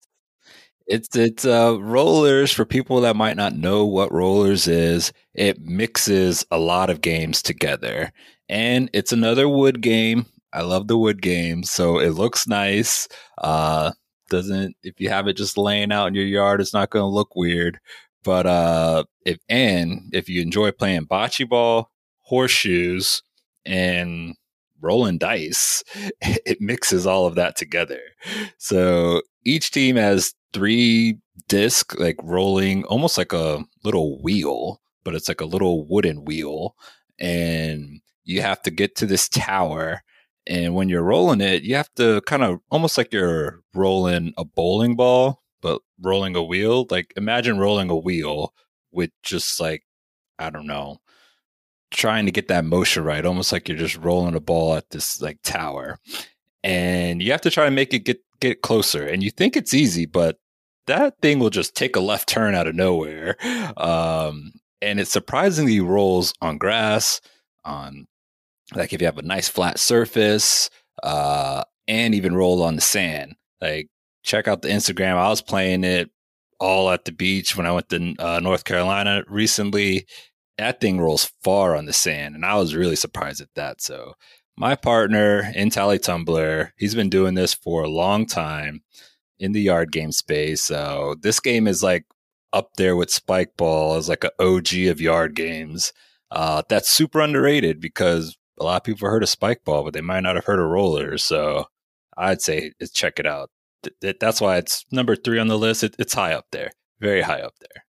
It's 0.90 1.16
it's 1.16 1.46
uh, 1.46 1.78
rollers 1.80 2.52
for 2.52 2.66
people 2.66 3.02
that 3.02 3.16
might 3.16 3.38
not 3.38 3.56
know 3.56 3.86
what 3.86 4.12
rollers 4.12 4.68
is. 4.68 5.14
It 5.36 5.62
mixes 5.62 6.46
a 6.52 6.58
lot 6.58 6.90
of 6.90 7.02
games 7.02 7.44
together, 7.44 8.12
and 8.50 8.90
it's 8.94 9.12
another 9.12 9.48
wood 9.48 9.82
game. 9.82 10.26
I 10.52 10.62
love 10.64 10.88
the 10.88 10.98
wood 10.98 11.22
game, 11.22 11.64
so 11.64 12.00
it 12.00 12.12
looks 12.12 12.48
nice. 12.48 13.08
Uh, 13.38 13.92
doesn't 14.32 14.76
if 14.84 15.00
you 15.00 15.10
have 15.10 15.28
it 15.28 15.38
just 15.38 15.60
laying 15.60 15.92
out 15.92 16.08
in 16.08 16.16
your 16.16 16.26
yard, 16.26 16.60
it's 16.60 16.74
not 16.74 16.90
going 16.90 17.04
to 17.04 17.08
look 17.08 17.36
weird. 17.36 17.80
But 18.24 18.48
uh, 18.48 19.04
if 19.26 19.38
and 19.48 20.10
if 20.12 20.28
you 20.28 20.42
enjoy 20.42 20.72
playing 20.72 21.06
bocce 21.06 21.48
ball, 21.48 21.92
horseshoes, 22.22 23.22
and 23.66 24.36
rolling 24.82 25.20
dice, 25.20 25.84
it 26.22 26.60
mixes 26.62 27.06
all 27.06 27.28
of 27.28 27.36
that 27.36 27.56
together. 27.58 28.02
So 28.58 29.22
each 29.46 29.72
team 29.72 29.96
has 29.96 30.34
three 30.54 31.18
disc 31.48 31.98
like 32.00 32.18
rolling 32.24 32.84
almost 32.86 33.18
like 33.18 33.34
a 33.34 33.64
little 33.84 34.22
wheel, 34.22 34.82
but 35.04 35.16
it's 35.16 35.28
like 35.28 35.42
a 35.42 35.46
little 35.46 35.86
wooden 35.88 36.26
wheel. 36.26 36.76
And 37.20 38.02
you 38.24 38.42
have 38.42 38.62
to 38.64 38.72
get 38.72 38.96
to 38.98 39.06
this 39.06 39.28
tower. 39.30 40.04
And 40.48 40.74
when 40.74 40.90
you're 40.90 41.04
rolling 41.04 41.42
it, 41.42 41.64
you 41.64 41.76
have 41.76 41.94
to 41.96 42.22
kind 42.22 42.44
of 42.44 42.60
almost 42.72 42.98
like 42.98 43.14
you're 43.14 43.62
rolling 43.74 44.34
a 44.38 44.46
bowling 44.46 44.96
ball, 44.96 45.44
but 45.62 45.82
rolling 46.02 46.36
a 46.36 46.44
wheel. 46.44 46.86
Like 46.90 47.14
imagine 47.18 47.60
rolling 47.60 47.90
a 47.90 47.96
wheel 47.96 48.54
with 48.92 49.12
just 49.24 49.60
like, 49.60 49.84
I 50.40 50.50
don't 50.50 50.68
know, 50.68 50.98
trying 51.92 52.26
to 52.26 52.32
get 52.32 52.48
that 52.48 52.66
motion 52.66 53.04
right, 53.04 53.26
almost 53.26 53.52
like 53.52 53.68
you're 53.68 53.78
just 53.78 53.98
rolling 53.98 54.36
a 54.36 54.40
ball 54.40 54.76
at 54.76 54.90
this 54.90 55.22
like 55.22 55.40
tower. 55.44 56.00
And 56.64 57.22
you 57.22 57.32
have 57.32 57.42
to 57.42 57.52
try 57.52 57.66
to 57.66 57.72
make 57.72 57.94
it 57.94 58.00
get 58.00 58.22
get 58.40 58.62
closer. 58.62 59.06
And 59.06 59.24
you 59.24 59.32
think 59.32 59.56
it's 59.56 59.74
easy, 59.74 60.06
but 60.06 60.38
that 60.88 61.16
thing 61.22 61.40
will 61.40 61.50
just 61.50 61.76
take 61.76 61.96
a 61.96 62.02
left 62.02 62.28
turn 62.28 62.56
out 62.56 62.68
of 62.68 62.76
nowhere. 62.76 63.36
Um, 63.78 64.54
and 64.82 65.00
it 65.00 65.08
surprisingly 65.08 65.80
rolls 65.80 66.34
on 66.42 66.58
grass, 66.58 67.22
on 67.66 68.08
like 68.74 68.94
if 68.94 69.02
you 69.02 69.08
have 69.08 69.18
a 69.18 69.24
nice 69.24 69.50
flat 69.50 69.80
surface, 69.80 70.70
uh, 71.04 71.64
and 71.88 72.16
even 72.16 72.36
roll 72.36 72.64
on 72.64 72.76
the 72.76 72.82
sand. 72.82 73.36
Like 73.62 73.90
check 74.24 74.48
out 74.48 74.62
the 74.62 74.70
Instagram. 74.70 75.16
I 75.16 75.30
was 75.30 75.42
playing 75.42 75.84
it 75.84 76.10
all 76.60 76.90
at 76.90 77.06
the 77.06 77.12
beach 77.12 77.56
when 77.56 77.66
I 77.66 77.72
went 77.72 77.90
to 77.90 78.16
uh, 78.20 78.40
North 78.40 78.64
Carolina 78.64 79.24
recently, 79.28 80.06
that 80.60 80.82
thing 80.82 81.00
rolls 81.00 81.32
far 81.42 81.76
on 81.76 81.86
the 81.86 81.94
sand, 81.94 82.36
and 82.36 82.46
I 82.46 82.56
was 82.56 82.76
really 82.76 82.98
surprised 82.98 83.42
at 83.42 83.48
that. 83.56 83.82
So 83.82 84.14
my 84.60 84.76
partner 84.76 85.50
in 85.56 85.70
Tally 85.70 85.98
Tumbler, 85.98 86.74
he's 86.78 86.94
been 86.94 87.10
doing 87.10 87.34
this 87.34 87.54
for 87.54 87.84
a 87.84 87.90
long 87.90 88.26
time 88.26 88.84
in 89.40 89.54
the 89.54 89.62
yard 89.62 89.90
game 89.94 90.12
space. 90.12 90.64
So 90.64 91.16
this 91.22 91.40
game 91.40 91.66
is 91.66 91.82
like 91.82 92.04
up 92.52 92.72
there 92.76 92.98
with 92.98 93.10
Spike 93.10 93.56
Ball 93.56 93.96
as 93.96 94.10
like 94.10 94.26
an 94.26 94.32
OG 94.38 94.74
of 94.90 95.00
yard 95.00 95.34
games. 95.34 95.94
Uh, 96.30 96.62
that's 96.68 96.90
super 96.90 97.22
underrated 97.22 97.80
because 97.80 98.38
a 98.60 98.66
lot 98.66 98.76
of 98.76 98.84
people 98.84 99.08
have 99.08 99.14
heard 99.14 99.24
of 99.24 99.30
Spike 99.30 99.64
Ball, 99.64 99.86
but 99.86 99.94
they 99.94 100.02
might 100.02 100.24
not 100.24 100.36
have 100.36 100.46
heard 100.46 100.60
of 100.60 100.68
Rollers. 100.68 101.24
So 101.24 101.68
I'd 102.18 102.42
say 102.42 102.74
check 102.94 103.18
it 103.18 103.26
out. 103.26 103.50
That's 104.02 104.42
why 104.42 104.58
it's 104.58 104.86
number 104.92 105.16
three 105.16 105.40
on 105.40 105.48
the 105.48 105.58
list. 105.58 105.86
it's 105.86 106.14
high 106.14 106.34
up 106.34 106.48
there, 106.52 106.72
very 107.00 107.22
high 107.22 107.40
up 107.40 107.54
there. 107.62 107.86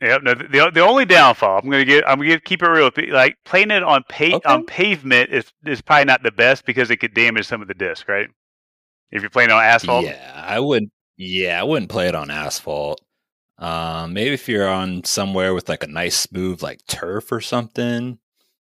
Yep. 0.00 0.22
No, 0.22 0.34
the 0.34 0.70
the 0.72 0.80
only 0.80 1.04
downfall 1.04 1.58
I'm 1.58 1.68
gonna 1.68 1.84
get 1.84 2.08
I'm 2.08 2.18
gonna 2.18 2.40
keep 2.40 2.62
it 2.62 2.68
real. 2.68 2.90
Like 3.10 3.36
playing 3.44 3.70
it 3.70 3.82
on 3.82 4.02
pa- 4.08 4.36
okay. 4.36 4.40
on 4.48 4.64
pavement 4.64 5.30
is 5.30 5.52
is 5.66 5.82
probably 5.82 6.06
not 6.06 6.22
the 6.22 6.32
best 6.32 6.64
because 6.64 6.90
it 6.90 6.96
could 6.96 7.12
damage 7.12 7.46
some 7.46 7.60
of 7.60 7.68
the 7.68 7.74
disc, 7.74 8.08
right? 8.08 8.28
If 9.10 9.22
you're 9.22 9.30
playing 9.30 9.50
on 9.50 9.62
asphalt. 9.62 10.06
Yeah, 10.06 10.42
I 10.46 10.58
would. 10.58 10.90
Yeah, 11.16 11.60
I 11.60 11.64
wouldn't 11.64 11.90
play 11.90 12.08
it 12.08 12.14
on 12.14 12.30
asphalt. 12.30 13.02
Um, 13.58 14.14
maybe 14.14 14.32
if 14.32 14.48
you're 14.48 14.68
on 14.68 15.04
somewhere 15.04 15.52
with 15.52 15.68
like 15.68 15.84
a 15.84 15.88
nice 15.88 16.16
smooth 16.16 16.62
like 16.62 16.80
turf 16.86 17.30
or 17.30 17.42
something, 17.42 18.18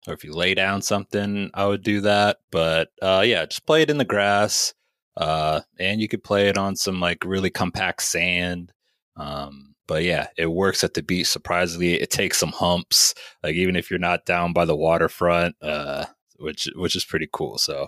or 0.08 0.14
if 0.14 0.24
you 0.24 0.34
lay 0.34 0.54
down 0.54 0.82
something, 0.82 1.52
I 1.54 1.66
would 1.66 1.84
do 1.84 2.00
that. 2.02 2.38
But 2.50 2.90
uh, 3.02 3.24
yeah, 3.26 3.46
just 3.46 3.66
play 3.66 3.82
it 3.82 3.90
in 3.90 3.98
the 3.98 4.06
grass. 4.06 4.74
Uh, 5.18 5.62
and 5.80 6.02
you 6.02 6.08
could 6.08 6.24
play 6.24 6.48
it 6.48 6.58
on 6.58 6.76
some 6.76 7.00
like 7.02 7.26
really 7.26 7.50
compact 7.50 8.04
sand. 8.04 8.72
Um, 9.18 9.75
but 9.88 10.04
yeah, 10.04 10.28
it 10.38 10.48
works 10.48 10.84
at 10.84 10.94
the 10.94 11.04
beach. 11.04 11.28
Surprisingly, 11.28 11.96
it 11.96 12.10
takes 12.10 12.38
some 12.38 12.52
humps, 12.52 13.14
like 13.44 13.56
even 13.56 13.76
if 13.76 13.90
you're 13.90 14.00
not 14.00 14.26
down 14.26 14.54
by 14.54 14.66
the 14.66 14.76
waterfront, 14.76 15.56
uh, 15.62 16.06
which 16.38 16.70
which 16.76 16.96
is 16.96 17.06
pretty 17.06 17.28
cool. 17.32 17.58
So 17.58 17.88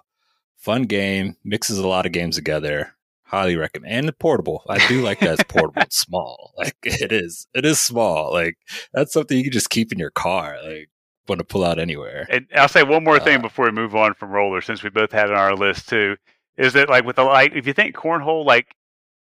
fun 0.57 0.83
game, 0.83 1.37
mixes 1.43 1.77
a 1.77 1.87
lot 1.87 2.05
of 2.05 2.11
games 2.11 2.35
together. 2.35 2.93
Highly 3.23 3.57
recommend. 3.57 4.05
And 4.05 4.19
portable. 4.19 4.63
I 4.69 4.85
do 4.87 5.01
like 5.01 5.19
that 5.19 5.39
it's 5.39 5.43
portable. 5.49 5.81
It's 5.81 5.99
small. 5.99 6.53
Like 6.57 6.77
it 6.83 7.11
is. 7.11 7.47
It 7.53 7.65
is 7.65 7.79
small. 7.79 8.31
Like 8.31 8.57
that's 8.93 9.11
something 9.11 9.37
you 9.37 9.43
can 9.43 9.51
just 9.51 9.69
keep 9.69 9.91
in 9.91 9.99
your 9.99 10.11
car. 10.11 10.57
Like 10.63 10.89
want 11.27 11.39
to 11.39 11.45
pull 11.45 11.63
out 11.63 11.79
anywhere. 11.79 12.25
And 12.29 12.47
I'll 12.55 12.67
say 12.67 12.83
one 12.83 13.03
more 13.03 13.19
thing 13.19 13.39
uh, 13.39 13.41
before 13.41 13.65
we 13.65 13.71
move 13.71 13.95
on 13.95 14.13
from 14.13 14.31
roller, 14.31 14.61
since 14.61 14.83
we 14.83 14.89
both 14.89 15.11
had 15.11 15.29
it 15.29 15.35
on 15.35 15.37
our 15.37 15.55
list 15.55 15.89
too, 15.89 16.15
is 16.57 16.73
that 16.73 16.89
like 16.89 17.05
with 17.05 17.17
the 17.17 17.23
like 17.23 17.53
if 17.53 17.67
you 17.67 17.73
think 17.73 17.95
cornhole, 17.95 18.45
like 18.45 18.73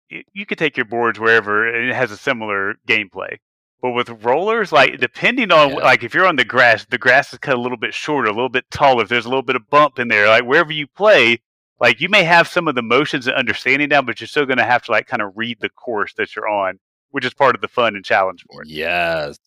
you 0.09 0.45
could 0.45 0.57
take 0.57 0.77
your 0.77 0.85
boards 0.85 1.19
wherever 1.19 1.67
and 1.67 1.89
it 1.89 1.95
has 1.95 2.11
a 2.11 2.17
similar 2.17 2.75
gameplay. 2.87 3.37
But 3.81 3.91
with 3.91 4.09
rollers, 4.23 4.71
like 4.71 4.99
depending 4.99 5.51
on 5.51 5.71
yeah. 5.71 5.75
like 5.77 6.03
if 6.03 6.13
you're 6.13 6.25
on 6.25 6.37
the 6.37 6.45
grass, 6.45 6.85
the 6.85 6.97
grass 6.97 7.33
is 7.33 7.39
cut 7.39 7.55
a 7.55 7.59
little 7.59 7.77
bit 7.77 7.93
shorter, 7.93 8.29
a 8.29 8.33
little 8.33 8.49
bit 8.49 8.69
taller. 8.71 9.03
If 9.03 9.09
there's 9.09 9.25
a 9.25 9.29
little 9.29 9.43
bit 9.43 9.57
of 9.57 9.69
bump 9.69 9.99
in 9.99 10.07
there, 10.07 10.27
like 10.27 10.45
wherever 10.45 10.71
you 10.71 10.87
play, 10.87 11.41
like 11.81 11.99
you 11.99 12.07
may 12.07 12.23
have 12.23 12.47
some 12.47 12.69
of 12.69 12.75
the 12.75 12.81
motions 12.81 13.27
and 13.27 13.35
understanding 13.35 13.89
down, 13.89 14.05
but 14.05 14.21
you're 14.21 14.27
still 14.29 14.45
going 14.45 14.57
to 14.57 14.63
have 14.63 14.83
to 14.83 14.91
like 14.91 15.07
kind 15.07 15.21
of 15.21 15.33
read 15.35 15.57
the 15.59 15.67
course 15.67 16.13
that 16.13 16.33
you're 16.33 16.47
on, 16.47 16.79
which 17.11 17.25
is 17.25 17.33
part 17.33 17.55
of 17.55 17.61
the 17.61 17.67
fun 17.67 17.97
and 17.97 18.05
challenge 18.05 18.45
for 18.49 18.61
it. 18.61 18.69
Yes, 18.69 19.37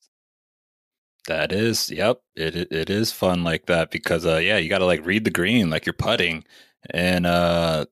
that 1.28 1.50
is. 1.50 1.90
Yep, 1.90 2.20
it 2.34 2.57
it 2.70 2.90
is 2.90 3.12
fun 3.12 3.42
like 3.42 3.64
that 3.66 3.90
because 3.90 4.26
uh 4.26 4.36
yeah, 4.36 4.59
you 4.59 4.68
got 4.68 4.78
to 4.78 4.84
like 4.84 5.07
read 5.07 5.24
the 5.24 5.30
green 5.30 5.70
like 5.70 5.86
you're 5.86 5.94
putting, 5.94 6.44
and 6.90 7.26
uh 7.26 7.86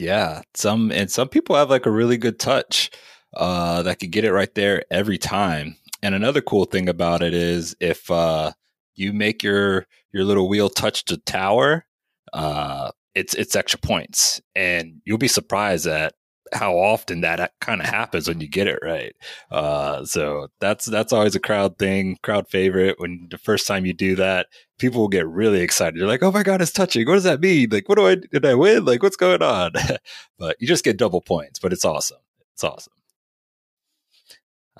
yeah, 0.00 0.42
some 0.54 0.90
and 0.90 1.10
some 1.10 1.28
people 1.28 1.56
have 1.56 1.70
like 1.70 1.86
a 1.86 1.90
really 1.90 2.16
good 2.16 2.38
touch 2.38 2.90
uh, 3.34 3.82
that 3.82 3.98
could 3.98 4.10
get 4.10 4.24
it 4.24 4.32
right 4.32 4.54
there 4.54 4.84
every 4.90 5.18
time. 5.18 5.76
And 6.02 6.14
another 6.14 6.40
cool 6.40 6.64
thing 6.64 6.88
about 6.88 7.22
it 7.22 7.34
is 7.34 7.76
if 7.80 8.10
uh, 8.10 8.52
you 8.94 9.12
make 9.12 9.42
your 9.42 9.86
your 10.12 10.24
little 10.24 10.48
wheel 10.48 10.68
touch 10.68 11.04
the 11.04 11.16
tower, 11.18 11.84
uh, 12.32 12.90
it's 13.14 13.34
it's 13.34 13.56
extra 13.56 13.80
points, 13.80 14.40
and 14.54 15.00
you'll 15.04 15.18
be 15.18 15.28
surprised 15.28 15.86
at 15.86 16.14
how 16.52 16.76
often 16.76 17.20
that 17.20 17.52
kind 17.60 17.80
of 17.80 17.86
happens 17.86 18.28
when 18.28 18.40
you 18.40 18.48
get 18.48 18.66
it 18.66 18.78
right. 18.82 19.14
Uh, 19.50 20.04
so 20.04 20.48
that's 20.60 20.84
that's 20.84 21.12
always 21.12 21.34
a 21.34 21.40
crowd 21.40 21.78
thing, 21.78 22.18
crowd 22.22 22.48
favorite. 22.48 22.98
When 22.98 23.28
the 23.30 23.38
first 23.38 23.66
time 23.66 23.86
you 23.86 23.92
do 23.92 24.16
that, 24.16 24.46
people 24.78 25.00
will 25.00 25.08
get 25.08 25.26
really 25.26 25.60
excited. 25.60 26.00
They're 26.00 26.08
like, 26.08 26.22
"Oh 26.22 26.32
my 26.32 26.42
god, 26.42 26.62
it's 26.62 26.72
touching! 26.72 27.06
What 27.06 27.14
does 27.14 27.24
that 27.24 27.40
mean? 27.40 27.70
Like, 27.70 27.88
what 27.88 27.98
do 27.98 28.06
I 28.06 28.16
did 28.16 28.46
I 28.46 28.54
win? 28.54 28.84
Like, 28.84 29.02
what's 29.02 29.16
going 29.16 29.42
on?" 29.42 29.72
but 30.38 30.56
you 30.60 30.66
just 30.66 30.84
get 30.84 30.96
double 30.98 31.20
points. 31.20 31.58
But 31.58 31.72
it's 31.72 31.84
awesome. 31.84 32.18
It's 32.54 32.64
awesome. 32.64 32.92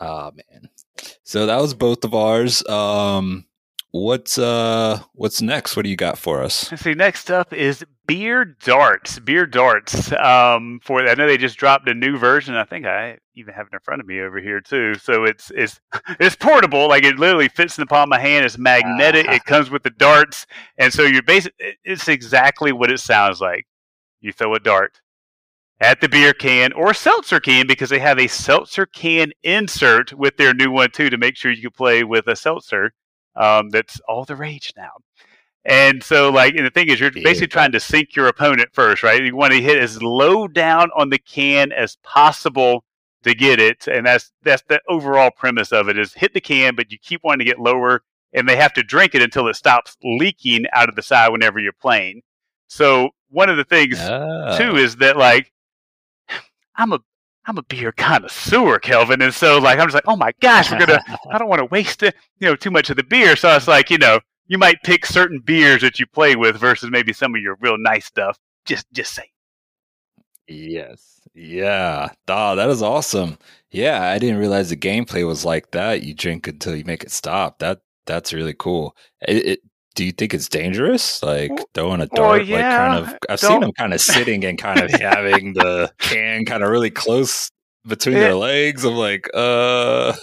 Ah 0.01 0.31
oh, 0.31 0.37
man. 0.37 0.71
So 1.25 1.47
that 1.47 1.61
was 1.61 1.75
both 1.75 2.05
of 2.05 2.15
ours. 2.15 2.67
Um, 2.69 3.47
what's 3.91 4.39
uh 4.39 5.01
what's 5.15 5.43
next? 5.43 5.77
What 5.77 5.85
do 5.85 5.91
you 5.91 5.97
got 5.97 6.19
for 6.19 6.43
us? 6.43 6.73
See, 6.77 6.95
next 6.95 7.31
up 7.31 7.53
is 7.53 7.85
Beer 8.07 8.45
Darts. 8.45 9.19
Beer 9.19 9.47
Darts. 9.47 10.13
Um, 10.13 10.81
for 10.83 11.07
I 11.07 11.15
know 11.15 11.27
they 11.27 11.37
just 11.37 11.59
dropped 11.59 11.89
a 11.89 11.95
new 11.95 12.17
version. 12.19 12.55
I 12.55 12.65
think 12.65 12.87
I 12.87 13.19
even 13.35 13.55
have 13.55 13.67
it 13.67 13.73
in 13.73 13.81
front 13.81 14.01
of 14.01 14.07
me 14.07 14.21
over 14.21 14.41
here 14.41 14.61
too. 14.61 14.95
So 14.95 15.25
it's 15.25 15.51
it's 15.55 15.81
it's 16.21 16.37
portable. 16.37 16.89
Like 16.89 17.05
it 17.05 17.19
literally 17.19 17.49
fits 17.49 17.79
in 17.79 17.83
the 17.83 17.87
palm 17.87 18.05
of 18.05 18.09
my 18.09 18.21
hand. 18.21 18.45
It's 18.45 18.59
magnetic. 18.59 19.29
it 19.29 19.45
comes 19.45 19.71
with 19.71 19.83
the 19.83 19.91
darts, 19.91 20.47
and 20.77 20.93
so 20.93 21.03
you're 21.03 21.23
basically 21.23 21.77
it's 21.85 22.09
exactly 22.09 22.73
what 22.73 22.91
it 22.91 23.01
sounds 23.01 23.41
like. 23.41 23.67
You 24.21 24.33
throw 24.33 24.55
a 24.55 24.61
dart 24.61 25.01
at 25.81 26.01
the 26.01 26.09
beer 26.09 26.33
can 26.33 26.73
or 26.73 26.93
seltzer 26.93 27.39
can 27.39 27.67
because 27.67 27.91
they 27.91 28.01
have 28.01 28.19
a 28.19 28.27
seltzer 28.27 28.87
can 28.87 29.31
insert 29.45 30.13
with 30.13 30.37
their 30.37 30.53
new 30.53 30.71
one 30.71 30.91
too 30.91 31.09
to 31.11 31.17
make 31.17 31.37
sure 31.37 31.53
you 31.53 31.63
can 31.63 31.71
play 31.71 32.03
with 32.05 32.27
a 32.27 32.37
seltzer. 32.37 32.93
Um, 33.37 33.71
that's 33.71 34.01
all 34.09 34.25
the 34.25 34.37
rage 34.37 34.73
now. 34.77 34.93
And 35.65 36.03
so, 36.03 36.31
like, 36.31 36.55
and 36.55 36.65
the 36.65 36.71
thing 36.71 36.89
is, 36.89 36.99
you're 36.99 37.11
basically 37.11 37.49
trying 37.49 37.73
to 37.73 37.81
sink 37.81 38.17
your 38.17 38.29
opponent 38.29 38.71
first, 38.73 39.03
right? 39.03 39.23
You 39.23 39.37
want 39.37 39.53
to 39.53 39.61
hit 39.61 39.79
as 39.79 40.03
low 40.03 40.49
down 40.49 40.91
on 40.97 41.11
the 41.11 41.19
can 41.19 41.73
as 41.73 41.97
possible 42.03 42.85
to 43.25 43.35
get 43.35 43.61
it, 43.61 43.87
and 43.87 44.07
that's 44.07 44.33
that's 44.43 44.63
the 44.69 44.81
overall 44.89 45.31
premise 45.31 45.73
of 45.73 45.89
it: 45.89 45.99
is 45.99 46.15
hit 46.15 46.33
the 46.33 46.41
can, 46.41 46.75
but 46.75 46.91
you 46.91 46.99
keep 46.99 47.23
wanting 47.23 47.41
to 47.41 47.45
get 47.45 47.59
lower, 47.59 48.03
and 48.33 48.49
they 48.49 48.57
have 48.57 48.73
to 48.75 48.83
drink 48.83 49.15
it 49.15 49.23
until 49.23 49.47
it 49.49 49.57
stops 49.57 49.97
leaking 50.03 50.65
out 50.73 50.89
of 50.89 50.95
the 50.95 51.03
side 51.03 51.29
whenever 51.31 51.59
you're 51.59 51.73
playing. 51.73 52.23
So 52.69 53.11
one 53.29 53.51
of 53.51 53.57
the 53.57 53.65
things 53.65 53.99
oh. 54.01 54.57
too 54.57 54.77
is 54.77 54.97
that 54.97 55.17
like 55.17 55.53
I'm 56.77 56.93
a 56.93 57.01
I'm 57.49 57.57
a 57.57 57.63
beer 57.63 57.93
connoisseur, 57.93 58.79
Kelvin, 58.79 59.23
and 59.23 59.33
so 59.33 59.59
like 59.59 59.79
I'm 59.79 59.87
just 59.87 59.95
like, 59.95 60.07
oh 60.07 60.17
my 60.17 60.33
gosh, 60.41 60.71
we're 60.71 60.79
gonna. 60.79 61.03
I 61.31 61.39
don't 61.39 61.49
want 61.49 61.61
to 61.61 61.65
waste 61.65 62.03
it, 62.03 62.15
you 62.41 62.47
know, 62.47 62.55
too 62.55 62.71
much 62.71 62.91
of 62.91 62.97
the 62.97 63.03
beer. 63.03 63.37
So 63.37 63.49
it's 63.57 63.67
like, 63.67 63.89
you 63.91 63.97
know, 63.97 64.21
you 64.49 64.59
might 64.59 64.83
pick 64.85 65.07
certain 65.07 65.41
beers 65.41 65.81
that 65.81 65.99
you 65.99 66.07
play 66.07 66.37
with 66.37 66.57
versus 66.57 66.91
maybe 66.91 67.15
some 67.15 67.35
of 67.35 67.41
your 67.41 67.57
real 67.61 67.79
nice 67.79 68.05
stuff. 68.05 68.39
Just 68.67 68.87
just 68.93 69.15
say. 69.15 69.31
Yes. 70.47 71.21
Yeah. 71.35 72.11
Oh, 72.29 72.55
that 72.55 72.69
is 72.69 72.83
awesome. 72.83 73.39
Yeah, 73.71 74.03
I 74.03 74.19
didn't 74.19 74.39
realize 74.39 74.69
the 74.69 74.77
gameplay 74.77 75.27
was 75.27 75.45
like 75.45 75.71
that. 75.71 76.03
You 76.03 76.15
drink 76.15 76.49
until 76.49 76.77
you 76.77 76.85
make 76.85 77.03
it 77.03 77.11
stop. 77.11 77.61
That 77.61 77.81
that's 78.07 78.35
really 78.35 78.55
cool. 78.55 78.95
It, 79.27 79.47
it 79.47 79.61
do 79.99 80.05
you 80.05 80.13
think 80.13 80.33
it's 80.33 80.49
dangerous? 80.49 81.25
Like 81.25 81.51
throwing 81.75 82.01
a 82.01 82.07
dart, 82.07 82.39
well, 82.39 82.41
yeah, 82.41 82.57
like 82.57 82.65
kind 82.65 82.99
of. 83.01 83.19
I've 83.29 83.41
don't. 83.41 83.51
seen 83.51 83.61
them 83.63 83.73
kind 83.73 83.93
of 83.93 84.01
sitting 84.01 84.45
and 84.45 84.57
kind 84.57 84.81
of 84.81 84.91
having 85.01 85.55
the 85.55 85.91
can 85.99 86.45
kind 86.45 86.63
of 86.63 86.71
really 86.71 86.91
close 86.91 87.51
between 87.85 88.15
their 88.15 88.37
legs. 88.37 88.85
I'm 88.85 88.95
like, 88.95 89.29
uh. 89.35 90.15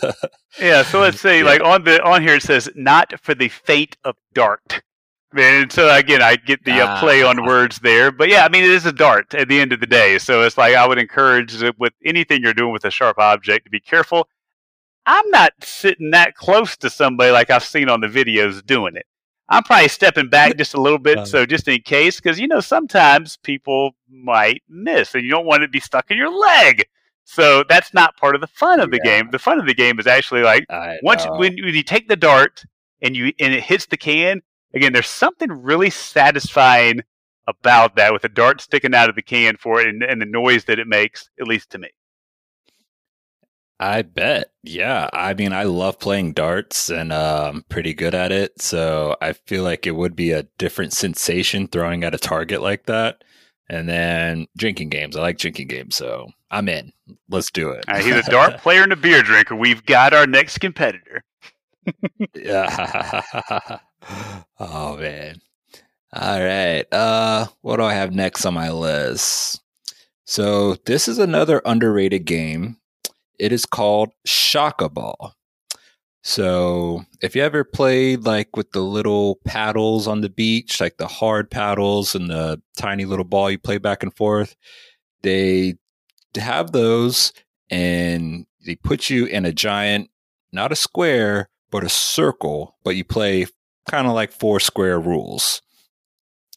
yeah. 0.57 0.83
So 0.83 1.01
let's 1.01 1.19
say, 1.21 1.39
yeah. 1.39 1.45
like 1.45 1.61
on 1.61 1.83
the 1.83 2.01
on 2.03 2.21
here, 2.21 2.35
it 2.35 2.43
says 2.43 2.69
not 2.73 3.19
for 3.21 3.35
the 3.35 3.49
fate 3.49 3.97
of 4.05 4.15
dart. 4.33 4.81
And 5.35 5.69
so 5.69 5.93
again, 5.93 6.21
I 6.21 6.37
get 6.37 6.63
the 6.63 6.79
uh, 6.79 6.97
play 7.01 7.21
on 7.21 7.41
ah. 7.41 7.45
words 7.45 7.79
there, 7.79 8.13
but 8.13 8.29
yeah, 8.29 8.45
I 8.45 8.49
mean, 8.49 8.63
it 8.63 8.69
is 8.69 8.85
a 8.85 8.93
dart 8.93 9.33
at 9.33 9.49
the 9.49 9.59
end 9.59 9.73
of 9.73 9.81
the 9.81 9.87
day. 9.87 10.17
So 10.19 10.43
it's 10.43 10.57
like 10.57 10.75
I 10.75 10.87
would 10.87 10.99
encourage 10.99 11.61
with 11.77 11.91
anything 12.05 12.41
you're 12.41 12.53
doing 12.53 12.71
with 12.71 12.85
a 12.85 12.91
sharp 12.91 13.19
object 13.19 13.65
to 13.65 13.69
be 13.69 13.81
careful. 13.81 14.29
I'm 15.05 15.29
not 15.31 15.51
sitting 15.61 16.11
that 16.11 16.35
close 16.35 16.77
to 16.77 16.89
somebody 16.89 17.31
like 17.31 17.49
I've 17.49 17.65
seen 17.65 17.89
on 17.89 17.99
the 17.99 18.07
videos 18.07 18.65
doing 18.65 18.95
it. 18.95 19.05
I'm 19.49 19.63
probably 19.63 19.87
stepping 19.87 20.29
back 20.29 20.57
just 20.57 20.73
a 20.73 20.81
little 20.81 20.99
bit, 20.99 21.27
so 21.27 21.45
just 21.45 21.67
in 21.67 21.81
case, 21.81 22.19
because 22.19 22.39
you 22.39 22.47
know 22.47 22.61
sometimes 22.61 23.37
people 23.37 23.91
might 24.09 24.63
miss, 24.67 25.13
and 25.13 25.23
you 25.23 25.29
don't 25.29 25.45
want 25.45 25.61
to 25.61 25.67
be 25.67 25.79
stuck 25.79 26.11
in 26.11 26.17
your 26.17 26.31
leg. 26.31 26.85
So 27.25 27.63
that's 27.67 27.93
not 27.93 28.17
part 28.17 28.35
of 28.35 28.41
the 28.41 28.47
fun 28.47 28.79
of 28.79 28.91
the 28.91 28.99
yeah. 29.03 29.21
game. 29.21 29.29
The 29.31 29.39
fun 29.39 29.59
of 29.59 29.65
the 29.65 29.73
game 29.73 29.99
is 29.99 30.07
actually 30.07 30.41
like 30.41 30.65
I 30.69 30.97
once 31.01 31.25
when, 31.25 31.55
when 31.55 31.73
you 31.73 31.83
take 31.83 32.07
the 32.07 32.15
dart 32.15 32.63
and 33.01 33.15
you 33.15 33.33
and 33.39 33.53
it 33.53 33.63
hits 33.63 33.87
the 33.87 33.97
can. 33.97 34.41
Again, 34.73 34.93
there's 34.93 35.07
something 35.07 35.49
really 35.51 35.89
satisfying 35.89 37.01
about 37.47 37.95
that 37.95 38.11
with 38.11 38.23
the 38.23 38.29
dart 38.29 38.61
sticking 38.61 38.93
out 38.93 39.09
of 39.09 39.15
the 39.15 39.21
can 39.21 39.55
for 39.57 39.79
it 39.79 39.87
and, 39.87 40.03
and 40.03 40.21
the 40.21 40.25
noise 40.25 40.65
that 40.65 40.79
it 40.79 40.87
makes, 40.87 41.29
at 41.39 41.47
least 41.47 41.69
to 41.71 41.77
me. 41.77 41.89
I 43.79 44.03
bet. 44.03 44.51
Yeah. 44.63 45.09
I 45.11 45.33
mean, 45.33 45.51
I 45.51 45.63
love 45.63 45.99
playing 45.99 46.33
darts 46.33 46.89
and 46.89 47.11
uh, 47.11 47.51
I'm 47.53 47.63
pretty 47.63 47.93
good 47.93 48.15
at 48.15 48.31
it. 48.31 48.61
So 48.61 49.17
I 49.21 49.33
feel 49.33 49.63
like 49.63 49.85
it 49.85 49.95
would 49.95 50.15
be 50.15 50.31
a 50.31 50.47
different 50.57 50.93
sensation 50.93 51.67
throwing 51.67 52.03
at 52.03 52.15
a 52.15 52.19
target 52.19 52.61
like 52.61 52.85
that. 52.85 53.23
And 53.67 53.89
then 53.89 54.47
drinking 54.55 54.89
games. 54.89 55.17
I 55.17 55.21
like 55.21 55.39
drinking 55.39 55.67
games. 55.67 55.95
So 55.95 56.29
I'm 56.51 56.69
in. 56.69 56.93
Let's 57.29 57.51
do 57.51 57.69
it. 57.69 57.83
Right, 57.87 58.05
he's 58.05 58.15
a 58.15 58.21
dart 58.31 58.59
player 58.59 58.83
and 58.83 58.93
a 58.93 58.95
beer 58.95 59.23
drinker. 59.23 59.55
We've 59.55 59.85
got 59.85 60.13
our 60.13 60.27
next 60.27 60.59
competitor. 60.59 61.23
yeah. 62.35 63.21
oh, 64.59 64.97
man. 64.97 65.41
All 66.13 66.41
right. 66.41 66.85
Uh, 66.93 67.47
what 67.61 67.77
do 67.77 67.83
I 67.83 67.93
have 67.93 68.13
next 68.13 68.45
on 68.45 68.53
my 68.53 68.71
list? 68.71 69.61
So 70.23 70.75
this 70.85 71.07
is 71.07 71.19
another 71.19 71.61
underrated 71.65 72.25
game 72.25 72.77
it 73.39 73.51
is 73.51 73.65
called 73.65 74.09
Shaka 74.25 74.89
Ball. 74.89 75.33
So 76.23 77.03
if 77.21 77.35
you 77.35 77.43
ever 77.43 77.63
played 77.63 78.25
like 78.25 78.57
with 78.57 78.71
the 78.71 78.81
little 78.81 79.39
paddles 79.45 80.07
on 80.07 80.21
the 80.21 80.29
beach, 80.29 80.81
like 80.81 80.97
the 80.97 81.07
hard 81.07 81.51
paddles 81.51 82.15
and 82.15 82.29
the 82.29 82.61
tiny 82.77 83.05
little 83.05 83.25
ball 83.25 83.51
you 83.51 83.59
play 83.59 83.77
back 83.77 84.01
and 84.01 84.15
forth, 84.15 84.55
they 85.21 85.75
have 86.35 86.71
those 86.71 87.31
and 87.69 88.47
they 88.65 88.75
put 88.75 89.09
you 89.09 89.25
in 89.25 89.45
a 89.45 89.53
giant, 89.53 90.09
not 90.51 90.71
a 90.71 90.75
square, 90.75 91.49
but 91.69 91.83
a 91.83 91.89
circle, 91.89 92.75
but 92.83 92.95
you 92.95 93.03
play 93.03 93.45
kind 93.89 94.07
of 94.07 94.13
like 94.13 94.31
four 94.31 94.59
square 94.59 94.99
rules. 94.99 95.61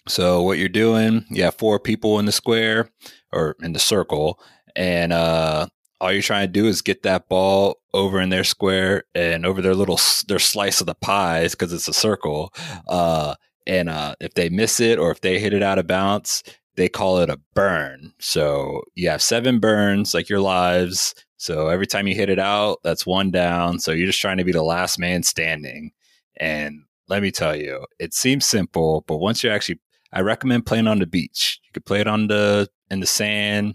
So 0.07 0.43
what 0.43 0.57
you're 0.57 0.71
doing, 0.71 1.27
you 1.29 1.43
have 1.43 1.57
four 1.57 1.79
people 1.79 2.19
in 2.19 2.25
the 2.25 2.33
square 2.33 2.89
or 3.33 3.55
in 3.61 3.75
the 3.75 3.79
circle, 3.79 4.41
and 4.75 5.13
uh, 5.13 5.67
all 6.01 6.13
you're 6.13 6.23
trying 6.23 6.47
to 6.47 6.53
do 6.53 6.67
is 6.67 6.83
get 6.83 7.03
that 7.03 7.29
ball 7.29 7.81
over 7.93 8.21
in 8.21 8.29
their 8.29 8.45
square 8.45 9.05
and 9.15 9.45
over 9.45 9.61
their 9.61 9.75
little 9.75 9.99
their 10.29 10.39
slice 10.39 10.81
of 10.81 10.87
the 10.87 10.95
pies 10.95 11.53
because 11.53 11.73
it's 11.73 11.89
a 11.89 11.93
circle. 11.93 12.53
Uh, 12.87 13.35
and 13.67 13.89
uh, 13.89 14.15
if 14.21 14.35
they 14.35 14.49
miss 14.49 14.81
it 14.81 14.99
or 14.99 15.11
if 15.11 15.21
they 15.21 15.39
hit 15.39 15.53
it 15.53 15.63
out 15.63 15.79
of 15.79 15.87
bounds, 15.87 16.43
they 16.77 16.89
call 16.89 17.19
it 17.19 17.29
a 17.29 17.41
burn. 17.55 18.13
So 18.21 18.83
you 18.95 19.11
have 19.11 19.21
seven 19.21 19.59
burns, 19.59 20.15
like 20.15 20.29
your 20.29 20.41
lives. 20.41 21.15
So 21.37 21.69
every 21.69 21.87
time 21.87 22.07
you 22.07 22.15
hit 22.15 22.31
it 22.31 22.39
out, 22.39 22.79
that's 22.85 23.05
one 23.05 23.31
down. 23.31 23.81
So 23.81 23.93
you're 23.93 24.07
just 24.07 24.21
trying 24.21 24.39
to 24.39 24.45
be 24.45 24.53
the 24.53 24.63
last 24.63 24.99
man 24.99 25.23
standing. 25.23 25.91
And 26.37 26.85
let 27.09 27.23
me 27.23 27.31
tell 27.31 27.57
you, 27.57 27.85
it 27.99 28.15
seems 28.15 28.47
simple, 28.47 29.05
but 29.07 29.17
once 29.17 29.43
you're 29.43 29.53
actually, 29.53 29.81
I 30.13 30.21
recommend 30.21 30.67
playing 30.67 30.87
on 30.87 31.01
the 31.01 31.07
beach. 31.07 31.61
You 31.65 31.71
could 31.73 31.85
play 31.85 32.01
it 32.01 32.07
on 32.07 32.29
the 32.29 32.69
in 32.91 33.01
the 33.01 33.07
sand 33.07 33.75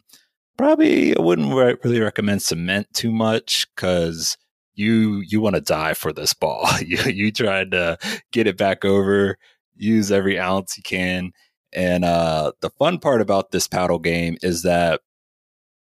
probably 0.57 1.15
I 1.17 1.21
wouldn't 1.21 1.53
re- 1.53 1.77
really 1.83 1.99
recommend 1.99 2.41
cement 2.41 2.87
too 2.93 3.11
much 3.11 3.67
because 3.75 4.37
you 4.75 5.21
you 5.27 5.41
want 5.41 5.55
to 5.55 5.61
die 5.61 5.93
for 5.93 6.13
this 6.13 6.33
ball. 6.33 6.67
you 6.85 6.97
you 7.03 7.31
try 7.31 7.65
to 7.65 7.97
get 8.31 8.47
it 8.47 8.57
back 8.57 8.85
over, 8.85 9.37
use 9.75 10.11
every 10.11 10.39
ounce 10.39 10.77
you 10.77 10.83
can. 10.83 11.31
And 11.73 12.05
uh, 12.05 12.51
the 12.61 12.69
fun 12.71 12.99
part 12.99 13.21
about 13.21 13.51
this 13.51 13.67
paddle 13.67 13.99
game 13.99 14.37
is 14.43 14.61
that 14.61 15.01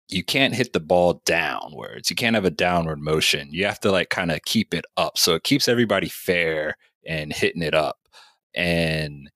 you 0.08 0.24
can't 0.24 0.54
hit 0.54 0.72
the 0.72 0.80
ball 0.80 1.22
downwards. 1.24 2.10
You 2.10 2.16
can't 2.16 2.34
have 2.34 2.44
a 2.44 2.50
downward 2.50 3.00
motion. 3.00 3.48
You 3.50 3.66
have 3.66 3.80
to 3.80 3.90
like 3.90 4.10
kind 4.10 4.30
of 4.30 4.42
keep 4.44 4.74
it 4.74 4.84
up. 4.96 5.18
So 5.18 5.34
it 5.34 5.44
keeps 5.44 5.68
everybody 5.68 6.08
fair 6.08 6.76
and 7.06 7.32
hitting 7.32 7.62
it 7.62 7.74
up. 7.74 7.96
And 8.54 9.30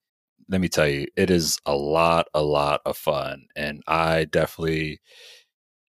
let 0.49 0.61
me 0.61 0.69
tell 0.69 0.87
you, 0.87 1.07
it 1.15 1.29
is 1.29 1.59
a 1.65 1.75
lot, 1.75 2.27
a 2.33 2.41
lot 2.41 2.81
of 2.85 2.97
fun, 2.97 3.47
and 3.55 3.83
I 3.87 4.25
definitely, 4.25 5.01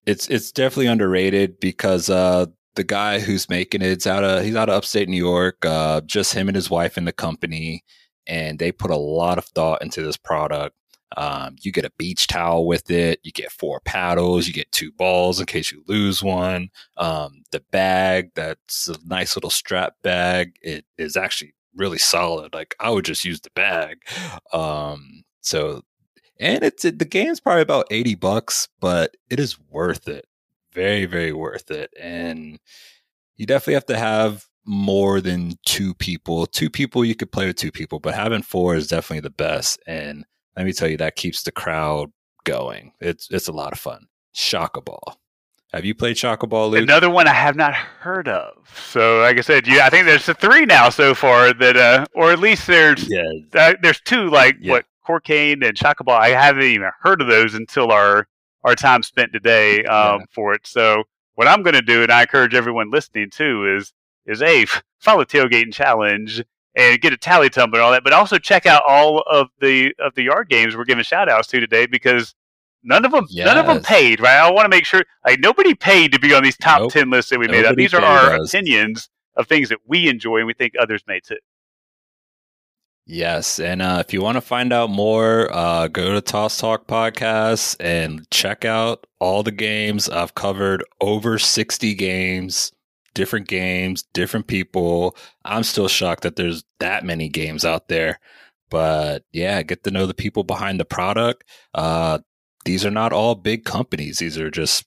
it's 0.05 0.27
it's 0.27 0.51
definitely 0.51 0.87
underrated 0.87 1.59
because 1.59 2.09
uh, 2.09 2.47
the 2.75 2.83
guy 2.83 3.19
who's 3.19 3.49
making 3.49 3.81
it, 3.81 3.91
it's 3.91 4.07
out 4.07 4.23
of 4.23 4.43
he's 4.43 4.55
out 4.55 4.69
of 4.69 4.75
upstate 4.75 5.09
New 5.09 5.17
York. 5.17 5.65
Uh, 5.65 6.01
just 6.01 6.33
him 6.33 6.47
and 6.49 6.55
his 6.55 6.69
wife 6.69 6.97
in 6.97 7.05
the 7.05 7.13
company, 7.13 7.83
and 8.27 8.59
they 8.59 8.71
put 8.71 8.91
a 8.91 8.97
lot 8.97 9.37
of 9.37 9.45
thought 9.45 9.81
into 9.81 10.01
this 10.01 10.17
product. 10.17 10.75
Um, 11.17 11.55
you 11.61 11.71
get 11.71 11.85
a 11.85 11.91
beach 11.97 12.27
towel 12.27 12.67
with 12.67 12.91
it. 12.91 13.19
You 13.23 13.31
get 13.31 13.51
four 13.51 13.79
paddles. 13.81 14.47
You 14.47 14.53
get 14.53 14.71
two 14.71 14.91
balls 14.91 15.39
in 15.39 15.47
case 15.47 15.71
you 15.71 15.83
lose 15.87 16.21
one. 16.21 16.69
Um, 16.97 17.43
the 17.51 17.63
bag, 17.71 18.31
that's 18.35 18.87
a 18.89 18.95
nice 19.05 19.35
little 19.35 19.49
strap 19.49 19.95
bag. 20.03 20.57
It 20.61 20.85
is 20.97 21.17
actually 21.17 21.53
really 21.75 21.97
solid. 21.97 22.53
Like 22.53 22.75
I 22.79 22.89
would 22.89 23.05
just 23.05 23.25
use 23.25 23.41
the 23.41 23.51
bag. 23.55 23.97
Um, 24.53 25.23
so, 25.41 25.81
and 26.39 26.63
it's 26.63 26.83
the 26.83 26.91
game's 26.91 27.39
probably 27.39 27.61
about 27.61 27.87
eighty 27.91 28.15
bucks, 28.15 28.67
but 28.79 29.15
it 29.29 29.39
is 29.39 29.57
worth 29.69 30.07
it. 30.07 30.25
Very, 30.73 31.05
very 31.05 31.33
worth 31.33 31.71
it. 31.71 31.91
And 31.99 32.59
you 33.37 33.45
definitely 33.45 33.73
have 33.75 33.85
to 33.87 33.97
have 33.97 34.45
more 34.65 35.19
than 35.19 35.53
two 35.65 35.93
people. 35.95 36.45
Two 36.45 36.69
people 36.69 37.03
you 37.03 37.15
could 37.15 37.31
play 37.31 37.47
with 37.47 37.55
two 37.55 37.71
people, 37.71 37.99
but 37.99 38.13
having 38.13 38.43
four 38.43 38.75
is 38.75 38.87
definitely 38.87 39.21
the 39.21 39.29
best. 39.29 39.79
And 39.87 40.25
let 40.55 40.65
me 40.65 40.73
tell 40.73 40.87
you, 40.87 40.97
that 40.97 41.15
keeps 41.15 41.43
the 41.43 41.51
crowd 41.51 42.11
going. 42.43 42.93
It's 42.99 43.27
it's 43.31 43.47
a 43.47 43.53
lot 43.53 43.73
of 43.73 43.79
fun. 43.79 44.07
Shaka 44.33 44.81
Ball. 44.81 45.19
Have 45.73 45.85
you 45.85 45.93
played 45.93 46.17
Shaka 46.17 46.47
Ball, 46.47 46.71
Luke? 46.71 46.81
Another 46.81 47.09
one 47.11 47.27
I 47.27 47.33
have 47.33 47.55
not 47.55 47.75
heard 47.75 48.27
of. 48.27 48.67
So, 48.87 49.19
like 49.19 49.37
I 49.37 49.41
said, 49.41 49.67
yeah, 49.67 49.85
I 49.85 49.89
think 49.89 50.05
there's 50.05 50.25
three 50.25 50.65
now 50.65 50.89
so 50.89 51.13
far 51.13 51.53
that, 51.53 51.77
uh, 51.77 52.05
or 52.15 52.31
at 52.31 52.39
least 52.39 52.65
there's 52.65 53.07
yes. 53.09 53.25
uh, 53.53 53.73
there's 53.81 54.01
two 54.01 54.29
like 54.29 54.57
Yeah. 54.59 54.71
what 54.73 54.85
Corcane 55.05 55.61
and 55.63 55.77
Shaka 55.77 56.03
Ball. 56.03 56.19
I 56.19 56.29
haven't 56.29 56.63
even 56.63 56.89
heard 57.01 57.21
of 57.21 57.27
those 57.27 57.53
until 57.53 57.91
our 57.91 58.27
our 58.63 58.75
time 58.75 59.03
spent 59.03 59.31
today 59.31 59.83
um, 59.85 60.21
Yeah. 60.21 60.25
for 60.31 60.53
it. 60.55 60.65
So, 60.65 61.03
what 61.35 61.47
I'm 61.47 61.61
going 61.61 61.75
to 61.75 61.81
do, 61.83 62.01
and 62.01 62.11
I 62.11 62.21
encourage 62.21 62.55
everyone 62.55 62.89
listening 62.89 63.29
too, 63.29 63.75
is 63.77 63.93
is 64.25 64.41
a 64.41 64.65
follow 64.99 65.23
tailgating 65.23 65.71
challenge 65.73 66.43
and 66.75 66.99
get 66.99 67.13
a 67.13 67.17
tally 67.17 67.49
tumbler 67.49 67.79
and 67.79 67.85
all 67.85 67.91
that, 67.91 68.03
but 68.03 68.13
also 68.13 68.39
check 68.39 68.65
out 68.65 68.81
all 68.87 69.19
of 69.29 69.49
the 69.61 69.93
of 69.99 70.15
the 70.15 70.23
yard 70.23 70.49
games 70.49 70.75
we're 70.75 70.83
giving 70.85 71.03
shout 71.03 71.29
outs 71.29 71.47
to 71.49 71.59
today 71.59 71.85
because 71.85 72.33
none 72.83 73.05
of 73.05 73.11
them 73.11 73.25
none 73.33 73.57
of 73.57 73.65
them 73.65 73.81
paid 73.81 74.19
right 74.19 74.37
i 74.37 74.49
want 74.49 74.65
to 74.65 74.69
make 74.69 74.85
sure 74.85 75.03
like 75.25 75.39
nobody 75.39 75.73
paid 75.73 76.11
to 76.11 76.19
be 76.19 76.33
on 76.33 76.43
these 76.43 76.57
top 76.57 76.81
Nope. 76.81 76.91
10 76.91 77.09
lists 77.09 77.29
that 77.31 77.39
we 77.39 77.47
made 77.47 77.65
up 77.65 77.75
these 77.75 77.93
are 77.93 78.01
our 78.01 78.33
us. 78.33 78.53
opinions 78.53 79.09
of 79.35 79.47
things 79.47 79.69
that 79.69 79.79
we 79.85 80.07
enjoy 80.09 80.37
and 80.37 80.47
we 80.47 80.53
think 80.53 80.73
others 80.79 81.03
may 81.07 81.19
too 81.19 81.37
Yes, 83.11 83.59
and 83.59 83.81
uh, 83.81 84.03
if 84.05 84.13
you 84.13 84.21
want 84.21 84.35
to 84.35 84.41
find 84.41 84.71
out 84.71 84.91
more, 84.91 85.51
uh, 85.51 85.87
go 85.87 86.13
to 86.13 86.21
Toss 86.21 86.59
Talk 86.59 86.85
Podcast 86.85 87.75
and 87.79 88.29
check 88.29 88.65
out 88.65 89.07
all 89.19 89.41
the 89.41 89.51
games. 89.51 90.07
I've 90.07 90.35
covered 90.35 90.83
over 91.01 91.39
60 91.39 91.95
games, 91.95 92.71
different 93.15 93.47
games, 93.47 94.03
different 94.13 94.45
people. 94.45 95.17
I'm 95.43 95.63
still 95.63 95.87
shocked 95.87 96.21
that 96.21 96.35
there's 96.35 96.63
that 96.79 97.03
many 97.03 97.29
games 97.29 97.65
out 97.65 97.87
there. 97.87 98.19
But 98.69 99.23
yeah, 99.31 99.63
get 99.63 99.83
to 99.85 99.91
know 99.91 100.05
the 100.05 100.13
people 100.13 100.43
behind 100.43 100.79
the 100.79 100.85
product. 100.85 101.45
Uh, 101.73 102.19
these 102.65 102.85
are 102.85 102.91
not 102.91 103.13
all 103.13 103.35
big 103.35 103.65
companies. 103.65 104.19
These 104.19 104.37
are 104.37 104.51
just 104.51 104.85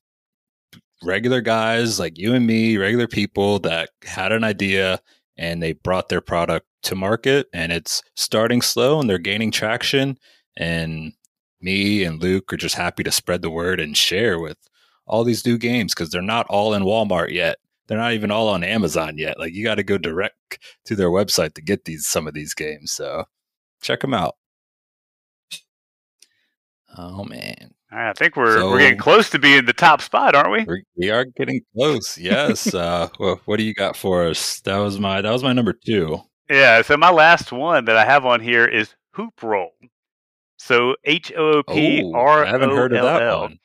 regular 1.02 1.40
guys 1.40 1.98
like 1.98 2.18
you 2.18 2.34
and 2.34 2.46
me, 2.46 2.76
regular 2.76 3.08
people 3.08 3.58
that 3.60 3.90
had 4.04 4.32
an 4.32 4.44
idea 4.44 5.00
and 5.36 5.62
they 5.62 5.72
brought 5.72 6.08
their 6.08 6.20
product 6.20 6.66
to 6.84 6.94
market 6.94 7.48
and 7.52 7.72
it's 7.72 8.02
starting 8.14 8.60
slow 8.60 9.00
and 9.00 9.08
they're 9.08 9.18
gaining 9.18 9.50
traction 9.50 10.18
and 10.56 11.12
me 11.60 12.04
and 12.04 12.20
Luke 12.20 12.52
are 12.52 12.56
just 12.58 12.74
happy 12.74 13.02
to 13.04 13.12
spread 13.12 13.42
the 13.42 13.50
word 13.50 13.80
and 13.80 13.96
share 13.96 14.38
with 14.38 14.58
all 15.06 15.24
these 15.24 15.46
new 15.46 15.58
games 15.58 15.94
because 15.94 16.10
they're 16.10 16.22
not 16.22 16.46
all 16.48 16.74
in 16.74 16.82
Walmart 16.82 17.30
yet. 17.30 17.58
They're 17.86 17.98
not 17.98 18.12
even 18.12 18.30
all 18.30 18.48
on 18.48 18.64
Amazon 18.64 19.18
yet. 19.18 19.38
Like 19.38 19.52
you 19.52 19.64
got 19.64 19.76
to 19.76 19.82
go 19.82 19.98
direct 19.98 20.58
to 20.86 20.96
their 20.96 21.10
website 21.10 21.54
to 21.54 21.62
get 21.62 21.84
these 21.84 22.06
some 22.06 22.26
of 22.26 22.34
these 22.34 22.54
games. 22.54 22.92
So 22.92 23.24
check 23.80 24.00
them 24.00 24.14
out. 24.14 24.36
Oh 26.99 27.24
man, 27.24 27.72
right 27.90 28.11
i 28.11 28.12
think 28.12 28.36
we're 28.36 28.59
So- 28.59 28.70
we're 28.70 28.78
getting 28.80 28.99
close 28.99 29.30
to 29.30 29.38
being 29.38 29.64
the 29.64 29.72
top 29.72 30.01
spot 30.03 30.34
aren't 30.34 30.51
we 30.51 30.64
We're, 30.64 31.24
getting 31.36 31.61
close. 31.74 32.18
Yes. 32.18 32.74
uh, 32.74 33.09
well, 33.18 33.40
what 33.47 33.57
do 33.59 33.62
you 33.64 33.74
got 33.74 33.97
for 33.97 34.26
us? 34.26 34.61
That 34.61 34.76
was 34.78 34.99
my 35.01 35.20
that 35.22 35.30
was 35.30 35.43
my 35.43 35.53
number 35.53 35.72
two. 35.72 36.18
yeah 36.51 36.82
so 36.82 36.97
my 36.97 37.11
last 37.11 37.51
one 37.53 37.84
that 37.86 37.97
i 37.97 38.05
have 38.05 38.26
on 38.26 38.40
here 38.40 38.66
is 38.66 38.95
hoop 39.14 39.43
roll 39.43 39.72
so 40.59 40.95
Oh, 41.07 42.45
haven't 42.47 42.70
heard 42.70 42.93
of 42.93 43.03
that 43.03 43.22
R 43.22 43.22
O 43.22 43.24
L 43.26 43.30
L. 43.34 43.40
one. 43.43 43.59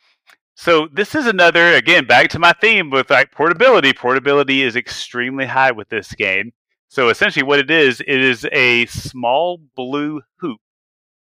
So 0.56 0.88
this 0.92 1.14
is 1.14 1.28
another 1.28 1.74
again 1.74 2.06
back 2.08 2.30
to 2.30 2.40
my 2.40 2.54
theme 2.54 2.90
with 2.90 3.12
like 3.12 3.32
portability. 3.32 3.94
Portability 3.94 4.64
is 4.64 4.76
extremely 4.76 5.46
high 5.46 5.72
with 5.72 5.90
this 5.90 6.12
game. 6.14 6.52
So 6.88 7.10
essentially, 7.10 7.44
what 7.44 7.60
it 7.60 7.70
is, 7.70 8.00
it 8.02 8.08
is 8.22 8.48
a 8.52 8.88
small 8.88 9.60
blue 9.76 10.22
hoop 10.38 10.60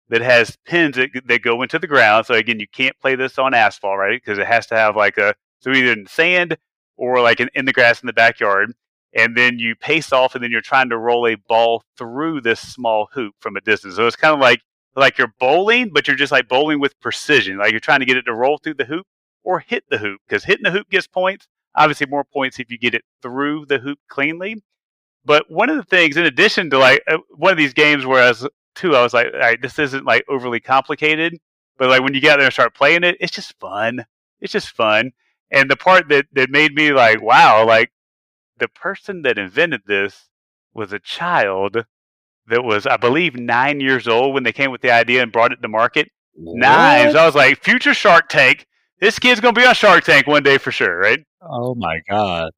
that 0.10 0.22
has 0.22 0.58
pins 0.66 0.96
that, 0.98 1.10
that 1.26 1.42
go 1.42 1.62
into 1.62 1.80
the 1.80 1.88
ground. 1.88 2.26
So 2.26 2.34
again, 2.34 2.60
you 2.60 2.68
can't 2.68 2.98
play 3.00 3.16
this 3.16 3.38
on 3.38 3.54
asphalt, 3.54 3.98
right? 3.98 4.22
Because 4.22 4.40
it 4.40 4.48
has 4.48 4.68
to 4.68 4.76
have 4.76 4.96
like 4.96 5.18
a 5.18 5.36
so 5.60 5.72
either 5.72 5.92
in 5.92 6.08
sand 6.08 6.58
or 6.98 7.22
like 7.22 7.40
in, 7.40 7.50
in 7.56 7.66
the 7.66 7.74
grass 7.74 8.02
in 8.02 8.08
the 8.08 8.14
backyard. 8.14 8.74
And 9.14 9.36
then 9.36 9.58
you 9.58 9.76
pace 9.76 10.14
off, 10.14 10.36
and 10.36 10.44
then 10.44 10.52
you're 10.52 10.62
trying 10.62 10.90
to 10.90 10.98
roll 10.98 11.26
a 11.28 11.34
ball 11.34 11.84
through 11.98 12.42
this 12.42 12.60
small 12.60 13.10
hoop 13.12 13.34
from 13.40 13.56
a 13.56 13.62
distance. 13.62 13.96
So 13.96 14.06
it's 14.06 14.16
kind 14.16 14.36
of 14.36 14.40
like 14.40 14.62
like 14.96 15.18
you're 15.18 15.34
bowling, 15.40 15.90
but 15.92 16.08
you're 16.08 16.18
just 16.18 16.32
like 16.32 16.48
bowling 16.48 16.80
with 16.80 17.00
precision. 17.00 17.58
Like 17.58 17.72
you're 17.72 17.80
trying 17.80 18.02
to 18.02 18.06
get 18.06 18.18
it 18.18 18.24
to 18.24 18.36
roll 18.36 18.60
through 18.60 18.76
the 18.76 18.86
hoop 18.86 19.08
or 19.44 19.60
hit 19.60 19.84
the 19.90 19.98
hoop 19.98 20.22
because 20.28 20.44
hitting 20.44 20.64
the 20.64 20.72
hoop 20.72 20.90
gets 20.90 21.08
points. 21.08 21.48
Obviously, 21.76 22.08
more 22.08 22.24
points 22.24 22.60
if 22.60 22.70
you 22.70 22.78
get 22.78 22.94
it 22.94 23.04
through 23.22 23.66
the 23.66 23.80
hoop 23.80 24.00
cleanly. 24.10 24.62
But 25.26 25.50
one 25.50 25.70
of 25.70 25.78
the 25.78 25.84
things, 25.84 26.18
in 26.18 26.26
addition 26.26 26.70
to 26.70 26.78
like 26.78 27.02
uh, 27.08 27.18
one 27.32 27.52
of 27.52 27.58
these 27.58 27.74
games 27.74 28.06
where 28.06 28.24
I 28.24 28.30
was 28.30 28.48
too, 28.80 28.96
I 28.96 29.04
was 29.04 29.14
like, 29.14 29.28
all 29.34 29.40
right, 29.40 29.62
this 29.62 29.78
isn't 29.78 30.06
like 30.06 30.24
overly 30.30 30.60
complicated. 30.60 31.38
But 31.78 31.90
like 31.90 32.02
when 32.02 32.14
you 32.14 32.22
get 32.22 32.34
out 32.34 32.38
there 32.38 32.46
and 32.46 32.54
start 32.54 32.76
playing 32.76 33.04
it, 33.04 33.18
it's 33.20 33.32
just 33.32 33.58
fun. 33.60 34.06
It's 34.42 34.54
just 34.54 34.70
fun. 34.70 35.12
And 35.52 35.70
the 35.70 35.76
part 35.76 36.10
that 36.10 36.26
that 36.34 36.50
made 36.50 36.74
me 36.74 36.92
like, 36.92 37.22
wow, 37.22 37.66
like 37.66 37.92
the 38.58 38.68
person 38.68 39.22
that 39.24 39.38
invented 39.38 39.82
this 39.86 40.30
was 40.74 40.94
a 40.94 41.00
child 41.00 41.86
that 42.48 42.64
was, 42.64 42.86
I 42.86 42.98
believe, 42.98 43.36
nine 43.36 43.80
years 43.80 44.08
old 44.08 44.34
when 44.34 44.44
they 44.44 44.52
came 44.52 44.72
with 44.72 44.82
the 44.82 44.92
idea 44.92 45.22
and 45.22 45.32
brought 45.32 45.52
it 45.52 45.62
to 45.62 45.68
market. 45.68 46.10
Nine. 46.38 47.12
So 47.12 47.20
I 47.20 47.26
was 47.26 47.36
like, 47.36 47.64
future 47.64 47.94
Shark 47.94 48.30
Tank. 48.30 48.66
This 49.00 49.18
kid's 49.18 49.40
gonna 49.40 49.54
be 49.54 49.66
on 49.66 49.76
Shark 49.76 50.04
Tank 50.04 50.28
one 50.28 50.44
day 50.44 50.58
for 50.58 50.72
sure, 50.72 50.98
right? 50.98 51.20
Oh 51.42 51.76
my 51.76 52.02
god. 52.10 52.52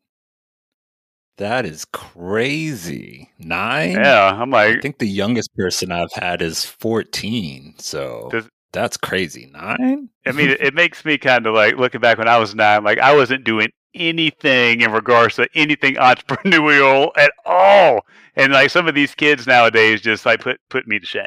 That 1.38 1.65
is 1.65 1.86
crazy. 1.86 3.32
Nine? 3.39 3.93
Yeah. 3.93 4.38
I'm 4.39 4.51
like. 4.51 4.77
I 4.77 4.79
think 4.82 4.99
the 4.99 5.07
youngest 5.07 5.53
person 5.55 5.91
I've 5.91 6.11
had 6.13 6.41
is 6.41 6.65
14. 6.65 7.75
So 7.79 8.29
Does- 8.32 8.49
that's 8.73 8.97
crazy. 8.97 9.49
Nine? 9.51 10.09
I 10.25 10.32
mean, 10.32 10.49
it, 10.49 10.61
it 10.61 10.73
makes 10.73 11.03
me 11.03 11.17
kind 11.17 11.45
of 11.47 11.53
like 11.53 11.77
looking 11.77 12.01
back 12.01 12.17
when 12.17 12.27
I 12.27 12.38
was 12.38 12.55
nine, 12.55 12.84
like 12.84 12.99
I 12.99 13.15
wasn't 13.15 13.43
doing 13.43 13.69
anything 13.93 14.82
in 14.82 14.91
regards 14.91 15.36
to 15.36 15.49
anything 15.55 15.95
entrepreneurial 15.97 17.11
at 17.17 17.34
all. 17.45 18.05
And 18.36 18.53
like 18.53 18.69
some 18.69 18.88
of 18.88 18.95
these 18.95 19.13
kids 19.13 19.47
nowadays 19.47 20.01
just 20.01 20.25
like 20.25 20.41
put 20.41 20.59
put 20.69 20.88
me 20.88 20.99
to 20.99 21.05
shame. 21.05 21.25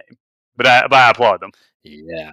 But 0.56 0.66
I 0.66 0.82
but 0.86 0.94
I 0.94 1.10
applaud 1.10 1.40
them. 1.40 1.50
Yeah. 1.82 2.30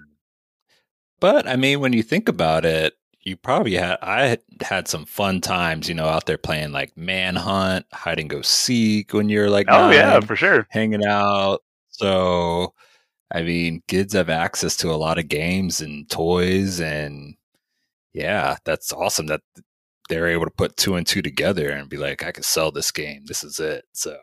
But 1.20 1.46
I 1.46 1.56
mean, 1.56 1.80
when 1.80 1.92
you 1.92 2.02
think 2.02 2.28
about 2.28 2.64
it, 2.64 2.94
you 3.22 3.36
probably 3.36 3.74
had, 3.74 3.98
I 4.02 4.26
had 4.26 4.42
had 4.60 4.88
some 4.88 5.04
fun 5.04 5.40
times, 5.40 5.88
you 5.88 5.94
know, 5.94 6.06
out 6.06 6.26
there 6.26 6.38
playing 6.38 6.72
like 6.72 6.96
Manhunt, 6.96 7.86
hide 7.92 8.18
and 8.18 8.28
go 8.28 8.42
seek 8.42 9.12
when 9.12 9.28
you're 9.28 9.50
like, 9.50 9.66
Oh 9.70 9.90
yeah, 9.90 10.20
for 10.20 10.36
sure. 10.36 10.66
hanging 10.70 11.04
out. 11.04 11.62
So, 11.90 12.74
I 13.32 13.42
mean, 13.42 13.82
kids 13.86 14.12
have 14.14 14.28
access 14.30 14.76
to 14.78 14.90
a 14.90 14.96
lot 14.96 15.18
of 15.18 15.28
games 15.28 15.80
and 15.80 16.08
toys, 16.10 16.80
and 16.80 17.36
yeah, 18.12 18.56
that's 18.64 18.92
awesome 18.92 19.26
that 19.26 19.42
they're 20.08 20.28
able 20.28 20.44
to 20.44 20.50
put 20.50 20.76
two 20.76 20.96
and 20.96 21.06
two 21.06 21.22
together 21.22 21.70
and 21.70 21.88
be 21.88 21.96
like, 21.96 22.22
I 22.24 22.32
can 22.32 22.42
sell 22.42 22.72
this 22.72 22.90
game. 22.90 23.22
This 23.26 23.44
is 23.44 23.60
it. 23.60 23.84
So, 23.92 24.16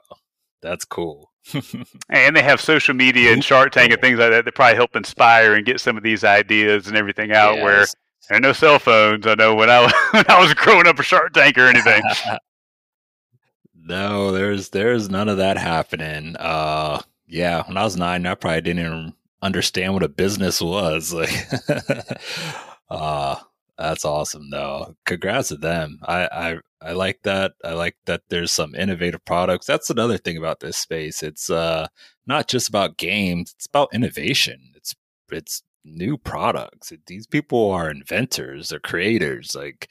that's 0.61 0.85
cool. 0.85 1.31
And 2.09 2.35
they 2.35 2.43
have 2.43 2.59
social 2.59 2.93
media 2.93 3.31
and 3.33 3.43
Shark 3.43 3.71
Tank 3.71 3.91
and 3.91 4.01
things 4.01 4.19
like 4.19 4.31
that 4.31 4.45
that 4.45 4.55
probably 4.55 4.75
help 4.75 4.95
inspire 4.95 5.53
and 5.53 5.65
get 5.65 5.79
some 5.79 5.95
of 5.95 6.03
these 6.03 6.23
ideas 6.23 6.87
and 6.87 6.97
everything 6.97 7.31
out 7.31 7.59
where 7.59 7.79
Yes. 7.79 7.95
Are 8.30 8.39
no 8.39 8.53
cell 8.53 8.80
phones. 8.80 9.25
I 9.25 9.36
know 9.36 9.55
when 9.55 9.69
I 9.69 9.82
was 9.82 9.93
when 10.11 10.25
I 10.30 10.39
was 10.39 10.53
growing 10.53 10.88
up 10.88 10.99
a 10.99 11.03
Shark 11.03 11.34
Tank 11.34 11.57
or 11.57 11.67
anything. 11.67 12.01
no, 13.75 14.32
there's 14.32 14.69
there's 14.69 15.09
none 15.09 15.30
of 15.30 15.38
that 15.38 15.57
happening. 15.57 16.36
Uh 16.38 17.01
yeah, 17.27 17.63
when 17.67 17.77
I 17.77 17.84
was 17.84 17.97
nine, 17.97 18.25
I 18.25 18.36
probably 18.36 18.61
didn't 18.61 18.86
even 18.86 19.13
understand 19.41 19.93
what 19.93 20.03
a 20.03 20.09
business 20.09 20.61
was. 20.61 21.13
Like 21.13 21.32
uh 22.89 23.38
that's 23.77 24.05
awesome 24.05 24.49
though. 24.49 24.95
Congrats 25.05 25.49
to 25.49 25.55
them. 25.55 25.99
I, 26.03 26.27
I 26.27 26.57
I 26.82 26.91
like 26.93 27.21
that. 27.23 27.53
I 27.63 27.73
like 27.73 27.95
that 28.05 28.21
there's 28.30 28.51
some 28.51 28.75
innovative 28.75 29.23
products. 29.25 29.65
That's 29.65 29.89
another 29.89 30.17
thing 30.17 30.38
about 30.38 30.59
this 30.59 30.77
space. 30.77 31.23
It's 31.23 31.49
uh 31.49 31.88
not 32.27 32.47
just 32.47 32.69
about 32.69 32.97
games, 32.97 33.53
it's 33.55 33.65
about 33.67 33.93
innovation. 33.93 34.71
It's 34.75 34.95
it's 35.32 35.63
new 35.89 36.17
products. 36.17 36.91
These 37.07 37.27
people 37.27 37.71
are 37.71 37.89
inventors, 37.89 38.69
they're 38.69 38.79
creators. 38.79 39.55
Like 39.55 39.89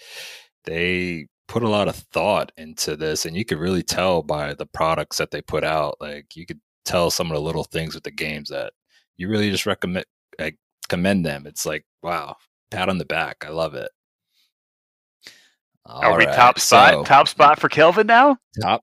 they 0.65 1.27
put 1.47 1.63
a 1.63 1.69
lot 1.69 1.89
of 1.89 1.97
thought 1.97 2.53
into 2.57 2.97
this 2.97 3.25
and 3.25 3.37
you 3.37 3.45
could 3.45 3.59
really 3.59 3.83
tell 3.83 4.23
by 4.23 4.55
the 4.55 4.67
products 4.67 5.17
that 5.19 5.31
they 5.31 5.41
put 5.41 5.65
out. 5.65 5.97
Like 6.01 6.37
you 6.37 6.47
could 6.47 6.61
tell 6.85 7.11
some 7.11 7.29
of 7.29 7.35
the 7.35 7.43
little 7.43 7.65
things 7.65 7.95
with 7.95 8.05
the 8.05 8.11
games 8.11 8.51
that 8.51 8.73
you 9.17 9.29
really 9.29 9.51
just 9.51 9.67
recommend 9.67 10.07
like 10.39 10.57
commend 10.89 11.25
them. 11.27 11.47
It's 11.47 11.67
like, 11.67 11.85
wow, 12.03 12.37
pat 12.71 12.89
on 12.89 12.99
the 12.99 13.05
back. 13.05 13.45
I 13.47 13.51
love 13.51 13.75
it. 13.75 13.91
Are 15.87 16.19
we 16.19 16.27
right, 16.27 16.35
top 16.35 16.59
spot? 16.59 16.93
so- 16.93 17.05
top 17.05 17.29
spot 17.29 17.59
for 17.59 17.69
Kelvin 17.69 18.07
now? 18.07 18.37
Top 18.61 18.83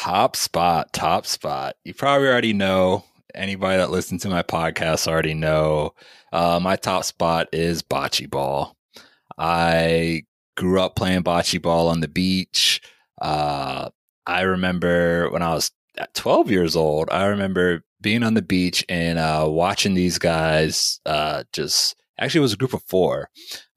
top 0.00 0.36
spot, 0.36 0.92
top 0.92 1.26
spot. 1.26 1.76
You 1.84 1.94
probably 1.94 2.28
already 2.28 2.52
know. 2.52 3.04
Anybody 3.34 3.78
that 3.78 3.90
listens 3.90 4.22
to 4.22 4.28
my 4.28 4.42
podcast 4.42 5.08
already 5.08 5.34
know. 5.34 5.94
Uh, 6.32 6.60
my 6.62 6.76
top 6.76 7.04
spot 7.04 7.48
is 7.52 7.82
bocce 7.82 8.28
ball. 8.28 8.76
I 9.36 10.24
grew 10.56 10.80
up 10.80 10.96
playing 10.96 11.24
bocce 11.24 11.60
ball 11.60 11.88
on 11.88 12.00
the 12.00 12.08
beach. 12.08 12.80
Uh, 13.20 13.90
I 14.26 14.42
remember 14.42 15.30
when 15.30 15.42
I 15.42 15.54
was 15.54 15.70
at 15.96 16.14
12 16.14 16.50
years 16.50 16.76
old, 16.76 17.08
I 17.10 17.26
remember 17.26 17.84
being 18.00 18.22
on 18.22 18.34
the 18.34 18.42
beach 18.42 18.84
and 18.88 19.18
uh, 19.18 19.46
watching 19.48 19.94
these 19.94 20.18
guys 20.18 21.00
uh, 21.06 21.44
just 21.52 21.96
actually 22.18 22.40
it 22.40 22.42
was 22.42 22.52
a 22.52 22.58
group 22.58 22.74
of 22.74 22.82
four. 22.84 23.30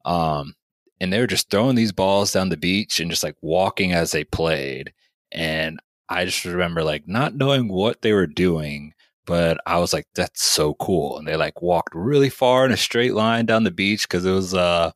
Um, 0.04 0.54
and 1.00 1.12
they 1.12 1.20
were 1.20 1.26
just 1.26 1.50
throwing 1.50 1.76
these 1.76 1.92
balls 1.92 2.32
down 2.32 2.48
the 2.48 2.56
beach 2.56 3.00
and 3.00 3.10
just 3.10 3.22
like 3.22 3.36
walking 3.40 3.92
as 3.92 4.10
they 4.10 4.24
played. 4.24 4.92
And 5.30 5.78
I 6.08 6.24
just 6.24 6.44
remember 6.44 6.82
like 6.82 7.06
not 7.06 7.34
knowing 7.34 7.68
what 7.68 8.02
they 8.02 8.12
were 8.12 8.26
doing, 8.26 8.94
but 9.28 9.60
I 9.66 9.78
was 9.78 9.92
like, 9.92 10.06
that's 10.14 10.42
so 10.42 10.72
cool. 10.74 11.18
And 11.18 11.28
they 11.28 11.36
like 11.36 11.60
walked 11.60 11.94
really 11.94 12.30
far 12.30 12.64
in 12.64 12.72
a 12.72 12.78
straight 12.78 13.12
line 13.12 13.44
down 13.44 13.64
the 13.64 13.70
beach 13.70 14.08
because 14.08 14.24
it 14.24 14.32
was, 14.32 14.54
uh, 14.54 14.92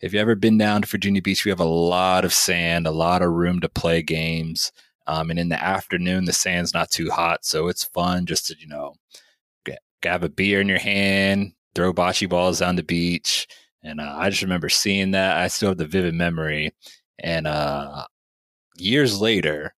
if 0.00 0.14
you 0.14 0.18
ever 0.18 0.34
been 0.34 0.56
down 0.56 0.80
to 0.80 0.88
Virginia 0.88 1.20
Beach, 1.20 1.44
we 1.44 1.50
have 1.50 1.60
a 1.60 1.64
lot 1.64 2.24
of 2.24 2.32
sand, 2.32 2.86
a 2.86 2.90
lot 2.90 3.20
of 3.20 3.32
room 3.32 3.60
to 3.60 3.68
play 3.68 4.00
games. 4.00 4.72
Um, 5.06 5.28
and 5.28 5.38
in 5.38 5.50
the 5.50 5.62
afternoon, 5.62 6.24
the 6.24 6.32
sand's 6.32 6.72
not 6.72 6.90
too 6.90 7.10
hot. 7.10 7.44
So 7.44 7.68
it's 7.68 7.84
fun 7.84 8.24
just 8.24 8.46
to, 8.46 8.56
you 8.58 8.66
know, 8.66 8.94
get, 9.66 9.80
have 10.02 10.22
a 10.22 10.30
beer 10.30 10.62
in 10.62 10.68
your 10.68 10.78
hand, 10.78 11.52
throw 11.74 11.92
bocce 11.92 12.26
balls 12.26 12.60
down 12.60 12.76
the 12.76 12.82
beach. 12.82 13.46
And 13.82 14.00
uh, 14.00 14.14
I 14.16 14.30
just 14.30 14.42
remember 14.42 14.70
seeing 14.70 15.10
that. 15.10 15.36
I 15.36 15.48
still 15.48 15.68
have 15.68 15.78
the 15.78 15.86
vivid 15.86 16.14
memory. 16.14 16.72
And 17.18 17.46
uh, 17.46 18.06
years 18.78 19.20
later, 19.20 19.74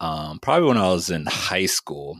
um, 0.00 0.38
probably 0.40 0.68
when 0.68 0.78
I 0.78 0.88
was 0.88 1.10
in 1.10 1.26
high 1.26 1.66
school, 1.66 2.18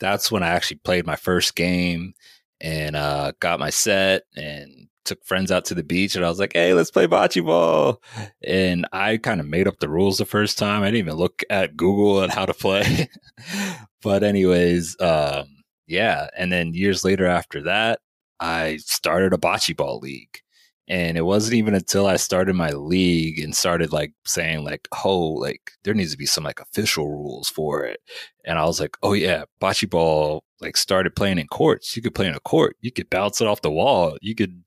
that's 0.00 0.30
when 0.30 0.42
I 0.42 0.48
actually 0.48 0.78
played 0.78 1.06
my 1.06 1.16
first 1.16 1.54
game 1.54 2.14
and 2.60 2.96
uh, 2.96 3.32
got 3.40 3.60
my 3.60 3.70
set 3.70 4.22
and 4.36 4.88
took 5.04 5.24
friends 5.24 5.50
out 5.50 5.64
to 5.64 5.74
the 5.74 5.82
beach 5.82 6.14
and 6.14 6.24
I 6.24 6.28
was 6.28 6.38
like, 6.38 6.52
hey, 6.52 6.74
let's 6.74 6.90
play 6.90 7.06
bocce 7.06 7.44
ball. 7.44 8.02
And 8.44 8.86
I 8.92 9.16
kind 9.16 9.40
of 9.40 9.46
made 9.46 9.66
up 9.66 9.78
the 9.78 9.88
rules 9.88 10.18
the 10.18 10.26
first 10.26 10.58
time. 10.58 10.82
I 10.82 10.86
didn't 10.86 10.98
even 10.98 11.16
look 11.16 11.42
at 11.50 11.76
Google 11.76 12.22
and 12.22 12.32
how 12.32 12.46
to 12.46 12.54
play. 12.54 13.08
but, 14.02 14.22
anyways, 14.22 14.96
um, 15.00 15.46
yeah. 15.86 16.28
And 16.36 16.52
then 16.52 16.74
years 16.74 17.04
later 17.04 17.26
after 17.26 17.62
that, 17.62 18.00
I 18.38 18.76
started 18.78 19.32
a 19.32 19.38
bocce 19.38 19.76
ball 19.76 19.98
league. 19.98 20.40
And 20.88 21.18
it 21.18 21.22
wasn't 21.22 21.54
even 21.54 21.74
until 21.74 22.06
I 22.06 22.16
started 22.16 22.54
my 22.54 22.70
league 22.70 23.38
and 23.38 23.54
started 23.54 23.92
like 23.92 24.12
saying 24.24 24.64
like, 24.64 24.88
oh, 25.04 25.32
like 25.32 25.72
there 25.84 25.92
needs 25.92 26.12
to 26.12 26.18
be 26.18 26.26
some 26.26 26.44
like 26.44 26.60
official 26.60 27.08
rules 27.08 27.50
for 27.50 27.84
it. 27.84 28.00
And 28.46 28.58
I 28.58 28.64
was 28.64 28.80
like, 28.80 28.96
oh 29.02 29.12
yeah, 29.12 29.44
bocce 29.60 29.88
ball 29.88 30.44
like 30.60 30.78
started 30.78 31.14
playing 31.14 31.38
in 31.38 31.46
courts. 31.46 31.94
You 31.94 32.02
could 32.02 32.14
play 32.14 32.26
in 32.26 32.34
a 32.34 32.40
court. 32.40 32.76
You 32.80 32.90
could 32.90 33.10
bounce 33.10 33.40
it 33.42 33.46
off 33.46 33.60
the 33.60 33.70
wall. 33.70 34.16
You 34.22 34.34
could 34.34 34.64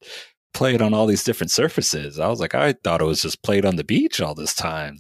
play 0.54 0.76
it 0.76 0.82
on 0.82 0.94
all 0.94 1.08
these 1.08 1.24
different 1.24 1.50
surfaces. 1.50 2.20
I 2.20 2.28
was 2.28 2.40
like, 2.40 2.54
I 2.54 2.74
thought 2.74 3.02
it 3.02 3.06
was 3.06 3.24
just 3.24 3.42
played 3.42 3.66
on 3.66 3.76
the 3.76 3.84
beach 3.84 4.22
all 4.22 4.36
this 4.36 4.54
time. 4.54 5.00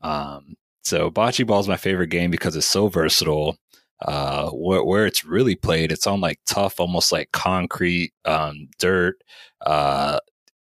Um, 0.00 0.54
so 0.84 1.10
bocce 1.10 1.46
ball 1.46 1.60
is 1.60 1.68
my 1.68 1.76
favorite 1.76 2.10
game 2.10 2.30
because 2.30 2.54
it's 2.54 2.66
so 2.66 2.88
versatile. 2.88 3.56
Uh, 4.00 4.50
where, 4.50 4.82
where, 4.82 5.06
it's 5.06 5.24
really 5.24 5.54
played, 5.54 5.92
it's 5.92 6.08
on 6.08 6.20
like 6.20 6.40
tough, 6.44 6.80
almost 6.80 7.12
like 7.12 7.30
concrete, 7.30 8.12
um, 8.24 8.68
dirt, 8.80 9.22
uh, 9.64 10.18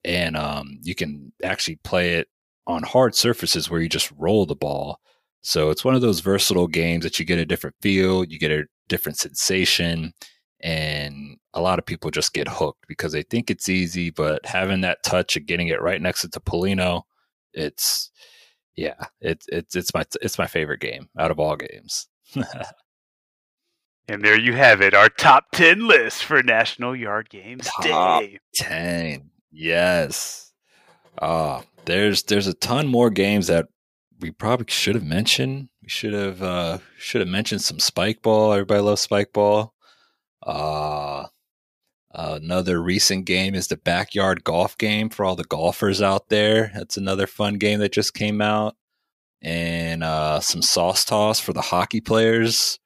and 0.07 0.37
um, 0.37 0.79
you 0.83 0.95
can 0.95 1.33
actually 1.43 1.77
play 1.77 2.15
it 2.15 2.29
on 2.67 2.83
hard 2.85 3.15
surfaces 3.15 3.69
where 3.69 3.81
you 3.81 3.89
just 3.89 4.13
roll 4.17 4.47
the 4.47 4.55
ball. 4.55 5.01
So 5.43 5.71
it's 5.71 5.85
one 5.85 5.95
of 5.95 6.01
those 6.01 6.21
versatile 6.21 6.69
games 6.69 7.05
that 7.05 7.19
you 7.19 7.25
get 7.25 7.39
a 7.39 7.45
different 7.45 7.77
feel, 7.83 8.25
you 8.25 8.39
get 8.39 8.51
a 8.51 8.65
different 8.89 9.19
sensation, 9.19 10.13
and 10.61 11.37
a 11.55 11.61
lot 11.61 11.79
of 11.79 11.87
people 11.87 12.11
just 12.11 12.33
get 12.33 12.49
hooked 12.49 12.87
because 12.89 13.13
they 13.13 13.23
think 13.23 13.51
it's 13.51 13.69
easy, 13.69 14.11
but 14.11 14.45
having 14.47 14.81
that 14.81 15.03
touch 15.03 15.37
and 15.37 15.47
getting 15.47 15.69
it 15.69 15.83
right 15.83 16.01
next 16.01 16.23
to 16.23 16.29
Topolino, 16.29 17.03
it's 17.53 18.11
yeah, 18.77 19.07
it's 19.21 19.47
it's 19.49 19.75
it's 19.75 19.95
my 19.95 20.05
it's 20.21 20.39
my 20.39 20.47
favorite 20.47 20.81
game 20.81 21.09
out 21.19 21.31
of 21.31 21.41
all 21.41 21.57
games. 21.57 22.09
and 24.09 24.25
there 24.25 24.39
you 24.39 24.53
have 24.55 24.81
it, 24.81 24.95
our 24.95 25.09
top 25.09 25.47
ten 25.53 25.87
list 25.87 26.25
for 26.25 26.43
National 26.43 26.95
Yard 26.95 27.29
Games 27.31 27.69
top 27.83 28.23
Day. 28.23 28.39
Ten, 28.55 29.31
yes. 29.57 30.53
Uh 31.19 31.63
there's 31.87 32.25
there's 32.25 32.47
a 32.47 32.55
ton 32.55 32.87
more 32.87 33.11
games 33.11 33.47
that 33.47 33.69
we 34.21 34.31
probably 34.31 34.67
should 34.69 34.95
have 34.95 35.05
mentioned. 35.05 35.69
We 35.83 35.89
should 35.89 36.13
have 36.13 36.43
uh 36.43 36.79
should 36.99 37.21
have 37.21 37.29
mentioned 37.29 37.63
some 37.63 37.79
spike 37.79 38.23
ball. 38.23 38.53
Everybody 38.53 38.81
loves 38.81 39.01
spike 39.03 39.33
ball. 39.33 39.75
Uh, 40.47 41.27
another 42.15 42.81
recent 42.81 43.27
game 43.27 43.55
is 43.55 43.69
the 43.69 43.77
backyard 43.77 44.45
golf 44.45 44.79
game 44.79 45.11
for 45.11 45.25
all 45.25 45.37
the 45.37 45.45
golfers 45.45 46.01
out 46.01 46.29
there. 46.29 46.71
That's 46.75 46.97
another 46.97 47.27
fun 47.27 47.55
game 47.55 47.81
that 47.81 47.93
just 47.93 48.15
came 48.15 48.41
out. 48.41 48.77
And 49.43 50.03
uh, 50.03 50.41
some 50.41 50.63
sauce 50.63 51.05
toss 51.05 51.41
for 51.41 51.53
the 51.53 51.61
hockey 51.61 52.01
players. 52.01 52.79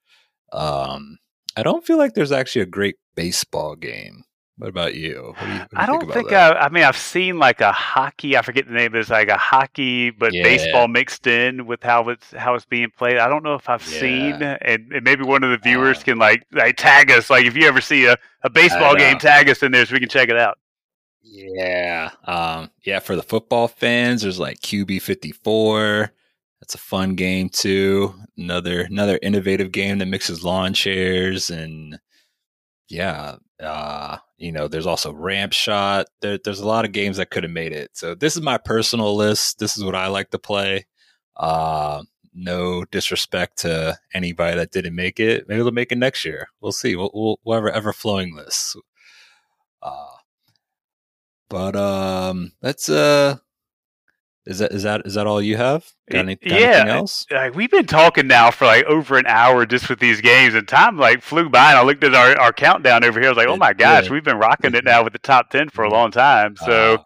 Um, 0.53 1.19
I 1.57 1.63
don't 1.63 1.87
feel 1.87 1.99
like 1.99 2.15
there's 2.15 2.33
actually 2.33 2.63
a 2.63 2.67
great 2.67 2.97
baseball 3.15 3.77
game. 3.77 4.25
What 4.61 4.69
about 4.69 4.95
you? 4.95 5.33
What 5.39 5.47
do 5.47 5.53
you, 5.53 5.59
what 5.59 5.71
do 5.71 5.77
you 5.77 5.83
I 5.83 5.87
don't 5.87 6.01
think, 6.01 6.13
think 6.13 6.33
I, 6.33 6.53
I, 6.53 6.69
mean 6.69 6.85
I've 6.85 6.97
seen 6.97 7.39
like 7.39 7.63
a 7.63 7.73
hockey. 7.73 8.37
I 8.37 8.43
forget 8.43 8.67
the 8.67 8.75
name. 8.75 8.95
It's 8.95 9.09
like 9.09 9.31
a 9.31 9.39
hockey, 9.39 10.11
but 10.11 10.35
yeah. 10.35 10.43
baseball 10.43 10.87
mixed 10.87 11.27
in 11.27 11.67
with 11.67 11.83
how 11.83 12.11
it's 12.11 12.31
how 12.33 12.55
it's 12.55 12.67
being 12.67 12.91
played. 12.91 13.17
I 13.17 13.27
don't 13.27 13.43
know 13.43 13.55
if 13.55 13.71
I've 13.71 13.83
yeah. 13.91 14.01
seen, 14.01 14.43
and, 14.43 14.93
and, 14.93 15.03
maybe 15.03 15.25
one 15.25 15.43
of 15.45 15.51
the 15.51 15.57
viewers 15.57 16.01
uh, 16.01 16.03
can 16.03 16.19
like 16.19 16.45
like 16.53 16.77
tag 16.77 17.11
us. 17.11 17.31
Like 17.31 17.47
if 17.47 17.57
you 17.57 17.67
ever 17.67 17.81
see 17.81 18.05
a, 18.05 18.19
a 18.43 18.51
baseball 18.51 18.97
game, 18.97 19.19
tag 19.19 19.49
us 19.49 19.63
in 19.63 19.73
there 19.73 19.87
so 19.87 19.95
we 19.95 20.01
can 20.01 20.11
check 20.11 20.29
it 20.29 20.37
out. 20.37 20.59
Yeah, 21.23 22.11
um, 22.27 22.71
yeah. 22.85 22.99
For 22.99 23.17
the 23.17 23.23
football 23.23 23.67
fans, 23.67 24.21
there's 24.21 24.39
like 24.39 24.61
QB 24.61 25.01
fifty 25.01 25.33
four. 25.33 26.13
That's 26.61 26.75
a 26.75 26.79
fun 26.79 27.15
game 27.15 27.49
too. 27.49 28.15
Another 28.37 28.83
another 28.83 29.19
innovative 29.23 29.73
game 29.73 29.97
that 29.99 30.07
mixes 30.07 30.45
lawn 30.45 30.75
chairs 30.75 31.49
and 31.49 31.99
yeah, 32.91 33.37
uh, 33.59 34.19
you 34.41 34.51
know, 34.51 34.67
there's 34.67 34.87
also 34.87 35.13
Ramp 35.13 35.53
Shot. 35.53 36.07
There, 36.23 36.39
there's 36.43 36.61
a 36.61 36.67
lot 36.67 36.87
of 36.87 36.93
games 36.93 37.19
that 37.19 37.31
could 37.31 37.45
have 37.45 37.53
made 37.53 37.73
it. 37.73 37.91
So 37.93 38.15
this 38.15 38.37
is 38.37 38.43
my 38.43 38.57
personal 38.57 39.15
list. 39.15 39.59
This 39.59 39.77
is 39.77 39.85
what 39.85 39.95
I 39.95 40.07
like 40.09 40.31
to 40.31 40.39
play. 40.39 40.87
Uh, 41.37 42.03
no 42.33 42.85
disrespect 42.87 43.59
to 43.59 43.99
anybody 44.15 44.57
that 44.57 44.71
didn't 44.71 44.95
make 44.95 45.21
it. 45.21 45.47
Maybe 45.47 45.63
they'll 45.63 45.73
make 45.73 45.93
it 45.93 45.99
next 45.99 46.25
year. 46.25 46.49
We'll 46.61 46.73
see. 46.73 46.97
We'll, 46.97 47.11
we'll, 47.13 47.39
we'll 47.45 47.63
have 47.63 47.75
ever 47.75 47.93
flowing 47.93 48.35
list. 48.35 48.77
Uh, 49.83 50.17
but 51.51 51.77
um, 51.77 52.53
let's 52.63 52.89
uh, 52.89 53.37
is 54.47 54.59
that 54.61 54.73
is 54.73 54.85
that 54.85 55.03
is 55.05 55.15
that 55.15 55.27
all 55.27 55.43
you 55.43 55.59
have? 55.59 55.87
Got, 56.11 56.19
any, 56.21 56.37
got 56.37 56.59
yeah, 56.61 56.85
else? 56.89 57.27
Like 57.31 57.55
we've 57.55 57.71
been 57.71 57.87
talking 57.87 58.27
now 58.27 58.51
for 58.51 58.65
like 58.65 58.85
over 58.87 59.19
an 59.19 59.27
hour 59.27 59.67
just 59.67 59.91
with 59.91 59.99
these 59.99 60.23
games, 60.23 60.55
and 60.55 60.67
time 60.67 60.97
like 60.97 61.23
flew 61.23 61.51
by. 61.51 61.71
And 61.71 61.79
I 61.79 61.83
looked 61.83 62.03
at 62.05 62.15
our, 62.15 62.39
our 62.41 62.53
countdown 62.53 63.05
over 63.05 63.21
here. 63.21 63.29
I 63.29 63.33
was 63.33 63.37
like, 63.37 63.49
"Oh 63.49 63.59
my 63.59 63.75
gosh, 63.75 64.09
we've 64.09 64.25
been 64.25 64.39
rocking 64.39 64.75
it 64.75 64.85
now 64.85 65.05
with 65.05 65.13
the 65.13 65.19
top 65.19 65.51
ten 65.51 65.69
for 65.69 65.85
a 65.85 65.91
long 65.91 66.11
time." 66.11 66.57
So, 66.57 67.05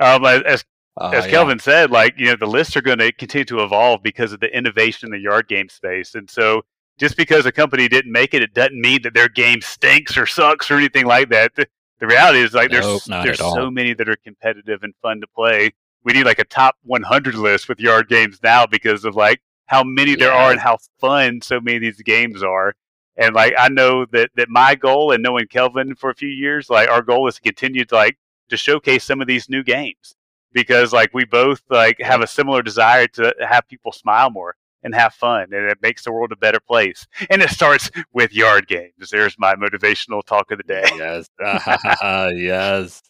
uh, 0.00 0.16
um, 0.16 0.24
as 0.24 0.64
uh, 1.00 1.10
as 1.10 1.26
Kelvin 1.26 1.58
yeah. 1.58 1.62
said, 1.62 1.90
like 1.90 2.14
you 2.16 2.26
know, 2.26 2.36
the 2.36 2.46
lists 2.46 2.76
are 2.76 2.82
going 2.82 2.98
to 2.98 3.10
continue 3.12 3.44
to 3.46 3.64
evolve 3.64 4.00
because 4.04 4.32
of 4.32 4.38
the 4.38 4.56
innovation 4.56 5.08
in 5.08 5.12
the 5.12 5.18
yard 5.18 5.48
game 5.48 5.68
space, 5.68 6.14
and 6.14 6.30
so 6.30 6.62
just 6.96 7.16
because 7.16 7.44
a 7.44 7.52
company 7.52 7.88
didn't 7.88 8.12
make 8.12 8.34
it, 8.34 8.42
it 8.42 8.54
doesn't 8.54 8.80
mean 8.80 9.02
that 9.02 9.14
their 9.14 9.28
game 9.28 9.60
stinks 9.62 10.16
or 10.16 10.26
sucks 10.26 10.70
or 10.70 10.74
anything 10.74 11.06
like 11.06 11.28
that. 11.30 11.54
The, 11.56 11.66
the 11.98 12.06
reality 12.06 12.40
is 12.40 12.54
like 12.54 12.70
nope, 12.70 13.02
there's 13.04 13.24
there's 13.24 13.38
so 13.38 13.68
many 13.68 13.94
that 13.94 14.08
are 14.08 14.16
competitive 14.16 14.84
and 14.84 14.94
fun 15.02 15.20
to 15.20 15.26
play 15.34 15.72
we 16.04 16.12
need 16.12 16.24
like 16.24 16.38
a 16.38 16.44
top 16.44 16.76
100 16.84 17.34
list 17.34 17.68
with 17.68 17.80
yard 17.80 18.08
games 18.08 18.38
now 18.42 18.66
because 18.66 19.04
of 19.04 19.14
like 19.14 19.40
how 19.66 19.82
many 19.84 20.14
there 20.14 20.32
are 20.32 20.50
and 20.50 20.60
how 20.60 20.78
fun 21.00 21.40
so 21.42 21.60
many 21.60 21.76
of 21.76 21.82
these 21.82 22.02
games 22.02 22.42
are. 22.42 22.74
And 23.16 23.34
like 23.34 23.54
I 23.58 23.68
know 23.68 24.06
that 24.12 24.30
that 24.36 24.48
my 24.48 24.74
goal 24.74 25.12
and 25.12 25.22
knowing 25.22 25.46
Kelvin 25.48 25.94
for 25.94 26.10
a 26.10 26.14
few 26.14 26.28
years, 26.28 26.70
like 26.70 26.88
our 26.88 27.02
goal 27.02 27.26
is 27.28 27.34
to 27.36 27.40
continue 27.40 27.84
to 27.86 27.94
like 27.94 28.18
to 28.48 28.56
showcase 28.56 29.04
some 29.04 29.20
of 29.20 29.26
these 29.26 29.48
new 29.48 29.62
games 29.62 30.14
because 30.52 30.92
like 30.92 31.12
we 31.12 31.24
both 31.24 31.62
like 31.68 32.00
have 32.00 32.22
a 32.22 32.26
similar 32.26 32.62
desire 32.62 33.06
to 33.08 33.34
have 33.46 33.68
people 33.68 33.92
smile 33.92 34.30
more 34.30 34.56
and 34.84 34.94
have 34.94 35.12
fun 35.12 35.48
and 35.52 35.68
it 35.68 35.78
makes 35.82 36.04
the 36.04 36.12
world 36.12 36.32
a 36.32 36.36
better 36.36 36.60
place. 36.60 37.06
And 37.28 37.42
it 37.42 37.50
starts 37.50 37.90
with 38.12 38.32
yard 38.32 38.68
games. 38.68 39.10
There's 39.10 39.36
my 39.38 39.54
motivational 39.56 40.24
talk 40.24 40.50
of 40.52 40.58
the 40.58 40.64
day. 40.64 40.84
Yes. 40.96 41.28
Yes 42.36 43.02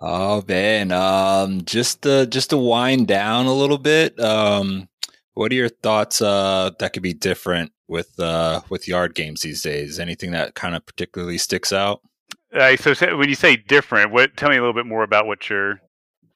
Oh 0.00 0.42
man, 0.48 0.92
um, 0.92 1.62
just 1.64 2.02
to, 2.02 2.26
just 2.26 2.50
to 2.50 2.56
wind 2.56 3.06
down 3.06 3.46
a 3.46 3.52
little 3.52 3.76
bit. 3.76 4.18
Um, 4.18 4.88
what 5.34 5.52
are 5.52 5.56
your 5.56 5.68
thoughts 5.68 6.22
uh, 6.22 6.70
that 6.78 6.92
could 6.92 7.02
be 7.02 7.12
different 7.12 7.72
with 7.86 8.18
uh, 8.18 8.62
with 8.70 8.88
yard 8.88 9.14
games 9.14 9.42
these 9.42 9.62
days? 9.62 9.98
Anything 9.98 10.30
that 10.32 10.54
kind 10.54 10.74
of 10.74 10.86
particularly 10.86 11.38
sticks 11.38 11.72
out? 11.72 12.00
Uh, 12.52 12.76
so, 12.76 13.16
when 13.16 13.28
you 13.28 13.34
say 13.34 13.56
different, 13.56 14.10
what? 14.10 14.36
Tell 14.36 14.48
me 14.48 14.56
a 14.56 14.60
little 14.60 14.74
bit 14.74 14.86
more 14.86 15.02
about 15.02 15.26
what 15.26 15.50
you're 15.50 15.80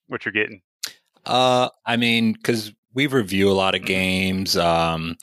what 0.09 0.25
you're 0.25 0.33
getting. 0.33 0.61
Uh, 1.25 1.71
I 1.87 1.97
mean, 1.97 2.35
because 2.35 2.73
we 2.93 3.07
review 3.07 3.51
a 3.51 3.53
lot 3.53 3.75
of 3.75 3.81
mm-hmm. 3.81 3.87
games. 3.87 4.57
Um, 4.59 5.17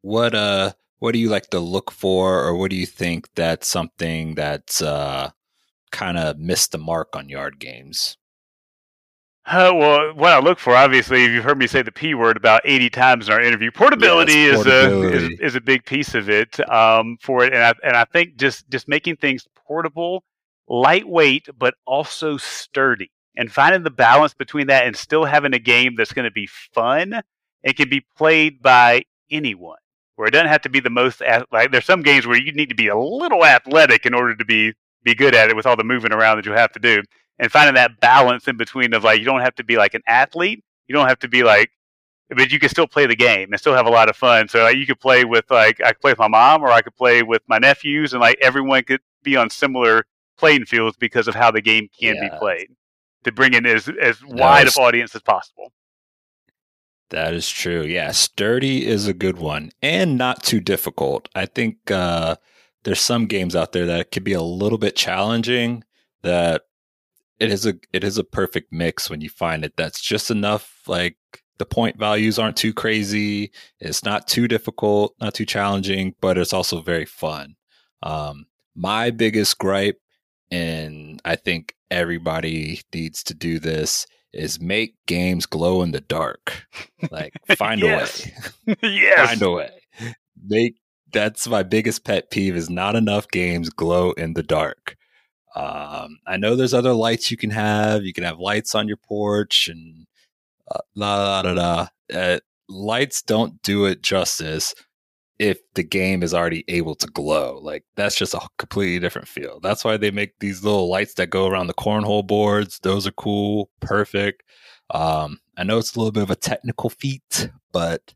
what 0.00 0.34
uh, 0.34 0.72
what 1.00 1.12
do 1.12 1.18
you 1.18 1.28
like 1.28 1.50
to 1.50 1.60
look 1.60 1.90
for, 1.90 2.42
or 2.42 2.56
what 2.56 2.70
do 2.70 2.76
you 2.76 2.86
think 2.86 3.28
that's 3.34 3.68
something 3.68 4.34
that's 4.34 4.80
uh 4.80 5.30
kind 5.90 6.18
of 6.18 6.38
missed 6.38 6.72
the 6.72 6.78
mark 6.78 7.14
on 7.14 7.28
yard 7.28 7.58
games? 7.58 8.16
Uh, 9.46 9.72
well, 9.74 10.14
what 10.14 10.32
I 10.32 10.40
look 10.40 10.58
for, 10.58 10.74
obviously, 10.74 11.24
if 11.24 11.30
you've 11.30 11.44
heard 11.44 11.58
me 11.58 11.66
say 11.66 11.80
the 11.80 11.90
P 11.90 12.14
word 12.14 12.36
about 12.36 12.60
80 12.66 12.90
times 12.90 13.28
in 13.28 13.32
our 13.32 13.40
interview, 13.40 13.70
portability, 13.70 14.32
yes, 14.32 14.56
portability. 14.56 15.16
Is, 15.16 15.22
a, 15.22 15.26
is, 15.32 15.40
is 15.40 15.54
a 15.54 15.60
big 15.60 15.86
piece 15.86 16.14
of 16.14 16.28
it 16.28 16.60
um, 16.70 17.16
for 17.22 17.44
it. 17.44 17.54
And 17.54 17.62
I, 17.62 17.74
and 17.82 17.96
I 17.96 18.04
think 18.04 18.36
just, 18.36 18.68
just 18.68 18.88
making 18.88 19.16
things 19.16 19.46
portable, 19.54 20.22
lightweight, 20.68 21.48
but 21.58 21.74
also 21.86 22.36
sturdy. 22.36 23.10
and 23.38 23.50
finding 23.50 23.84
the 23.84 23.90
balance 23.90 24.34
between 24.34 24.66
that 24.66 24.86
and 24.86 24.94
still 24.94 25.24
having 25.24 25.54
a 25.54 25.58
game 25.58 25.94
that's 25.96 26.12
going 26.12 26.24
to 26.24 26.30
be 26.30 26.46
fun 26.46 27.22
and 27.64 27.76
can 27.76 27.88
be 27.88 28.04
played 28.16 28.60
by 28.60 29.04
anyone. 29.30 29.78
Where 30.16 30.26
it 30.26 30.32
doesn't 30.32 30.48
have 30.48 30.62
to 30.62 30.68
be 30.68 30.80
the 30.80 30.90
most 30.90 31.22
like 31.52 31.70
there's 31.70 31.84
some 31.84 32.02
games 32.02 32.26
where 32.26 32.36
you 32.36 32.52
need 32.52 32.70
to 32.70 32.74
be 32.74 32.88
a 32.88 32.98
little 32.98 33.44
athletic 33.44 34.04
in 34.04 34.14
order 34.14 34.34
to 34.34 34.44
be 34.44 34.74
be 35.02 35.14
good 35.14 35.34
at 35.34 35.50
it 35.50 35.56
with 35.56 35.66
all 35.66 35.76
the 35.76 35.84
moving 35.84 36.12
around 36.12 36.36
that 36.36 36.46
you 36.46 36.52
have 36.52 36.72
to 36.72 36.80
do. 36.80 37.02
And 37.38 37.52
finding 37.52 37.74
that 37.74 38.00
balance 38.00 38.48
in 38.48 38.56
between 38.56 38.94
of 38.94 39.04
like 39.04 39.20
you 39.20 39.24
don't 39.24 39.40
have 39.40 39.54
to 39.56 39.64
be 39.64 39.76
like 39.76 39.94
an 39.94 40.02
athlete, 40.06 40.64
you 40.86 40.94
don't 40.94 41.08
have 41.08 41.20
to 41.20 41.28
be 41.28 41.42
like 41.42 41.70
but 42.30 42.52
you 42.52 42.58
can 42.58 42.68
still 42.68 42.86
play 42.86 43.06
the 43.06 43.16
game 43.16 43.52
and 43.52 43.60
still 43.60 43.74
have 43.74 43.86
a 43.86 43.90
lot 43.90 44.08
of 44.08 44.16
fun. 44.16 44.48
So 44.48 44.62
like, 44.62 44.76
you 44.76 44.86
could 44.86 45.00
play 45.00 45.24
with 45.24 45.50
like 45.50 45.80
I 45.80 45.92
could 45.92 46.00
play 46.00 46.12
with 46.12 46.18
my 46.18 46.28
mom 46.28 46.62
or 46.62 46.70
I 46.70 46.82
could 46.82 46.94
play 46.94 47.22
with 47.22 47.42
my 47.48 47.58
nephews 47.58 48.12
and 48.12 48.20
like 48.20 48.38
everyone 48.40 48.82
could 48.84 49.00
be 49.22 49.36
on 49.36 49.50
similar 49.50 50.04
playing 50.36 50.66
fields 50.66 50.96
because 50.96 51.26
of 51.26 51.34
how 51.34 51.50
the 51.50 51.62
game 51.62 51.88
can 51.98 52.16
yeah. 52.16 52.28
be 52.28 52.38
played 52.38 52.68
to 53.24 53.32
bring 53.32 53.54
in 53.54 53.66
as 53.66 53.88
as 54.00 54.22
wide 54.24 54.66
of 54.66 54.76
audience 54.76 55.14
as 55.14 55.22
possible. 55.22 55.72
That 57.10 57.32
is 57.32 57.48
true. 57.48 57.82
Yeah, 57.82 58.12
sturdy 58.12 58.86
is 58.86 59.06
a 59.06 59.14
good 59.14 59.38
one 59.38 59.70
and 59.82 60.18
not 60.18 60.42
too 60.42 60.60
difficult. 60.60 61.28
I 61.34 61.46
think 61.46 61.90
uh, 61.90 62.36
there's 62.88 63.00
some 63.02 63.26
games 63.26 63.54
out 63.54 63.72
there 63.72 63.84
that 63.84 64.10
could 64.12 64.24
be 64.24 64.32
a 64.32 64.40
little 64.40 64.78
bit 64.78 64.96
challenging. 64.96 65.84
That 66.22 66.62
it 67.38 67.52
is 67.52 67.66
a 67.66 67.74
it 67.92 68.02
is 68.02 68.16
a 68.16 68.24
perfect 68.24 68.72
mix 68.72 69.10
when 69.10 69.20
you 69.20 69.28
find 69.28 69.62
it. 69.62 69.74
That's 69.76 70.00
just 70.00 70.30
enough. 70.30 70.80
Like 70.86 71.18
the 71.58 71.66
point 71.66 71.98
values 71.98 72.38
aren't 72.38 72.56
too 72.56 72.72
crazy. 72.72 73.52
It's 73.78 74.04
not 74.04 74.26
too 74.26 74.48
difficult, 74.48 75.14
not 75.20 75.34
too 75.34 75.44
challenging, 75.44 76.14
but 76.22 76.38
it's 76.38 76.54
also 76.54 76.80
very 76.80 77.04
fun. 77.04 77.56
Um, 78.02 78.46
my 78.74 79.10
biggest 79.10 79.58
gripe, 79.58 80.00
and 80.50 81.20
I 81.26 81.36
think 81.36 81.74
everybody 81.90 82.80
needs 82.94 83.22
to 83.24 83.34
do 83.34 83.58
this 83.58 84.06
is 84.32 84.62
make 84.62 84.94
games 85.06 85.44
glow 85.44 85.82
in 85.82 85.90
the 85.90 86.00
dark. 86.00 86.66
Like 87.10 87.34
find 87.58 87.82
a 87.82 87.86
way. 87.86 88.76
yes. 88.82 89.28
Find 89.28 89.42
a 89.42 89.50
way. 89.50 89.70
Make 90.42 90.76
that's 91.12 91.48
my 91.48 91.62
biggest 91.62 92.04
pet 92.04 92.30
peeve 92.30 92.56
is 92.56 92.70
not 92.70 92.96
enough 92.96 93.28
games 93.28 93.70
glow 93.70 94.12
in 94.12 94.34
the 94.34 94.42
dark. 94.42 94.96
Um, 95.54 96.18
I 96.26 96.36
know 96.36 96.54
there's 96.54 96.74
other 96.74 96.92
lights 96.92 97.30
you 97.30 97.36
can 97.36 97.50
have. 97.50 98.04
You 98.04 98.12
can 98.12 98.24
have 98.24 98.38
lights 98.38 98.74
on 98.74 98.88
your 98.88 98.98
porch 98.98 99.68
and 99.68 100.06
uh, 100.70 100.80
la 100.94 101.42
da 101.42 101.54
da 101.54 101.54
da. 101.54 102.16
Uh, 102.18 102.38
lights 102.68 103.22
don't 103.22 103.60
do 103.62 103.86
it 103.86 104.02
justice 104.02 104.74
if 105.38 105.60
the 105.74 105.82
game 105.82 106.22
is 106.22 106.34
already 106.34 106.64
able 106.68 106.94
to 106.96 107.06
glow. 107.06 107.58
Like 107.62 107.84
that's 107.96 108.16
just 108.16 108.34
a 108.34 108.40
completely 108.58 108.98
different 108.98 109.28
feel. 109.28 109.60
That's 109.60 109.84
why 109.84 109.96
they 109.96 110.10
make 110.10 110.38
these 110.40 110.64
little 110.64 110.88
lights 110.88 111.14
that 111.14 111.30
go 111.30 111.46
around 111.46 111.68
the 111.68 111.74
cornhole 111.74 112.26
boards. 112.26 112.78
Those 112.82 113.06
are 113.06 113.12
cool, 113.12 113.70
perfect. 113.80 114.42
Um, 114.90 115.40
I 115.56 115.64
know 115.64 115.78
it's 115.78 115.94
a 115.94 115.98
little 115.98 116.12
bit 116.12 116.22
of 116.22 116.30
a 116.30 116.36
technical 116.36 116.90
feat, 116.90 117.50
but 117.72 118.14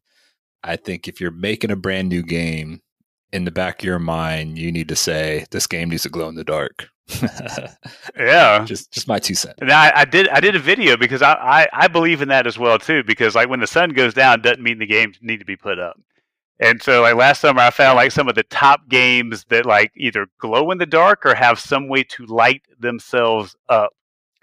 I 0.64 0.76
think 0.76 1.09
if 1.09 1.20
you're 1.20 1.30
making 1.30 1.70
a 1.70 1.76
brand 1.76 2.09
new 2.09 2.22
game, 2.22 2.80
in 3.32 3.44
the 3.44 3.51
back 3.51 3.80
of 3.80 3.86
your 3.86 3.98
mind, 3.98 4.59
you 4.59 4.70
need 4.70 4.89
to 4.89 4.97
say 4.97 5.47
this 5.51 5.66
game 5.66 5.89
needs 5.89 6.02
to 6.02 6.10
glow 6.10 6.28
in 6.28 6.34
the 6.34 6.44
dark. 6.44 6.89
yeah, 8.16 8.64
just 8.64 8.93
just 8.93 9.09
my 9.09 9.18
two 9.18 9.34
cents. 9.34 9.59
And 9.60 9.72
I, 9.72 9.93
I, 9.97 10.05
did 10.05 10.28
I 10.28 10.40
did 10.40 10.55
a 10.55 10.60
video 10.60 10.97
because 10.97 11.20
I, 11.20 11.32
I 11.32 11.68
I 11.72 11.89
believe 11.89 12.22
in 12.22 12.28
that 12.28 12.47
as 12.47 12.59
well 12.59 12.78
too. 12.78 13.02
Because 13.02 13.34
like 13.34 13.48
when 13.48 13.60
the 13.60 13.66
sun 13.66 13.90
goes 13.90 14.14
down, 14.14 14.43
doesn't 14.43 14.62
mean 14.62 14.78
the 14.78 14.86
games 14.86 15.18
need 15.20 15.39
to 15.39 15.44
be 15.44 15.56
put 15.56 15.78
up. 15.78 15.98
And 16.60 16.80
so, 16.80 17.02
like 17.02 17.16
last 17.16 17.40
summer, 17.40 17.60
I 17.60 17.70
found 17.70 17.97
like 17.97 18.12
some 18.12 18.28
of 18.28 18.34
the 18.34 18.44
top 18.44 18.89
games 18.89 19.44
that 19.48 19.66
like 19.66 19.90
either 19.97 20.26
glow 20.39 20.70
in 20.70 20.78
the 20.78 20.86
dark 20.86 21.26
or 21.26 21.34
have 21.34 21.59
some 21.59 21.89
way 21.89 22.05
to 22.05 22.26
light 22.26 22.62
themselves 22.78 23.56
up 23.68 23.93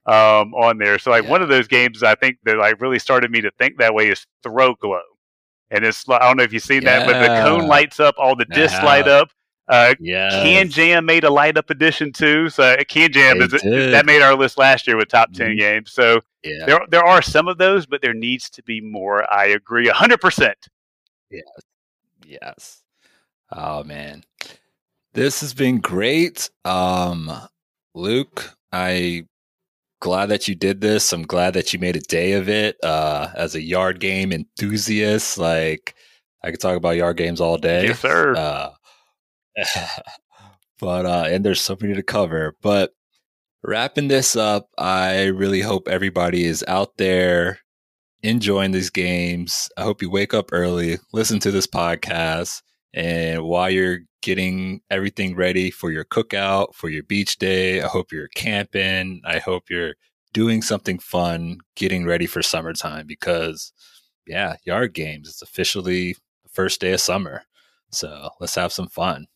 um, 0.06 0.54
on 0.54 0.80
there. 0.80 1.00
So, 1.00 1.12
like 1.12 1.24
yeah. 1.24 1.30
one 1.30 1.42
of 1.42 1.48
those 1.48 1.68
games, 1.68 2.04
I 2.04 2.16
think 2.16 2.38
that 2.44 2.58
like 2.58 2.82
really 2.82 3.00
started 3.00 3.32
me 3.32 3.40
to 3.42 3.52
think 3.52 3.78
that 3.78 3.94
way 3.94 4.10
is 4.10 4.26
Throw 4.44 4.76
Glow, 4.76 5.02
and 5.72 5.86
it's 5.86 6.08
I 6.10 6.20
don't 6.20 6.38
know 6.38 6.44
if 6.44 6.54
you've 6.54 6.64
seen 6.64 6.82
yeah. 6.82 7.00
that, 7.00 7.06
but 7.06 7.20
the 7.20 7.42
cone 7.42 7.68
lights 7.68 8.00
up, 8.00 8.16
all 8.18 8.36
the 8.36 8.46
discs 8.46 8.78
yeah. 8.80 8.86
light 8.86 9.08
up. 9.08 9.32
Uh, 9.70 9.94
yes. 10.00 10.34
KanJam 10.34 11.06
made 11.06 11.24
a 11.24 11.30
light 11.30 11.56
up 11.56 11.70
edition 11.70 12.12
too. 12.12 12.50
So 12.50 12.76
KanJam 12.78 13.42
is 13.42 13.52
that 13.92 14.06
made 14.08 14.24
our 14.24 14.34
list 14.34 14.58
last 14.58 14.88
year 14.88 14.98
with 14.98 15.10
top 15.10 15.32
10 15.32 15.50
mm-hmm. 15.50 15.60
games. 15.60 15.92
So 15.92 16.22
yeah. 16.44 16.66
there 16.66 16.80
there 16.90 17.06
are 17.06 17.22
some 17.22 17.48
of 17.48 17.60
those, 17.60 17.86
but 17.86 18.02
there 18.02 18.16
needs 18.16 18.50
to 18.52 18.64
be 18.64 18.82
more. 18.82 19.32
I 19.32 19.48
agree, 19.48 19.88
hundred 19.88 20.22
percent. 20.22 20.58
Yeah, 21.30 21.42
Yes. 22.26 22.82
Oh 23.52 23.84
man. 23.84 24.24
This 25.14 25.42
has 25.42 25.54
been 25.54 25.80
great. 25.80 26.50
Um 26.66 27.32
Luke, 27.94 28.56
I 28.72 29.26
glad 30.00 30.28
that 30.28 30.48
you 30.48 30.56
did 30.56 30.82
this. 30.82 31.12
I'm 31.14 31.24
glad 31.24 31.54
that 31.54 31.74
you 31.74 31.80
made 31.80 31.96
a 31.96 32.02
day 32.02 32.34
of 32.34 32.50
it. 32.50 32.78
Uh 32.84 33.30
as 33.36 33.56
a 33.56 33.62
yard 33.62 34.00
game 34.00 34.32
enthusiast, 34.32 35.38
like 35.38 35.96
I 36.44 36.52
could 36.52 36.60
talk 36.60 36.78
about 36.78 36.96
yard 36.96 37.18
games 37.18 37.42
all 37.42 37.58
day. 37.58 37.88
Yes, 37.88 38.00
sir. 38.00 38.36
Uh, 38.36 38.70
but 40.80 41.06
uh 41.06 41.26
and 41.30 41.46
there's 41.46 41.62
so 41.62 41.78
many 41.80 41.94
to 41.94 42.04
cover. 42.04 42.56
But 42.62 42.92
wrapping 43.64 44.08
this 44.08 44.36
up, 44.36 44.70
I 44.78 45.26
really 45.26 45.62
hope 45.62 45.88
everybody 45.88 46.46
is 46.46 46.64
out 46.68 46.98
there 46.98 47.60
enjoying 48.22 48.72
these 48.72 48.90
games. 48.90 49.70
I 49.78 49.84
hope 49.84 50.02
you 50.02 50.10
wake 50.10 50.34
up 50.34 50.50
early, 50.52 50.98
listen 51.14 51.40
to 51.40 51.52
this 51.52 51.68
podcast, 51.68 52.62
and 52.94 53.44
while 53.44 53.70
you're 53.70 54.00
getting 54.22 54.82
everything 54.90 55.36
ready 55.36 55.72
for 55.72 55.92
your 55.92 56.06
cookout, 56.06 56.74
for 56.76 56.90
your 56.90 57.04
beach 57.04 57.38
day, 57.38 57.82
I 57.82 57.88
hope 57.88 58.12
you're 58.12 58.30
camping. 58.30 59.22
I 59.26 59.40
hope 59.40 59.70
you're 59.70 59.96
doing 60.34 60.62
something 60.62 61.00
fun, 61.00 61.60
getting 61.76 62.06
ready 62.06 62.26
for 62.26 62.42
summertime 62.42 63.08
because, 63.08 63.74
yeah, 64.28 64.56
yard 64.64 64.94
games, 64.94 65.30
it's 65.30 65.42
officially 65.42 66.14
the 66.44 66.50
first 66.50 66.82
day 66.82 66.94
of 66.94 67.02
summer. 67.02 67.44
So 67.92 68.30
let's 68.40 68.56
have 68.56 68.72
some 68.72 68.88
fun. 68.88 69.28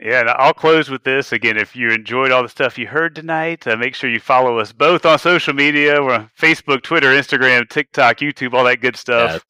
Yeah, 0.00 0.20
and 0.20 0.30
I'll 0.30 0.52
close 0.52 0.90
with 0.90 1.04
this 1.04 1.30
again. 1.30 1.56
If 1.56 1.76
you 1.76 1.90
enjoyed 1.90 2.32
all 2.32 2.42
the 2.42 2.48
stuff 2.48 2.76
you 2.76 2.88
heard 2.88 3.14
tonight, 3.14 3.64
uh, 3.68 3.76
make 3.76 3.94
sure 3.94 4.10
you 4.10 4.18
follow 4.18 4.58
us 4.58 4.72
both 4.72 5.06
on 5.06 5.16
social 5.16 5.54
media. 5.54 6.02
We're 6.02 6.14
on 6.14 6.30
Facebook, 6.36 6.82
Twitter, 6.82 7.08
Instagram, 7.08 7.68
TikTok, 7.68 8.16
YouTube, 8.16 8.52
all 8.52 8.64
that 8.64 8.80
good 8.80 8.96
stuff. 8.96 9.44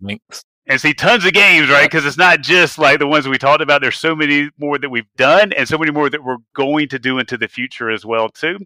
links. 0.00 0.42
And 0.70 0.80
see 0.80 0.94
tons 0.94 1.24
of 1.24 1.32
games, 1.32 1.68
right? 1.68 1.90
Because 1.90 2.06
it's 2.06 2.16
not 2.16 2.42
just 2.42 2.78
like 2.78 3.00
the 3.00 3.06
ones 3.06 3.26
we 3.26 3.38
talked 3.38 3.60
about. 3.60 3.82
There's 3.82 3.98
so 3.98 4.14
many 4.14 4.50
more 4.56 4.78
that 4.78 4.88
we've 4.88 5.12
done, 5.16 5.52
and 5.52 5.66
so 5.66 5.76
many 5.76 5.90
more 5.90 6.08
that 6.08 6.22
we're 6.22 6.36
going 6.54 6.88
to 6.90 6.98
do 6.98 7.18
into 7.18 7.36
the 7.36 7.48
future 7.48 7.90
as 7.90 8.06
well, 8.06 8.28
too. 8.28 8.56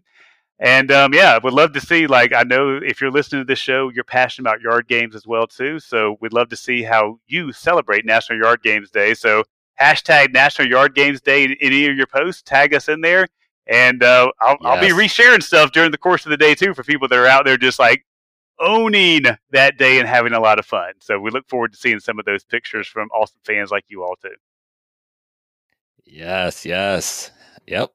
And 0.59 0.91
um, 0.91 1.13
yeah, 1.13 1.35
I 1.35 1.37
would 1.39 1.53
love 1.53 1.73
to 1.73 1.81
see. 1.81 2.07
Like, 2.07 2.33
I 2.33 2.43
know 2.43 2.77
if 2.77 3.01
you're 3.01 3.11
listening 3.11 3.41
to 3.41 3.45
this 3.45 3.59
show, 3.59 3.89
you're 3.89 4.03
passionate 4.03 4.49
about 4.49 4.61
yard 4.61 4.87
games 4.87 5.15
as 5.15 5.27
well 5.27 5.47
too. 5.47 5.79
So 5.79 6.17
we'd 6.21 6.33
love 6.33 6.49
to 6.49 6.55
see 6.55 6.83
how 6.83 7.19
you 7.27 7.51
celebrate 7.51 8.05
National 8.05 8.39
Yard 8.39 8.61
Games 8.63 8.89
Day. 8.89 9.13
So 9.13 9.43
hashtag 9.81 10.33
National 10.33 10.69
Yard 10.69 10.95
Games 10.95 11.21
Day 11.21 11.43
in 11.43 11.55
any 11.59 11.87
of 11.87 11.97
your 11.97 12.07
posts. 12.07 12.41
Tag 12.41 12.73
us 12.73 12.87
in 12.87 13.01
there, 13.01 13.27
and 13.67 14.01
uh, 14.01 14.31
I'll, 14.39 14.57
yes. 14.61 14.63
I'll 14.63 14.81
be 14.81 14.89
resharing 14.89 15.43
stuff 15.43 15.71
during 15.71 15.91
the 15.91 15.97
course 15.97 16.25
of 16.25 16.29
the 16.29 16.37
day 16.37 16.55
too 16.55 16.73
for 16.73 16.83
people 16.83 17.07
that 17.09 17.19
are 17.19 17.27
out 17.27 17.45
there 17.45 17.57
just 17.57 17.79
like 17.79 18.05
owning 18.59 19.23
that 19.51 19.77
day 19.77 19.99
and 19.99 20.07
having 20.07 20.33
a 20.33 20.39
lot 20.39 20.59
of 20.59 20.65
fun. 20.65 20.93
So 20.99 21.19
we 21.19 21.31
look 21.31 21.47
forward 21.47 21.73
to 21.73 21.77
seeing 21.77 21.99
some 21.99 22.19
of 22.19 22.25
those 22.25 22.43
pictures 22.43 22.87
from 22.87 23.09
awesome 23.09 23.39
fans 23.43 23.71
like 23.71 23.85
you 23.87 24.03
all 24.03 24.15
too. 24.15 24.35
Yes, 26.05 26.65
yes, 26.65 27.31
yep. 27.65 27.91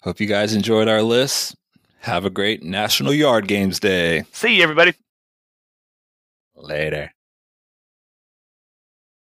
Hope 0.00 0.20
you 0.20 0.26
guys 0.26 0.54
enjoyed 0.54 0.88
our 0.88 1.02
list. 1.02 1.56
Have 2.00 2.24
a 2.24 2.30
great 2.30 2.62
National 2.62 3.12
Yard 3.12 3.46
Games 3.46 3.78
Day. 3.78 4.24
See 4.32 4.56
you, 4.56 4.62
everybody. 4.62 4.94
Later. 6.56 7.12